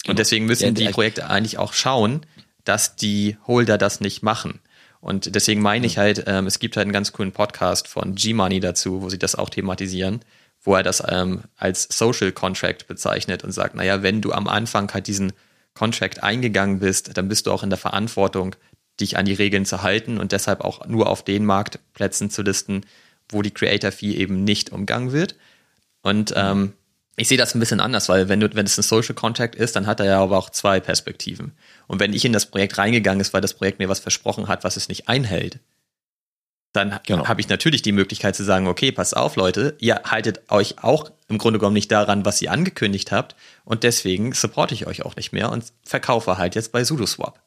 Genau. 0.03 0.11
Und 0.11 0.19
deswegen 0.19 0.45
müssen 0.45 0.65
ja, 0.65 0.71
die 0.71 0.89
Projekte 0.89 1.27
eigentlich 1.29 1.57
auch 1.57 1.73
schauen, 1.73 2.25
dass 2.63 2.95
die 2.95 3.37
Holder 3.47 3.79
das 3.79 4.01
nicht 4.01 4.21
machen. 4.21 4.59
Und 5.01 5.33
deswegen 5.33 5.61
meine 5.61 5.87
ich 5.87 5.97
halt, 5.97 6.25
ähm, 6.27 6.45
es 6.45 6.59
gibt 6.59 6.77
halt 6.77 6.85
einen 6.85 6.93
ganz 6.93 7.11
coolen 7.11 7.31
Podcast 7.31 7.87
von 7.87 8.13
G-Money 8.13 8.59
dazu, 8.59 9.01
wo 9.01 9.09
sie 9.09 9.17
das 9.17 9.33
auch 9.33 9.49
thematisieren, 9.49 10.19
wo 10.61 10.75
er 10.75 10.83
das 10.83 11.03
ähm, 11.09 11.41
als 11.57 11.87
Social 11.89 12.31
Contract 12.31 12.87
bezeichnet 12.87 13.43
und 13.43 13.51
sagt, 13.51 13.73
naja, 13.73 14.03
wenn 14.03 14.21
du 14.21 14.31
am 14.31 14.47
Anfang 14.47 14.93
halt 14.93 15.07
diesen 15.07 15.33
Contract 15.79 16.23
eingegangen 16.23 16.79
bist, 16.79 17.17
dann 17.17 17.29
bist 17.29 17.47
du 17.47 17.53
auch 17.53 17.63
in 17.63 17.69
der 17.69 17.79
Verantwortung, 17.79 18.53
dich 18.99 19.15
an 19.15 19.23
die 19.23 19.33
Regeln 19.33 19.65
zu 19.65 19.81
halten 19.81 20.17
und 20.17 20.33
deshalb 20.33 20.59
auch 20.59 20.85
nur 20.87 21.07
auf 21.07 21.23
den 21.23 21.45
Marktplätzen 21.45 22.29
zu 22.29 22.41
listen, 22.41 22.81
wo 23.29 23.41
die 23.41 23.51
Creator 23.51 23.93
Fee 23.93 24.13
eben 24.13 24.43
nicht 24.43 24.73
umgangen 24.73 25.13
wird. 25.13 25.35
Und 26.01 26.33
ähm, 26.35 26.73
ich 27.15 27.29
sehe 27.29 27.37
das 27.37 27.55
ein 27.55 27.61
bisschen 27.61 27.79
anders, 27.79 28.09
weil 28.09 28.27
wenn 28.27 28.41
du, 28.41 28.53
wenn 28.53 28.65
es 28.65 28.77
ein 28.77 28.83
Social 28.83 29.15
Contract 29.15 29.55
ist, 29.55 29.77
dann 29.77 29.87
hat 29.87 30.01
er 30.01 30.07
ja 30.07 30.21
aber 30.21 30.37
auch 30.37 30.49
zwei 30.49 30.81
Perspektiven. 30.81 31.53
Und 31.87 32.01
wenn 32.01 32.11
ich 32.11 32.25
in 32.25 32.33
das 32.33 32.47
Projekt 32.47 32.77
reingegangen 32.77 33.21
ist, 33.21 33.31
weil 33.31 33.39
das 33.39 33.53
Projekt 33.53 33.79
mir 33.79 33.87
was 33.87 33.99
versprochen 33.99 34.49
hat, 34.49 34.65
was 34.65 34.75
es 34.75 34.89
nicht 34.89 35.07
einhält, 35.07 35.59
dann 36.73 36.99
genau. 37.05 37.27
habe 37.27 37.41
ich 37.41 37.49
natürlich 37.49 37.81
die 37.81 37.91
Möglichkeit 37.91 38.35
zu 38.35 38.43
sagen, 38.43 38.67
okay, 38.67 38.91
pass 38.91 39.13
auf, 39.13 39.35
Leute, 39.35 39.75
ihr 39.79 40.01
haltet 40.05 40.51
euch 40.51 40.83
auch 40.83 41.11
im 41.27 41.37
Grunde 41.37 41.59
genommen 41.59 41.73
nicht 41.73 41.91
daran, 41.91 42.25
was 42.25 42.41
ihr 42.41 42.51
angekündigt 42.51 43.11
habt 43.11 43.35
und 43.65 43.83
deswegen 43.83 44.33
supporte 44.33 44.75
ich 44.75 44.85
euch 44.85 45.03
auch 45.03 45.15
nicht 45.15 45.31
mehr 45.31 45.51
und 45.51 45.65
verkaufe 45.83 46.37
halt 46.37 46.55
jetzt 46.55 46.71
bei 46.71 46.83
SudoSwap. 46.83 47.39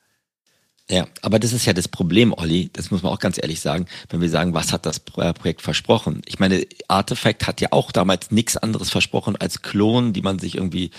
Ja, 0.91 1.07
aber 1.23 1.39
das 1.39 1.53
ist 1.53 1.65
ja 1.65 1.73
das 1.73 1.87
Problem, 1.87 2.35
Olli, 2.37 2.69
das 2.73 2.91
muss 2.91 3.03
man 3.03 3.13
auch 3.13 3.21
ganz 3.21 3.39
ehrlich 3.41 3.61
sagen, 3.61 3.87
wenn 4.11 4.21
wir 4.21 4.29
sagen, 4.29 4.53
was 4.53 4.73
hat 4.73 4.85
das 4.85 5.01
äh, 5.17 5.33
Projekt 5.33 5.63
versprochen? 5.63 6.23
Ich 6.27 6.41
meine, 6.41 6.67
Artifact 6.89 7.47
hat 7.47 7.61
ja 7.61 7.69
auch 7.71 7.93
damals 7.93 8.33
nichts 8.33 8.57
anderes 8.57 8.91
versprochen 8.91 9.37
als 9.37 9.63
Klonen, 9.63 10.13
die 10.13 10.23
man 10.23 10.41
sich 10.41 10.57
irgendwie 10.57 10.91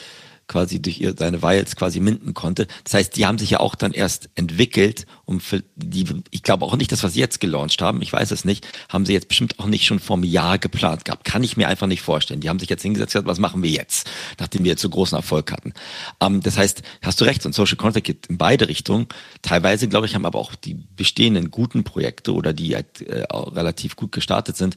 quasi 0.54 0.80
durch 0.80 1.02
ihr, 1.02 1.16
seine 1.18 1.42
Vials 1.42 1.76
quasi 1.76 2.00
minden 2.00 2.36
konnte. 2.36 2.68
Das 2.84 2.94
heißt, 2.94 3.16
die 3.18 3.26
haben 3.26 3.40
sich 3.40 3.50
ja 3.50 3.60
auch 3.60 3.74
dann 3.74 3.92
erst 3.92 4.30
entwickelt, 4.36 5.08
um 5.26 5.40
für 5.40 5.64
die, 5.76 6.06
ich 6.30 6.44
glaube 6.44 6.66
auch 6.66 6.76
nicht, 6.76 6.92
dass 6.92 7.04
was 7.04 7.14
sie 7.14 7.20
jetzt 7.20 7.40
gelauncht 7.40 7.82
haben, 7.82 8.04
ich 8.04 8.14
weiß 8.14 8.30
es 8.30 8.46
nicht, 8.46 8.68
haben 8.88 9.04
sie 9.08 9.14
jetzt 9.14 9.30
bestimmt 9.30 9.60
auch 9.60 9.66
nicht 9.66 9.88
schon 9.88 9.98
vor 9.98 10.16
einem 10.16 10.26
Jahr 10.26 10.60
geplant 10.60 11.06
gehabt. 11.06 11.26
Kann 11.26 11.44
ich 11.44 11.58
mir 11.58 11.68
einfach 11.68 11.88
nicht 11.88 12.04
vorstellen. 12.04 12.40
Die 12.40 12.50
haben 12.50 12.60
sich 12.60 12.70
jetzt 12.70 12.84
hingesetzt 12.84 13.16
und 13.16 13.22
gesagt, 13.22 13.28
was 13.28 13.40
machen 13.40 13.64
wir 13.64 13.72
jetzt, 13.72 14.08
nachdem 14.40 14.64
wir 14.64 14.72
jetzt 14.72 14.84
so 14.84 14.90
großen 14.90 15.16
Erfolg 15.16 15.52
hatten. 15.52 15.74
Ähm, 16.22 16.42
das 16.42 16.56
heißt, 16.56 16.84
hast 17.02 17.20
du 17.20 17.26
recht, 17.26 17.44
ein 17.48 17.54
Social 17.54 17.78
Contact 17.78 18.06
geht 18.06 18.28
in 18.28 18.38
beide 18.38 18.68
Richtungen. 18.68 19.08
Teilweise, 19.42 19.88
glaube 19.88 20.06
ich, 20.06 20.14
haben 20.14 20.28
aber 20.28 20.38
auch 20.38 20.54
die 20.54 20.76
bestehenden 20.96 21.50
guten 21.50 21.84
Projekte 21.84 22.32
oder 22.32 22.54
die 22.54 22.76
halt, 22.76 23.02
äh, 23.02 23.26
relativ 23.32 23.96
gut 23.96 24.12
gestartet 24.12 24.56
sind, 24.56 24.76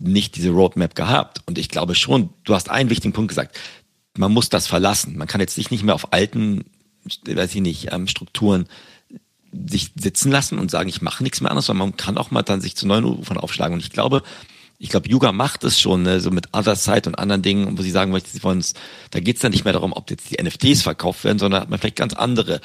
nicht 0.00 0.34
diese 0.34 0.50
Roadmap 0.50 0.96
gehabt. 0.96 1.42
Und 1.46 1.58
ich 1.58 1.68
glaube 1.68 1.94
schon, 1.94 2.30
du 2.42 2.54
hast 2.54 2.70
einen 2.70 2.90
wichtigen 2.90 3.12
Punkt 3.12 3.28
gesagt 3.28 3.56
man 4.18 4.32
muss 4.32 4.48
das 4.48 4.66
verlassen. 4.66 5.16
Man 5.16 5.28
kann 5.28 5.40
jetzt 5.40 5.54
sich 5.54 5.70
nicht 5.70 5.84
mehr 5.84 5.94
auf 5.94 6.12
alten, 6.12 6.64
weiß 7.26 7.54
ich 7.54 7.60
nicht, 7.60 7.92
ähm, 7.92 8.08
Strukturen 8.08 8.66
sich 9.68 9.92
sitzen 9.96 10.30
lassen 10.30 10.58
und 10.58 10.70
sagen, 10.70 10.88
ich 10.88 11.02
mache 11.02 11.22
nichts 11.22 11.40
mehr 11.40 11.50
anderes, 11.50 11.66
sondern 11.66 11.88
man 11.88 11.96
kann 11.96 12.18
auch 12.18 12.30
mal 12.30 12.42
dann 12.42 12.60
sich 12.60 12.76
zu 12.76 12.86
neuen 12.86 13.04
Ufern 13.04 13.38
aufschlagen. 13.38 13.74
Und 13.74 13.80
ich 13.80 13.90
glaube, 13.90 14.22
ich 14.78 14.90
glaube, 14.90 15.08
Yuga 15.08 15.32
macht 15.32 15.64
es 15.64 15.80
schon, 15.80 16.02
ne, 16.02 16.20
so 16.20 16.30
mit 16.30 16.54
Other 16.54 16.76
Side 16.76 17.02
und 17.06 17.14
anderen 17.18 17.42
Dingen, 17.42 17.78
wo 17.78 17.82
sie 17.82 17.90
sagen 17.90 18.12
möchten, 18.12 18.30
sie 18.30 18.42
wollen 18.42 18.58
es, 18.58 18.74
da 19.10 19.20
geht 19.20 19.36
es 19.36 19.42
dann 19.42 19.52
nicht 19.52 19.64
mehr 19.64 19.72
darum, 19.72 19.92
ob 19.92 20.10
jetzt 20.10 20.30
die 20.30 20.42
NFTs 20.42 20.82
verkauft 20.82 21.24
werden, 21.24 21.38
sondern 21.38 21.62
hat 21.62 21.70
man 21.70 21.78
vielleicht 21.78 21.96
ganz 21.96 22.12
andere 22.14 22.60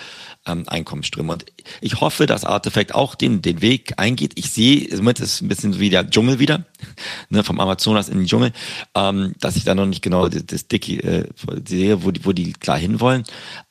ähm, 0.45 0.63
Einkommensströme. 0.67 1.31
Und 1.31 1.45
ich 1.79 2.01
hoffe, 2.01 2.25
dass 2.25 2.43
Artifact 2.43 2.93
auch 2.95 3.15
den, 3.15 3.41
den 3.41 3.61
Weg 3.61 3.93
eingeht. 3.97 4.33
Ich 4.35 4.51
sehe, 4.51 4.85
im 4.85 4.97
Moment 4.97 5.19
ist 5.21 5.41
ein 5.41 5.47
bisschen 5.47 5.79
wie 5.79 5.89
der 5.89 6.09
Dschungel 6.09 6.39
wieder, 6.39 6.65
ne, 7.29 7.43
vom 7.43 7.59
Amazonas 7.59 8.09
in 8.09 8.17
den 8.17 8.27
Dschungel, 8.27 8.51
ähm, 8.95 9.33
dass 9.39 9.55
ich 9.55 9.63
da 9.63 9.73
noch 9.73 9.85
nicht 9.85 10.01
genau 10.01 10.27
das, 10.27 10.45
das 10.45 10.67
Dicke 10.67 11.03
äh, 11.03 11.29
sehe, 11.65 12.03
wo 12.03 12.11
die, 12.11 12.25
wo 12.25 12.33
die 12.33 12.53
klar 12.53 12.77
hinwollen. 12.77 13.23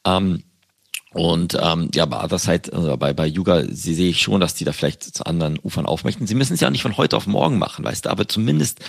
Ähm, 0.07 0.45
und 1.13 1.59
ähm, 1.61 1.91
ja, 1.95 2.07
bei 2.07 2.23
Other 2.23 2.39
also 2.73 2.97
bei, 2.97 3.13
bei 3.13 3.27
Yuga 3.27 3.65
sie 3.69 3.95
sehe 3.95 4.11
ich 4.11 4.23
schon, 4.23 4.41
dass 4.41 4.55
die 4.55 4.65
da 4.65 4.73
vielleicht 4.73 5.03
zu 5.03 5.25
anderen 5.27 5.59
Ufern 5.61 5.87
aufmöchten. 5.87 6.27
Sie 6.27 6.37
müssen 6.37 6.55
es 6.55 6.61
ja 6.61 6.71
nicht 6.71 6.83
von 6.83 6.97
heute 6.97 7.17
auf 7.17 7.27
morgen 7.27 7.59
machen, 7.59 7.85
weißt 7.85 8.05
du, 8.05 8.11
aber 8.11 8.29
zumindest 8.29 8.81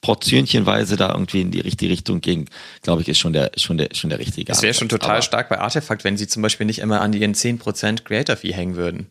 portionchenweise 0.00 0.96
da 0.96 1.12
irgendwie 1.12 1.40
in 1.40 1.50
die 1.50 1.60
richtige 1.60 1.90
Richtung 1.90 2.20
gehen, 2.20 2.48
glaube 2.82 3.02
ich, 3.02 3.08
ist 3.08 3.18
schon 3.18 3.32
der, 3.32 3.52
schon 3.56 3.76
der, 3.76 3.88
schon 3.92 4.10
der 4.10 4.18
richtige 4.18 4.52
Es 4.52 4.62
wäre 4.62 4.74
schon 4.74 4.88
total 4.88 5.16
aber, 5.16 5.22
stark 5.22 5.48
bei 5.48 5.58
Artefakt, 5.58 6.04
wenn 6.04 6.16
sie 6.16 6.28
zum 6.28 6.42
Beispiel 6.42 6.66
nicht 6.66 6.78
immer 6.78 7.00
an 7.00 7.12
ihren 7.12 7.34
10% 7.34 8.04
Creator 8.04 8.36
Fee 8.36 8.52
hängen 8.52 8.76
würden. 8.76 9.10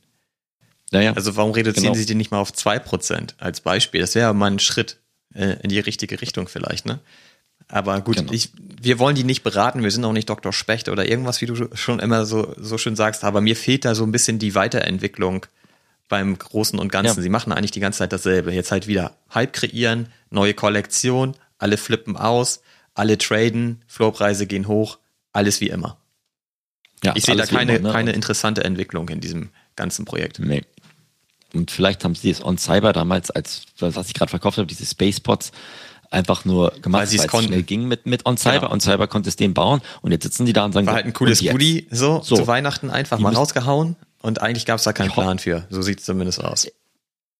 Naja, 0.91 1.13
also 1.13 1.36
warum 1.36 1.51
reduzieren 1.51 1.93
genau. 1.93 1.95
sie 1.95 2.05
die 2.05 2.16
nicht 2.16 2.32
mal 2.32 2.39
auf 2.39 2.51
2% 2.51 3.34
als 3.39 3.61
Beispiel? 3.61 4.01
Das 4.01 4.16
wäre 4.16 4.34
mal 4.34 4.51
ein 4.51 4.59
Schritt 4.59 4.97
äh, 5.34 5.57
in 5.61 5.70
die 5.70 5.80
richtige 5.80 6.22
Richtung 6.22 6.47
vielleicht, 6.47 6.86
ne? 6.86 6.99
Aber 7.68 7.99
gut, 8.01 8.18
genau. 8.18 8.32
ich, 8.32 8.51
wir 8.82 8.99
wollen 8.99 9.16
die 9.16 9.24
nicht 9.24 9.43
beraten, 9.43 9.82
wir 9.82 9.91
sind 9.91 10.05
auch 10.05 10.13
nicht 10.13 10.30
Dr. 10.30 10.53
Specht 10.53 10.89
oder 10.89 11.07
irgendwas, 11.09 11.41
wie 11.41 11.47
du 11.47 11.70
schon 11.76 11.99
immer 11.99 12.26
so, 12.26 12.53
so 12.57 12.78
schön 12.78 12.95
sagst, 12.95 13.24
aber 13.24 13.41
mir 13.41 13.55
fehlt 13.55 13.86
da 13.86 13.95
so 13.95 14.03
ein 14.03 14.11
bisschen 14.11 14.38
die 14.38 14.53
Weiterentwicklung 14.53 15.45
beim 16.07 16.38
Großen 16.38 16.78
und 16.78 16.91
Ganzen. 16.91 17.18
Ja. 17.18 17.24
Sie 17.24 17.30
machen 17.30 17.51
eigentlich 17.51 17.72
die 17.72 17.80
ganze 17.80 17.99
Zeit 17.99 18.13
dasselbe. 18.13 18.53
Jetzt 18.53 18.72
halt 18.72 18.88
wieder 18.88 19.16
Hype 19.34 19.53
kreieren, 19.53 20.09
neue 20.30 20.53
Kollektion, 20.53 21.36
alle 21.57 21.78
flippen 21.78 22.16
aus, 22.16 22.61
alle 22.93 23.18
traden, 23.18 23.82
Floorpreise 23.88 24.45
gehen 24.45 24.68
hoch, 24.68 24.99
alles 25.34 25.61
wie 25.61 25.70
immer. 25.70 25.97
Ja, 27.03 27.13
ich 27.16 27.26
sehe 27.26 27.36
da 27.36 27.45
keine, 27.45 27.78
immer, 27.78 27.89
ne? 27.89 27.93
keine 27.93 28.11
interessante 28.11 28.63
Entwicklung 28.63 29.09
in 29.09 29.20
diesem 29.20 29.49
ganzen 29.76 30.05
Projekt. 30.05 30.39
Nee. 30.39 30.63
Und 31.53 31.72
vielleicht 31.72 32.03
haben 32.03 32.16
sie 32.16 32.30
es 32.30 32.43
on 32.43 32.57
Cyber 32.57 32.93
damals, 32.93 33.32
als 33.32 33.63
was 33.80 34.07
ich 34.07 34.13
gerade 34.13 34.30
verkauft 34.30 34.57
habe, 34.57 34.68
diese 34.68 34.86
Spacepots, 34.86 35.51
einfach 36.16 36.45
nur 36.45 36.72
gemacht, 36.82 37.11
weil, 37.11 37.20
weil 37.20 37.39
es 37.39 37.45
schnell 37.45 37.63
ging 37.63 37.88
mit, 37.88 38.05
mit 38.05 38.26
On 38.26 38.38
Cyber. 38.38 38.61
Genau. 38.61 38.74
On 38.74 38.80
Cyber 38.80 39.07
konnte 39.07 39.30
es 39.30 39.36
den 39.36 39.53
bauen 39.53 39.82
und 40.01 40.11
jetzt 40.11 40.24
sitzen 40.24 40.45
die 40.45 40.53
da 40.53 40.66
und 40.66 40.72
sagen, 40.72 40.88
war 40.88 40.95
halt 40.95 41.05
ein 41.05 41.13
cooles 41.13 41.41
Goodie, 41.41 41.88
so, 41.91 42.22
so, 42.24 42.36
zu 42.36 42.47
Weihnachten 42.47 42.89
einfach 42.89 43.20
mal 43.20 43.34
rausgehauen 43.34 43.95
und 44.22 44.41
eigentlich 44.41 44.66
gab 44.66 44.80
es 44.80 44.84
da 44.84 44.93
keinen 44.93 45.11
Plan 45.11 45.38
für. 45.38 45.68
So 45.70 45.82
sieht 45.82 45.99
es 45.99 46.05
zumindest 46.05 46.43
aus. 46.43 46.68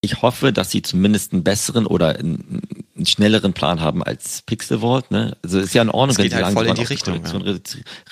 Ich 0.02 0.22
hoffe, 0.22 0.52
dass 0.52 0.70
sie 0.70 0.82
zumindest 0.82 1.32
einen 1.32 1.42
besseren 1.42 1.86
oder 1.86 2.16
einen, 2.16 2.60
einen 2.94 3.06
schnelleren 3.06 3.54
Plan 3.54 3.80
haben 3.80 4.04
als 4.04 4.42
Pixel 4.42 4.80
Vault. 4.80 5.10
Ne? 5.10 5.36
Also 5.42 5.58
ist 5.58 5.74
ja 5.74 5.82
in 5.82 5.90
Ordnung, 5.90 6.18
wenn 6.18 6.30
sie 6.30 6.36
halt 6.36 6.52
voll 6.52 6.66
in 6.66 6.74
die 6.74 6.84
Richtung 6.84 7.22
ja. 7.24 7.56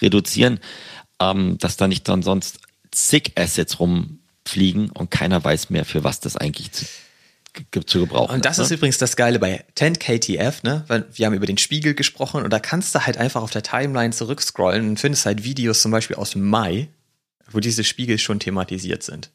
reduzieren, 0.00 0.58
ähm, 1.20 1.58
dass 1.58 1.76
da 1.76 1.86
nicht 1.86 2.08
dann 2.08 2.22
sonst 2.22 2.58
zig 2.90 3.32
Assets 3.36 3.78
rumfliegen 3.78 4.90
und 4.90 5.10
keiner 5.10 5.44
weiß 5.44 5.70
mehr, 5.70 5.84
für 5.84 6.02
was 6.02 6.20
das 6.20 6.36
eigentlich 6.36 6.70
zu, 7.86 8.00
gebrauchen. 8.00 8.34
Und 8.34 8.44
das 8.44 8.58
ist, 8.58 8.58
ne? 8.58 8.64
ist 8.64 8.78
übrigens 8.78 8.98
das 8.98 9.16
Geile 9.16 9.38
bei 9.38 9.64
10KTF, 9.76 10.56
ne? 10.62 10.84
Weil 10.88 11.06
wir 11.12 11.26
haben 11.26 11.34
über 11.34 11.46
den 11.46 11.58
Spiegel 11.58 11.94
gesprochen 11.94 12.42
und 12.42 12.52
da 12.52 12.58
kannst 12.58 12.94
du 12.94 13.00
halt 13.06 13.16
einfach 13.16 13.42
auf 13.42 13.50
der 13.50 13.62
Timeline 13.62 14.12
zurückscrollen 14.12 14.88
und 14.88 15.00
findest 15.00 15.26
halt 15.26 15.44
Videos 15.44 15.82
zum 15.82 15.90
Beispiel 15.90 16.16
aus 16.16 16.34
Mai, 16.34 16.88
wo 17.50 17.60
diese 17.60 17.84
Spiegel 17.84 18.18
schon 18.18 18.40
thematisiert 18.40 19.02
sind. 19.02 19.30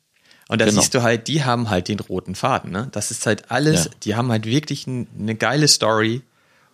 Und 0.47 0.59
da 0.61 0.65
genau. 0.65 0.81
siehst 0.81 0.95
du 0.95 1.03
halt, 1.03 1.27
die 1.27 1.43
haben 1.43 1.69
halt 1.69 1.87
den 1.87 1.99
roten 1.99 2.35
Faden, 2.35 2.71
ne? 2.71 2.89
Das 2.91 3.11
ist 3.11 3.25
halt 3.25 3.51
alles, 3.51 3.85
ja. 3.85 3.91
die 4.03 4.15
haben 4.15 4.31
halt 4.31 4.45
wirklich 4.45 4.87
ein, 4.87 5.07
eine 5.17 5.35
geile 5.35 5.67
Story 5.67 6.23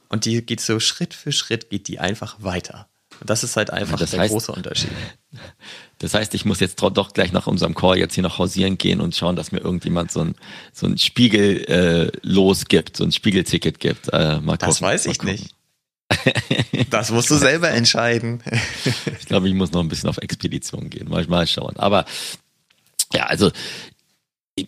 und 0.07 0.25
die 0.25 0.41
geht 0.45 0.61
so 0.61 0.79
Schritt 0.79 1.13
für 1.13 1.31
Schritt 1.31 1.69
geht 1.69 1.87
die 1.87 1.99
einfach 1.99 2.37
weiter. 2.39 2.87
Und 3.19 3.29
das 3.29 3.43
ist 3.43 3.55
halt 3.55 3.71
einfach 3.71 3.99
das 3.99 4.11
der 4.11 4.21
heißt, 4.21 4.31
große 4.31 4.51
Unterschied. 4.51 4.91
Das 5.99 6.13
heißt, 6.13 6.33
ich 6.33 6.45
muss 6.45 6.59
jetzt 6.59 6.81
doch 6.81 7.13
gleich 7.13 7.31
nach 7.31 7.47
unserem 7.47 7.73
Call 7.73 7.97
jetzt 7.97 8.15
hier 8.15 8.23
noch 8.23 8.37
hausieren 8.37 8.77
gehen 8.77 8.99
und 8.99 9.15
schauen, 9.15 9.35
dass 9.35 9.51
mir 9.51 9.59
irgendjemand 9.59 10.11
so 10.11 10.21
ein, 10.21 10.35
so 10.73 10.87
ein 10.87 10.97
Spiegel 10.97 11.63
äh, 11.65 12.11
los 12.21 12.65
gibt, 12.65 12.97
so 12.97 13.03
ein 13.03 13.11
Spiegelticket 13.11 13.79
gibt. 13.79 14.09
Äh, 14.11 14.39
mal 14.41 14.57
das 14.57 14.75
gucken, 14.75 14.87
weiß 14.87 15.05
ich 15.07 15.21
nicht. 15.23 15.55
Das 16.91 17.09
musst 17.09 17.31
du 17.31 17.35
selber 17.35 17.71
entscheiden. 17.71 18.43
ich 19.19 19.25
glaube, 19.25 19.47
ich 19.47 19.55
muss 19.55 19.71
noch 19.71 19.81
ein 19.81 19.87
bisschen 19.87 20.09
auf 20.09 20.17
Expedition 20.17 20.89
gehen. 20.89 21.09
Mal, 21.09 21.25
mal 21.27 21.47
schauen. 21.47 21.77
Aber 21.77 22.05
ja, 23.13 23.25
also 23.25 23.51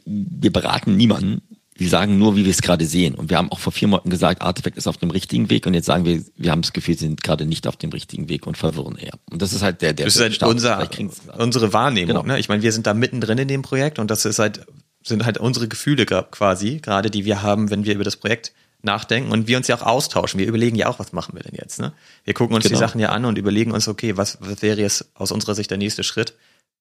wir 0.06 0.52
beraten 0.52 0.98
niemanden. 0.98 1.42
Wir 1.78 1.90
sagen 1.90 2.18
nur, 2.18 2.36
wie 2.36 2.44
wir 2.44 2.52
es 2.52 2.62
gerade 2.62 2.86
sehen. 2.86 3.16
Und 3.16 3.30
wir 3.30 3.38
haben 3.38 3.52
auch 3.52 3.60
vor 3.60 3.72
vier 3.72 3.88
Monaten 3.88 4.10
gesagt, 4.10 4.42
Artifact 4.42 4.78
ist 4.78 4.88
auf 4.88 4.98
dem 4.98 5.12
richtigen 5.12 5.50
Weg. 5.50 5.68
Und 5.68 5.76
jetzt 5.76 5.86
sagen 5.86 6.06
wir, 6.06 6.24
wir 6.36 6.52
haben 6.52 6.64
das 6.64 6.74
Gefühl, 6.74 6.98
sie 6.98 7.06
sind 7.06 7.24
gerade 7.24 7.46
nicht 7.46 7.68
auf 7.68 7.78
dem 7.78 7.92
richtigen 7.92 8.30
Weg 8.30 8.48
und 8.48 8.58
verwirren 8.58 8.98
eher. 8.98 9.14
Und 9.30 9.42
das 9.42 9.54
ist 9.54 9.62
halt 9.62 9.82
der, 9.82 9.94
der 9.94 10.06
das 10.06 10.16
ist 10.16 10.22
halt 10.22 10.44
unser, 10.44 10.90
unsere 11.38 11.74
Wahrnehmung. 11.74 12.08
Genau. 12.08 12.24
Ne? 12.24 12.40
Ich 12.40 12.50
meine, 12.50 12.64
wir 12.64 12.72
sind 12.72 12.88
da 12.88 12.94
mittendrin 12.94 13.38
in 13.38 13.48
dem 13.48 13.62
Projekt 13.62 14.00
und 14.00 14.10
das 14.10 14.26
ist 14.26 14.40
halt, 14.40 14.66
sind 15.04 15.26
halt 15.26 15.38
unsere 15.38 15.68
Gefühle 15.68 16.06
quasi, 16.06 16.80
gerade 16.80 17.12
die 17.12 17.26
wir 17.26 17.44
haben, 17.44 17.70
wenn 17.70 17.86
wir 17.86 17.94
über 17.94 18.04
das 18.04 18.18
Projekt 18.18 18.54
nachdenken 18.82 19.32
und 19.32 19.48
wir 19.48 19.58
uns 19.58 19.68
ja 19.68 19.76
auch 19.76 19.84
austauschen. 19.84 20.40
Wir 20.40 20.48
überlegen 20.48 20.76
ja 20.76 20.88
auch, 20.88 21.00
was 21.00 21.14
machen 21.14 21.36
wir 21.36 21.44
denn 21.44 21.56
jetzt. 21.56 21.80
Ne? 21.80 21.94
Wir 22.24 22.34
gucken 22.34 22.56
uns 22.56 22.64
genau. 22.64 22.76
die 22.76 22.80
Sachen 22.80 23.00
ja 23.00 23.10
an 23.10 23.26
und 23.26 23.38
überlegen 23.38 23.72
uns, 23.72 23.88
okay, 23.88 24.18
was, 24.18 24.38
was 24.42 24.62
wäre 24.62 24.82
jetzt 24.82 25.10
aus 25.14 25.32
unserer 25.32 25.56
Sicht 25.56 25.70
der 25.70 25.78
nächste 25.78 26.04
Schritt? 26.04 26.34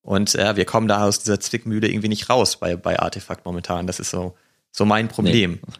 Und 0.02 0.34
ja, 0.34 0.56
wir 0.56 0.64
kommen 0.64 0.88
da 0.88 1.04
aus 1.04 1.18
dieser 1.18 1.40
Zwickmühle 1.40 1.88
irgendwie 1.88 2.08
nicht 2.08 2.30
raus 2.30 2.58
bei, 2.60 2.76
bei 2.76 2.98
Artefakt 2.98 3.44
momentan. 3.44 3.86
Das 3.86 3.98
ist 3.98 4.10
so, 4.10 4.36
so 4.76 4.84
mein 4.84 5.08
Problem. 5.08 5.52
Nee. 5.52 5.72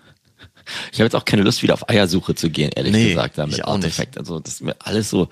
Ich 0.90 0.98
habe 0.98 1.04
jetzt 1.04 1.14
auch 1.14 1.24
keine 1.24 1.42
Lust, 1.42 1.62
wieder 1.62 1.74
auf 1.74 1.88
Eiersuche 1.88 2.34
zu 2.34 2.50
gehen, 2.50 2.70
ehrlich 2.74 2.92
nee, 2.92 3.08
gesagt, 3.10 3.38
damit 3.38 3.64
Artefakt. 3.64 4.18
Also 4.18 4.40
das 4.40 4.54
ist 4.54 4.62
mir 4.62 4.74
alles 4.80 5.10
so 5.10 5.28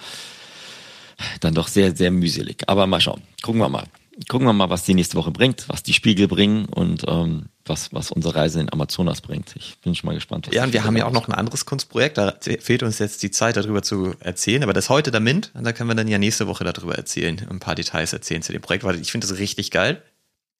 dann 1.40 1.54
doch 1.54 1.66
sehr, 1.66 1.96
sehr 1.96 2.10
mühselig. 2.10 2.62
Aber 2.68 2.86
mal 2.86 3.00
schauen. 3.00 3.22
Gucken 3.42 3.60
wir 3.60 3.68
mal 3.68 3.84
gucken 4.28 4.46
wir 4.46 4.52
mal, 4.52 4.70
was 4.70 4.84
die 4.84 4.94
nächste 4.94 5.16
Woche 5.16 5.30
bringt, 5.30 5.68
was 5.68 5.82
die 5.82 5.92
Spiegel 5.92 6.28
bringen 6.28 6.66
und 6.66 7.04
ähm, 7.08 7.46
was, 7.64 7.92
was 7.92 8.10
unsere 8.10 8.34
Reise 8.34 8.60
in 8.60 8.72
Amazonas 8.72 9.20
bringt. 9.20 9.54
Ich 9.56 9.78
bin 9.80 9.94
schon 9.94 10.08
mal 10.08 10.14
gespannt. 10.14 10.48
Ja, 10.52 10.64
und 10.64 10.72
wir 10.72 10.84
haben 10.84 10.96
ja 10.96 11.06
auch 11.06 11.12
noch 11.12 11.28
ein 11.28 11.34
anderes 11.34 11.64
Kunstprojekt. 11.64 12.18
Da 12.18 12.34
fehlt 12.40 12.82
uns 12.82 12.98
jetzt 12.98 13.22
die 13.22 13.30
Zeit, 13.30 13.56
darüber 13.56 13.82
zu 13.82 14.14
erzählen. 14.20 14.62
Aber 14.62 14.72
das 14.72 14.86
ist 14.86 14.90
heute 14.90 15.10
der 15.10 15.20
Mint. 15.20 15.50
Und 15.54 15.64
da 15.64 15.72
können 15.72 15.88
wir 15.88 15.94
dann 15.94 16.08
ja 16.08 16.18
nächste 16.18 16.46
Woche 16.46 16.64
darüber 16.64 16.94
erzählen, 16.94 17.40
ein 17.48 17.60
paar 17.60 17.74
Details 17.74 18.12
erzählen 18.12 18.42
zu 18.42 18.52
dem 18.52 18.62
Projekt, 18.62 18.84
weil 18.84 19.00
ich 19.00 19.10
finde 19.10 19.26
das 19.26 19.38
richtig 19.38 19.70
geil. 19.70 20.02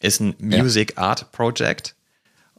Ist 0.00 0.20
ein 0.20 0.34
Music 0.38 0.94
ja. 0.96 1.02
Art 1.02 1.30
Project 1.32 1.94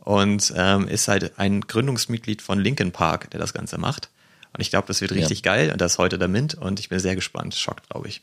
und 0.05 0.53
ähm, 0.55 0.87
ist 0.87 1.07
halt 1.07 1.37
ein 1.39 1.61
Gründungsmitglied 1.61 2.41
von 2.41 2.59
Linkin 2.59 2.91
Park, 2.91 3.31
der 3.31 3.39
das 3.39 3.53
Ganze 3.53 3.79
macht. 3.79 4.09
Und 4.53 4.61
ich 4.61 4.69
glaube, 4.69 4.87
das 4.87 5.01
wird 5.01 5.11
richtig 5.11 5.39
ja. 5.39 5.51
geil. 5.51 5.71
Und 5.71 5.81
das 5.81 5.93
ist 5.93 5.97
heute 5.97 6.19
der 6.19 6.27
Mint. 6.27 6.53
Und 6.53 6.79
ich 6.79 6.89
bin 6.89 6.99
sehr 6.99 7.15
gespannt. 7.15 7.55
Schockt, 7.55 7.89
glaube 7.89 8.07
ich. 8.07 8.21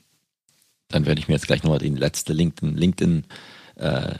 Dann 0.88 1.06
werde 1.06 1.20
ich 1.20 1.26
mir 1.26 1.34
jetzt 1.34 1.48
gleich 1.48 1.64
nochmal 1.64 1.80
die 1.80 1.88
letzte 1.88 2.32
LinkedIn, 2.32 2.76
LinkedIn 2.76 3.24
äh, 3.76 4.14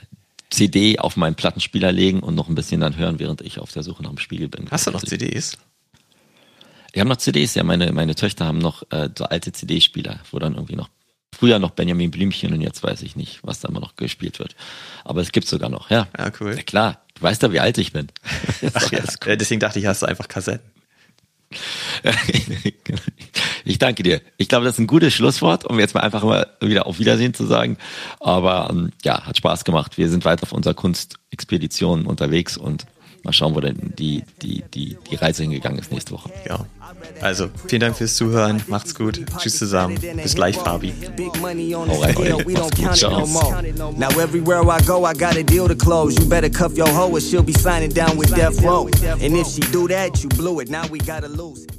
CD 0.51 0.99
auf 0.99 1.17
meinen 1.17 1.37
Plattenspieler 1.37 1.93
legen 1.93 2.21
und 2.21 2.35
noch 2.35 2.49
ein 2.49 2.57
bisschen 2.57 2.81
dann 2.81 2.97
hören, 2.97 3.21
während 3.21 3.41
ich 3.43 3.61
auf 3.61 3.73
der 3.73 3.85
Suche 3.85 4.03
nach 4.03 4.11
dem 4.11 4.19
Spiegel 4.19 4.49
bin. 4.49 4.69
Hast 4.71 4.89
du 4.89 4.91
noch 4.91 5.03
CDs? 5.03 5.57
Ich 6.93 7.01
habe 7.01 7.09
noch 7.09 7.17
CDs, 7.17 7.55
ja. 7.55 7.63
Meine, 7.63 7.93
meine 7.93 8.17
Töchter 8.17 8.45
haben 8.45 8.59
noch 8.59 8.83
äh, 8.91 9.09
so 9.17 9.25
alte 9.25 9.53
CD-Spieler, 9.53 10.19
wo 10.33 10.41
dann 10.41 10.55
irgendwie 10.55 10.77
noch 10.77 10.91
früher 11.35 11.59
noch 11.59 11.71
Benjamin 11.71 12.11
Blümchen 12.11 12.53
und 12.53 12.61
jetzt 12.61 12.83
weiß 12.83 13.03
ich 13.03 13.17
nicht, 13.17 13.41
was 13.43 13.61
da 13.61 13.69
immer 13.69 13.81
noch 13.81 13.97
gespielt 13.97 14.39
wird. 14.39 14.55
Aber 15.05 15.21
es 15.21 15.33
gibt 15.33 15.49
sogar 15.49 15.69
noch, 15.69 15.91
ja. 15.91 16.09
Ja, 16.17 16.31
cool. 16.41 16.55
Ja, 16.57 16.63
klar, 16.63 17.03
du 17.15 17.23
weißt 17.23 17.43
ja, 17.43 17.53
wie 17.53 17.61
alt 17.61 17.79
ich 17.79 17.93
bin. 17.93 18.09
Ach, 18.75 18.93
ja. 18.93 19.01
Cool. 19.25 19.37
Deswegen 19.37 19.61
dachte 19.61 19.79
ich, 19.79 19.87
hast 19.87 20.03
du 20.03 20.07
einfach 20.07 20.29
Kassetten. 20.29 20.71
ich 23.65 23.79
danke 23.79 24.03
dir. 24.03 24.21
Ich 24.37 24.49
glaube, 24.49 24.65
das 24.65 24.75
ist 24.75 24.79
ein 24.79 24.87
gutes 24.87 25.13
Schlusswort, 25.13 25.65
um 25.65 25.79
jetzt 25.79 25.95
mal 25.95 26.01
einfach 26.01 26.23
mal 26.23 26.47
wieder 26.61 26.87
auf 26.87 26.99
Wiedersehen 26.99 27.35
zu 27.35 27.47
sagen. 27.47 27.77
Aber 28.21 28.69
ähm, 28.71 28.93
ja, 29.05 29.25
hat 29.25 29.37
Spaß 29.37 29.65
gemacht. 29.65 29.99
Wir 29.99 30.09
sind 30.09 30.25
weiter 30.25 30.45
auf 30.45 30.53
unserer 30.53 30.75
Kunstexpedition 30.75 32.07
unterwegs 32.07 32.57
und 32.57 32.87
mal 33.25 33.33
schauen, 33.33 33.55
wo 33.55 33.61
denn 33.61 33.77
die, 33.99 34.23
die, 34.43 34.63
die, 34.75 34.97
die 35.11 35.15
Reise 35.17 35.43
hingegangen 35.43 35.79
ist 35.79 35.93
nächste 35.93 36.13
Woche. 36.13 36.31
Ja. 36.49 36.65
Also, 37.21 37.49
vielen 37.69 37.81
Dank 37.81 37.97
fürs 37.97 38.17
Zuhören. 38.17 38.63
Macht's 38.67 38.95
gut. 38.95 39.21
Tschüss 39.39 39.59
zusammen. 39.59 39.99
Bis 40.23 40.35
gleich, 40.35 40.57
Fabi. 40.57 40.93
Hau 40.93 42.01
rein, 42.01 42.45
Macht's 42.53 42.81
gut. 42.81 42.97
Ciao. 42.97 43.27
Now 43.97 44.09
everywhere 44.21 44.63
I 44.63 44.81
go, 44.85 45.05
I 45.07 45.15
got 45.15 45.37
a 45.37 45.43
deal 45.43 45.69
to 45.69 45.75
close. 45.75 46.19
You 46.19 46.29
better 46.29 46.51
cuff 46.51 46.77
your 46.77 46.89
hoe 46.89 47.11
or 47.11 47.21
she'll 47.21 47.43
be 47.43 47.53
signing 47.53 47.91
down 47.91 48.17
with 48.17 48.35
Death 48.35 48.63
Row. 48.63 48.89
And 49.21 49.37
if 49.37 49.47
she 49.49 49.61
do 49.73 49.89
that, 49.89 50.23
you 50.23 50.29
blew 50.29 50.61
it. 50.61 50.69
Now 50.69 50.87
we 50.89 50.99
gotta 50.99 51.29
lose. 51.29 51.67